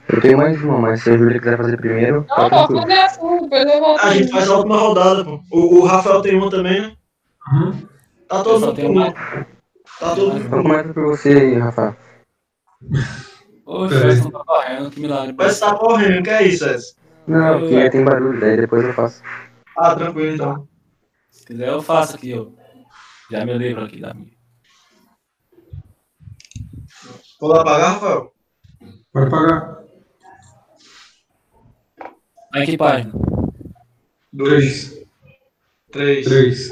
Eu 0.09 0.21
tenho 0.21 0.37
mais 0.37 0.61
uma, 0.61 0.77
mas 0.77 1.01
se 1.01 1.09
a 1.09 1.17
Júlia 1.17 1.39
quiser 1.39 1.57
fazer 1.57 1.77
primeiro, 1.77 2.25
Não, 2.29 2.35
tá 2.35 2.49
tranquilo. 2.49 2.81
fazer 2.81 2.93
a 2.99 3.09
sua, 3.09 3.41
depois 3.41 3.65
eu 3.65 3.79
volto. 3.79 3.99
A 4.01 4.13
gente 4.13 4.31
faz 4.31 4.49
a 4.49 4.57
última 4.57 4.77
rodada, 4.77 5.23
pô. 5.23 5.41
O, 5.51 5.79
o 5.79 5.85
Rafael 5.85 6.21
tem 6.21 6.35
uma 6.35 6.49
também, 6.49 6.81
né? 6.81 6.95
Uhum. 7.51 7.87
Tá 8.27 8.43
todo 8.43 8.59
só 8.59 8.67
mundo 8.73 8.85
uma. 8.91 9.11
Tá 9.13 10.15
todo 10.15 10.33
mundo. 10.33 10.45
Então 10.45 10.61
começa 10.61 10.93
por 10.93 11.03
você 11.05 11.29
aí, 11.29 11.53
Rafa. 11.57 11.97
Oxe, 13.65 13.95
Peraí. 13.95 14.11
vocês 14.11 14.25
estão 14.25 14.43
correndo, 14.45 14.91
que 14.91 14.99
milagre. 14.99 15.33
Parece 15.33 15.59
que 15.61 15.65
tá 15.65 15.75
correndo, 15.75 16.23
que 16.23 16.29
é 16.29 16.43
isso, 16.43 16.65
Essa? 16.65 16.95
Não, 17.27 17.59
porque 17.59 17.89
tem 17.89 18.03
barulho, 18.03 18.39
daí 18.39 18.57
depois 18.57 18.83
eu 18.83 18.93
faço. 18.93 19.21
Ah, 19.77 19.95
tranquilo 19.95 20.35
então. 20.35 20.67
Se 21.31 21.45
quiser, 21.45 21.69
eu 21.69 21.81
faço 21.81 22.15
aqui, 22.15 22.33
ó. 22.33 22.47
Já 23.31 23.45
me 23.45 23.57
livro 23.57 23.83
aqui 23.85 23.99
da 23.99 24.13
minha. 24.13 24.31
Vou 27.39 27.49
lá 27.49 27.63
pagar, 27.63 27.93
Rafael? 27.93 28.33
Pode 29.11 29.29
pagar. 29.31 29.83
Aí 32.53 32.65
que 32.65 32.77
página? 32.77 33.13
Dois, 34.31 34.99
três, 35.91 36.25
Três. 36.25 36.69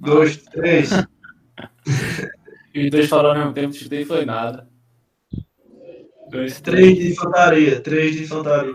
dois, 0.00 0.36
três. 0.36 0.90
E 2.74 2.84
os 2.86 2.90
dois 2.90 3.08
falaram 3.08 3.30
ao 3.30 3.36
mesmo 3.38 3.54
tempo, 3.54 3.74
chutei 3.74 4.04
foi 4.04 4.24
nada. 4.24 4.68
Dois, 6.30 6.60
Três 6.60 6.96
de 6.98 7.12
infantaria, 7.12 7.80
três 7.80 8.16
de 8.16 8.24
infantaria. 8.24 8.74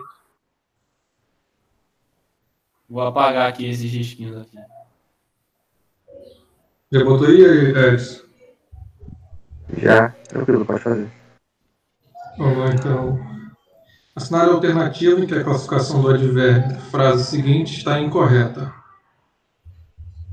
Vou 2.89 3.03
apagar 3.03 3.47
aqui 3.47 3.69
esses 3.69 3.91
risquinhos 3.91 4.37
aqui. 4.37 4.57
Já 6.91 7.03
botou 7.03 7.27
aí, 7.27 7.43
Edson? 7.43 8.23
Já, 9.77 10.09
tranquilo, 10.09 10.65
pode 10.65 10.81
fazer. 10.81 11.11
Vamos 12.37 12.57
lá, 12.57 12.73
então. 12.73 13.19
Assinale 14.15 14.49
a 14.49 14.53
alternativa 14.53 15.19
em 15.19 15.27
que 15.27 15.35
a 15.35 15.43
classificação 15.43 16.01
do 16.01 16.09
advérbio 16.09 16.69
da 16.69 16.79
frase 16.79 17.25
seguinte 17.25 17.77
está 17.77 17.99
incorreta. 17.99 18.73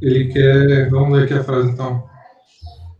Ele 0.00 0.32
quer. 0.32 0.88
Vamos 0.88 1.12
ler 1.12 1.24
aqui 1.24 1.34
a 1.34 1.44
frase 1.44 1.70
então. 1.70 2.08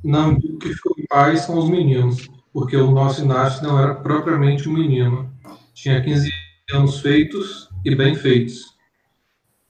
Não 0.04 0.34
digo 0.34 0.58
que 0.58 0.74
ficou 0.74 0.94
em 0.98 1.06
paz 1.06 1.46
com 1.46 1.54
os 1.54 1.70
meninos, 1.70 2.28
porque 2.52 2.76
o 2.76 2.90
nosso 2.90 3.22
Inácio 3.22 3.66
não 3.66 3.80
era 3.80 3.94
propriamente 3.94 4.68
um 4.68 4.72
menino. 4.72 5.32
Tinha 5.72 6.02
15 6.02 6.30
anos 6.72 7.00
feitos 7.00 7.70
e 7.84 7.94
bem 7.94 8.14
feitos. 8.14 8.75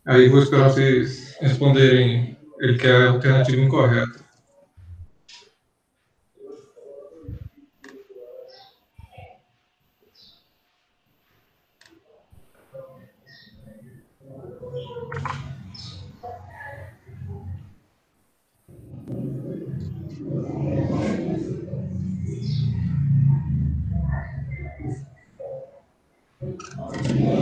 Aí 0.07 0.29
vou 0.29 0.41
esperar 0.41 0.71
vocês 0.71 1.37
responderem. 1.41 2.37
Ele 2.61 2.79
quer 2.79 2.95
a 2.95 3.11
alternativa 3.11 3.61
incorreta. 3.61 4.25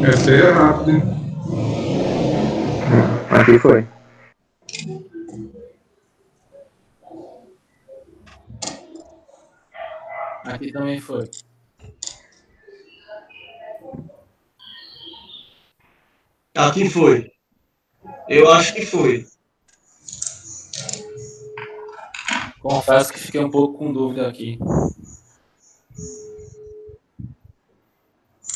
Essa 0.03 0.31
é 0.31 0.51
rápida? 0.51 1.24
Aqui 3.35 3.59
foi. 3.59 3.85
Aqui 10.45 10.73
também 10.73 11.01
foi. 11.01 11.29
Aqui 16.55 16.89
foi. 16.89 17.33
Eu 18.29 18.53
acho 18.53 18.73
que 18.73 18.87
foi. 18.87 19.27
Confesso 22.61 23.13
que 23.13 23.19
fiquei 23.19 23.41
um 23.41 23.51
pouco 23.51 23.79
com 23.79 23.93
dúvida 23.93 24.29
aqui. 24.29 24.59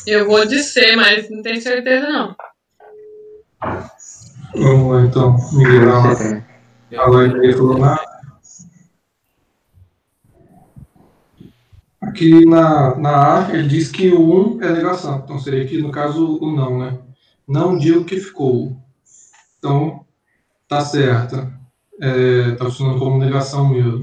Eu 0.07 0.25
vou 0.25 0.45
dizer, 0.45 0.95
mas 0.95 1.29
não 1.29 1.41
tenho 1.41 1.61
certeza 1.61 2.07
não. 2.09 2.35
Vamos 4.55 4.91
lá 4.91 5.05
então. 5.05 5.35
Aí, 6.91 7.27
ninguém 7.33 7.53
falou 7.53 7.77
nada. 7.77 8.09
Aqui 12.01 12.45
na, 12.45 12.95
na 12.95 13.47
A, 13.47 13.53
ele 13.53 13.67
diz 13.67 13.91
que 13.91 14.09
o 14.09 14.55
1 14.57 14.63
é 14.63 14.71
negação. 14.71 15.21
Então 15.23 15.37
seria 15.37 15.63
aqui, 15.63 15.81
no 15.81 15.91
caso, 15.91 16.39
o 16.41 16.55
não, 16.55 16.79
né? 16.79 16.97
Não 17.47 17.77
digo 17.77 18.05
que 18.05 18.19
ficou. 18.19 18.75
Então, 19.57 20.05
tá 20.67 20.81
certo. 20.81 21.51
É, 22.01 22.51
tá 22.51 22.65
funcionando 22.65 22.99
como 22.99 23.19
negação 23.19 23.69
mesmo. 23.69 24.01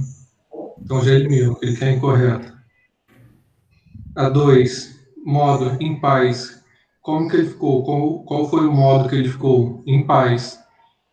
Então 0.78 1.02
já 1.02 1.12
eliminou, 1.12 1.59
ele 1.62 1.77
quer 1.77 1.93
incorreto. 1.93 2.52
A 4.14 4.28
2, 4.28 5.01
modo 5.24 5.77
em 5.81 5.98
paz. 5.98 6.55
Como 7.06 7.28
que 7.28 7.36
ele 7.36 7.48
ficou? 7.48 7.84
Qual, 7.84 8.24
qual 8.24 8.50
foi 8.50 8.66
o 8.66 8.72
modo 8.72 9.08
que 9.08 9.14
ele 9.14 9.28
ficou? 9.28 9.80
Em 9.86 10.04
paz. 10.04 10.58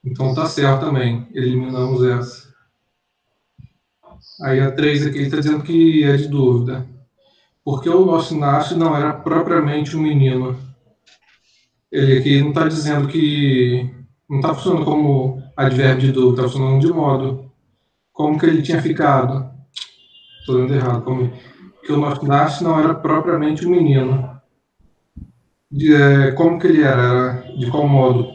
Então 0.03 0.33
tá 0.33 0.47
certo 0.47 0.87
também. 0.87 1.27
Eliminamos 1.35 2.03
essa. 2.03 2.51
Aí 4.41 4.59
a 4.59 4.71
3 4.71 5.05
aqui 5.05 5.19
está 5.19 5.37
dizendo 5.37 5.61
que 5.61 6.03
é 6.03 6.17
de 6.17 6.27
dúvida. 6.27 6.83
Porque 7.63 7.87
o 7.87 8.07
nosso 8.07 8.33
Inácio 8.33 8.75
não 8.75 8.97
era 8.97 9.13
propriamente 9.13 9.95
um 9.95 10.01
menino. 10.01 10.57
Ele 11.91 12.17
aqui 12.17 12.41
não 12.41 12.49
está 12.49 12.67
dizendo 12.67 13.07
que. 13.07 13.87
Não 14.27 14.37
está 14.37 14.51
funcionando 14.55 14.85
como 14.85 15.43
advérbio 15.55 16.07
de 16.07 16.11
dúvida, 16.11 16.41
está 16.41 16.51
funcionando 16.51 16.81
de 16.81 16.91
modo. 16.91 17.51
Como 18.11 18.39
que 18.39 18.47
ele 18.47 18.63
tinha 18.63 18.81
ficado? 18.81 19.47
Estou 20.39 20.57
dando 20.57 20.73
errado. 20.73 21.03
Como, 21.03 21.31
que 21.83 21.91
o 21.91 21.97
nosso 21.97 22.25
Inácio 22.25 22.63
não 22.63 22.79
era 22.79 22.95
propriamente 22.95 23.63
um 23.67 23.69
menino. 23.69 24.32
De, 25.73 25.93
é, 25.95 26.31
como 26.33 26.59
que 26.59 26.67
ele 26.67 26.83
era? 26.83 27.01
era? 27.01 27.57
De 27.57 27.69
qual 27.71 27.87
modo? 27.87 28.27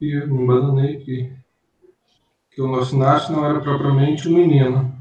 Ih, 0.00 0.14
eu 0.14 0.26
me 0.28 0.46
bananei 0.46 0.96
aqui 0.96 1.32
que 2.50 2.60
o 2.60 2.66
nosso 2.66 2.96
Inácio 2.96 3.32
não 3.32 3.44
era 3.46 3.60
propriamente 3.60 4.28
um 4.28 4.34
menino. 4.34 4.92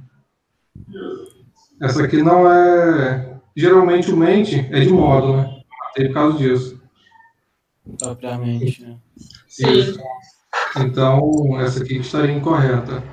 Essa 1.82 2.04
aqui 2.04 2.22
não 2.22 2.48
é. 2.52 3.40
Geralmente 3.56 4.12
o 4.12 4.18
mente 4.18 4.60
é 4.72 4.80
de 4.82 4.90
modo, 4.90 5.38
né? 5.38 5.62
Matei 5.86 6.08
por 6.08 6.14
causa 6.14 6.38
disso. 6.38 6.80
Propriamente, 7.98 8.84
né? 8.84 8.98
Isso. 9.60 10.00
Então, 10.78 11.60
essa 11.60 11.82
aqui 11.84 11.98
estaria 11.98 12.36
incorreta. 12.36 13.04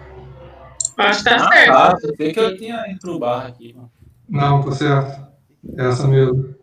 Acho 0.98 1.24
que 1.24 1.30
tá 1.30 1.36
Ah, 1.36 1.52
certo. 1.52 1.72
tá. 1.72 1.96
Pensei 2.18 2.32
que 2.34 2.40
eu 2.40 2.56
tinha 2.58 2.86
ido 2.90 3.00
pro 3.00 3.18
bar 3.18 3.46
aqui. 3.46 3.72
mano. 3.72 3.90
Não, 4.28 4.62
tá 4.62 4.72
certo. 4.72 5.26
Essa 5.78 6.06
mesmo. 6.06 6.54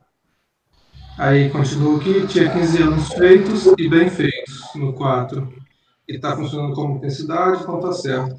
Aí 1.17 1.49
continua 1.49 1.97
aqui, 1.97 2.25
tinha 2.27 2.51
15 2.51 2.81
anos 2.81 3.13
feitos 3.13 3.65
e 3.77 3.89
bem 3.89 4.09
feitos, 4.09 4.73
no 4.75 4.93
4. 4.93 5.53
E 6.07 6.15
está 6.15 6.35
funcionando 6.35 6.73
como 6.73 6.97
intensidade, 6.97 7.61
então 7.61 7.79
tá 7.79 7.91
certo. 7.91 8.35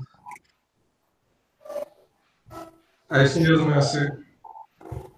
É 3.10 3.24
isso 3.24 3.40
mesmo, 3.40 3.70
né? 3.70 3.80
Você... 3.80 4.10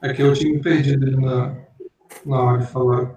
É 0.02 0.12
que 0.12 0.22
eu 0.22 0.32
tinha 0.34 0.52
me 0.52 0.60
perdido 0.60 1.06
ali 1.06 1.16
na, 1.16 1.56
na 2.26 2.42
hora 2.42 2.58
de 2.58 2.66
falar. 2.66 3.14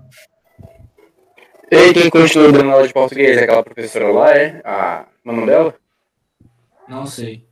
E 1.70 1.94
quem 1.94 2.10
continua 2.10 2.52
dando 2.52 2.72
aula 2.72 2.88
de 2.88 2.94
português? 2.94 3.38
Aquela 3.38 3.64
professora 3.64 4.10
lá, 4.10 4.32
é? 4.32 4.62
A 4.64 5.06
mano 5.24 5.46
dela? 5.46 5.76
Não 6.88 7.06
sei. 7.06 7.46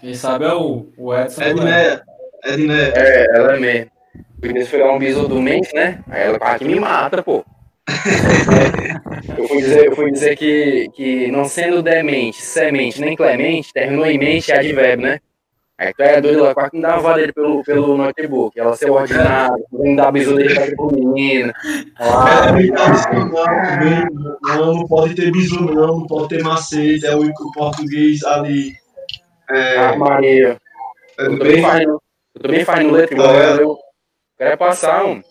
Quem 0.00 0.14
sabe 0.14 0.44
é 0.44 0.54
o, 0.54 0.86
o 0.96 1.14
Edson. 1.14 1.42
Edné. 1.42 2.02
Edné. 2.44 2.92
É, 2.94 3.36
ela 3.36 3.56
é 3.56 3.58
mesmo. 3.58 3.90
O 4.42 4.46
Inês 4.46 4.68
foi 4.68 4.78
dar 4.78 4.92
um 4.92 4.98
bisu 4.98 5.28
do 5.28 5.40
mente, 5.40 5.74
né? 5.74 6.02
Aí 6.08 6.22
ela 6.22 6.38
quase 6.38 6.58
que 6.60 6.64
me 6.64 6.80
mata, 6.80 7.22
pô. 7.22 7.44
Eu 9.36 9.48
fui 9.48 9.58
dizer, 9.58 9.86
eu 9.86 9.96
fui 9.96 10.10
dizer 10.10 10.36
que, 10.36 10.88
que 10.94 11.30
não 11.30 11.44
sendo 11.44 11.82
demente, 11.82 12.40
semente, 12.40 13.00
nem 13.00 13.16
clemente, 13.16 13.72
terminou 13.72 14.06
em 14.06 14.18
mente 14.18 14.50
é 14.50 14.58
advérbio, 14.58 15.06
né? 15.06 15.18
Aí 15.78 15.92
tu 15.94 16.02
é 16.02 16.20
doido, 16.20 16.40
ela 16.40 16.54
quase 16.54 16.70
que 16.70 16.76
me 16.76 16.82
dava 16.82 17.14
dele 17.14 17.32
pelo, 17.32 17.62
pelo 17.64 17.96
notebook. 17.96 18.58
Ela 18.58 18.76
ser 18.76 18.90
ordinária, 18.90 19.64
não 19.72 19.96
dá 19.96 20.10
bisu 20.10 20.34
dele 20.36 20.54
pra 20.54 20.66
pro 20.76 20.92
menino. 20.92 21.52
É 21.98 22.52
brincadeira, 22.52 23.24
não, 24.10 24.56
não, 24.56 24.74
não 24.74 24.86
pode 24.86 25.14
ter 25.14 25.30
bisu, 25.30 25.60
não, 25.60 25.98
não 25.98 26.06
pode 26.06 26.28
ter 26.28 26.42
macete, 26.42 27.06
é 27.06 27.14
o 27.14 27.20
único 27.20 27.50
português 27.52 28.22
ali. 28.24 28.72
É, 29.50 29.76
Ah, 29.78 29.96
Maria. 29.96 30.56
é 31.18 31.24
Eu 31.24 31.38
também 31.38 32.64
faço 32.64 32.82
no 32.82 32.92
letra 32.92 33.14
igual 33.14 33.34
É. 33.34 33.62
eu 33.62 33.78
quero 34.40 34.52
é 34.52 34.56
passar 34.56 35.04
um. 35.04 35.22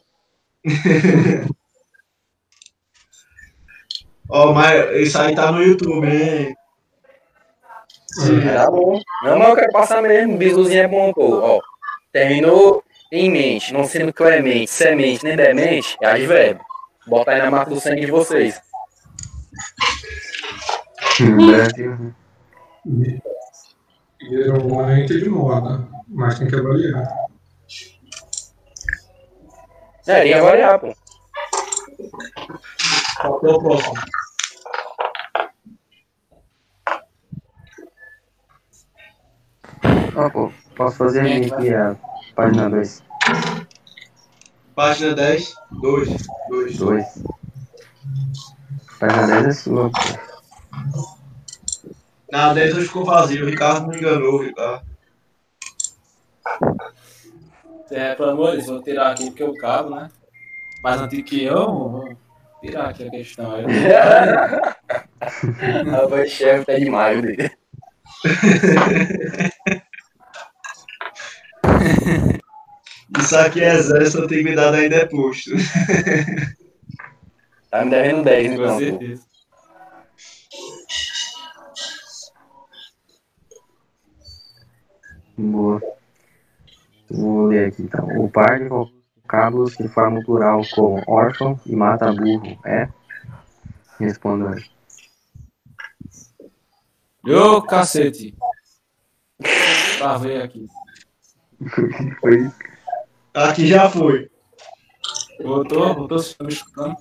Ó, 4.30 4.54
mas 4.54 4.98
isso 4.98 5.18
aí 5.18 5.34
tá 5.34 5.52
no 5.52 5.64
YouTube, 5.64 6.08
hein? 6.08 6.56
Sim. 8.20 8.40
Tá 8.42 8.70
bom. 8.70 9.02
Não, 9.24 9.40
mas 9.40 9.50
eu 9.50 9.56
quero 9.56 9.72
passar 9.72 10.04
mesmo. 10.04 10.38
Bisuzinho 10.38 10.84
é 10.84 10.88
bom, 10.88 11.12
pô. 11.12 11.40
Ó, 11.40 11.60
terminou 12.12 12.84
em 13.12 13.32
mente, 13.32 13.74
não 13.74 13.86
sendo 13.86 14.14
clemente, 14.14 14.70
semente, 14.70 15.24
nem 15.24 15.36
demente, 15.36 15.98
é 16.04 16.06
advérbio. 16.06 16.64
Bota 17.08 17.32
aí 17.32 17.42
na 17.42 17.50
marca 17.50 17.72
do 17.72 17.82
sangue 17.82 18.06
de 18.06 18.12
vocês. 18.12 18.62
Brasil. 21.20 22.14
Geralmente 24.22 25.14
é 25.16 25.18
de 25.18 25.30
moda, 25.30 25.88
mas 26.08 26.38
tem 26.38 26.48
que 26.48 26.56
avaliar. 26.56 27.30
É, 30.10 30.22
tem 30.22 30.32
que 30.32 30.40
avaliar, 30.40 30.80
pô. 30.80 30.92
Qual 33.22 33.46
é 33.46 33.50
o 33.52 33.60
próximo? 33.60 33.94
Ó, 40.16 40.30
pô, 40.32 40.52
posso 40.76 40.98
fazer 40.98 41.20
a 41.20 41.24
minha 41.24 41.54
aqui, 41.54 41.72
a 41.72 41.96
página 42.36 42.72
2. 42.72 43.04
Página 44.74 45.14
10, 45.14 45.54
2, 45.80 46.28
2. 46.50 46.78
2. 46.78 47.06
Página 49.00 49.28
10 49.28 49.46
é 49.46 49.52
sua, 49.52 49.92
pô. 49.92 50.00
Na 52.32 52.52
10 52.52 52.78
hoje 52.78 52.88
ficou 52.88 53.06
vazio, 53.06 53.46
o 53.46 53.48
Ricardo 53.48 53.90
me 53.90 53.98
enganou, 53.98 54.42
Ricardo. 54.42 54.89
É, 57.92 58.16
pelo 58.16 58.30
amor 58.30 58.52
de 58.52 58.58
Deus, 58.58 58.68
vou 58.68 58.84
tirar 58.84 59.12
aqui 59.12 59.26
porque 59.26 59.44
o 59.44 59.56
cabo, 59.56 59.90
né? 59.90 60.10
Mais 60.84 61.02
antigo 61.02 61.24
que 61.24 61.44
eu, 61.44 61.66
vou 61.66 62.16
tirar 62.62 62.90
aqui 62.90 63.08
a 63.08 63.12
questão. 63.12 63.60
Eu... 63.60 63.68
a 65.96 66.06
voz 66.08 66.32
chefe 66.32 66.66
tá 66.66 66.76
demais 66.76 67.22
dele. 67.22 67.52
Isso 73.20 73.36
aqui 73.38 73.64
é 73.64 73.74
exército, 73.74 74.28
tem 74.28 74.40
que 74.40 74.50
me 74.50 74.56
dado 74.56 74.76
ainda 74.76 74.98
é 74.98 75.06
posto. 75.06 75.52
tá 77.72 77.84
me 77.84 77.92
devendo 77.92 78.24
10, 78.24 78.54
então. 78.54 78.68
Com 78.68 78.80
certeza. 78.80 79.24
Boa. 85.38 85.99
Vou 87.10 87.48
ler 87.48 87.68
aqui 87.68 87.82
então. 87.82 88.08
O 88.20 88.30
par 88.30 88.60
de 88.60 88.68
vocábulos 88.68 89.76
que 89.76 89.88
formam 89.88 90.22
o 90.22 90.26
plural 90.26 90.62
com 90.74 91.02
órfão 91.08 91.60
e 91.66 91.76
mata 91.76 92.12
burro 92.14 92.60
é? 92.66 92.90
Responda 94.00 94.56
aí. 94.56 94.64
Ô, 97.34 97.62
cacete. 97.62 98.36
Travei 99.98 100.42
aqui. 100.42 100.68
Foi. 102.22 102.52
Aqui 103.34 103.68
já 103.68 103.90
foi. 103.90 104.30
Voltou? 105.44 105.94
Voltou? 105.94 106.18
Você 106.18 106.36
tá 106.36 106.44
me 106.44 106.52
escutando? 106.52 106.96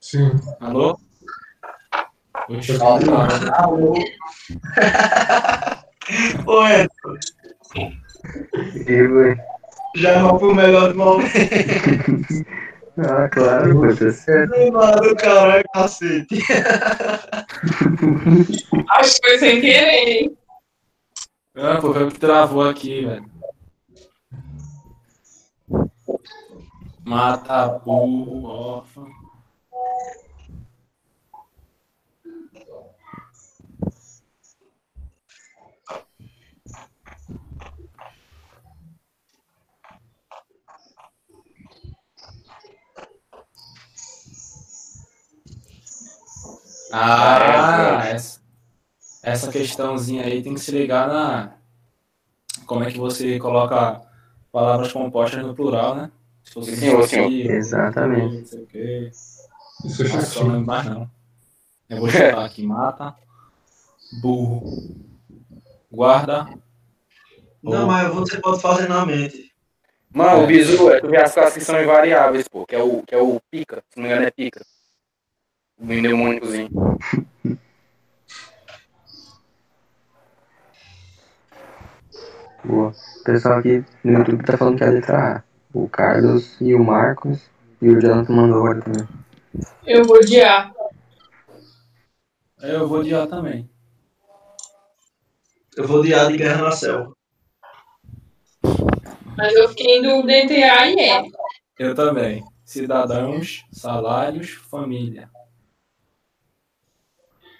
Sim. 0.00 0.30
Alô? 0.60 0.98
Oxe, 2.48 2.72
Alô? 3.54 3.94
Ô, 6.46 6.66
Edson, 6.66 7.18
E 8.86 9.08
foi. 9.08 9.36
já 9.96 10.22
vamos 10.22 10.38
pro 10.38 10.54
melhor 10.54 10.94
momento. 10.94 11.30
Ah, 12.96 13.28
claro, 13.28 13.96
tá 13.96 14.12
certo. 14.12 14.54
Do 14.54 14.70
lado, 14.70 15.16
caralho, 15.16 15.64
cacete. 15.74 16.38
Acho 18.88 19.20
que 19.20 19.28
foi 19.28 19.38
sem 19.40 19.60
querer, 19.60 20.08
hein? 20.08 20.38
Ah, 21.56 21.78
pô, 21.80 21.92
foi 21.92 22.04
o 22.04 22.12
que 22.12 22.20
travou 22.20 22.62
aqui, 22.68 23.04
velho. 23.04 23.24
Mata 27.04 27.66
burro, 27.84 28.44
órfão. 28.44 29.08
Ah, 46.96 48.06
essa, 48.06 48.40
essa 49.20 49.50
questãozinha 49.50 50.24
aí 50.24 50.42
tem 50.42 50.54
que 50.54 50.60
se 50.60 50.70
ligar 50.70 51.08
na. 51.08 51.54
Como 52.66 52.84
é 52.84 52.90
que 52.90 52.98
você 52.98 53.36
coloca 53.38 54.00
palavras 54.52 54.92
compostas 54.92 55.44
no 55.44 55.54
plural, 55.54 55.96
né? 55.96 56.10
Se 56.44 56.52
fosse 56.52 56.76
Sim, 56.76 57.02
sim. 57.02 57.42
Exatamente. 57.48 58.36
Não 58.36 58.46
sei 58.46 58.62
o 58.62 58.66
quê. 58.66 59.10
Isso 59.84 60.02
é 60.04 60.08
Mas 60.08 60.28
só 60.28 60.44
não 60.44 60.62
mais 60.62 60.86
não. 60.86 61.10
Eu 61.88 61.98
vou 61.98 62.08
chutar 62.08 62.44
aqui. 62.44 62.64
Mata. 62.64 63.16
Burro. 64.22 64.94
Guarda. 65.90 66.48
Não, 67.60 67.88
mas 67.88 68.14
você 68.14 68.38
pode 68.38 68.62
fazer 68.62 68.88
na 68.88 69.04
mente. 69.04 69.52
Mano, 70.12 70.44
o 70.44 70.46
bizu, 70.46 70.90
é, 70.90 71.00
tu 71.00 71.08
vê 71.08 71.16
as 71.16 71.34
classes 71.34 71.54
que 71.54 71.64
são 71.64 71.82
invariáveis, 71.82 72.46
pô, 72.46 72.64
que 72.64 72.76
é 72.76 72.80
o, 72.80 73.02
que 73.02 73.14
é 73.16 73.18
o 73.18 73.40
pica, 73.50 73.82
se 73.90 73.96
não 73.96 74.04
me 74.04 74.10
engano 74.10 74.26
é 74.28 74.30
pica. 74.30 74.64
Mnemônicozinho. 75.78 76.68
Boa. 82.64 82.92
O 83.20 83.24
pessoal 83.24 83.58
aqui 83.58 83.84
no 84.02 84.18
YouTube 84.18 84.44
tá 84.44 84.56
falando 84.56 84.78
que 84.78 84.84
é 84.84 84.88
a 84.88 84.90
letra 84.90 85.36
A. 85.36 85.42
O 85.72 85.88
Carlos 85.88 86.56
e 86.60 86.74
o 86.74 86.82
Marcos 86.82 87.50
e 87.82 87.88
o 87.88 88.00
Jonathan 88.00 88.32
mandou 88.32 88.58
agora 88.58 88.80
também. 88.80 89.08
Eu 89.84 90.04
vou 90.04 90.20
de 90.20 90.40
A. 90.40 90.72
Eu 92.62 92.88
vou 92.88 93.02
de 93.02 93.14
A 93.14 93.26
também. 93.26 93.68
Eu 95.76 95.86
vou 95.86 96.02
de 96.02 96.14
A 96.14 96.24
de 96.26 96.36
Guerra 96.36 96.62
na 96.62 96.70
Selva. 96.70 97.12
Mas 99.36 99.52
eu 99.54 99.68
fiquei 99.68 99.98
em 99.98 100.02
dúvida 100.02 100.32
entre 100.32 100.62
A 100.62 100.86
e 100.86 100.94
E. 100.94 101.32
Eu 101.78 101.94
também. 101.94 102.42
Cidadãos, 102.64 103.64
salários, 103.72 104.52
família. 104.52 105.28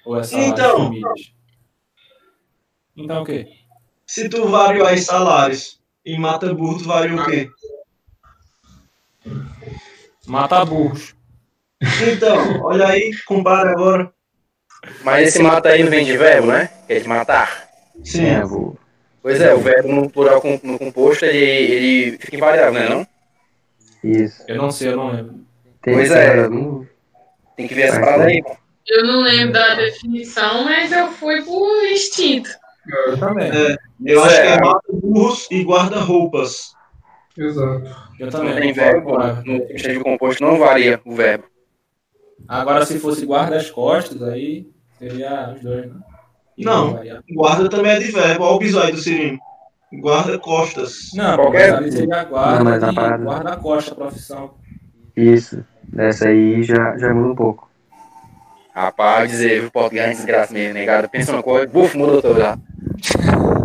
Ou 0.04 0.18
é 0.18 0.22
salários, 0.22 0.52
Então. 0.52 0.76
famílias? 0.78 1.34
Então 2.96 3.22
o 3.22 3.24
quê? 3.24 3.48
Se 4.06 4.28
tu 4.28 4.48
variou 4.48 4.86
aí 4.86 4.98
salários 4.98 5.80
e 6.04 6.18
mata 6.18 6.52
burro, 6.52 6.78
tu 6.78 6.84
varia 6.84 7.16
o 7.16 7.24
quê? 7.24 7.48
Mata 10.26 10.64
burros. 10.64 11.14
Então, 12.12 12.62
olha 12.62 12.88
aí, 12.88 13.10
compara 13.26 13.70
agora. 13.70 14.12
Mas 15.02 15.28
esse 15.28 15.42
mata 15.42 15.70
aí 15.70 15.82
não 15.82 15.90
vem 15.90 16.04
de 16.04 16.16
verbo, 16.16 16.48
né? 16.48 16.70
Que 16.86 16.94
é 16.94 17.00
de 17.00 17.08
matar. 17.08 17.68
Sim. 18.04 18.26
É, 18.26 18.44
vou. 18.44 18.76
Pois 19.22 19.40
é, 19.40 19.54
o 19.54 19.58
verbo 19.58 19.88
no 19.88 20.10
plural 20.10 20.42
no 20.62 20.78
composto, 20.78 21.24
ele, 21.24 21.38
ele 21.38 22.18
fica 22.18 22.36
invariável, 22.36 22.74
né 22.74 22.88
não? 22.88 23.06
Isso. 24.02 24.44
Eu 24.46 24.56
não 24.56 24.70
sei, 24.70 24.88
eu 24.88 24.96
não 24.96 25.10
lembro. 25.10 25.44
Tem 25.80 25.94
Pois 25.94 26.10
é. 26.10 26.46
Tem 27.56 27.66
que 27.66 27.74
ver 27.74 27.82
essa 27.82 28.00
parada 28.00 28.24
aí, 28.24 28.42
pô. 28.42 28.56
Eu 28.88 29.04
não 29.06 29.20
lembro 29.22 29.52
da 29.54 29.74
definição, 29.74 30.64
mas 30.64 30.92
eu 30.92 31.08
fui 31.08 31.42
por 31.42 31.86
instinto. 31.86 32.50
Eu 33.08 33.18
também. 33.18 33.50
É, 33.50 33.76
eu 34.04 34.22
acho 34.22 34.34
que 34.36 34.46
é 34.46 34.60
mata 34.60 34.80
burros 34.92 35.48
e 35.50 35.62
guarda-roupas. 35.64 36.74
Exato. 37.36 37.84
Eu 38.20 38.26
Não 38.26 38.30
também. 38.32 38.60
tem 38.60 38.72
verbo, 38.72 39.14
ela. 39.14 39.42
no 39.44 39.56
substantivo 39.66 40.04
composto 40.04 40.44
não 40.44 40.58
varia 40.58 41.00
o 41.04 41.14
verbo. 41.14 41.44
Agora, 42.46 42.84
se 42.84 42.98
fosse 43.00 43.24
guarda-costas, 43.24 44.22
aí 44.22 44.68
seria 44.98 45.52
os 45.54 45.60
dois, 45.62 45.86
né? 45.92 46.00
E 46.56 46.64
Não. 46.64 47.00
Guarda 47.32 47.68
também 47.68 47.92
é 47.92 47.98
de 47.98 48.12
verbo. 48.12 48.44
Olha 48.44 48.54
o 48.54 48.58
bisóio 48.58 48.92
do 48.94 49.00
Cirino. 49.00 49.38
Guarda-costas. 50.00 51.10
Não, 51.14 51.36
Qualquer- 51.36 51.74
ali 51.74 51.90
seria 51.90 52.24
guarda 52.24 52.58
Não, 52.58 52.64
mas 52.70 52.80
na 52.82 52.92
e 52.92 52.94
parada- 52.94 53.24
guarda-costa 53.24 53.92
a 53.92 53.94
profissão. 53.94 54.54
Isso. 55.16 55.64
Dessa 55.84 56.28
aí 56.28 56.62
já, 56.62 56.96
já 56.98 57.12
muda 57.14 57.32
um 57.32 57.34
pouco. 57.34 57.68
Rapaz, 58.74 59.30
dizer, 59.30 59.64
o 59.64 59.70
português 59.70 60.04
é 60.04 60.10
desgraça 60.10 60.52
mesmo, 60.52 60.74
negado. 60.74 61.08
Pensa 61.08 61.32
uma 61.32 61.42
coisa, 61.44 61.66
buf, 61.66 61.96
mudou 61.96 62.20
tudo 62.20 62.40
lá. 62.40 62.58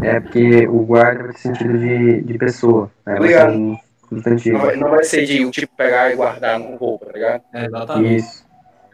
É 0.03 0.19
porque 0.19 0.67
o 0.67 0.85
guarda 0.85 1.23
vai 1.23 1.33
ter 1.33 1.39
sentido 1.39 1.77
de, 1.79 2.21
de 2.21 2.37
pessoa. 2.37 2.91
Né? 3.05 3.15
Obrigado. 3.15 3.53
um. 3.53 3.77
Não 4.11 4.59
vai, 4.59 4.75
não 4.75 4.89
vai 4.89 5.03
ser 5.03 5.25
de 5.25 5.45
o 5.45 5.51
tipo 5.51 5.75
pegar 5.75 6.11
e 6.11 6.15
guardar 6.15 6.59
no 6.59 6.75
roupa, 6.77 7.07
tá 7.07 7.11
ligado? 7.11 7.43
É, 7.53 7.65
exatamente. 7.65 8.15
Isso. 8.15 8.45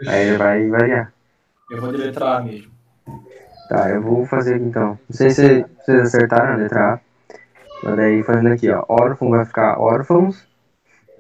Aí 0.08 0.36
vai 0.36 0.68
variar. 0.68 1.14
Eu 1.72 1.82
vou 1.82 1.92
de 1.92 1.98
letra 1.98 2.38
A 2.38 2.42
mesmo. 2.42 2.72
Tá, 3.70 3.90
eu 3.90 4.02
vou 4.02 4.26
fazer 4.26 4.56
aqui 4.56 4.66
então. 4.66 5.00
Não 5.10 5.16
sei 5.16 5.30
se 5.30 5.66
vocês 5.80 6.02
acertaram 6.02 6.54
a 6.54 6.58
letra 6.58 6.94
A. 6.94 7.00
Mas 7.84 7.96
daí 7.96 8.24
fazendo 8.24 8.50
aqui, 8.50 8.70
ó. 8.70 8.84
Órfão 8.88 9.30
vai 9.30 9.46
ficar 9.46 9.80
órfãos. 9.80 10.46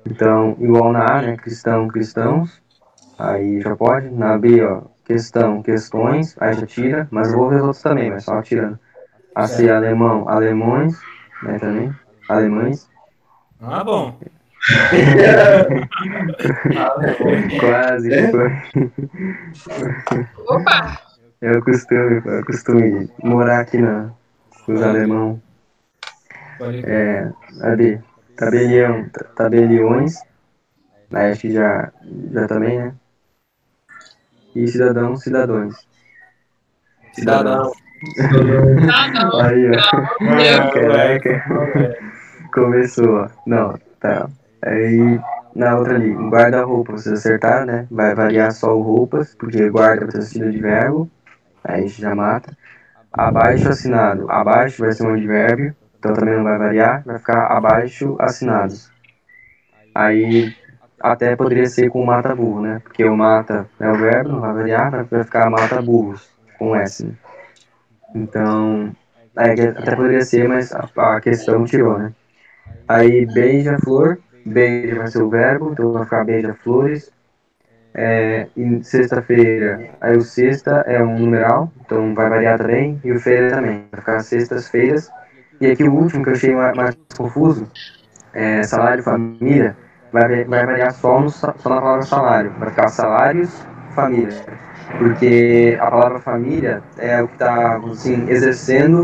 Então, 0.05 0.55
igual 0.59 0.91
na 0.91 1.17
A, 1.17 1.22
né? 1.22 1.38
Cristão, 1.38 1.88
cristãos. 1.88 2.61
Aí 3.18 3.62
já 3.62 3.76
pode. 3.76 4.10
Na 4.10 4.38
B, 4.38 4.62
ó. 4.64 4.82
Questão, 5.06 5.62
questões. 5.62 6.36
Aí 6.40 6.54
já 6.56 6.66
tira. 6.66 7.08
Mas 7.12 7.32
eu 7.32 7.38
vou 7.38 7.50
ver 7.50 7.58
os 7.58 7.62
outros 7.64 7.82
também, 7.84 8.10
mas 8.12 8.24
só 8.24 8.42
tirando. 8.42 8.80
A 9.36 9.48
C, 9.48 9.70
alemão, 9.70 10.28
alemões. 10.28 11.00
Né, 11.44 11.60
também. 11.60 11.94
Alemães. 12.28 12.90
Ah, 13.62 13.84
bom. 13.84 14.18
Quase 17.60 18.10
que 18.10 18.32
foi. 18.32 18.50
Opa! 20.48 21.00
É 21.42 21.52
o 21.52 21.62
costume, 21.64 22.22
é 22.26 22.40
o 22.40 22.46
costume 22.46 23.10
morar 23.24 23.60
aqui 23.60 23.78
na, 23.78 24.10
com 24.66 24.74
os 24.74 24.82
alemão. 24.82 25.40
Pode- 26.58 26.84
É, 26.86 27.32
ali, 27.62 28.02
tabelião, 28.36 29.08
ta- 29.10 29.26
tabeliões, 29.36 30.16
aí 31.14 31.32
acho 31.32 31.42
que 31.42 31.52
já, 31.52 31.92
já 32.32 32.48
também, 32.48 32.80
né? 32.80 32.96
E 34.56 34.68
cidadãos, 34.68 35.22
cidadões. 35.22 35.76
Cidadão. 37.14 37.72
Não. 38.82 39.41
Aí, 39.41 39.72
ó. 39.72 40.72
Caraca. 40.72 41.98
Começou, 42.53 43.23
ó. 43.23 43.30
Não, 43.45 43.77
tá. 43.99 44.30
Aí, 44.64 45.19
na 45.56 45.77
outra 45.77 45.95
ali, 45.95 46.15
um 46.15 46.30
guarda-roupa, 46.30 46.94
vocês 46.94 47.19
acertaram, 47.19 47.65
né? 47.65 47.88
Vai 47.91 48.15
variar 48.15 48.52
só 48.52 48.76
o 48.76 48.82
roupas, 48.82 49.36
porque 49.36 49.69
guarda 49.69 50.07
vai 50.07 50.22
sentido 50.22 50.52
de 50.52 50.60
verbo. 50.60 51.10
Aí 51.64 51.84
a 51.84 51.88
gente 51.88 52.02
já 52.02 52.15
mata. 52.15 52.56
Abaixo 53.11 53.69
assinado. 53.69 54.30
Abaixo 54.30 54.84
vai 54.84 54.91
ser 54.91 55.07
um 55.07 55.14
advérbio, 55.14 55.76
então 55.99 56.14
também 56.14 56.36
não 56.36 56.44
vai 56.44 56.57
variar. 56.57 57.03
Vai 57.06 57.18
ficar 57.18 57.48
abaixo 57.48 58.15
assinados. 58.19 58.91
Aí, 59.94 60.53
até 61.01 61.35
poderia 61.35 61.65
ser 61.67 61.89
com 61.89 62.03
mata 62.05 62.35
burro, 62.35 62.61
né? 62.61 62.80
Porque 62.84 63.03
o 63.05 63.15
mata 63.15 63.67
é 63.80 63.89
o 63.89 63.95
verbo, 63.97 64.30
não 64.34 64.41
vai 64.41 64.53
variar, 64.53 64.91
vai- 65.05 65.23
ficar 65.23 65.49
mata 65.49 65.81
burros, 65.81 66.30
com 66.57 66.76
S, 66.76 67.05
né? 67.05 67.13
Então, 68.13 68.91
que 69.55 69.61
até 69.61 69.95
poderia 69.95 70.22
ser, 70.22 70.47
mas 70.47 70.72
a, 70.73 70.89
a 71.17 71.22
questão 71.22 71.65
tirou, 71.65 71.97
né? 71.99 72.13
Aí 72.88 73.26
beija-flor, 73.26 74.19
beija 74.45 74.95
vai 74.97 75.07
ser 75.07 75.22
o 75.23 75.30
verbo, 75.30 75.72
então 75.72 75.91
vai 75.93 76.03
ficar 76.03 76.23
beija-flores. 76.26 77.11
É, 77.93 78.49
sexta-feira, 78.84 79.81
aí 80.01 80.17
o 80.17 80.22
sexta 80.22 80.84
é 80.85 81.01
um 81.01 81.17
numeral, 81.17 81.72
então 81.81 82.13
vai 82.13 82.30
variar 82.30 82.57
também, 82.57 82.99
e 83.03 83.11
o 83.11 83.19
feira 83.19 83.49
também, 83.55 83.85
vai 83.91 84.01
ficar 84.01 84.19
sextas-feiras. 84.19 85.09
E 85.61 85.67
aqui 85.67 85.84
o 85.84 85.93
último 85.93 86.23
que 86.23 86.30
eu 86.30 86.34
achei 86.34 86.53
mais, 86.53 86.76
mais 86.76 86.97
confuso, 87.17 87.72
é 88.34 88.63
salário 88.63 89.03
família, 89.03 89.77
vai, 90.16 90.44
vai 90.46 90.66
variar 90.66 90.94
só, 90.94 91.20
no, 91.20 91.30
só 91.30 91.48
na 91.48 91.82
palavra 91.82 92.02
salário, 92.04 92.52
vai 92.60 92.70
ficar 92.70 92.88
salários, 92.88 93.66
família. 93.94 94.36
Porque 94.98 95.78
a 95.80 95.92
palavra 95.92 96.20
família 96.20 96.82
é 96.98 97.22
o 97.22 97.28
que 97.28 97.34
está 97.34 97.78
assim, 97.78 98.30
exercendo, 98.30 99.04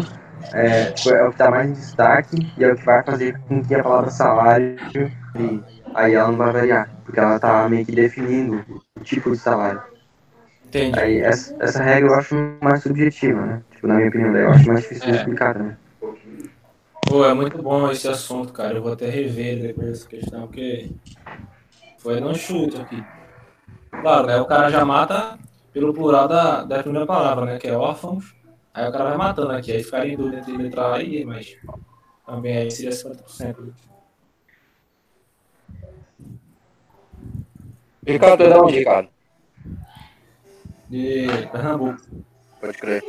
é, 0.54 0.84
é 0.84 1.24
o 1.24 1.28
que 1.28 1.32
está 1.34 1.52
mais 1.52 1.70
em 1.70 1.74
destaque 1.74 2.38
e 2.58 2.64
é 2.64 2.72
o 2.72 2.76
que 2.76 2.86
vai 2.86 3.04
fazer 3.04 3.38
com 3.48 3.62
que 3.64 3.76
a 3.76 3.84
palavra 3.84 4.10
salário 4.12 4.78
e 5.38 5.60
aí 5.96 6.14
ela 6.14 6.30
não 6.30 6.38
vai 6.38 6.52
variar, 6.52 6.90
porque 7.06 7.20
ela 7.20 7.36
está 7.36 7.68
meio 7.68 7.86
que 7.86 7.92
definindo 7.96 8.64
o 9.00 9.04
tipo 9.04 9.32
de 9.32 9.38
salário. 9.38 9.82
Entendi. 10.68 11.00
Aí 11.00 11.20
essa, 11.20 11.56
essa 11.60 11.84
regra 11.84 12.10
eu 12.12 12.16
acho 12.16 12.36
mais 12.62 12.82
subjetiva, 12.84 13.42
né? 13.46 13.62
Tipo, 13.72 13.88
na 13.88 13.96
minha 13.96 14.10
opinião, 14.10 14.36
eu 14.36 14.52
acho 14.52 14.68
mais 14.68 14.82
difícil 14.82 15.06
de 15.06 15.12
É. 15.12 15.16
explicar 15.18 15.54
também. 15.54 15.81
Pô, 17.07 17.26
é 17.26 17.34
muito 17.34 17.61
bom 17.61 17.91
esse 17.91 18.07
assunto, 18.07 18.53
cara. 18.53 18.78
Eu 18.78 18.84
vou 18.84 18.94
até 18.94 19.10
rever 19.10 19.61
depois 19.61 19.90
essa 19.90 20.07
questão, 20.07 20.48
porque 20.48 20.91
foi 21.98 22.19
no 22.19 22.34
chute 22.34 22.80
aqui. 22.80 23.03
Claro, 23.90 24.28
né? 24.28 24.38
O 24.38 24.45
cara 24.45 24.69
já 24.69 24.86
mata 24.86 25.38
pelo 25.73 25.94
plural 25.94 26.28
da, 26.28 26.64
da 26.64 26.82
primeira 26.82 27.06
palavra, 27.06 27.45
né? 27.45 27.60
Que 27.60 27.68
é 27.68 27.78
órfãos. 27.78 28.34
Aí 28.73 28.88
o 28.88 28.91
cara 28.91 29.10
vai 29.10 29.18
matando 29.18 29.52
aqui. 29.52 29.72
Aí 29.72 29.84
ficaria 29.84 30.14
em 30.14 30.18
dúvida 30.18 30.38
entre 30.38 30.57
letra 30.57 31.03
e 31.03 31.22
E, 31.22 31.26
mas 31.26 31.57
também 32.26 32.57
aí 32.57 32.72
seria 32.72 32.91
50%. 32.91 33.73
Ricardo, 38.06 38.44
é 38.44 38.49
da 38.49 38.61
onde, 38.61 38.80
Ricardo? 38.80 39.10
De 40.90 41.28
Pernambuco. 41.52 42.02
Pode 42.60 42.78
crer. 42.78 43.03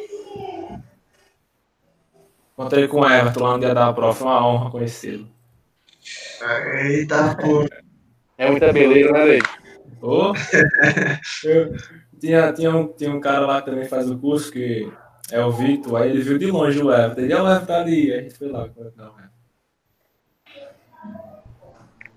Encontrei 2.62 2.86
com 2.86 3.00
o 3.00 3.04
Everton 3.10 3.42
lá 3.42 3.52
no 3.54 3.58
dia 3.58 3.74
da 3.74 3.92
prova. 3.92 4.14
Foi 4.14 4.26
uma 4.28 4.46
honra 4.46 4.70
conhecê-lo. 4.70 5.26
Eita, 6.84 7.36
pô. 7.36 7.66
É 8.38 8.48
muita 8.50 8.72
beleza, 8.72 9.10
né, 9.10 9.24
velho? 9.24 9.42
Ô! 10.00 10.32
Eu- 11.44 11.72
tinha, 12.20 12.52
tinha, 12.52 12.70
um, 12.70 12.86
tinha 12.92 13.10
um 13.12 13.20
cara 13.20 13.44
lá 13.46 13.60
que 13.60 13.70
também 13.70 13.84
faz 13.84 14.08
o 14.08 14.16
curso, 14.16 14.52
que 14.52 14.88
é 15.32 15.44
o 15.44 15.50
Victor, 15.50 16.00
aí 16.00 16.10
ele 16.10 16.22
viu 16.22 16.38
de 16.38 16.46
longe 16.52 16.80
o 16.80 16.92
Everton. 16.92 17.20
Ele, 17.22 17.32
"Ah, 17.32 17.42
o 17.42 17.46
Everton 17.48 17.66
tá 17.66 17.80
ali. 17.80 18.12
Aí 18.12 18.18
a 18.18 18.22
gente 18.22 18.38
foi 18.38 18.48
lá. 18.48 18.68
Não, 18.96 19.06
é. 19.18 19.32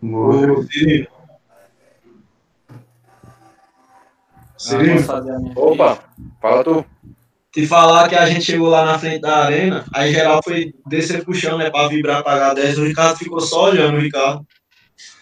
Ô, 0.04 0.64
Cirino. 0.64 1.08
Ah? 5.12 5.40
Opa, 5.56 6.00
fala 6.42 6.64
tu. 6.64 6.86
Te 7.56 7.66
falar 7.66 8.10
que 8.10 8.16
a 8.16 8.26
gente 8.26 8.44
chegou 8.44 8.68
lá 8.70 8.84
na 8.86 9.00
frente 9.00 9.22
da 9.22 9.46
arena, 9.46 9.86
aí 9.94 10.12
geral 10.14 10.42
foi 10.44 10.74
descer 10.86 11.24
pro 11.24 11.34
chão, 11.34 11.58
né, 11.58 11.70
pra 11.70 11.88
vibrar, 11.88 12.22
pagar 12.22 12.54
10, 12.54 12.78
o 12.80 12.84
Ricardo 12.86 13.18
ficou 13.18 13.40
só 13.40 13.70
olhando 13.70 13.96
o 13.98 14.02
Ricardo. 14.02 14.46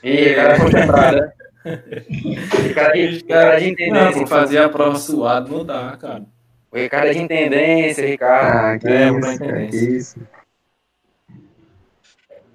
Ih, 0.04 0.32
o 0.32 0.36
cara 0.36 0.56
foi 0.60 0.72
lembrado, 0.72 1.16
né? 1.16 1.32
O 1.66 2.74
cara 2.74 2.94
de, 2.94 3.18
o 3.20 3.28
cara 3.28 3.60
de 3.60 3.66
Não, 3.66 3.72
intendência. 3.72 4.12
pra 4.26 4.28
fazer 4.28 4.58
a 4.58 4.68
prova 4.70 4.98
suado 4.98 5.56
não 5.56 5.64
dá, 5.64 5.96
cara. 5.96 6.24
O 6.72 6.76
Ricardo 6.78 7.08
é 7.08 7.14
de 7.14 7.20
intendência, 7.20 8.06
Ricardo. 8.06 8.58
Ah, 8.58 8.80
que 8.80 8.88
É, 8.88 9.10
isso, 9.12 9.28
entender. 9.32 9.70
que 9.70 9.76
isso. 9.78 10.20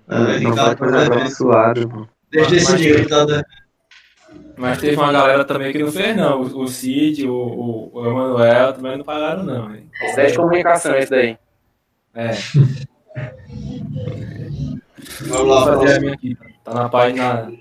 Ah, 0.08 0.18
Não 0.18 0.26
pode 0.26 0.44
Ricardo, 0.44 0.78
fazer 0.78 0.96
a 0.98 1.06
prova 1.06 1.30
suado, 1.30 1.88
pô. 1.88 2.08
desde 2.30 2.56
esse 2.56 2.84
ele 2.88 3.08
tá 3.08 3.24
dando. 3.24 3.44
Mas 4.58 4.80
teve 4.80 4.96
uma 4.96 5.12
galera 5.12 5.44
também 5.44 5.72
que 5.72 5.78
não 5.78 5.92
fez, 5.92 6.16
não. 6.16 6.42
O, 6.42 6.62
o 6.62 6.68
Cid, 6.68 7.28
o, 7.28 7.32
o, 7.32 7.90
o 7.94 8.06
Emanuel 8.06 8.72
também 8.72 8.98
não 8.98 9.04
pagaram, 9.04 9.44
não. 9.44 9.74
Hein? 9.74 9.88
Isso 10.02 10.20
é 10.20 10.26
de 10.26 10.36
comunicação, 10.36 10.96
esse 10.96 11.10
daí. 11.10 11.38
É, 12.14 12.30
Vamos 15.26 15.48
lá, 15.48 15.64
fazer 15.66 15.96
a 15.96 16.00
minha 16.00 16.14
aqui. 16.14 16.36
Tá 16.64 16.74
na 16.74 16.88
página 16.88 17.52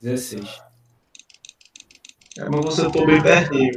16. 0.00 0.62
É, 2.38 2.48
mas 2.48 2.64
você 2.64 2.90
tô 2.90 3.06
bem 3.06 3.22
pertinho. 3.22 3.72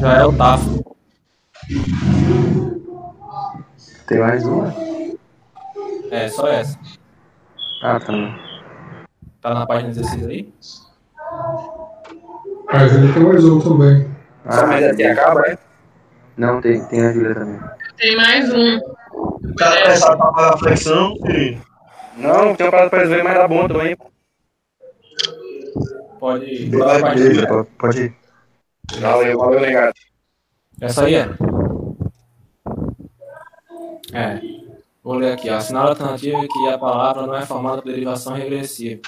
Já 0.00 0.18
é 0.18 0.24
o 0.24 0.32
Tafo. 0.36 0.96
Tem 4.06 4.18
mais 4.18 4.44
uma? 4.44 4.74
É, 6.10 6.28
só 6.28 6.46
essa. 6.48 6.78
Ah, 7.82 7.98
tá. 7.98 8.51
Tá 9.42 9.52
na 9.52 9.66
página 9.66 9.92
16 9.92 10.26
aí? 10.28 10.54
Mas 12.72 12.94
ele 12.94 13.12
tem 13.12 13.22
mais 13.24 13.44
um 13.44 13.58
também. 13.58 14.08
Só 14.48 14.66
mais 14.68 14.84
assim 14.84 15.02
acaba, 15.02 15.40
né? 15.40 15.58
Não, 16.36 16.60
tem, 16.60 16.84
tem 16.86 17.04
a 17.04 17.12
Júlia 17.12 17.34
também. 17.34 17.60
Tem 17.96 18.16
mais 18.16 18.52
um. 18.54 18.78
O 19.16 19.54
cara 19.56 19.82
começar 19.82 20.12
a 20.14 20.50
reflexão, 20.52 21.16
Cirino. 21.16 21.60
Não, 22.16 22.54
tem 22.54 22.66
uma 22.66 22.70
parada 22.70 22.90
pra 22.90 23.04
verem 23.04 23.24
mais 23.24 23.36
da 23.36 23.48
bom 23.48 23.66
também. 23.66 23.96
Pode. 26.20 26.70
Vai, 26.70 27.00
Vai, 27.00 27.14
beleza. 27.16 27.46
Pode, 27.48 27.68
pode 27.78 28.00
ir. 28.00 28.16
Valeu, 29.00 29.38
valeu, 29.38 29.60
negado. 29.60 29.94
Essa 30.80 31.04
aí 31.06 31.16
é. 31.16 31.28
É. 34.12 34.40
Vou 35.02 35.14
ler 35.14 35.32
aqui. 35.32 35.48
Assinala 35.50 35.86
a 35.86 35.90
alternativa 35.90 36.46
que 36.46 36.68
a 36.68 36.78
palavra 36.78 37.26
não 37.26 37.34
é 37.34 37.44
formada 37.44 37.82
por 37.82 37.90
derivação 37.90 38.34
regressiva. 38.34 39.02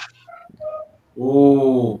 O, 1.15 1.99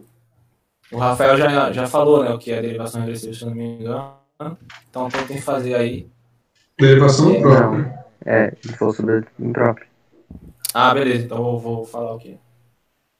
o 0.91 0.97
Rafael 0.97 1.37
já, 1.37 1.71
já 1.71 1.87
falou 1.87 2.23
né, 2.23 2.31
o 2.31 2.37
que 2.37 2.51
é 2.51 2.61
derivação 2.61 3.01
regressiva, 3.01 3.33
se 3.33 3.43
eu 3.43 3.49
não 3.49 3.55
me 3.55 3.63
engano. 3.63 4.13
Então 4.89 5.09
tem 5.09 5.37
que 5.37 5.41
fazer 5.41 5.75
aí. 5.75 6.09
Derivação 6.77 7.39
própria. 7.41 8.05
É, 8.25 8.53
ele 8.63 8.73
falou 8.73 8.93
sobre 8.93 9.23
impróprio. 9.39 9.87
Ah, 10.73 10.93
beleza. 10.93 11.25
Então 11.25 11.53
eu 11.53 11.59
vou 11.59 11.85
falar 11.85 12.13
o 12.13 12.19
quê? 12.19 12.37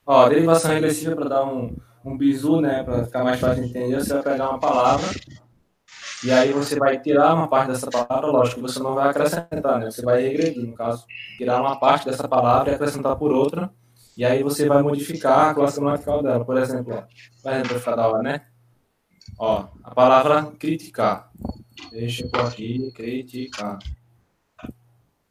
Ó, 0.04 0.28
derivação 0.28 0.72
regressiva 0.72 1.16
para 1.16 1.28
dar 1.28 1.44
um, 1.44 1.74
um 2.04 2.16
bizu, 2.16 2.60
né? 2.60 2.82
Para 2.82 3.04
ficar 3.04 3.24
mais 3.24 3.40
fácil 3.40 3.62
de 3.62 3.70
entender, 3.70 3.98
você 3.98 4.12
vai 4.14 4.22
pegar 4.22 4.50
uma 4.50 4.58
palavra 4.60 5.08
e 6.24 6.30
aí 6.32 6.52
você 6.52 6.76
vai 6.78 6.98
tirar 6.98 7.34
uma 7.34 7.46
parte 7.46 7.68
dessa 7.68 7.90
palavra, 7.90 8.26
lógico, 8.26 8.60
você 8.60 8.78
não 8.78 8.94
vai 8.94 9.08
acrescentar, 9.08 9.78
né? 9.78 9.90
Você 9.90 10.02
vai 10.02 10.22
regredir, 10.22 10.66
no 10.66 10.74
caso, 10.74 11.04
tirar 11.36 11.60
uma 11.60 11.78
parte 11.78 12.06
dessa 12.06 12.26
palavra 12.26 12.72
e 12.72 12.74
acrescentar 12.74 13.16
por 13.16 13.32
outra, 13.32 13.70
e 14.16 14.24
aí 14.24 14.42
você 14.42 14.66
vai 14.66 14.82
modificar 14.82 15.50
a 15.50 15.54
classe 15.54 15.78
gramatical 15.78 16.22
dela. 16.22 16.44
Por 16.44 16.56
exemplo, 16.56 16.94
ó, 16.94 17.02
por 17.42 17.52
exemplo, 17.52 17.68
para 17.68 17.78
ficar 17.78 17.96
da 17.96 18.08
hora, 18.08 18.22
né? 18.22 18.46
Ó, 19.38 19.68
a 19.84 19.94
palavra 19.94 20.50
criticar. 20.58 21.30
Deixa 21.90 22.26
eu 22.32 22.40
aqui, 22.40 22.90
criticar. 22.92 23.78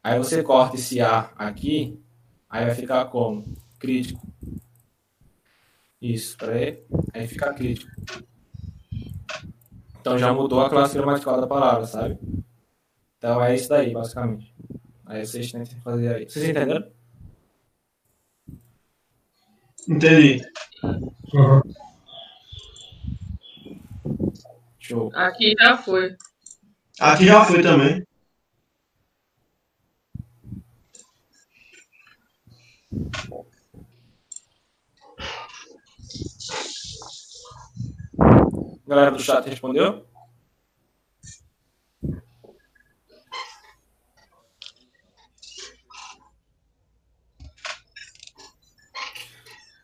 Aí 0.04 0.20
você 0.20 0.44
corta 0.44 0.76
esse 0.76 1.02
A 1.02 1.32
aqui, 1.36 2.00
aí 2.48 2.66
vai 2.66 2.76
ficar 2.76 3.06
como? 3.06 3.44
Crítico. 3.80 4.22
Isso, 6.00 6.38
peraí. 6.38 6.84
Aí 7.12 7.28
fica 7.28 7.52
crítico. 7.54 7.92
Então 10.00 10.20
já 10.20 10.32
mudou 10.32 10.62
a 10.62 10.70
classe 10.70 10.94
gramatical 10.94 11.42
da 11.42 11.48
palavra, 11.48 11.86
sabe? 11.88 12.20
Então 13.18 13.44
é 13.44 13.56
isso 13.56 13.68
daí, 13.68 13.92
basicamente. 13.92 14.54
Aí 15.08 15.26
vocês 15.26 15.52
tentem 15.52 15.80
fazer 15.82 16.14
aí. 16.14 16.30
Vocês 16.30 16.48
entenderam? 16.48 16.95
Entendi. 19.88 20.42
Uhum. 21.34 21.62
Show. 24.80 25.12
Aqui 25.14 25.54
já 25.60 25.78
foi. 25.78 26.16
Aqui 27.00 27.26
já 27.26 27.46
foi 27.46 27.62
também. 27.62 28.06
Galera 38.88 39.12
do 39.12 39.20
chat 39.20 39.48
respondeu? 39.50 40.06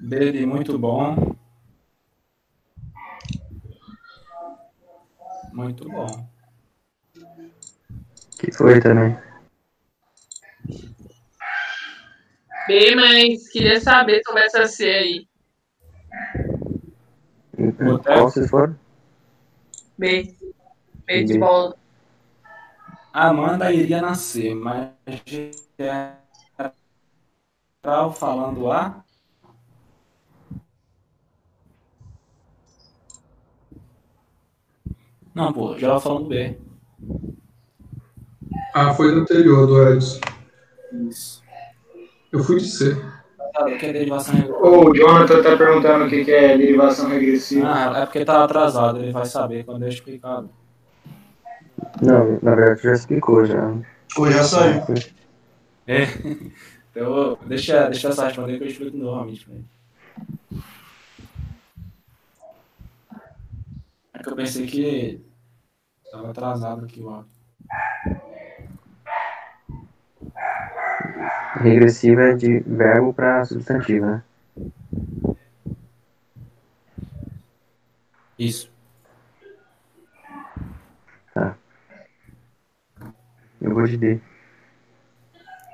Dele, 0.02 0.46
muito 0.48 0.80
bom. 0.80 1.36
Muito 5.54 5.88
bom. 5.88 6.28
Que 8.40 8.52
foi 8.52 8.82
também. 8.82 9.16
B, 12.68 12.96
mas 12.96 13.48
queria 13.50 13.80
saber 13.80 14.22
sobre 14.26 14.44
essa 14.44 14.66
C 14.66 14.86
aí. 14.90 15.28
Qual 18.04 18.24
vocês 18.24 18.50
foram? 18.50 18.76
B. 19.98 20.36
B 21.06 21.24
de 21.26 21.38
bola. 21.38 21.76
Amanda 23.14 23.72
iria 23.72 24.02
nascer, 24.02 24.56
mas 24.56 24.90
geral 27.84 28.14
falando 28.14 28.72
A. 28.72 29.04
Não, 35.34 35.54
pô, 35.54 35.78
já 35.78 36.00
falando 36.00 36.28
B. 36.28 36.58
Ah, 38.74 38.94
foi 38.94 39.12
no 39.14 39.22
anterior 39.22 39.66
do 39.68 39.90
Edson. 39.90 40.20
Isso. 41.10 41.42
Eu 42.32 42.44
fui 42.44 42.58
de 42.60 42.68
C. 42.68 42.96
Tá, 43.54 43.66
o 43.66 43.78
que 43.78 43.86
é 43.86 43.94
derivação 43.94 44.34
regressiva? 44.34 44.68
O 44.68 44.96
Jonathan 44.96 45.44
tá 45.44 45.58
perguntando 45.58 46.06
o 46.06 46.10
que 46.10 46.32
é 46.32 46.58
derivação 46.58 47.10
regressiva. 47.10 47.68
Ah, 47.68 48.00
é 48.00 48.06
porque 48.06 48.24
tá 48.24 48.44
atrasado, 48.44 49.00
ele 49.00 49.12
vai 49.12 49.26
saber 49.26 49.66
quando 49.66 49.84
eu 49.84 49.90
explicar. 49.90 50.44
Não, 52.02 52.40
na 52.42 52.56
verdade 52.56 52.84
já 52.84 52.94
explicou 52.94 53.46
já. 53.46 53.74
Pô, 54.16 54.30
já 54.32 54.44
saiu. 54.44 54.84
É. 55.88 56.08
Então, 56.94 57.38
deixa, 57.46 57.88
deixa 57.88 58.10
essa 58.10 58.26
responder 58.26 58.58
que 58.58 58.66
eu 58.66 58.68
explico 58.68 58.98
novamente 58.98 59.46
pra 59.46 59.54
ele. 59.54 59.66
É 64.22 64.24
que 64.24 64.30
eu 64.30 64.36
pensei 64.36 64.68
que 64.68 65.26
tava 66.12 66.30
atrasado 66.30 66.86
aqui, 66.86 67.04
ó. 67.04 67.24
Regressiva 71.56 72.22
é 72.26 72.34
de 72.36 72.60
verbo 72.60 73.16
para 73.16 73.44
substantivo, 73.46 74.06
né? 74.06 74.24
Isso. 78.38 78.72
Tá. 81.34 81.58
Eu 83.60 83.74
vou 83.74 83.88
de 83.88 83.98
D. 83.98 84.22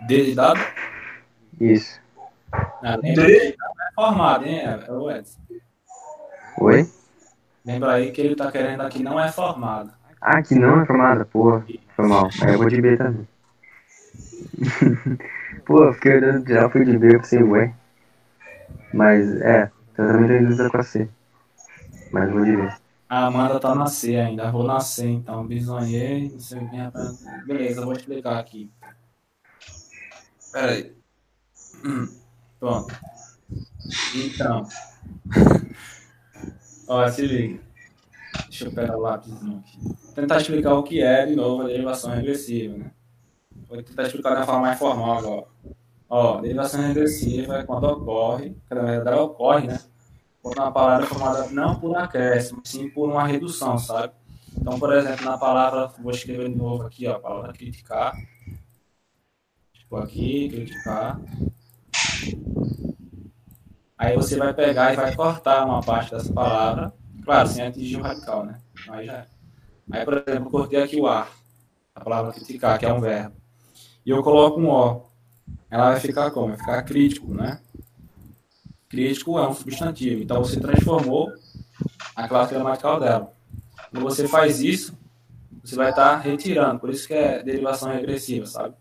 D 0.07 0.23
de 0.23 0.35
dado? 0.35 0.61
Isso. 1.59 1.99
Ah, 2.53 2.95
não 2.95 3.25
é 3.25 3.55
formado, 3.93 4.45
hein, 4.45 4.61
é 4.61 4.89
o 4.89 5.11
Edson. 5.11 5.41
Oi? 6.61 6.96
Lembra 7.67 7.95
aí 7.95 8.13
que 8.13 8.21
ele 8.21 8.33
tá 8.33 8.49
querendo 8.49 8.79
aqui 8.79 9.03
não 9.03 9.19
é 9.19 9.29
formado. 9.29 9.91
Ah, 10.21 10.41
que 10.41 10.55
não 10.55 10.79
é 10.79 10.85
formada, 10.85 11.25
porra. 11.25 11.65
Foi 11.97 12.07
mal. 12.07 12.29
Aí 12.41 12.53
eu 12.53 12.59
vou 12.59 12.69
de 12.69 12.81
B 12.81 12.95
também. 12.95 13.27
Pô, 15.65 15.83
eu 15.83 15.93
fiquei 15.93 16.15
olhando 16.15 16.47
já, 16.47 16.69
fui 16.69 16.85
de 16.85 16.97
B, 16.97 17.15
eu 17.15 17.19
pensei, 17.19 17.43
ué. 17.43 17.73
Mas, 18.93 19.29
é, 19.41 19.69
tratamento 19.93 20.31
de 20.31 20.45
dúvida 20.45 20.69
com 20.69 20.77
a 20.77 20.83
C. 20.83 21.09
Mas 22.09 22.31
vou 22.31 22.45
de 22.45 22.55
B. 22.55 22.69
A 23.09 23.25
Amanda 23.25 23.59
tá 23.59 23.75
na 23.75 23.87
C 23.87 24.15
ainda, 24.15 24.49
vou 24.49 24.63
nascer 24.63 25.09
então. 25.09 25.45
Bisonhei, 25.45 26.29
não 26.31 26.39
sei 26.39 26.59
o 26.59 26.69
que. 26.69 26.77
Beleza, 27.45 27.81
eu 27.81 27.85
vou 27.85 27.93
explicar 27.93 28.39
aqui. 28.39 28.71
Pera 30.53 30.71
aí. 30.71 30.95
Hum, 31.83 32.07
Pronto. 32.61 32.95
Então. 34.15 34.65
Ó, 36.87 37.07
se 37.09 37.25
liga. 37.25 37.59
Deixa 38.47 38.65
eu 38.65 38.71
pegar 38.71 38.97
o 38.97 39.01
lápisinho 39.01 39.59
aqui. 39.59 39.77
Vou 39.81 40.13
tentar 40.15 40.37
explicar 40.37 40.73
o 40.73 40.83
que 40.83 41.01
é, 41.01 41.25
de 41.25 41.35
novo, 41.35 41.63
a 41.63 41.67
derivação 41.67 42.11
regressiva, 42.11 42.77
né? 42.77 42.91
Vou 43.67 43.81
tentar 43.83 44.03
explicar 44.03 44.29
de 44.31 44.35
uma 44.37 44.45
forma 44.45 44.61
mais 44.61 44.79
formal 44.79 45.17
agora. 45.17 45.47
Ó, 46.09 46.39
derivação 46.39 46.81
regressiva 46.81 47.57
é 47.57 47.63
quando 47.63 47.83
ocorre, 47.83 48.55
que 48.67 48.75
na 48.75 48.83
verdade 48.83 49.19
ocorre, 49.19 49.67
né? 49.67 49.79
Quando 50.41 50.59
uma 50.59 50.71
palavra 50.71 51.05
é 51.05 51.09
formada 51.09 51.47
não 51.49 51.77
por 51.77 51.95
acréscimo, 51.97 52.61
sim 52.63 52.89
por 52.89 53.09
uma 53.09 53.27
redução, 53.27 53.77
sabe? 53.77 54.13
Então, 54.57 54.79
por 54.79 54.95
exemplo, 54.95 55.25
na 55.25 55.37
palavra, 55.37 55.87
vou 55.99 56.11
escrever 56.11 56.49
de 56.49 56.55
novo 56.55 56.83
aqui, 56.83 57.05
ó, 57.07 57.15
a 57.15 57.19
palavra 57.19 57.53
criticar. 57.53 58.15
Tipo 59.73 59.97
aqui, 59.97 60.49
criticar. 60.49 61.19
Aí 63.97 64.15
você 64.15 64.37
vai 64.37 64.53
pegar 64.53 64.93
e 64.93 64.95
vai 64.95 65.15
cortar 65.15 65.65
uma 65.65 65.81
parte 65.81 66.11
dessa 66.11 66.31
palavra, 66.31 66.93
claro, 67.23 67.47
sem 67.47 67.65
atingir 67.65 67.97
o 67.97 68.03
radical, 68.03 68.45
né? 68.45 68.59
Aí 68.89 69.05
já 69.05 69.13
é. 69.13 69.25
Aí, 69.91 70.05
por 70.05 70.23
exemplo, 70.27 70.51
cortei 70.51 70.83
aqui 70.83 70.99
o 70.99 71.07
ar, 71.07 71.29
a 71.95 72.01
palavra 72.01 72.33
criticar, 72.33 72.77
que 72.77 72.85
é 72.85 72.93
um 72.93 72.99
verbo. 72.99 73.35
E 74.05 74.09
eu 74.09 74.21
coloco 74.21 74.59
um 74.59 74.69
O. 74.69 75.07
Ela 75.69 75.91
vai 75.91 75.99
ficar 75.99 76.31
como? 76.31 76.49
Vai 76.49 76.57
ficar 76.57 76.83
crítico, 76.83 77.33
né? 77.33 77.59
Crítico 78.87 79.37
é 79.37 79.47
um 79.47 79.53
substantivo. 79.53 80.21
Então 80.21 80.43
você 80.43 80.59
transformou 80.59 81.31
a 82.15 82.27
classe 82.27 82.53
gramatical 82.53 82.99
dela. 82.99 83.33
Quando 83.91 84.03
você 84.03 84.27
faz 84.27 84.61
isso, 84.61 84.97
você 85.63 85.75
vai 85.75 85.89
estar 85.89 86.17
retirando. 86.17 86.79
Por 86.79 86.89
isso 86.89 87.07
que 87.07 87.13
é 87.13 87.43
derivação 87.43 87.91
regressiva, 87.91 88.45
sabe? 88.45 88.75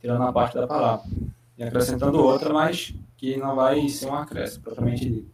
Tirando 0.00 0.22
a 0.22 0.32
parte 0.32 0.54
da 0.54 0.66
palavra. 0.66 1.04
E 1.60 1.62
acrescentando 1.62 2.24
outra, 2.24 2.54
mas 2.54 2.94
que 3.18 3.36
não 3.36 3.54
vai 3.54 3.86
ser 3.86 4.06
um 4.06 4.14
acréscimo, 4.14 4.64
propriamente 4.64 5.04
dito. 5.04 5.30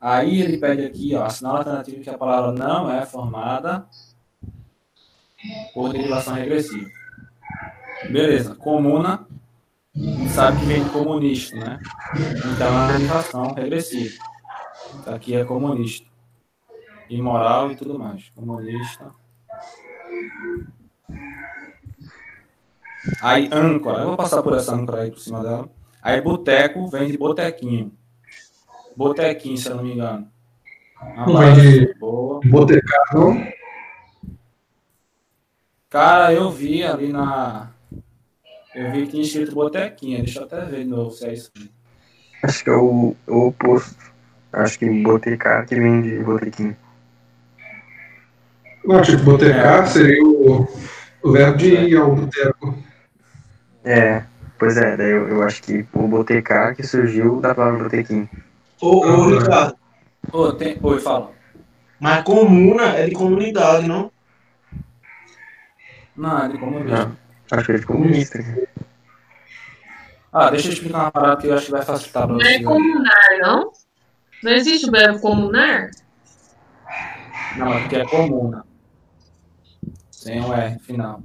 Aí 0.00 0.42
ele 0.42 0.58
pede 0.58 0.84
aqui, 0.84 1.14
ó, 1.14 1.22
assinala 1.22 1.58
a 1.58 1.60
alternativa 1.60 2.02
que 2.02 2.10
a 2.10 2.18
palavra 2.18 2.50
não 2.50 2.90
é 2.90 3.06
formada 3.06 3.86
por 5.72 5.92
derivação 5.92 6.34
regressiva. 6.34 6.90
Beleza. 8.10 8.56
Comuna, 8.56 9.28
a 9.94 9.98
gente 9.98 10.28
sabe 10.30 10.58
que 10.58 10.66
vem 10.66 10.82
de 10.82 10.90
comunista, 10.90 11.56
né? 11.56 11.78
Então 12.52 12.66
é 12.66 12.70
uma 12.70 12.92
derivação 12.92 13.54
regressiva. 13.54 14.24
Então, 14.98 15.14
aqui 15.14 15.36
é 15.36 15.44
comunista. 15.44 16.08
Imoral 17.08 17.70
e 17.70 17.76
tudo 17.76 17.96
mais. 17.96 18.28
Comunista. 18.30 19.14
Aí, 23.20 23.48
âncora. 23.52 24.00
Eu 24.00 24.08
vou 24.08 24.16
passar 24.16 24.42
por 24.42 24.54
essa 24.54 24.74
âncora 24.74 25.02
aí 25.02 25.10
por 25.10 25.20
cima 25.20 25.42
dela. 25.42 25.68
Aí, 26.02 26.20
boteco 26.20 26.86
vem 26.88 27.10
de 27.10 27.18
botequinho. 27.18 27.92
Botequinho, 28.96 29.56
se 29.56 29.68
eu 29.68 29.76
não 29.76 29.84
me 29.84 29.94
engano. 29.94 30.28
Não 31.16 31.36
vem 31.38 31.54
de 31.54 31.94
boa. 31.94 32.40
não? 33.12 33.46
Cara, 35.90 36.32
eu 36.32 36.50
vi 36.50 36.82
ali 36.82 37.12
na. 37.12 37.70
Eu 38.74 38.90
vi 38.90 39.02
que 39.02 39.12
tinha 39.12 39.22
escrito 39.22 39.54
botequinha. 39.54 40.18
Deixa 40.18 40.40
eu 40.40 40.44
até 40.44 40.64
ver 40.64 40.84
de 40.84 40.90
novo 40.90 41.10
se 41.10 41.26
é 41.26 41.32
isso. 41.32 41.52
Acho 42.42 42.64
que 42.64 42.70
é 42.70 42.74
o, 42.74 43.14
o 43.28 43.46
oposto. 43.46 43.96
Acho 44.52 44.78
que 44.78 45.02
botecar 45.02 45.66
que 45.66 45.74
vem 45.76 46.02
de 46.02 46.18
botequim. 46.18 46.76
Não, 48.84 49.00
tipo, 49.02 49.22
botecar 49.22 49.86
seria 49.86 50.22
o, 50.22 50.66
o 51.22 51.32
verbo 51.32 51.56
de 51.58 51.74
ir 51.74 51.96
ao 51.96 52.14
boteco. 52.14 52.74
É, 53.84 54.24
pois 54.58 54.76
é, 54.76 54.96
daí 54.96 55.10
eu, 55.10 55.28
eu 55.28 55.42
acho 55.42 55.62
que 55.62 55.86
o 55.92 56.08
botecar 56.08 56.74
que 56.74 56.82
surgiu 56.82 57.40
da 57.40 57.54
palavra 57.54 57.84
botequim. 57.84 58.28
Ô, 58.80 59.06
ô, 59.06 59.38
Ricardo, 59.38 59.76
Ô, 60.32 60.52
tem... 60.52 60.78
Oi, 60.82 61.00
fala. 61.00 61.32
mas 62.00 62.24
comuna 62.24 62.96
é 62.96 63.06
de 63.06 63.12
comunidade, 63.12 63.86
não? 63.86 64.10
Não, 66.16 66.44
é 66.44 66.48
de 66.48 66.58
comunismo. 66.58 67.16
Acho 67.50 67.66
que 67.66 67.72
é 67.72 67.78
de 67.78 67.86
comunista. 67.86 68.38
Ah, 70.32 70.50
deixa 70.50 70.68
eu 70.68 70.72
explicar 70.72 70.98
uma 70.98 71.10
parada 71.10 71.40
que 71.40 71.46
eu 71.46 71.54
acho 71.54 71.66
que 71.66 71.72
vai 71.72 71.82
facilitar 71.82 72.26
Não 72.26 72.40
é 72.40 72.62
comunar, 72.62 73.38
não? 73.40 73.72
Não 74.42 74.52
existe 74.52 74.88
o 74.88 74.92
verbo 74.92 75.20
comunar? 75.20 75.90
Não, 77.56 77.72
é 77.72 77.80
porque 77.80 77.96
é 77.96 78.04
comuna. 78.04 78.64
Sem 80.10 80.40
o 80.40 80.52
R 80.52 80.78
final. 80.80 81.22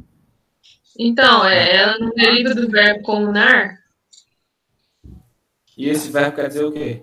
Então, 1.02 1.46
é, 1.46 1.78
ela 1.78 1.98
não 1.98 2.10
deriva 2.10 2.54
do 2.54 2.70
verbo 2.70 3.02
comunar? 3.04 3.80
E 5.78 5.88
esse 5.88 6.12
verbo 6.12 6.36
quer 6.36 6.50
dizer 6.50 6.66
o 6.66 6.74
quê? 6.74 7.02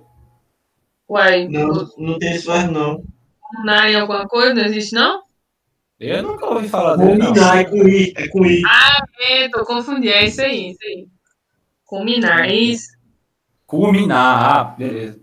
Uai, 1.09 1.49
Não, 1.49 1.89
não 1.97 2.19
tem 2.19 2.33
esse 2.35 2.47
verbo, 2.47 2.73
não. 2.73 3.03
comunar 3.41 3.89
em 3.91 3.95
alguma 3.95 4.29
coisa 4.29 4.53
não 4.53 4.65
existe, 4.65 4.95
não? 4.95 5.23
Eu 5.99 6.23
nunca 6.23 6.45
ouvi 6.45 6.69
falar 6.69 6.97
dele, 6.97 7.17
não. 7.17 7.29
Combinar 7.29 7.57
é 7.59 7.65
com 7.65 7.89
I, 7.89 8.13
é 8.15 8.29
com 8.29 8.45
I. 8.45 8.63
É, 9.19 9.49
tô 9.49 9.65
confundindo, 9.65 10.11
é 10.11 10.27
isso 10.27 10.43
aí, 10.43 10.73
isso 10.73 10.79
aí. 10.85 11.09
Combinar, 11.87 12.51
é 12.51 12.55
isso? 12.55 12.91
Culminar, 13.67 14.57
ah, 14.59 14.65
beleza. 14.65 15.19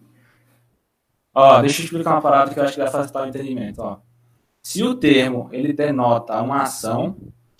Ó, 1.36 1.62
deixa 1.62 1.82
eu 1.82 1.86
explicar 1.86 2.12
uma 2.14 2.22
parada 2.22 2.52
que 2.52 2.60
eu 2.60 2.64
acho 2.64 2.74
que 2.74 2.80
vai 2.80 2.90
facilitar 2.90 3.24
o 3.24 3.28
entendimento, 3.28 3.80
ó. 3.84 4.00
Se 4.64 4.82
o 4.82 4.96
termo, 4.96 5.48
ele 5.52 5.74
denota 5.74 6.42
uma 6.42 6.64
ação, 6.64 7.18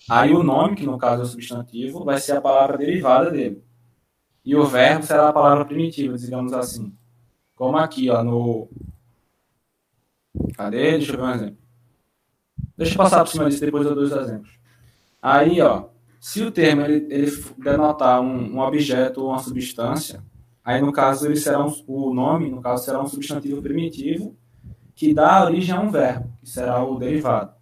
aí 0.10 0.34
o 0.34 0.44
nome, 0.44 0.76
que 0.76 0.86
no 0.86 0.98
caso 0.98 1.22
é 1.22 1.26
o 1.26 1.28
substantivo, 1.28 2.04
vai 2.04 2.20
ser 2.20 2.34
a 2.34 2.42
palavra 2.42 2.78
derivada 2.78 3.32
dele. 3.32 3.64
E 4.44 4.56
o 4.56 4.66
verbo 4.66 5.06
será 5.06 5.30
a 5.30 5.34
palavra 5.34 5.66
primitiva, 5.66 6.18
digamos 6.18 6.52
assim. 6.54 6.94
Como 7.56 7.78
aqui, 7.78 8.10
ó, 8.10 8.24
no... 8.24 8.70
Cadê? 10.56 10.98
Deixa 10.98 11.14
eu 11.14 11.18
ver 11.18 11.24
um 11.24 11.32
exemplo. 11.32 11.58
Deixa 12.76 12.94
eu 12.94 12.98
passar 12.98 13.24
por 13.24 13.30
cima 13.30 13.50
disso, 13.50 13.64
depois 13.64 13.86
eu 13.86 13.96
dou 13.96 14.04
os 14.04 14.12
exemplos. 14.12 14.60
Aí, 15.22 15.62
ó, 15.62 15.86
se 16.20 16.42
o 16.42 16.52
termo 16.52 16.82
ele, 16.82 17.08
ele 17.14 17.32
denotar 17.58 18.20
um, 18.20 18.56
um 18.56 18.60
objeto 18.60 19.22
ou 19.22 19.30
uma 19.30 19.40
substância, 19.40 20.24
aí 20.64 20.82
no 20.82 20.92
caso 20.92 21.28
ele 21.28 21.36
será 21.36 21.64
um, 21.64 21.72
o 21.88 22.14
nome, 22.14 22.50
no 22.50 22.62
caso 22.62 22.84
será 22.84 23.02
um 23.02 23.08
substantivo 23.08 23.62
primitivo 23.62 24.36
que 24.96 25.14
dá 25.14 25.44
origem 25.46 25.76
a 25.76 25.80
um 25.80 25.90
verbo, 25.90 26.32
que 26.42 26.50
será 26.50 26.84
o 26.84 26.98
derivado. 26.98 27.53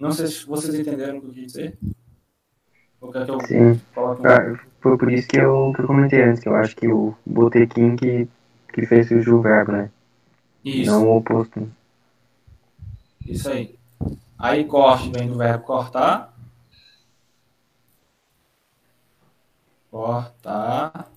Não 0.00 0.10
sei 0.12 0.26
se 0.28 0.46
vocês 0.46 0.74
entenderam 0.74 1.18
o 1.18 1.20
que 1.20 1.26
eu 1.26 1.32
quis 1.34 1.46
dizer. 1.52 1.78
Ou 3.00 3.12
quer 3.12 3.26
que 3.26 3.30
eu 3.30 3.40
Sim. 3.40 3.80
coloque 3.94 4.22
um... 4.22 4.26
Ah, 4.26 4.58
Foi 4.80 4.96
por 4.96 5.12
isso 5.12 5.28
que 5.28 5.38
eu, 5.38 5.72
que 5.74 5.82
eu 5.82 5.86
comentei 5.86 6.22
antes, 6.22 6.42
que 6.42 6.48
eu 6.48 6.54
acho 6.54 6.74
que 6.74 6.88
o 6.88 7.14
botequim 7.26 7.96
que, 7.96 8.26
que 8.72 8.86
fez 8.86 9.10
o 9.10 9.42
verbo, 9.42 9.72
né? 9.72 9.90
Isso. 10.64 10.90
Não 10.90 11.06
o 11.06 11.16
oposto. 11.18 11.68
Isso 13.26 13.50
aí. 13.50 13.78
Aí 14.38 14.64
corte 14.64 15.10
vem 15.10 15.28
do 15.28 15.36
verbo 15.36 15.64
cortar. 15.64 16.34
Cortar. 19.90 21.10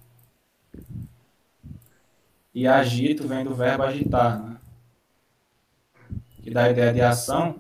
E 2.53 2.67
agito 2.67 3.27
vem 3.27 3.43
do 3.43 3.55
verbo 3.55 3.83
agitar, 3.83 4.41
né? 4.41 4.57
Que 6.41 6.51
dá 6.51 6.65
a 6.65 6.69
ideia 6.71 6.93
de 6.93 7.01
ação. 7.01 7.59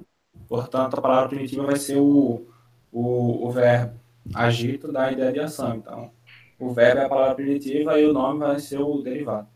Portanto, 0.53 0.99
a 0.99 1.01
palavra 1.01 1.29
primitiva 1.29 1.65
vai 1.65 1.77
ser 1.77 1.97
o, 1.97 2.45
o, 2.91 3.47
o 3.47 3.49
verbo. 3.49 3.99
Agito 4.35 4.91
dá 4.91 5.05
a 5.05 5.11
ideia 5.11 5.33
de 5.33 5.39
ação. 5.39 5.73
Então, 5.77 6.11
o 6.59 6.71
verbo 6.71 7.01
é 7.01 7.05
a 7.05 7.09
palavra 7.09 7.33
primitiva 7.33 7.99
e 7.99 8.05
o 8.05 8.13
nome 8.13 8.37
vai 8.37 8.59
ser 8.59 8.77
o 8.77 9.01
derivado. 9.01 9.47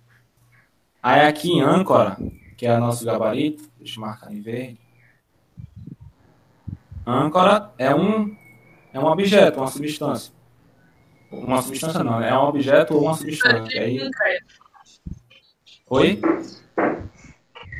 Aí 1.03 1.21
aqui 1.21 1.51
em 1.51 1.61
âncora, 1.61 2.17
que 2.57 2.65
é 2.65 2.75
o 2.75 2.79
nosso 2.79 3.05
gabarito, 3.05 3.69
deixa 3.77 3.99
eu 3.99 4.01
marcar 4.01 4.33
em 4.33 4.41
verde. 4.41 4.79
Âncora 7.05 7.71
é 7.77 7.93
um, 7.93 8.35
é 8.91 8.99
um 8.99 9.05
objeto, 9.05 9.59
uma 9.59 9.67
substância. 9.67 10.33
Uma 11.31 11.61
substância 11.61 12.03
não, 12.03 12.19
é 12.23 12.35
um 12.35 12.45
objeto 12.45 12.95
ou 12.95 13.03
uma 13.03 13.13
substância. 13.13 13.79
Aí... 13.79 13.99
Oi? 15.91 16.19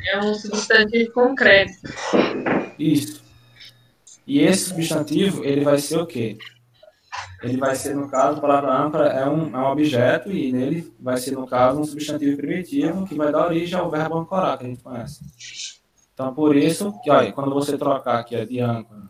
É 0.09 0.19
um 0.19 0.33
substantivo 0.33 1.11
concreto. 1.11 1.73
Isso. 2.79 3.21
E 4.25 4.39
esse 4.39 4.69
substantivo, 4.69 5.43
ele 5.43 5.63
vai 5.63 5.77
ser 5.79 5.97
o 5.97 6.05
quê? 6.05 6.37
Ele 7.41 7.57
vai 7.57 7.75
ser, 7.75 7.95
no 7.95 8.09
caso, 8.09 8.37
a 8.37 8.41
palavra 8.41 8.73
âncora 8.73 9.07
é 9.09 9.27
um, 9.27 9.55
é 9.55 9.59
um 9.59 9.71
objeto 9.71 10.31
e 10.31 10.51
nele 10.51 10.93
vai 10.99 11.17
ser, 11.17 11.31
no 11.31 11.47
caso, 11.47 11.79
um 11.79 11.85
substantivo 11.85 12.35
primitivo 12.37 13.05
que 13.05 13.15
vai 13.15 13.31
dar 13.31 13.45
origem 13.45 13.77
ao 13.77 13.89
verbo 13.89 14.17
ancorar, 14.17 14.57
que 14.57 14.65
a 14.65 14.67
gente 14.67 14.81
conhece. 14.81 15.23
Então, 16.13 16.33
por 16.33 16.55
isso, 16.55 16.93
que, 17.03 17.11
olha, 17.11 17.31
quando 17.31 17.53
você 17.53 17.77
trocar 17.77 18.19
aqui 18.19 18.43
de 18.45 18.59
âncora, 18.59 19.03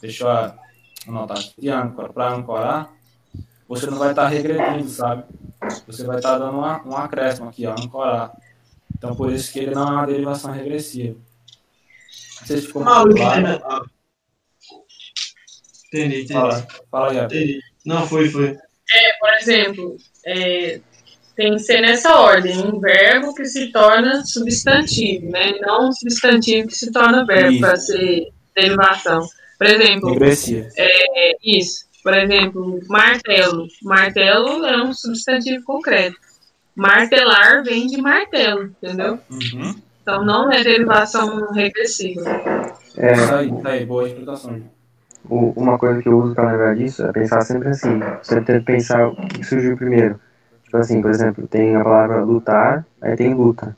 deixa 0.00 0.24
eu 0.24 1.12
anotar 1.12 1.38
aqui, 1.38 1.60
de 1.60 1.70
âncora 1.70 2.12
para 2.12 2.34
ancorar, 2.34 2.92
você 3.68 3.86
não 3.86 3.98
vai 3.98 4.10
estar 4.10 4.28
regredindo, 4.28 4.88
sabe? 4.88 5.24
Você 5.86 6.04
vai 6.04 6.16
estar 6.16 6.38
dando 6.38 6.58
uma, 6.58 6.82
um 6.86 6.96
acréscimo 6.96 7.48
aqui, 7.48 7.66
ó, 7.66 7.72
ancorar. 7.72 8.32
Então, 8.96 9.14
por 9.16 9.32
isso 9.32 9.52
que 9.52 9.58
ele 9.60 9.74
não 9.74 9.88
é 9.88 9.90
uma 9.92 10.06
derivação 10.06 10.52
regressiva. 10.52 11.16
Não 12.40 12.46
sei 12.46 12.56
se 12.58 12.66
ficou 12.66 12.86
Ah, 12.86 13.04
muito 13.04 13.16
claro. 13.16 13.40
entendi. 13.40 13.62
Ah. 13.64 13.82
Entendi, 15.88 16.14
entendi. 16.22 16.32
Fala, 16.32 16.66
fala 16.90 17.10
aí. 17.12 17.18
Entendi. 17.18 17.60
Não, 17.86 18.06
foi, 18.06 18.28
foi. 18.28 18.56
É, 18.92 19.12
por 19.18 19.32
exemplo, 19.34 19.96
é, 20.26 20.80
tem 21.36 21.52
que 21.52 21.58
ser 21.60 21.80
nessa 21.80 22.14
ordem, 22.20 22.58
um 22.58 22.78
verbo 22.80 23.34
que 23.34 23.44
se 23.44 23.70
torna 23.72 24.24
substantivo, 24.24 25.30
né? 25.30 25.52
Não 25.60 25.88
um 25.88 25.92
substantivo 25.92 26.68
que 26.68 26.74
se 26.74 26.92
torna 26.92 27.24
verbo 27.24 27.60
para 27.60 27.76
ser 27.76 28.28
derivação. 28.54 29.26
Por 29.58 29.66
exemplo, 29.66 30.10
Regressiva. 30.10 30.68
é, 30.76 31.36
isso. 31.42 31.84
Por 32.04 32.12
exemplo, 32.12 32.80
martelo. 32.86 33.66
Martelo 33.82 34.66
é 34.66 34.84
um 34.84 34.92
substantivo 34.92 35.64
concreto. 35.64 36.18
Martelar 36.76 37.64
vem 37.64 37.86
de 37.86 37.96
martelo, 38.02 38.64
entendeu? 38.64 39.18
Uhum. 39.30 39.74
Então 40.02 40.22
não 40.22 40.52
é 40.52 40.62
derivação 40.62 41.50
regressiva. 41.52 42.28
É, 42.98 43.14
Isso 43.14 43.34
aí, 43.34 43.62
tá 43.62 43.70
aí, 43.70 43.86
boa 43.86 44.06
explicação. 44.06 44.60
uma 45.30 45.78
coisa 45.78 46.02
que 46.02 46.08
eu 46.10 46.18
uso 46.18 46.34
pra 46.34 46.50
lembrar 46.50 46.76
disso 46.76 47.02
é 47.06 47.10
pensar 47.10 47.40
sempre 47.40 47.70
assim. 47.70 47.98
Você 48.22 48.38
tem 48.42 48.58
que 48.58 48.66
pensar 48.66 49.08
o 49.08 49.16
que 49.16 49.42
surgiu 49.42 49.74
primeiro. 49.74 50.20
Tipo 50.64 50.76
assim, 50.76 51.00
por 51.00 51.10
exemplo, 51.10 51.48
tem 51.48 51.74
a 51.74 51.82
palavra 51.82 52.22
lutar, 52.22 52.84
aí 53.00 53.16
tem 53.16 53.32
luta. 53.32 53.74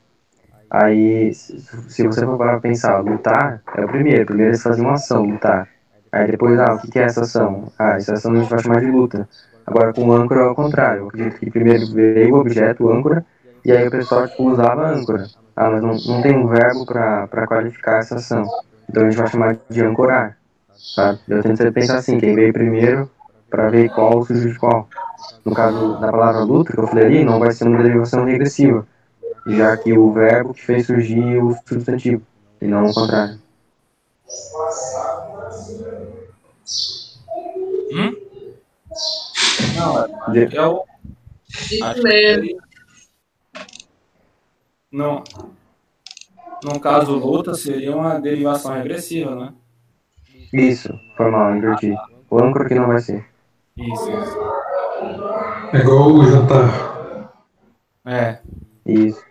Aí, 0.69 1.33
se 1.33 1.61
se 1.61 2.05
você 2.05 2.25
for 2.25 2.37
para 2.37 2.59
pensar, 2.59 2.99
lutar 2.99 3.61
é 3.77 3.85
o 3.85 3.87
primeiro. 3.87 4.25
Primeiro 4.25 4.51
eles 4.51 4.61
fazem 4.61 4.83
uma 4.83 4.95
ação, 4.95 5.23
lutar. 5.23 5.69
Aí 6.17 6.31
depois, 6.31 6.59
ah, 6.59 6.73
o 6.73 6.79
que 6.79 6.91
que 6.91 6.99
é 6.99 7.03
essa 7.03 7.21
ação? 7.21 7.71
Ah, 7.77 7.97
essa 7.97 8.13
ação 8.13 8.33
a 8.33 8.37
gente 8.37 8.49
vai 8.49 8.59
chamar 8.59 8.79
de 8.79 8.89
luta. 8.89 9.29
Agora 9.65 9.93
com 9.93 10.11
âncora 10.11 10.41
é 10.41 10.47
o 10.47 10.55
contrário. 10.55 11.01
Eu 11.01 11.07
acredito 11.09 11.39
que 11.39 11.51
primeiro 11.51 11.85
veio 11.87 12.33
o 12.33 12.39
objeto, 12.39 12.89
âncora, 12.89 13.23
e 13.63 13.71
aí 13.71 13.87
o 13.87 13.91
pessoal 13.91 14.27
tipo, 14.27 14.49
usava 14.49 14.87
âncora. 14.87 15.27
Ah, 15.55 15.69
mas 15.69 15.81
não, 15.81 15.95
não 16.15 16.21
tem 16.21 16.35
um 16.35 16.47
verbo 16.47 16.85
para 16.85 17.47
qualificar 17.47 17.99
essa 17.99 18.15
ação. 18.15 18.45
Então 18.89 19.03
a 19.03 19.09
gente 19.09 19.19
vai 19.19 19.27
chamar 19.27 19.57
de 19.69 19.81
ancorar. 19.83 20.37
Sabe? 20.95 21.19
Eu 21.27 21.43
tento 21.43 21.71
pensar 21.71 21.97
assim, 21.97 22.17
quem 22.17 22.33
veio 22.33 22.51
primeiro 22.51 23.11
para 23.49 23.69
ver 23.69 23.89
qual 23.89 24.23
surgiu 24.25 24.51
de 24.51 24.57
qual. 24.57 24.87
No 25.45 25.53
caso 25.53 25.99
da 25.99 26.11
palavra 26.11 26.43
luta, 26.43 26.73
que 26.73 26.79
eu 26.79 26.87
falei 26.87 27.05
ali, 27.05 27.23
não 27.23 27.39
vai 27.39 27.51
ser 27.51 27.67
uma 27.67 27.83
derivação 27.83 28.25
regressiva, 28.25 28.87
já 29.47 29.77
que 29.77 29.97
o 29.97 30.11
verbo 30.11 30.53
que 30.53 30.65
fez 30.65 30.87
surgir 30.87 31.37
o 31.41 31.55
substantivo, 31.67 32.21
e 32.61 32.67
não 32.67 32.85
o 32.85 32.93
contrário. 32.93 33.37
Hum? 37.91 38.15
Não, 39.75 40.03
é, 40.03 40.45
Isso 40.45 41.85
acho 41.85 42.01
que 42.01 42.57
no, 44.91 45.23
no 46.63 46.79
caso 46.79 47.13
luta 47.15 47.53
seria 47.53 47.95
uma 47.95 48.19
derivação 48.19 48.73
regressiva, 48.73 49.35
né? 49.35 49.53
Isso, 50.53 50.89
foi 51.15 51.29
mal, 51.29 51.55
inverti. 51.55 51.93
O 52.29 52.41
âncora 52.41 52.67
que 52.67 52.75
não 52.75 52.87
vai 52.87 52.99
ser. 52.99 53.25
Isso, 53.77 54.09
isso. 54.09 54.37
É 55.73 55.77
igual 55.79 56.11
o 56.11 56.25
jantar. 56.25 57.33
É, 58.05 58.39
Isso. 58.85 59.21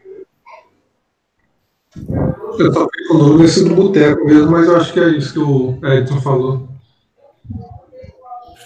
Eu 2.58 2.72
só 2.72 2.86
fico 2.88 3.08
com 3.08 3.18
dúvida 3.18 3.42
nesse 3.42 3.64
do 3.66 3.74
boteco 3.74 4.24
mesmo, 4.26 4.50
mas 4.50 4.66
eu 4.66 4.76
acho 4.76 4.92
que 4.92 5.00
é 5.00 5.08
isso 5.08 5.32
que 5.32 5.38
o 5.38 5.78
Edson 5.86 6.20
falou. 6.20 6.68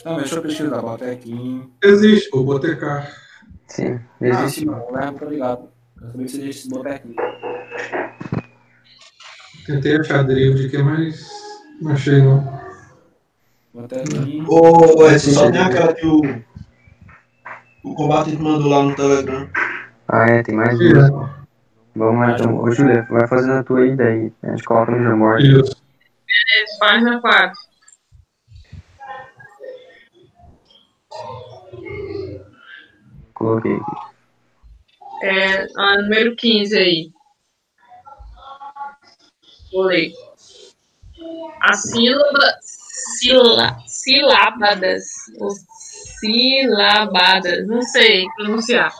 Também, 0.02 0.18
deixa 0.20 0.36
eu 0.36 0.42
pesquisar, 0.42 0.80
bota 0.80 1.10
aqui. 1.10 1.70
Existe 1.82 2.30
o 2.32 2.42
botecar. 2.44 3.10
Sim, 3.66 4.00
Ah, 4.20 4.26
existe. 4.26 4.60
sim, 4.60 4.68
o 4.68 4.92
verbo, 4.92 5.18
tô 5.18 5.24
ligado. 5.26 5.68
Eu 6.00 6.06
sabia 6.10 6.26
que 6.26 6.36
existe 6.36 6.68
botar 6.68 6.90
aqui. 6.90 7.14
Tentei 9.66 9.96
achar 9.96 10.24
de 10.24 10.68
que, 10.68 10.78
mas 10.82 11.30
não 11.80 11.92
achei 11.92 12.22
não. 12.22 12.60
Bota 13.72 14.00
aqui. 14.00 14.42
Ô, 14.48 15.06
Edson, 15.08 15.30
só 15.30 15.50
tem 15.50 15.60
aquela 15.60 15.92
que 15.94 16.06
o, 16.06 16.22
o 17.84 17.94
combatente 17.94 18.38
mandou 18.42 18.68
lá 18.68 18.82
no 18.82 18.96
Telegram. 18.96 19.48
Ah, 20.08 20.26
é, 20.26 20.42
tem 20.42 20.56
mais 20.56 20.76
Sim, 20.76 20.92
duas. 20.92 21.10
Vamos 21.94 22.20
lá 22.20 22.32
então. 22.32 22.56
Ô, 22.58 22.70
Julia, 22.70 23.06
vai 23.10 23.28
fazendo 23.28 23.52
a 23.52 23.62
tua 23.62 23.80
aí 23.80 23.94
daí. 23.94 24.32
A 24.42 24.50
gente 24.50 24.64
coloca 24.64 24.90
no 24.90 25.02
Jamor. 25.02 25.38
Isso. 25.40 25.76
É, 26.28 26.78
página 26.80 27.20
4. 27.20 27.52
Coloquei 33.40 33.72
aqui. 33.72 33.96
É, 35.22 35.66
a 35.78 36.02
número 36.02 36.36
15 36.36 36.76
aí. 36.76 37.10
Vou 39.72 39.84
ler. 39.84 40.12
As 41.62 41.82
sílaba, 41.84 42.58
sila, 42.60 43.78
silábadas, 43.86 45.04
ou 45.38 45.48
silabadas, 46.20 47.66
não 47.66 47.80
sei 47.80 48.26
pronunciar, 48.36 48.94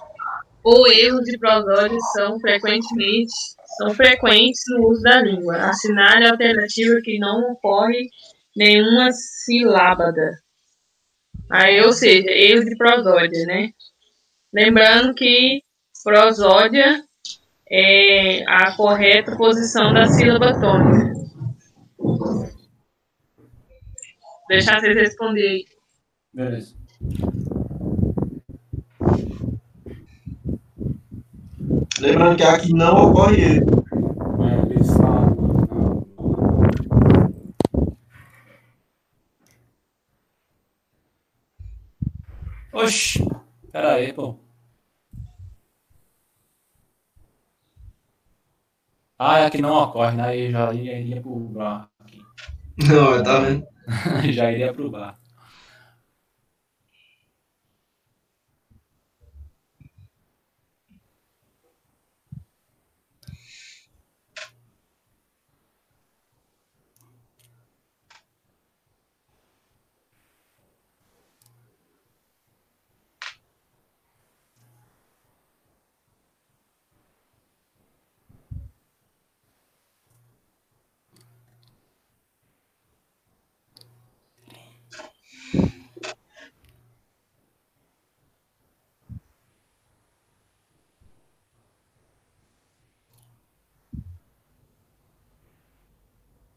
ou 0.65 0.87
erros 0.91 1.25
de 1.25 1.39
prosódia 1.39 1.99
são 2.15 2.41
frequentemente 2.41 3.33
são 3.77 3.91
frequentes 3.95 4.63
no 4.69 4.89
uso 4.89 5.03
da 5.03 5.21
língua. 5.21 5.57
Assinale 5.69 6.27
a 6.27 6.31
alternativa 6.31 6.99
que 7.03 7.19
não 7.19 7.53
ocorre 7.53 8.09
nenhuma 8.57 9.11
silábada. 9.13 10.31
Aí, 11.51 11.81
ou 11.83 11.93
seja, 11.93 12.31
erro 12.31 12.65
de 12.65 12.77
prosódia, 12.77 13.45
né? 13.47 13.73
Lembrando 14.53 15.15
que 15.15 15.63
prosódia 16.03 17.05
é 17.71 18.43
a 18.49 18.77
correta 18.77 19.37
posição 19.37 19.93
da 19.93 20.07
sílaba 20.07 20.59
tônica. 20.61 21.15
Deixar 24.49 24.81
vocês 24.81 24.97
responder 24.97 25.47
aí. 25.47 25.65
Beleza. 26.35 26.75
Lembrando 32.01 32.37
que 32.37 32.43
aqui 32.43 32.73
não 32.73 33.11
ocorre 33.11 33.45
erro. 33.45 33.85
É, 34.43 34.81
isso. 34.81 34.99
Oxi, 42.73 43.25
pera 43.73 43.95
aí, 43.95 44.13
pô. 44.13 44.39
Ah, 49.19 49.41
é 49.41 49.51
que 49.51 49.61
não 49.61 49.75
ocorre, 49.75 50.17
né? 50.17 50.25
Aí 50.25 50.51
já 50.51 50.73
iria, 50.73 50.99
iria 50.99 51.21
pro 51.21 51.39
bar 51.39 51.91
aqui. 52.01 52.23
Não, 52.89 53.23
tá 53.23 53.41
vendo? 53.41 53.67
já 54.33 54.51
iria 54.51 54.73
pro 54.73 54.91
bar. 54.91 55.20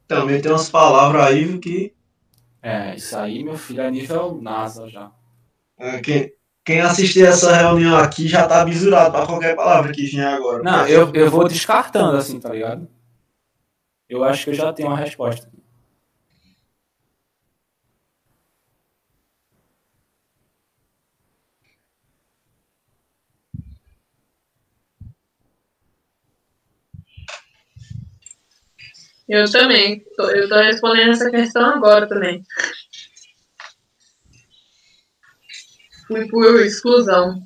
Também 0.07 0.41
tem 0.41 0.51
umas 0.51 0.69
palavras 0.69 1.25
aí 1.25 1.57
que 1.59 1.93
É, 2.61 2.95
isso 2.95 3.17
aí, 3.17 3.43
meu 3.43 3.57
filho, 3.57 3.81
é 3.81 3.91
nível 3.91 4.39
NASA 4.41 4.87
já. 4.89 5.11
é, 5.79 5.99
quem, 6.01 6.31
quem 6.65 6.81
assistir 6.81 7.25
essa 7.25 7.55
reunião 7.55 7.97
aqui 7.97 8.27
já 8.27 8.47
tá 8.47 8.63
bisurado 8.63 9.11
pra 9.11 9.25
qualquer 9.25 9.55
palavra 9.55 9.91
que 9.91 10.03
vier 10.05 10.27
agora. 10.27 10.63
Não, 10.63 10.87
eu, 10.87 11.11
eu 11.13 11.29
vou 11.29 11.47
descartando 11.47 12.17
assim, 12.17 12.39
tá 12.39 12.49
ligado? 12.49 12.87
Eu 14.07 14.23
acho 14.23 14.45
que 14.45 14.49
eu 14.51 14.53
já 14.53 14.71
tenho 14.71 14.89
uma 14.89 14.97
resposta. 14.97 15.49
Eu 29.33 29.49
também. 29.51 29.99
Tô- 30.15 30.29
Eu 30.29 30.47
tô 30.47 30.55
respondendo 30.57 31.09
essa 31.11 31.31
questão 31.31 31.65
agora 31.65 32.07
também. 32.07 32.43
Fui 36.07 36.27
por 36.27 36.59
exclusão. 36.61 37.41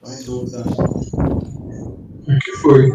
Tô 0.00 0.10
em 0.10 0.24
dúvida. 0.24 0.62
O 2.26 2.38
que 2.42 2.52
foi? 2.58 2.90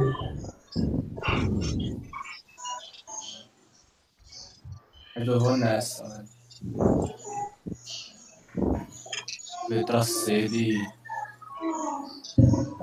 Mas 5.15 5.27
eu 5.27 5.39
vou 5.39 5.57
nessa, 5.57 6.07
velho. 6.09 7.15
Letra 9.69 10.03
C 10.03 10.47
de 10.47 10.77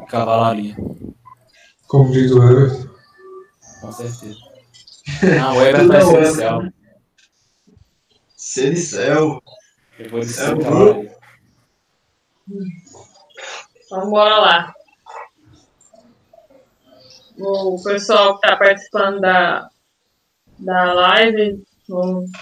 cavalaria, 0.09 0.75
Como 1.87 2.11
diz 2.11 2.31
o 2.33 2.43
Everton. 2.43 2.91
com 3.81 3.93
certeza. 3.93 4.39
Não, 5.39 5.57
o 5.57 5.63
Everton 5.63 5.89
vai 5.89 6.03
ser 6.03 6.21
do 6.21 6.35
céu. 6.35 6.61
C 8.37 8.71
de 8.71 8.77
céu. 8.77 9.43
Eu 9.99 10.11
vou 10.11 10.21
de 10.21 10.27
É 10.27 10.33
C 10.33 10.47
de 10.47 10.55
bom. 10.55 10.63
cavalaria. 10.63 11.17
Bora 14.11 14.39
lá. 14.39 14.75
O 17.39 17.83
pessoal 17.83 18.39
que 18.39 18.47
está 18.47 18.57
participando 18.59 19.21
da, 19.21 19.69
da 20.59 20.93
live 20.93 21.63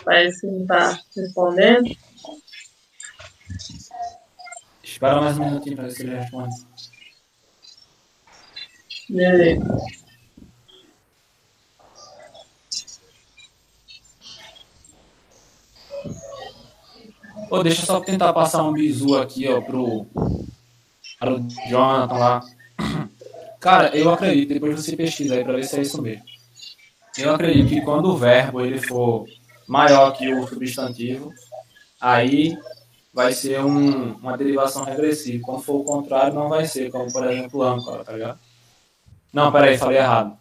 parece 0.04 0.40
que 0.40 0.46
não 0.46 0.62
está 0.62 0.98
respondendo. 1.16 1.96
Espera 4.82 5.20
mais 5.20 5.38
um 5.38 5.44
minutinho 5.44 5.76
pra 5.76 5.84
ver 5.86 5.92
se 5.92 6.02
ele 6.02 6.16
responde. 6.16 6.54
Beleza. 9.08 9.78
Ô, 17.50 17.62
deixa 17.64 17.82
eu 17.82 17.86
só 17.86 18.00
tentar 18.00 18.32
passar 18.32 18.62
um 18.62 18.72
bizu 18.72 19.16
aqui, 19.16 19.48
ó, 19.48 19.60
pro, 19.60 20.06
pro 21.18 21.40
Jonathan 21.68 22.14
lá. 22.14 22.40
Cara, 23.58 23.94
eu 23.96 24.08
acredito, 24.10 24.50
depois 24.50 24.76
você 24.76 24.96
pesquisa 24.96 25.34
aí 25.34 25.42
pra 25.42 25.54
ver 25.54 25.64
se 25.64 25.76
é 25.76 25.82
isso 25.82 26.00
mesmo. 26.00 26.29
Eu 27.18 27.34
acredito 27.34 27.68
que 27.68 27.80
quando 27.82 28.06
o 28.06 28.16
verbo 28.16 28.60
ele 28.64 28.80
for 28.80 29.26
maior 29.66 30.12
que 30.12 30.32
o 30.32 30.46
substantivo, 30.46 31.32
aí 32.00 32.56
vai 33.12 33.32
ser 33.32 33.60
um- 33.64 34.12
uma 34.14 34.36
derivação 34.38 34.84
regressiva. 34.84 35.44
Quando 35.44 35.62
for 35.62 35.74
o 35.74 35.84
contrário, 35.84 36.32
não 36.34 36.48
vai 36.48 36.64
ser, 36.66 36.90
como 36.90 37.12
por 37.12 37.28
exemplo 37.28 37.62
âncora, 37.62 38.04
tá 38.04 38.12
ligado? 38.12 38.38
Não, 39.32 39.52
peraí, 39.52 39.76
falei 39.78 39.98
errado. 39.98 40.36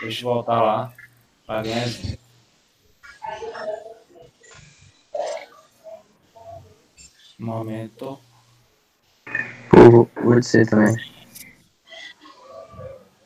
Deixa 0.00 0.24
eu 0.26 0.32
voltar 0.34 0.60
lá. 0.60 0.92
Pra 1.46 1.62
ganhar 1.62 1.86
exemplo. 1.86 2.18
Momento. 7.38 8.18
Pô, 9.70 10.08
vou 10.22 10.40
dizer 10.40 10.68
também. 10.68 10.94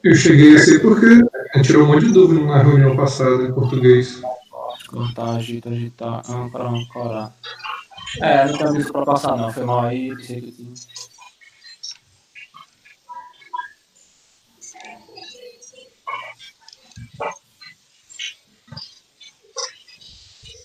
Eu 0.02 0.14
cheguei 0.14 0.56
a 0.56 0.58
ser 0.58 0.80
porque 0.80 1.06
a 1.06 1.58
gente 1.58 1.66
tirou 1.66 1.84
um 1.84 1.88
monte 1.88 2.06
de 2.06 2.12
dúvida 2.12 2.42
na 2.42 2.62
reunião 2.62 2.96
passada 2.96 3.42
em 3.42 3.52
português. 3.52 4.20
Cortar, 4.88 5.36
agitar, 5.36 5.72
agitar, 5.72 6.30
âncora, 6.30 6.68
ancorar. 6.68 7.34
É, 8.20 8.46
não 8.46 8.58
tem 8.58 8.80
isso 8.80 8.92
pra 8.92 9.04
passar 9.04 9.36
não, 9.36 9.52
foi 9.52 9.64
mal 9.64 9.82
aí, 9.82 10.14
pensei 10.16 10.40
que 10.40 10.52
tinha. 10.52 10.74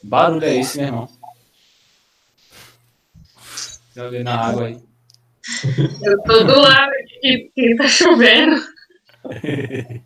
Barulho 0.04 0.46
é 0.46 0.56
esse, 0.60 0.78
meu 0.78 0.88
irmão? 0.88 1.10
Joguei 3.96 4.24
na 4.24 4.40
água 4.40 4.68
aí. 4.68 4.80
Eu 6.02 6.22
tô 6.24 6.44
do 6.44 6.60
lado 6.60 6.92
aqui 6.92 7.20
que, 7.20 7.52
que 7.54 7.76
tá 7.76 7.88
chovendo. 7.88 8.75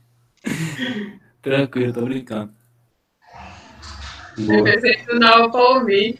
Tranquilo, 1.42 1.94
tô 1.94 2.02
brincando. 2.02 2.54
Eu 4.38 4.64
pensei 4.64 5.06
não 5.14 5.52
pra 5.52 5.62
ouvir. 5.62 6.20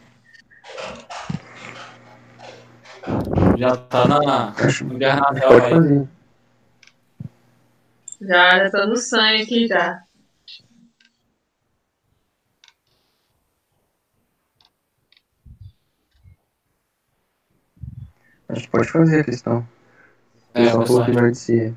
Já 3.56 3.76
tá 3.76 4.06
na, 4.06 4.54
no 4.84 4.98
Guerra 4.98 5.20
na 5.20 5.40
Pode 5.40 5.40
Selva 5.40 5.88
aí. 5.88 6.08
Já, 8.20 8.58
já 8.58 8.70
tô 8.70 8.86
no 8.86 8.96
sangue 8.96 9.42
aqui 9.42 9.66
já. 9.66 10.02
Acho 18.48 18.62
que 18.62 18.70
pode 18.70 18.88
fazer 18.88 19.20
a 19.20 19.24
questão. 19.24 19.66
É, 20.54 20.66
Eu 20.66 20.86
só 20.86 21.04
vou 21.04 21.30
de 21.30 21.38
si. 21.38 21.74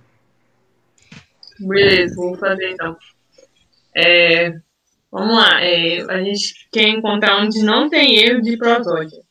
Beleza, 1.68 2.16
vou 2.16 2.36
fazer 2.38 2.72
então. 2.72 2.98
É, 3.96 4.52
vamos 5.12 5.36
lá. 5.36 5.62
é, 5.62 6.02
a 6.10 6.24
gente 6.24 6.68
quer 6.72 6.90
encontrar 6.90 7.38
onde 7.42 7.64
não 7.64 7.90
tem 7.90 8.18
erro 8.18 8.42
de 8.42 8.58
prosódia. 8.58 9.22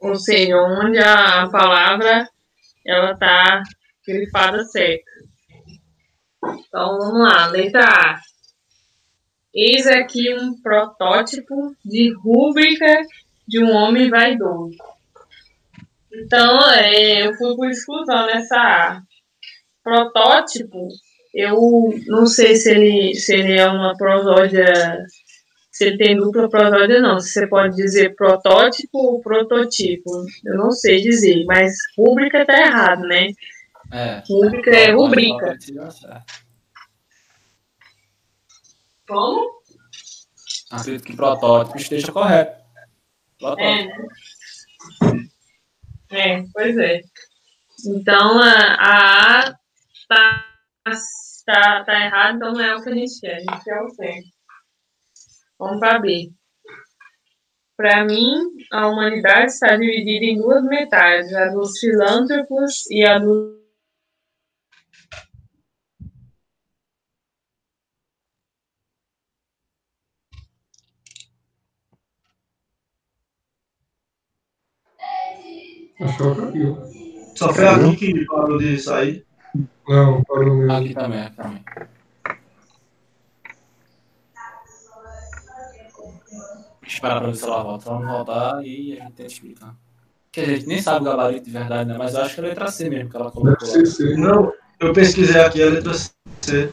Ou 0.00 0.16
seja, 0.16 0.56
onde 0.56 0.98
a 0.98 1.48
palavra 1.50 2.26
ela 2.86 3.14
tá 3.16 3.62
grifada 4.06 4.64
certa. 4.64 5.10
Então 6.42 6.98
vamos 6.98 7.20
lá, 7.20 7.46
letra 7.48 7.84
A. 7.84 8.20
Eis 9.52 9.86
aqui 9.86 10.32
um 10.34 10.58
protótipo 10.62 11.76
de 11.84 12.14
rúbrica 12.14 13.02
de 13.46 13.62
um 13.62 13.72
homem 13.72 14.08
vaidoso. 14.08 14.76
Então, 16.12 16.70
é, 16.72 17.26
eu 17.26 17.34
fui 17.34 17.54
por 17.56 17.68
exclusão 17.68 18.26
nessa 18.26 18.56
A 18.56 19.02
protótipo, 19.82 20.88
eu 21.32 21.90
não 22.06 22.26
sei 22.26 22.56
se 22.56 22.70
ele, 22.70 23.14
se 23.14 23.34
ele 23.34 23.56
é 23.56 23.68
uma 23.68 23.96
prosódia, 23.96 25.06
se 25.70 25.84
ele 25.84 25.98
tem 25.98 26.16
dupla 26.16 26.48
prosódia, 26.48 27.00
não. 27.00 27.20
Se 27.20 27.30
você 27.30 27.46
pode 27.46 27.76
dizer 27.76 28.14
protótipo 28.16 28.98
ou 28.98 29.20
prototipo. 29.20 30.10
Eu 30.44 30.56
não 30.56 30.70
sei 30.72 31.00
dizer, 31.00 31.44
mas 31.44 31.74
rúbrica 31.96 32.44
tá 32.44 32.60
errado, 32.60 33.02
né? 33.02 33.32
É. 33.92 34.22
Rúbrica 34.28 34.70
é 34.70 34.92
rubrica. 34.92 35.56
Como? 39.06 39.60
Acredito 40.70 41.04
que 41.04 41.16
protótipo 41.16 41.76
esteja 41.76 42.12
correto. 42.12 42.60
Protótipo. 43.38 44.08
É? 46.12 46.38
É, 46.38 46.44
pois 46.52 46.76
é. 46.76 47.00
Então, 47.86 48.40
a, 48.40 48.74
a 48.78 49.48
A 49.48 49.54
tá, 50.08 50.49
tá, 51.46 51.84
tá 51.84 52.04
errado, 52.04 52.36
então 52.36 52.52
não 52.52 52.60
é 52.60 52.76
o 52.76 52.82
que 52.82 52.90
a 52.90 52.94
gente 52.94 53.20
quer. 53.20 53.36
A 53.36 53.40
gente 53.40 53.64
quer 53.64 53.82
o 53.82 53.90
certo. 53.90 54.28
Vamos 55.58 55.80
para 55.80 55.98
B. 55.98 56.32
Para 57.76 58.04
mim, 58.04 58.36
a 58.72 58.88
humanidade 58.88 59.52
está 59.52 59.76
dividida 59.76 60.26
em 60.26 60.38
duas 60.38 60.62
metades, 60.64 61.32
a 61.34 61.48
dos 61.48 61.78
filântropos 61.78 62.90
e 62.90 63.04
a 63.04 63.18
dos 63.18 63.60
Acho 76.02 76.16
que 76.16 76.22
ela 76.22 76.50
caiu. 76.50 76.78
Só 77.36 77.52
foi 77.52 77.66
aqui 77.66 77.96
que 77.96 78.24
parou 78.24 78.58
de 78.58 78.78
sair. 78.78 79.29
Não, 79.90 80.22
parou 80.22 80.54
mesmo. 80.54 80.72
Aqui 80.72 80.94
também, 80.94 81.20
aqui 81.20 81.36
também. 81.36 81.64
esperar 86.86 87.20
pra 87.20 87.28
ver 87.28 87.36
se 87.36 87.44
ela 87.44 87.62
volta. 87.62 87.82
Se 87.82 87.88
ela 87.88 88.00
não 88.00 88.12
voltar, 88.12 88.56
aí 88.58 88.98
a 89.00 89.04
gente 89.04 89.12
tenta 89.14 89.32
explicar. 89.32 89.74
Que 90.30 90.40
a 90.40 90.44
gente 90.44 90.66
nem 90.66 90.80
sabe 90.80 91.00
o 91.00 91.04
gabarito 91.04 91.44
de 91.44 91.50
verdade, 91.50 91.88
né? 91.88 91.98
Mas 91.98 92.14
eu 92.14 92.22
acho 92.22 92.34
que 92.34 92.40
é 92.40 92.44
letra 92.44 92.70
C 92.70 92.88
mesmo 92.88 93.10
que 93.10 93.16
ela 93.16 93.30
colocou. 93.30 93.68
Deve 93.68 93.86
ser. 93.86 94.16
Não, 94.16 94.52
eu 94.78 94.92
pesquisei 94.92 95.40
aqui 95.40 95.62
a 95.62 95.66
letra 95.66 95.92
C. 95.94 96.72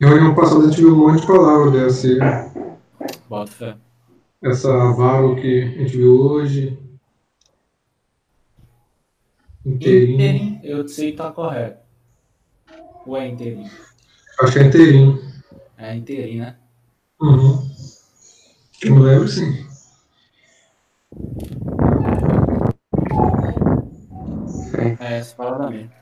Em 0.00 0.06
reunião 0.06 0.34
passada 0.34 0.60
a 0.60 0.68
gente 0.68 0.80
viu 0.80 0.94
um 0.94 1.08
monte 1.08 1.22
de 1.22 1.26
palavras 1.26 1.72
dessa. 1.72 2.52
Bota 3.28 3.50
fé. 3.50 3.76
Essa 4.42 4.92
varo 4.92 5.34
que 5.36 5.62
a 5.62 5.82
gente 5.82 5.96
viu 5.96 6.20
hoje. 6.20 6.78
Inteirinho. 9.64 10.14
Inteirinho, 10.14 10.53
eu 10.64 10.88
sei 10.88 11.12
que 11.12 11.18
tá 11.18 11.30
correto. 11.30 11.78
Ou 13.06 13.16
é 13.18 13.28
inteirinho? 13.28 13.70
Acho 14.40 14.52
que 14.54 14.58
é 14.58 14.62
inteirinho. 14.64 15.32
É 15.76 15.94
inteirinho, 15.94 16.44
né? 16.44 16.56
Uhum. 17.20 17.70
Eu 18.82 18.94
me 18.94 19.02
lembro 19.02 19.28
sim. 19.28 19.66
É 25.00 25.18
essa 25.18 25.34
palavra 25.36 25.70
mesmo. 25.70 25.92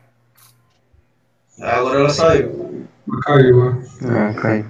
Agora 1.61 1.99
ela 1.99 2.11
saiu. 2.11 2.87
Caiu, 3.25 3.59
ó. 3.59 3.73
Ah, 4.09 4.35
caiu. 4.35 4.67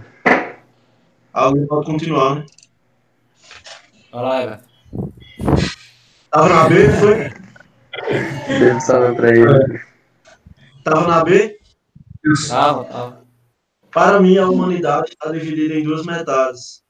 Alguém 1.33 1.67
pode 1.67 1.87
continuar, 1.87 2.37
né? 2.37 2.47
Vai 4.11 4.23
lá, 4.23 4.43
Everton. 4.43 5.13
Tava 6.31 6.49
na 6.49 6.69
B, 6.69 6.89
foi? 6.89 7.42
Deve 8.49 8.81
salve 8.81 9.17
pra 9.17 9.31
ele. 9.31 9.81
Tava 10.85 11.07
na 11.07 11.25
B? 11.25 11.59
Tava, 12.49 12.85
tava. 12.85 13.23
Para 13.93 14.21
mim, 14.21 14.39
a 14.39 14.49
humanidade 14.49 15.11
está 15.11 15.31
dividida 15.31 15.75
em 15.75 15.85
duas 15.85 16.05
metades. 16.07 16.83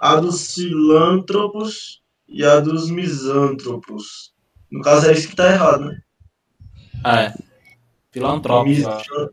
A 0.00 0.16
dos 0.16 0.54
filântropos 0.54 2.02
e 2.28 2.44
a 2.44 2.60
dos 2.60 2.90
misântropos. 2.90 4.34
No 4.70 4.82
caso, 4.82 5.08
é 5.08 5.12
isso 5.12 5.28
que 5.28 5.34
está 5.34 5.52
errado, 5.52 5.86
né? 5.86 6.00
Ah, 7.04 7.22
é. 7.22 7.34
Acho. 8.86 9.30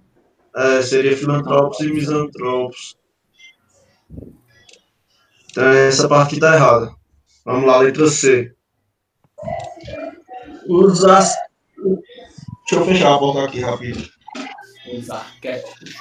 É, 0.55 0.81
seria 0.83 1.17
filantropos 1.17 1.79
e 1.79 1.91
misantropos. 1.91 2.95
Então, 5.49 5.67
essa 5.67 6.07
parte 6.07 6.27
aqui 6.27 6.35
está 6.35 6.55
errada. 6.55 6.93
Vamos 7.45 7.65
lá, 7.65 7.77
letra 7.79 8.07
C. 8.07 8.53
Os 10.67 11.03
as... 11.05 11.35
Deixa 11.77 12.75
eu 12.75 12.85
fechar 12.85 13.15
a 13.15 13.19
porta 13.19 13.45
aqui 13.45 13.59
rapidinho. 13.61 14.09
Os 14.93 15.09
arquétipos. 15.09 15.93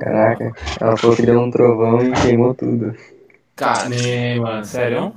Caraca, 0.00 0.52
ela 0.80 0.96
falou 0.96 1.16
que 1.16 1.22
deu 1.22 1.40
um 1.40 1.50
trovão 1.50 2.02
e 2.02 2.12
queimou 2.22 2.54
tudo. 2.54 2.94
Caramba, 3.54 3.96
mano. 4.40 4.64
Sério? 4.64 5.12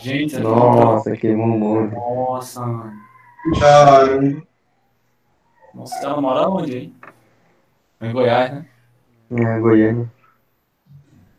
Gente, 0.00 0.38
Nossa, 0.38 1.16
queimou 1.16 1.46
um 1.46 1.58
monte. 1.58 1.94
Nossa, 1.94 2.60
mano. 2.60 2.92
Caramba. 3.60 4.42
Nossa, 5.74 6.04
ela 6.04 6.20
mora 6.20 6.48
onde, 6.48 6.76
hein? 6.76 6.96
Em 8.00 8.12
Goiás, 8.12 8.52
né? 8.52 8.66
É, 9.30 9.60
Goiânia. 9.60 10.10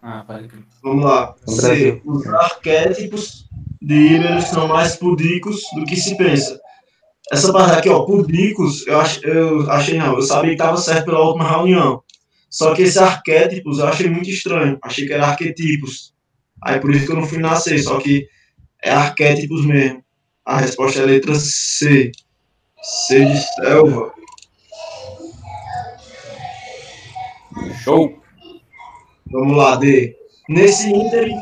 Ah, 0.05 0.21
pode 0.27 0.49
crer. 0.49 0.63
Vamos 0.83 1.05
lá. 1.05 1.33
C. 1.47 2.01
Os 2.03 2.27
arquétipos 2.27 3.47
de 3.81 3.95
Iberos 3.95 4.43
são 4.45 4.67
mais 4.67 4.97
pudicos 4.97 5.61
do 5.75 5.85
que 5.85 5.95
se 5.95 6.17
pensa. 6.17 6.59
Essa 7.31 7.53
parte 7.53 7.77
aqui, 7.77 7.87
ó, 7.87 8.03
pudicos, 8.03 8.85
eu, 8.85 8.99
ach, 8.99 9.21
eu 9.23 9.71
achei 9.71 9.97
não, 9.97 10.15
eu 10.15 10.21
sabia 10.21 10.49
que 10.49 10.55
estava 10.55 10.75
certo 10.75 11.05
pela 11.05 11.21
última 11.21 11.49
reunião. 11.49 12.03
Só 12.49 12.75
que 12.75 12.81
esse 12.81 12.99
arquétipos 12.99 13.79
eu 13.79 13.87
achei 13.87 14.09
muito 14.09 14.29
estranho. 14.29 14.77
Achei 14.83 15.07
que 15.07 15.13
era 15.13 15.27
arquetipos. 15.27 16.13
Aí 16.61 16.81
por 16.81 16.93
isso 16.93 17.05
que 17.05 17.11
eu 17.13 17.15
não 17.15 17.25
fui 17.25 17.37
na 17.37 17.55
C, 17.55 17.77
só 17.77 17.97
que 17.97 18.27
é 18.83 18.91
arquétipos 18.91 19.65
mesmo. 19.65 20.03
A 20.45 20.57
resposta 20.57 20.99
é 20.99 21.03
a 21.03 21.05
letra 21.05 21.33
C. 21.35 22.11
C 22.81 23.25
de 23.25 23.37
selva. 23.55 24.13
Show! 27.85 28.22
Vamos 29.33 29.57
lá, 29.57 29.75
D. 29.75 30.15
Nesse 30.47 30.87
ínterim, 30.93 31.35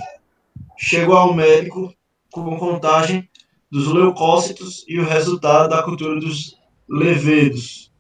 chegou 0.78 1.18
ao 1.18 1.34
médico 1.34 1.94
com 2.32 2.58
contagem 2.58 3.30
dos 3.70 3.88
leucócitos 3.94 4.86
e 4.88 4.98
o 4.98 5.06
resultado 5.06 5.70
da 5.70 5.84
cultura 5.84 6.18
dos 6.20 6.58
levedos. 6.90 7.92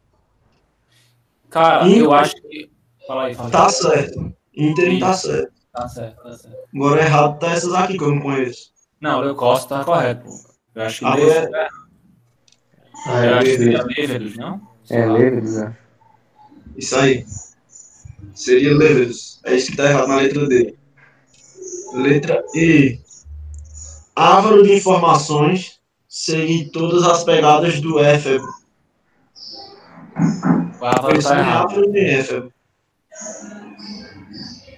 Cara, 1.49 1.85
eu 1.89 2.13
acho 2.13 2.33
que. 2.35 2.71
Fala 3.05 3.25
aí, 3.25 3.35
fala 3.35 3.47
aí. 3.49 3.51
Tá 3.51 3.67
certo. 3.69 4.33
Ínterim 4.55 4.99
tá 4.99 5.13
certo. 5.13 5.51
Tá 5.73 5.87
certo, 5.89 6.23
tá 6.23 6.37
certo. 6.37 6.57
Agora 6.73 7.01
errado 7.01 7.39
tá 7.39 7.51
essas 7.51 7.73
aqui 7.73 7.97
que 7.97 8.03
eu 8.03 8.15
não 8.15 8.21
conheço. 8.21 8.71
Não, 9.01 9.19
o 9.19 9.21
Leucócito 9.23 9.69
tá 9.69 9.83
correto. 9.83 10.29
Eu 10.73 10.83
acho 10.83 10.99
que 10.99 11.05
Ah, 11.05 11.15
Leve- 11.15 11.29
é? 11.53 11.67
Ah, 13.07 13.25
eu 13.25 13.29
é, 13.29 13.33
acho 13.33 13.45
que 13.45 13.57
seria 13.57 13.83
Levedos. 13.83 13.97
Levedos, 13.97 14.37
não? 14.37 14.61
É, 14.89 15.05
Levedos, 15.05 15.57
ó. 15.57 15.71
Isso 16.77 16.95
aí. 16.95 17.25
Seria 18.41 18.75
levedos. 18.75 19.39
É 19.45 19.55
isso 19.55 19.69
que 19.71 19.77
tá 19.77 19.85
errado 19.89 20.07
na 20.07 20.15
letra 20.15 20.47
D. 20.47 20.75
Letra 21.93 22.43
E. 22.55 22.99
Árvore 24.15 24.63
de 24.63 24.73
informações 24.77 25.79
segue 26.09 26.69
todas 26.71 27.03
as 27.03 27.23
pegadas 27.23 27.79
do 27.79 27.99
éfebo. 27.99 28.47
O 30.79 30.85
Álvaro 30.85 31.15
Esse 31.17 31.27
tá 31.27 31.35
não 31.35 31.41
errado. 31.41 31.67
árvore 31.69 31.91
de 31.91 31.99
éfebo. 31.99 32.53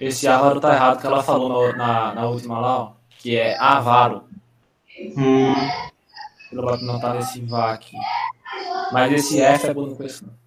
Esse 0.02 0.28
Álvaro 0.28 0.60
tá 0.60 0.74
errado 0.76 1.00
que 1.00 1.08
ela 1.08 1.24
falou 1.24 1.48
no- 1.72 1.78
na, 1.78 2.14
na 2.14 2.28
última 2.28 2.60
lá, 2.60 2.80
ó. 2.80 2.92
Que 3.20 3.38
é 3.38 3.58
avaro. 3.58 4.24
Hum. 5.18 5.54
Pelo 6.50 6.78
que 6.78 6.86
não 6.86 7.00
tá 7.00 7.14
nesse 7.14 7.40
vá 7.46 7.72
aqui. 7.74 7.96
Mas 8.92 9.14
esse 9.14 9.40
F 9.42 9.68
é 9.68 9.74
bom 9.74 9.86
no 9.88 9.96
conheço, 9.96 10.26
não. 10.26 10.43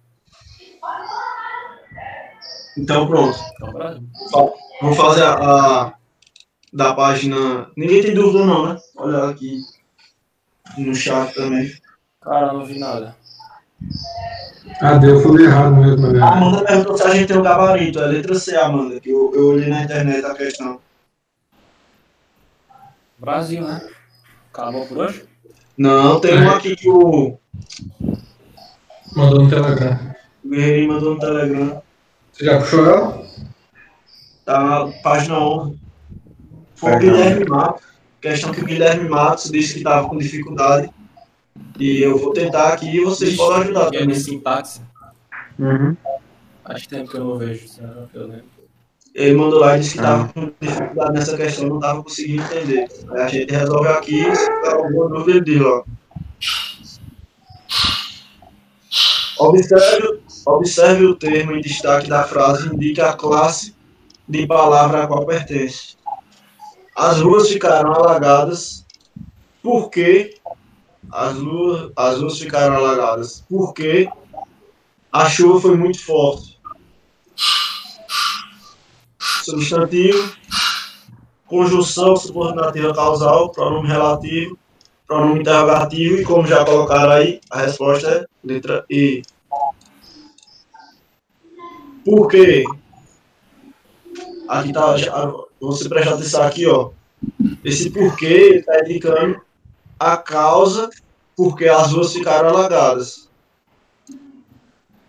Então 2.77 3.07
pronto. 3.07 3.37
Então. 4.27 4.53
Vamos 4.81 4.97
fazer 4.97 5.23
a, 5.23 5.33
a- 5.33 5.93
da 6.71 6.93
página. 6.93 7.69
Ninguém 7.75 8.01
tem 8.03 8.13
dúvida 8.13 8.45
não, 8.45 8.67
né? 8.73 8.77
Olha 8.97 9.29
aqui 9.29 9.61
no 10.77 10.93
chat 10.93 11.33
também. 11.33 11.71
Cara, 12.21 12.53
não 12.53 12.65
vi 12.65 12.77
nada. 12.77 13.15
Ah, 14.81 14.97
deu, 14.97 15.15
eu 15.15 15.21
falei 15.21 15.45
errado 15.45 15.75
mesmo, 15.75 16.07
né? 16.11 16.19
A 16.21 16.33
Amanda 16.33 16.63
perguntou 16.65 16.97
se 16.97 17.03
a 17.03 17.15
gente 17.15 17.27
tem 17.27 17.37
um 17.37 17.41
gabarito. 17.43 17.99
É 17.99 18.05
letra 18.05 18.35
C, 18.35 18.55
Amanda, 18.55 18.99
que 18.99 19.09
eu, 19.09 19.31
eu 19.33 19.47
olhei 19.49 19.69
na 19.69 19.83
internet 19.83 20.25
a 20.25 20.33
questão. 20.35 20.79
Brasil, 23.17 23.61
né? 23.63 23.81
Acabou 24.53 24.85
por 24.85 24.97
hoje? 24.99 25.25
Não, 25.77 26.19
tem 26.19 26.39
um 26.41 26.49
aqui 26.49 26.75
que 26.75 26.89
o 26.89 27.37
Mandou 29.15 29.43
no 29.43 29.49
Telegram. 29.49 29.97
o 30.43 30.49
Guerreirinho 30.49 30.93
mandou 30.93 31.13
no 31.15 31.19
Telegram. 31.19 31.81
Você 32.37 32.45
já 32.45 32.59
puxou 32.59 32.85
ela? 32.85 33.25
Tá 34.45 34.63
na 34.63 34.91
página 35.01 35.39
11. 35.39 35.79
Foi 36.75 36.95
o 36.95 36.99
Guilherme 36.99 37.45
Matos. 37.45 37.83
Questão 38.21 38.51
que 38.51 38.61
o 38.61 38.65
Guilherme 38.65 39.09
Matos 39.09 39.49
disse 39.49 39.73
que 39.73 39.79
estava 39.79 40.07
com 40.07 40.19
dificuldade. 40.19 40.91
E 41.79 41.99
eu 41.99 42.15
vou 42.19 42.33
tentar 42.33 42.73
aqui 42.73 42.95
e 42.95 43.03
vocês 43.03 43.35
podem 43.35 43.63
ajudar 43.63 43.89
Que 43.89 43.97
é 43.97 43.99
também. 44.01 44.15
de 44.15 44.21
sintaxe. 44.21 44.81
Uhum. 45.57 45.97
Faz 46.63 46.85
tempo 46.85 47.09
que 47.09 47.17
eu 47.17 47.23
não 47.23 47.37
vejo, 47.39 47.65
que 48.11 48.15
eu 48.17 48.27
lembro? 48.27 48.45
Ele 49.15 49.35
mandou 49.35 49.59
lá 49.59 49.75
e 49.75 49.79
disse 49.79 49.93
que 49.93 49.97
estava 49.97 50.27
com 50.31 50.51
dificuldade 50.61 51.13
nessa 51.13 51.35
questão, 51.35 51.67
não 51.69 51.75
estava 51.77 52.03
conseguindo 52.03 52.43
entender. 52.43 52.87
Aí 53.09 53.21
a 53.21 53.27
gente 53.27 53.51
resolve 53.51 53.87
aqui, 53.87 54.35
se 54.35 54.45
tiver 54.45 54.73
alguma 54.75 55.09
dúvida, 55.09 55.31
ele 55.31 55.41
diz 55.41 55.61
lá. 55.61 55.83
Observe, 59.39 60.19
observe 60.47 61.05
o 61.05 61.15
termo 61.15 61.55
em 61.55 61.61
destaque 61.61 62.07
da 62.07 62.23
frase, 62.23 62.73
indica 62.73 63.09
a 63.09 63.13
classe 63.13 63.75
de 64.27 64.47
palavra 64.47 65.03
a 65.03 65.07
qual 65.07 65.25
pertence. 65.25 65.97
As 66.95 67.19
ruas 67.19 67.49
ficaram 67.49 67.91
alagadas 67.93 68.85
porque 69.61 70.35
as 71.11 71.37
ruas, 71.37 71.91
as 71.95 72.19
ruas 72.19 72.39
ficaram 72.39 72.75
alagadas 72.75 73.43
porque 73.49 74.09
a 75.11 75.29
chuva 75.29 75.61
foi 75.61 75.77
muito 75.77 76.03
forte. 76.03 76.57
Substantivo, 79.43 80.33
conjunção 81.45 82.15
subordinativa 82.15 82.93
causal, 82.93 83.51
pronome 83.51 83.87
relativo, 83.87 84.57
pronome 85.05 85.39
interrogativo 85.39 86.17
e 86.17 86.23
como 86.23 86.45
já 86.45 86.65
colocaram 86.65 87.11
aí, 87.11 87.39
a 87.49 87.59
resposta 87.59 88.07
é 88.07 88.25
letra 88.43 88.85
E. 88.89 89.21
Por 92.07 92.29
quê? 92.29 92.63
Aqui 94.47 94.71
tá, 94.71 94.95
você 95.59 95.89
prestar 95.89 96.13
atenção 96.13 96.43
aqui, 96.43 96.65
ó. 96.65 96.91
Esse 97.65 97.89
porquê 97.89 98.59
está 98.59 98.79
indicando 98.79 99.41
a 99.99 100.15
causa 100.15 100.89
porque 101.35 101.67
as 101.67 101.91
ruas 101.91 102.13
ficaram 102.13 102.47
alagadas. 102.47 103.27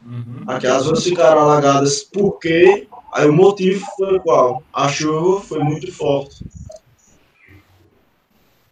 Uhum. 0.05 0.43
Aqui 0.49 0.67
as 0.67 0.87
ruas 0.87 1.05
ficaram 1.05 1.43
alagadas 1.43 2.03
porque, 2.03 2.89
Aí 3.13 3.29
o 3.29 3.33
motivo 3.33 3.87
foi 3.97 4.19
qual? 4.19 4.65
A 4.75 4.89
chuva 4.89 5.41
foi 5.41 5.61
muito 5.61 5.93
forte. 5.93 6.45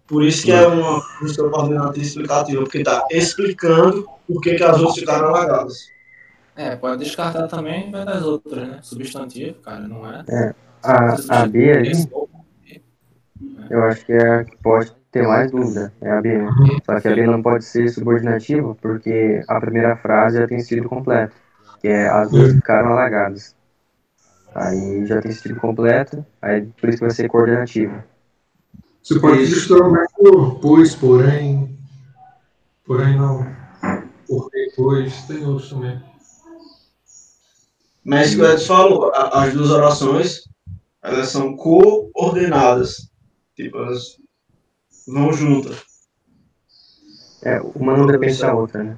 Por 0.04 0.24
isso 0.24 0.44
que 0.44 0.50
é 0.50 0.66
uma 0.66 1.00
música 1.20 1.48
coordenativa 1.48 2.04
explicativa, 2.04 2.62
porque 2.62 2.82
tá 2.82 3.06
explicando 3.08 4.04
por 4.26 4.40
que, 4.40 4.50
as 4.50 4.78
outras 4.80 4.98
ficaram 4.98 5.28
alagadas. 5.28 5.94
É, 6.56 6.74
pode 6.74 7.04
descartar 7.04 7.46
também 7.48 7.90
das 7.90 8.22
outras, 8.22 8.66
né? 8.66 8.78
Substantivo, 8.82 9.60
cara, 9.60 9.86
não 9.86 10.10
é? 10.10 10.24
É, 10.28 10.54
a, 10.82 11.42
a 11.42 11.46
B 11.46 11.70
ali, 11.70 11.92
eu 13.68 13.84
acho 13.84 14.06
que 14.06 14.12
é 14.12 14.40
a 14.40 14.44
que 14.44 14.56
pode 14.58 14.90
ter 15.10 15.26
mais 15.26 15.50
dúvida, 15.50 15.92
é 16.00 16.10
a 16.10 16.20
B, 16.20 16.38
né? 16.38 16.50
Só 16.84 16.98
que 16.98 17.08
a 17.08 17.14
B 17.14 17.26
não 17.26 17.42
pode 17.42 17.64
ser 17.64 17.88
subordinativa 17.90 18.74
porque 18.74 19.44
a 19.46 19.60
primeira 19.60 19.96
frase 19.96 20.38
já 20.38 20.48
tem 20.48 20.58
sentido 20.60 20.88
completo, 20.88 21.34
que 21.80 21.88
é 21.88 22.08
as 22.08 22.30
duas 22.30 22.52
ficaram 22.54 22.92
alagadas. 22.92 23.54
Aí 24.54 25.04
já 25.04 25.20
tem 25.20 25.32
sentido 25.32 25.60
completo, 25.60 26.24
aí 26.40 26.62
por 26.80 26.88
isso 26.88 26.98
que 26.98 27.04
vai 27.04 27.14
ser 27.14 27.28
coordenativo. 27.28 28.02
Você 29.02 29.20
pode 29.20 29.40
misturar 29.40 29.90
mais 29.90 30.10
por 30.12 30.58
pois, 30.58 30.94
porém. 30.94 31.78
Porém 32.84 33.16
não. 33.16 33.46
Porque, 34.26 34.72
pois, 34.74 35.22
tem 35.26 35.44
outros 35.44 35.70
também. 35.70 36.02
Mas 38.06 38.38
o 38.38 38.46
Edson 38.46 38.66
falou, 38.66 39.12
a- 39.12 39.42
as 39.42 39.52
duas 39.52 39.70
orações, 39.70 40.42
elas 41.02 41.28
são 41.28 41.56
coordenadas. 41.56 43.10
Tipo, 43.56 43.78
elas 43.78 44.16
vão 45.08 45.32
juntas. 45.32 45.84
É, 47.42 47.60
uma 47.74 47.96
não 47.96 48.06
depende 48.06 48.40
da 48.40 48.54
outra, 48.54 48.84
né? 48.84 48.96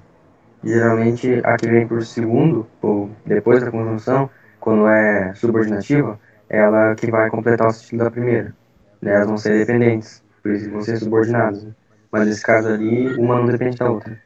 Geralmente 0.63 1.41
a 1.43 1.57
que 1.57 1.69
vem 1.69 1.89
por 1.89 2.05
segundo, 2.05 2.67
ou 2.83 3.11
depois 3.25 3.63
da 3.63 3.71
conjunção, 3.71 4.29
quando 4.61 4.87
é 4.87 5.35
subordinativa, 5.35 6.21
é 6.51 6.59
ela 6.59 6.95
que 6.95 7.11
vai 7.11 7.31
completar 7.31 7.69
o 7.69 7.73
sentido 7.73 8.05
da 8.05 8.11
primeira. 8.11 8.55
Né? 9.01 9.15
Elas 9.15 9.27
vão 9.27 9.39
ser 9.39 9.59
dependentes, 9.59 10.23
por 10.43 10.53
isso 10.53 10.71
vão 10.71 10.83
ser 10.83 10.99
subordinadas. 10.99 11.65
Né? 11.65 11.73
Mas 12.13 12.27
nesse 12.27 12.43
caso 12.43 12.69
ali, 12.69 13.15
uma 13.17 13.37
não 13.37 13.47
depende 13.47 13.79
da 13.79 13.91
outra. 13.91 14.21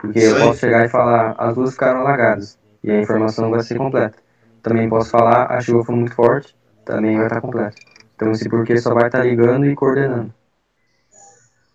Porque 0.00 0.18
eu 0.18 0.38
posso 0.38 0.58
chegar 0.58 0.86
e 0.86 0.88
falar, 0.88 1.36
as 1.38 1.54
duas 1.54 1.72
ficaram 1.72 2.00
alagadas, 2.00 2.58
e 2.82 2.90
a 2.90 3.00
informação 3.00 3.50
vai 3.50 3.60
ser 3.62 3.76
completa. 3.76 4.18
Também 4.62 4.88
posso 4.88 5.10
falar, 5.10 5.46
a 5.46 5.60
chuva 5.60 5.84
foi 5.84 5.94
muito 5.94 6.14
forte, 6.14 6.54
também 6.84 7.16
vai 7.16 7.26
estar 7.26 7.40
completa. 7.40 7.76
Então 8.14 8.30
esse 8.30 8.48
porquê 8.48 8.76
só 8.78 8.94
vai 8.94 9.06
estar 9.06 9.24
ligando 9.24 9.66
e 9.66 9.74
coordenando. 9.74 10.32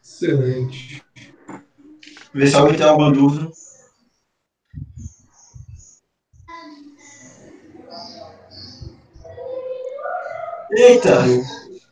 Excelente. 0.04 1.04
Ver 2.34 2.48
se 2.48 2.56
alguém 2.56 2.76
tem 2.76 2.86
alguma 2.86 3.12
dúvida. 3.12 3.52
Eita! 10.78 11.24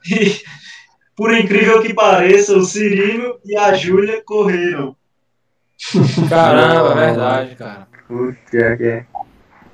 Por 1.15 1.33
incrível 1.33 1.81
que 1.81 1.93
pareça, 1.93 2.57
o 2.57 2.65
Cirilo 2.65 3.39
e 3.45 3.55
a 3.55 3.73
Júlia 3.73 4.21
correram. 4.25 4.95
Caramba, 6.27 6.91
é 6.91 7.05
verdade, 7.07 7.55
cara. 7.55 7.87
Putz, 8.13 8.53
é 8.53 8.77
que 8.77 8.83
é. 8.83 9.05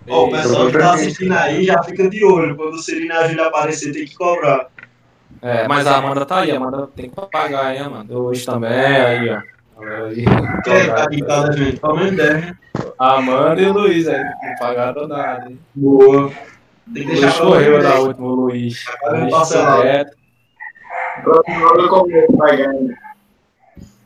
Ó, 0.10 0.28
o 0.28 0.32
pessoal 0.32 0.68
que 0.68 0.78
tá 0.78 0.94
assistindo 0.94 1.34
aí 1.34 1.66
já 1.66 1.84
fica 1.84 2.10
de 2.10 2.24
olho. 2.24 2.56
Quando 2.56 2.76
o 2.76 2.80
Cirilo 2.80 3.08
e 3.08 3.12
a 3.12 3.28
Júlia 3.28 3.48
aparecer, 3.48 3.92
tem 3.92 4.06
que 4.06 4.16
cobrar. 4.16 4.68
É, 5.42 5.68
mas 5.68 5.86
a 5.86 5.98
Amanda 5.98 6.26
tá 6.26 6.40
aí, 6.40 6.52
a 6.52 6.58
Amanda 6.58 6.88
tem 6.96 7.10
que 7.10 7.22
pagar, 7.30 7.76
hein, 7.76 7.82
Amanda? 7.82 8.18
Luiz 8.18 8.46
também, 8.46 8.72
aí, 8.72 9.30
ó. 9.30 9.42
Aí, 9.82 10.26
Quem 10.64 10.74
é 10.74 10.82
que 10.82 10.88
tá 10.88 11.04
aqui 11.04 11.16
em 11.18 11.26
casa, 11.26 11.54
gente? 11.54 11.80
Pelo 11.80 11.96
menos 11.98 12.16
10, 12.16 12.34
né? 12.34 12.58
A 12.98 13.18
Amanda 13.18 13.62
e 13.62 13.66
o 13.66 13.74
Luiz 13.74 14.08
aí, 14.08 14.24
não 14.24 14.56
pagaram 14.60 15.08
nada, 15.08 15.50
hein? 15.50 15.60
Boa. 15.76 16.32
Tem 16.94 17.08
que 17.08 17.12
deixar 17.22 17.40
correu 17.40 17.82
da 17.82 18.00
última, 18.00 18.28
o 18.28 18.36
Luiz. 18.36 18.84
Luiz 19.12 19.32
parcelado. 19.32 19.82
direto. 19.82 20.18
Próximo 21.24 21.68
aula 21.68 22.08
eu 22.10 22.38
pagando. 22.38 22.94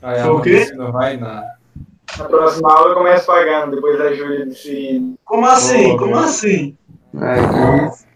Aí 0.01 0.19
a 0.19 0.23
Foi 0.23 0.31
o 0.31 0.35
Amanda 0.35 0.43
quê? 0.43 0.72
não 0.76 0.91
vai 0.91 1.18
nada. 1.18 1.62
Na 2.18 2.26
próxima 2.26 2.72
aula 2.72 2.92
eu 2.92 2.96
começo 2.96 3.26
pagando, 3.26 3.76
depois 3.76 3.98
da 3.98 4.14
Júlia 4.14 4.46
do 4.46 4.54
Cirino. 4.54 5.16
Como 5.26 5.46
assim? 5.48 5.84
Boa, 5.88 5.98
Como 6.00 6.16
assim? 6.18 6.78
Que 7.12 7.86
isso. 7.88 8.08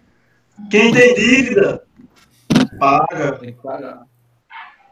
Quem 0.69 0.91
tem 0.91 1.13
dívida, 1.15 1.83
paga. 2.79 3.31
Tem 3.39 3.53
que 3.53 3.61
pagar. 3.61 4.03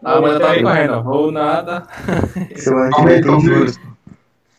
A 0.03 0.13
Amanda 0.17 0.39
tá 0.39 0.51
aí 0.51 0.63
correndo. 0.63 1.03
Vou 1.03 1.31
nada. 1.31 1.87
Eu 2.49 2.91
tiver 2.91 3.21
tem 3.23 3.39
juros. 3.39 3.79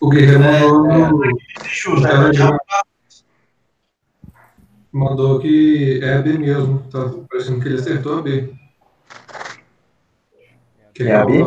O 0.00 0.10
Guerreiro 0.10 0.40
mandou, 0.40 0.90
É, 0.90 1.08
no- 1.08 1.38
Justo, 1.64 2.06
Ela 2.06 2.28
né? 2.32 2.58
mandou 4.92 5.38
que 5.40 6.00
é 6.02 6.14
a 6.14 6.18
B 6.22 6.38
mesmo. 6.38 6.82
Tá 6.90 7.10
parecendo 7.28 7.60
que 7.60 7.68
ele 7.68 7.78
acertou 7.78 8.18
a 8.18 8.22
B. 8.22 8.52
Que 10.94 11.04
É 11.04 11.14
a 11.14 11.24
B? 11.24 11.42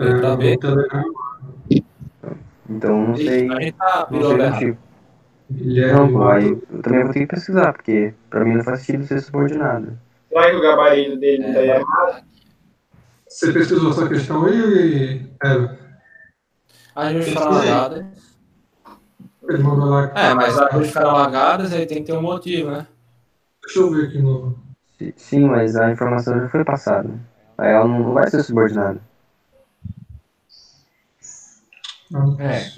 É, 0.00 0.04
Letra 0.04 0.36
B? 0.36 0.50
no 0.52 0.58
Telegram, 0.58 1.04
Então 2.68 3.06
não 3.08 3.16
sei. 3.16 3.50
A 3.50 3.60
gente 3.60 3.72
tá 3.72 4.08
Não 4.10 4.18
virou. 4.18 4.76
Guilherme 5.52 5.92
Não, 5.92 6.10
mandou- 6.12 6.62
eu 6.72 6.82
também 6.82 7.04
vou 7.04 7.12
ter 7.12 7.20
que 7.20 7.26
pesquisar, 7.26 7.72
porque 7.72 8.14
pra 8.30 8.44
mim 8.44 8.54
não 8.54 8.62
faz 8.64 8.80
sentido 8.82 9.04
ser 9.06 9.20
subordinado. 9.20 9.98
Será 10.28 10.48
que 10.50 10.56
o 10.56 10.62
gabarito 10.62 11.16
dele 11.18 11.44
não 11.44 11.52
tá 11.54 11.60
errado? 11.64 12.24
Você 13.28 13.52
pesquisou 13.52 13.90
essa 13.90 14.08
questão 14.08 14.46
aí? 14.46 15.26
É, 15.42 15.76
As 16.94 17.12
duas 17.12 17.28
ficaram 17.28 17.52
largadas. 17.52 18.04
ele 19.48 19.62
mandou 19.62 19.86
lá. 19.88 20.12
É, 20.14 20.34
mas 20.34 20.56
as 20.58 20.72
duas 20.72 20.86
ficaram 20.88 21.12
largadas, 21.12 21.72
aí 21.72 21.84
tem 21.86 21.98
que 22.04 22.12
ter 22.12 22.16
um 22.16 22.22
motivo, 22.22 22.70
né? 22.70 22.86
Deixa 23.64 23.80
eu 23.80 23.90
ver 23.90 24.06
aqui 24.06 24.22
no. 24.22 24.56
Si- 24.98 25.14
Sim, 25.16 25.48
mas 25.48 25.74
a 25.76 25.90
informação 25.90 26.38
já 26.40 26.48
foi 26.48 26.64
passada. 26.64 27.10
Aí 27.58 27.72
ela 27.72 27.88
não 27.88 28.12
vai 28.12 28.30
ser 28.30 28.42
subordinada. 28.44 29.00
É. 32.38 32.72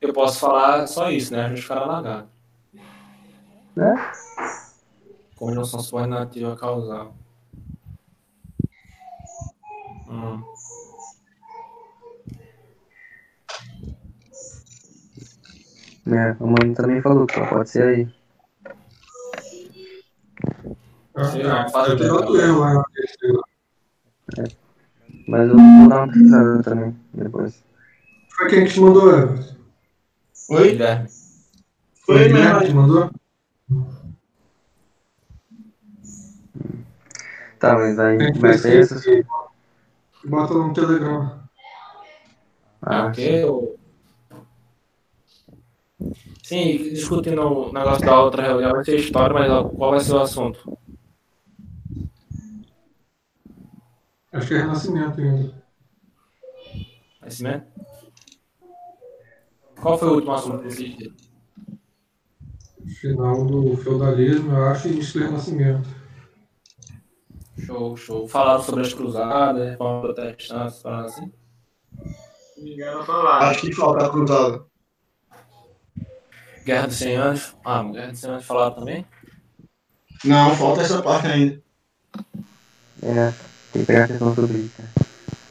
Eu 0.00 0.12
posso 0.12 0.38
falar 0.38 0.86
só 0.86 1.10
isso, 1.10 1.32
né? 1.32 1.48
Duas 1.48 1.60
ficaram 1.60 1.86
largadas. 1.86 2.28
Né? 3.76 4.12
Conjunção 5.36 5.80
subordinativa 5.80 6.56
causal. 6.56 7.14
Hum. 10.08 10.42
É, 16.06 16.36
o 16.40 16.46
mano 16.46 16.74
também 16.74 17.00
falou 17.02 17.26
que 17.26 17.40
pode 17.46 17.70
ser 17.70 17.82
aí. 17.82 18.14
Sei 21.30 21.42
lá, 21.42 21.66
é, 21.66 21.68
faz 21.70 22.00
outro 22.00 22.40
erro 22.40 22.60
lá. 22.60 22.84
Mas 25.28 25.48
eu 25.48 25.56
vou 25.56 25.88
dar 25.88 26.04
uma 26.04 26.06
pesquisada 26.08 26.62
também, 26.62 26.96
depois. 27.12 27.69
Foi 28.40 28.48
quem 28.48 28.64
que 28.64 28.72
te 28.72 28.80
mandou, 28.80 29.10
Everton? 29.14 29.54
Oi? 30.48 30.70
Guilherme. 30.70 31.08
Foi 32.06 32.14
o 32.24 32.28
Guilherme 32.28 32.60
que 32.60 32.64
mesmo. 32.64 32.66
te 32.68 32.74
mandou? 32.74 33.10
Tá, 37.58 37.74
mas 37.74 37.98
aí 37.98 38.16
que 38.32 38.40
ser 38.56 38.70
ver 38.70 38.80
essas. 38.80 39.02
se 39.02 39.26
bota 40.24 40.54
no 40.54 40.72
Telegram. 40.72 41.44
É 41.44 41.48
Ah, 42.80 43.06
o 43.08 43.12
quê? 43.12 43.44
O- 43.44 43.78
Sim, 46.42 46.78
discutindo 46.78 47.42
o 47.42 47.72
negócio 47.74 48.06
da 48.06 48.22
outra 48.22 48.42
reunião, 48.42 48.72
vai 48.72 48.84
ser 48.84 48.96
história, 48.96 49.34
mas 49.34 49.76
qual 49.76 49.90
vai 49.90 50.00
ser 50.00 50.14
o 50.14 50.20
assunto? 50.20 50.78
Acho 54.32 54.48
que 54.48 54.54
é 54.54 54.58
Renascimento 54.60 55.20
ainda. 55.20 55.62
Conhecimento? 57.20 57.69
Qual 59.80 59.98
foi 59.98 60.08
o 60.08 60.14
último 60.14 60.32
assunto 60.32 60.62
desse 60.62 60.88
dia? 60.88 61.10
Final 63.00 63.44
do 63.46 63.76
feudalismo, 63.76 64.52
eu 64.52 64.64
acho, 64.66 64.88
e 64.88 64.92
início 64.92 65.20
do 65.20 65.26
Renascimento. 65.26 65.88
Show, 67.58 67.96
show. 67.96 68.28
Falaram 68.28 68.62
sobre 68.62 68.82
as 68.82 68.92
cruzadas, 68.92 69.70
reforma 69.70 70.00
protestante, 70.02 70.82
falaram 70.82 71.06
assim. 71.06 71.32
Se 72.54 72.58
não 72.58 72.64
me 72.64 72.74
engano, 72.74 73.04
falar. 73.04 73.50
Acho 73.50 73.60
que 73.60 73.72
falta 73.72 74.06
a 74.06 74.10
cruzada. 74.10 74.64
Guerra 76.64 76.86
dos 76.86 76.96
100 76.96 77.16
anos. 77.16 77.56
Ah, 77.64 77.82
Guerra 77.82 78.10
dos 78.10 78.20
100 78.20 78.30
anos 78.30 78.44
falaram 78.44 78.74
também? 78.74 79.06
Não, 80.24 80.54
falta 80.56 80.82
essa 80.82 81.02
parte 81.02 81.26
ainda. 81.26 81.62
é, 83.02 83.32
tem 83.72 83.82
que 83.82 83.86
pegar 83.86 84.04
atenção 84.04 84.34
sobre 84.34 84.58
isso. 84.58 84.82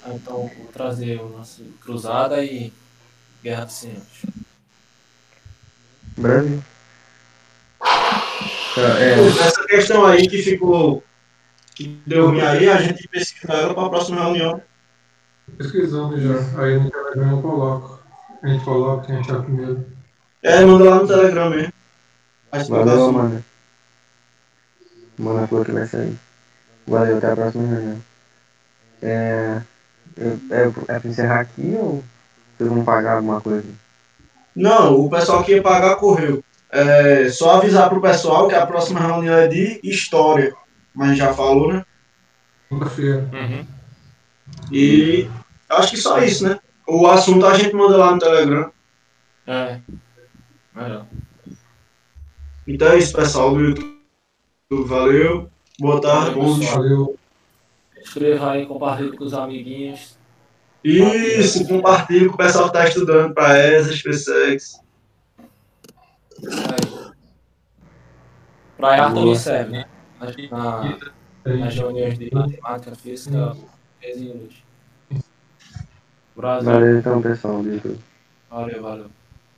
Ah, 0.04 0.14
então 0.14 0.52
vou 0.58 0.68
trazer 0.72 1.20
o 1.20 1.30
nosso 1.30 1.64
Cruzada 1.82 2.44
e 2.44 2.72
Guerra 3.44 3.66
dos 3.66 3.74
100 3.76 3.92
anos. 3.92 4.04
Brasil. 6.18 6.64
Tá, 7.80 9.00
é, 9.00 9.28
Essa 9.28 9.64
questão 9.66 10.06
aí 10.06 10.28
que 10.28 10.42
ficou. 10.44 11.04
que 11.76 11.88
deu 12.06 12.28
ruim 12.30 12.42
aí, 12.42 12.70
a 12.70 12.82
gente 12.82 13.08
pesquisa 13.08 13.54
ela 13.54 13.74
para 13.74 13.86
a 13.86 13.90
próxima 13.90 14.22
reunião. 14.24 14.62
Pesquisando 15.58 16.20
já. 16.20 16.62
Aí 16.62 16.78
no 16.80 16.92
Telegram 16.92 17.32
eu 17.32 17.42
coloco. 17.42 18.00
A 18.44 18.48
gente 18.48 18.64
coloca 18.64 19.08
quem 19.08 19.18
achar 19.18 19.42
primeiro. 19.42 19.86
É, 20.44 20.64
manda 20.64 20.84
lá 20.90 20.96
no 21.02 21.08
Telegram 21.08 21.50
mesmo. 21.50 21.74
a 22.52 22.58
Valeu, 22.60 22.64
explicação. 22.64 23.10
Amanda. 23.10 23.46
Amanda 25.20 25.48
falou 25.48 25.66
que 25.66 25.72
vai 25.72 25.88
sair. 25.88 26.18
Valeu, 26.88 27.18
até 27.18 27.32
a 27.32 27.36
próxima 27.36 27.68
reunião. 27.68 28.02
É, 29.02 29.62
eu- 30.18 30.40
é, 30.52 30.96
é 30.96 31.00
pra 31.00 31.10
encerrar 31.10 31.40
aqui 31.42 31.74
ou 31.78 32.04
vocês 32.60 32.70
vão 32.70 32.84
pagar 32.84 33.16
alguma 33.16 33.40
coisa? 33.40 33.66
Não, 34.54 35.00
o 35.00 35.10
pessoal 35.10 35.42
que 35.44 35.54
ia 35.54 35.62
pagar 35.62 35.96
correu. 35.96 36.44
É, 36.70 37.30
só 37.30 37.56
avisar 37.56 37.90
pro 37.90 38.02
pessoal 38.02 38.50
que 38.50 38.54
a 38.54 38.68
próxima 38.68 39.00
reunião 39.00 39.34
é 39.34 39.48
de 39.48 39.80
história. 39.82 40.54
Mas 40.94 41.18
já 41.18 41.34
falou, 41.34 41.72
né? 41.72 41.86
Segunda-feira. 42.68 43.30
Uhum. 43.34 43.66
E 44.72 45.30
acho 45.70 45.92
que 45.92 45.98
só 45.98 46.20
isso, 46.20 46.44
né? 46.48 46.60
O 46.86 47.08
assunto 47.08 47.46
a 47.46 47.58
gente 47.58 47.74
manda 47.74 47.96
lá 47.96 48.12
no 48.12 48.20
Telegram. 48.20 48.72
É. 49.48 49.80
Melhor. 50.76 51.06
Então 52.68 52.90
é 52.90 52.98
isso, 52.98 53.16
pessoal 53.16 53.54
do 53.54 53.62
YouTube. 53.62 54.00
Valeu. 54.86 55.50
Boa 55.80 56.02
tarde, 56.02 56.32
Valeu, 56.32 56.44
bom 56.44 56.60
dia. 56.60 56.72
Valeu. 56.72 57.18
Inscreva 58.02 58.52
aí, 58.52 58.66
compartilhe 58.66 59.16
com 59.16 59.24
os 59.24 59.34
amiguinhos. 59.34 60.19
Isso, 60.84 61.68
compartilha 61.68 62.28
com 62.28 62.36
o 62.36 62.38
pessoal 62.38 62.70
que 62.72 62.78
está 62.78 62.88
estudando 62.88 63.34
para 63.34 63.58
ESA, 63.60 63.94
SpaceX. 63.96 64.80
Aí. 66.44 67.10
Pra 68.78 69.04
Arthur 69.06 69.24
Boa. 69.24 69.36
serve, 69.36 69.72
né? 69.72 69.86
Nas, 70.20 70.36
na- 70.50 70.98
nas 71.46 71.76
reuniões 71.76 72.18
de 72.18 72.30
matemática, 72.34 72.96
física, 72.96 73.38
português 73.56 74.18
e 74.18 74.26
inglês. 74.26 74.54
Brasil. 76.36 76.72
Valeu 76.72 77.00
então, 77.00 77.22
pessoal. 77.22 77.62
Valeu, 78.50 78.82
valeu. 78.82 79.12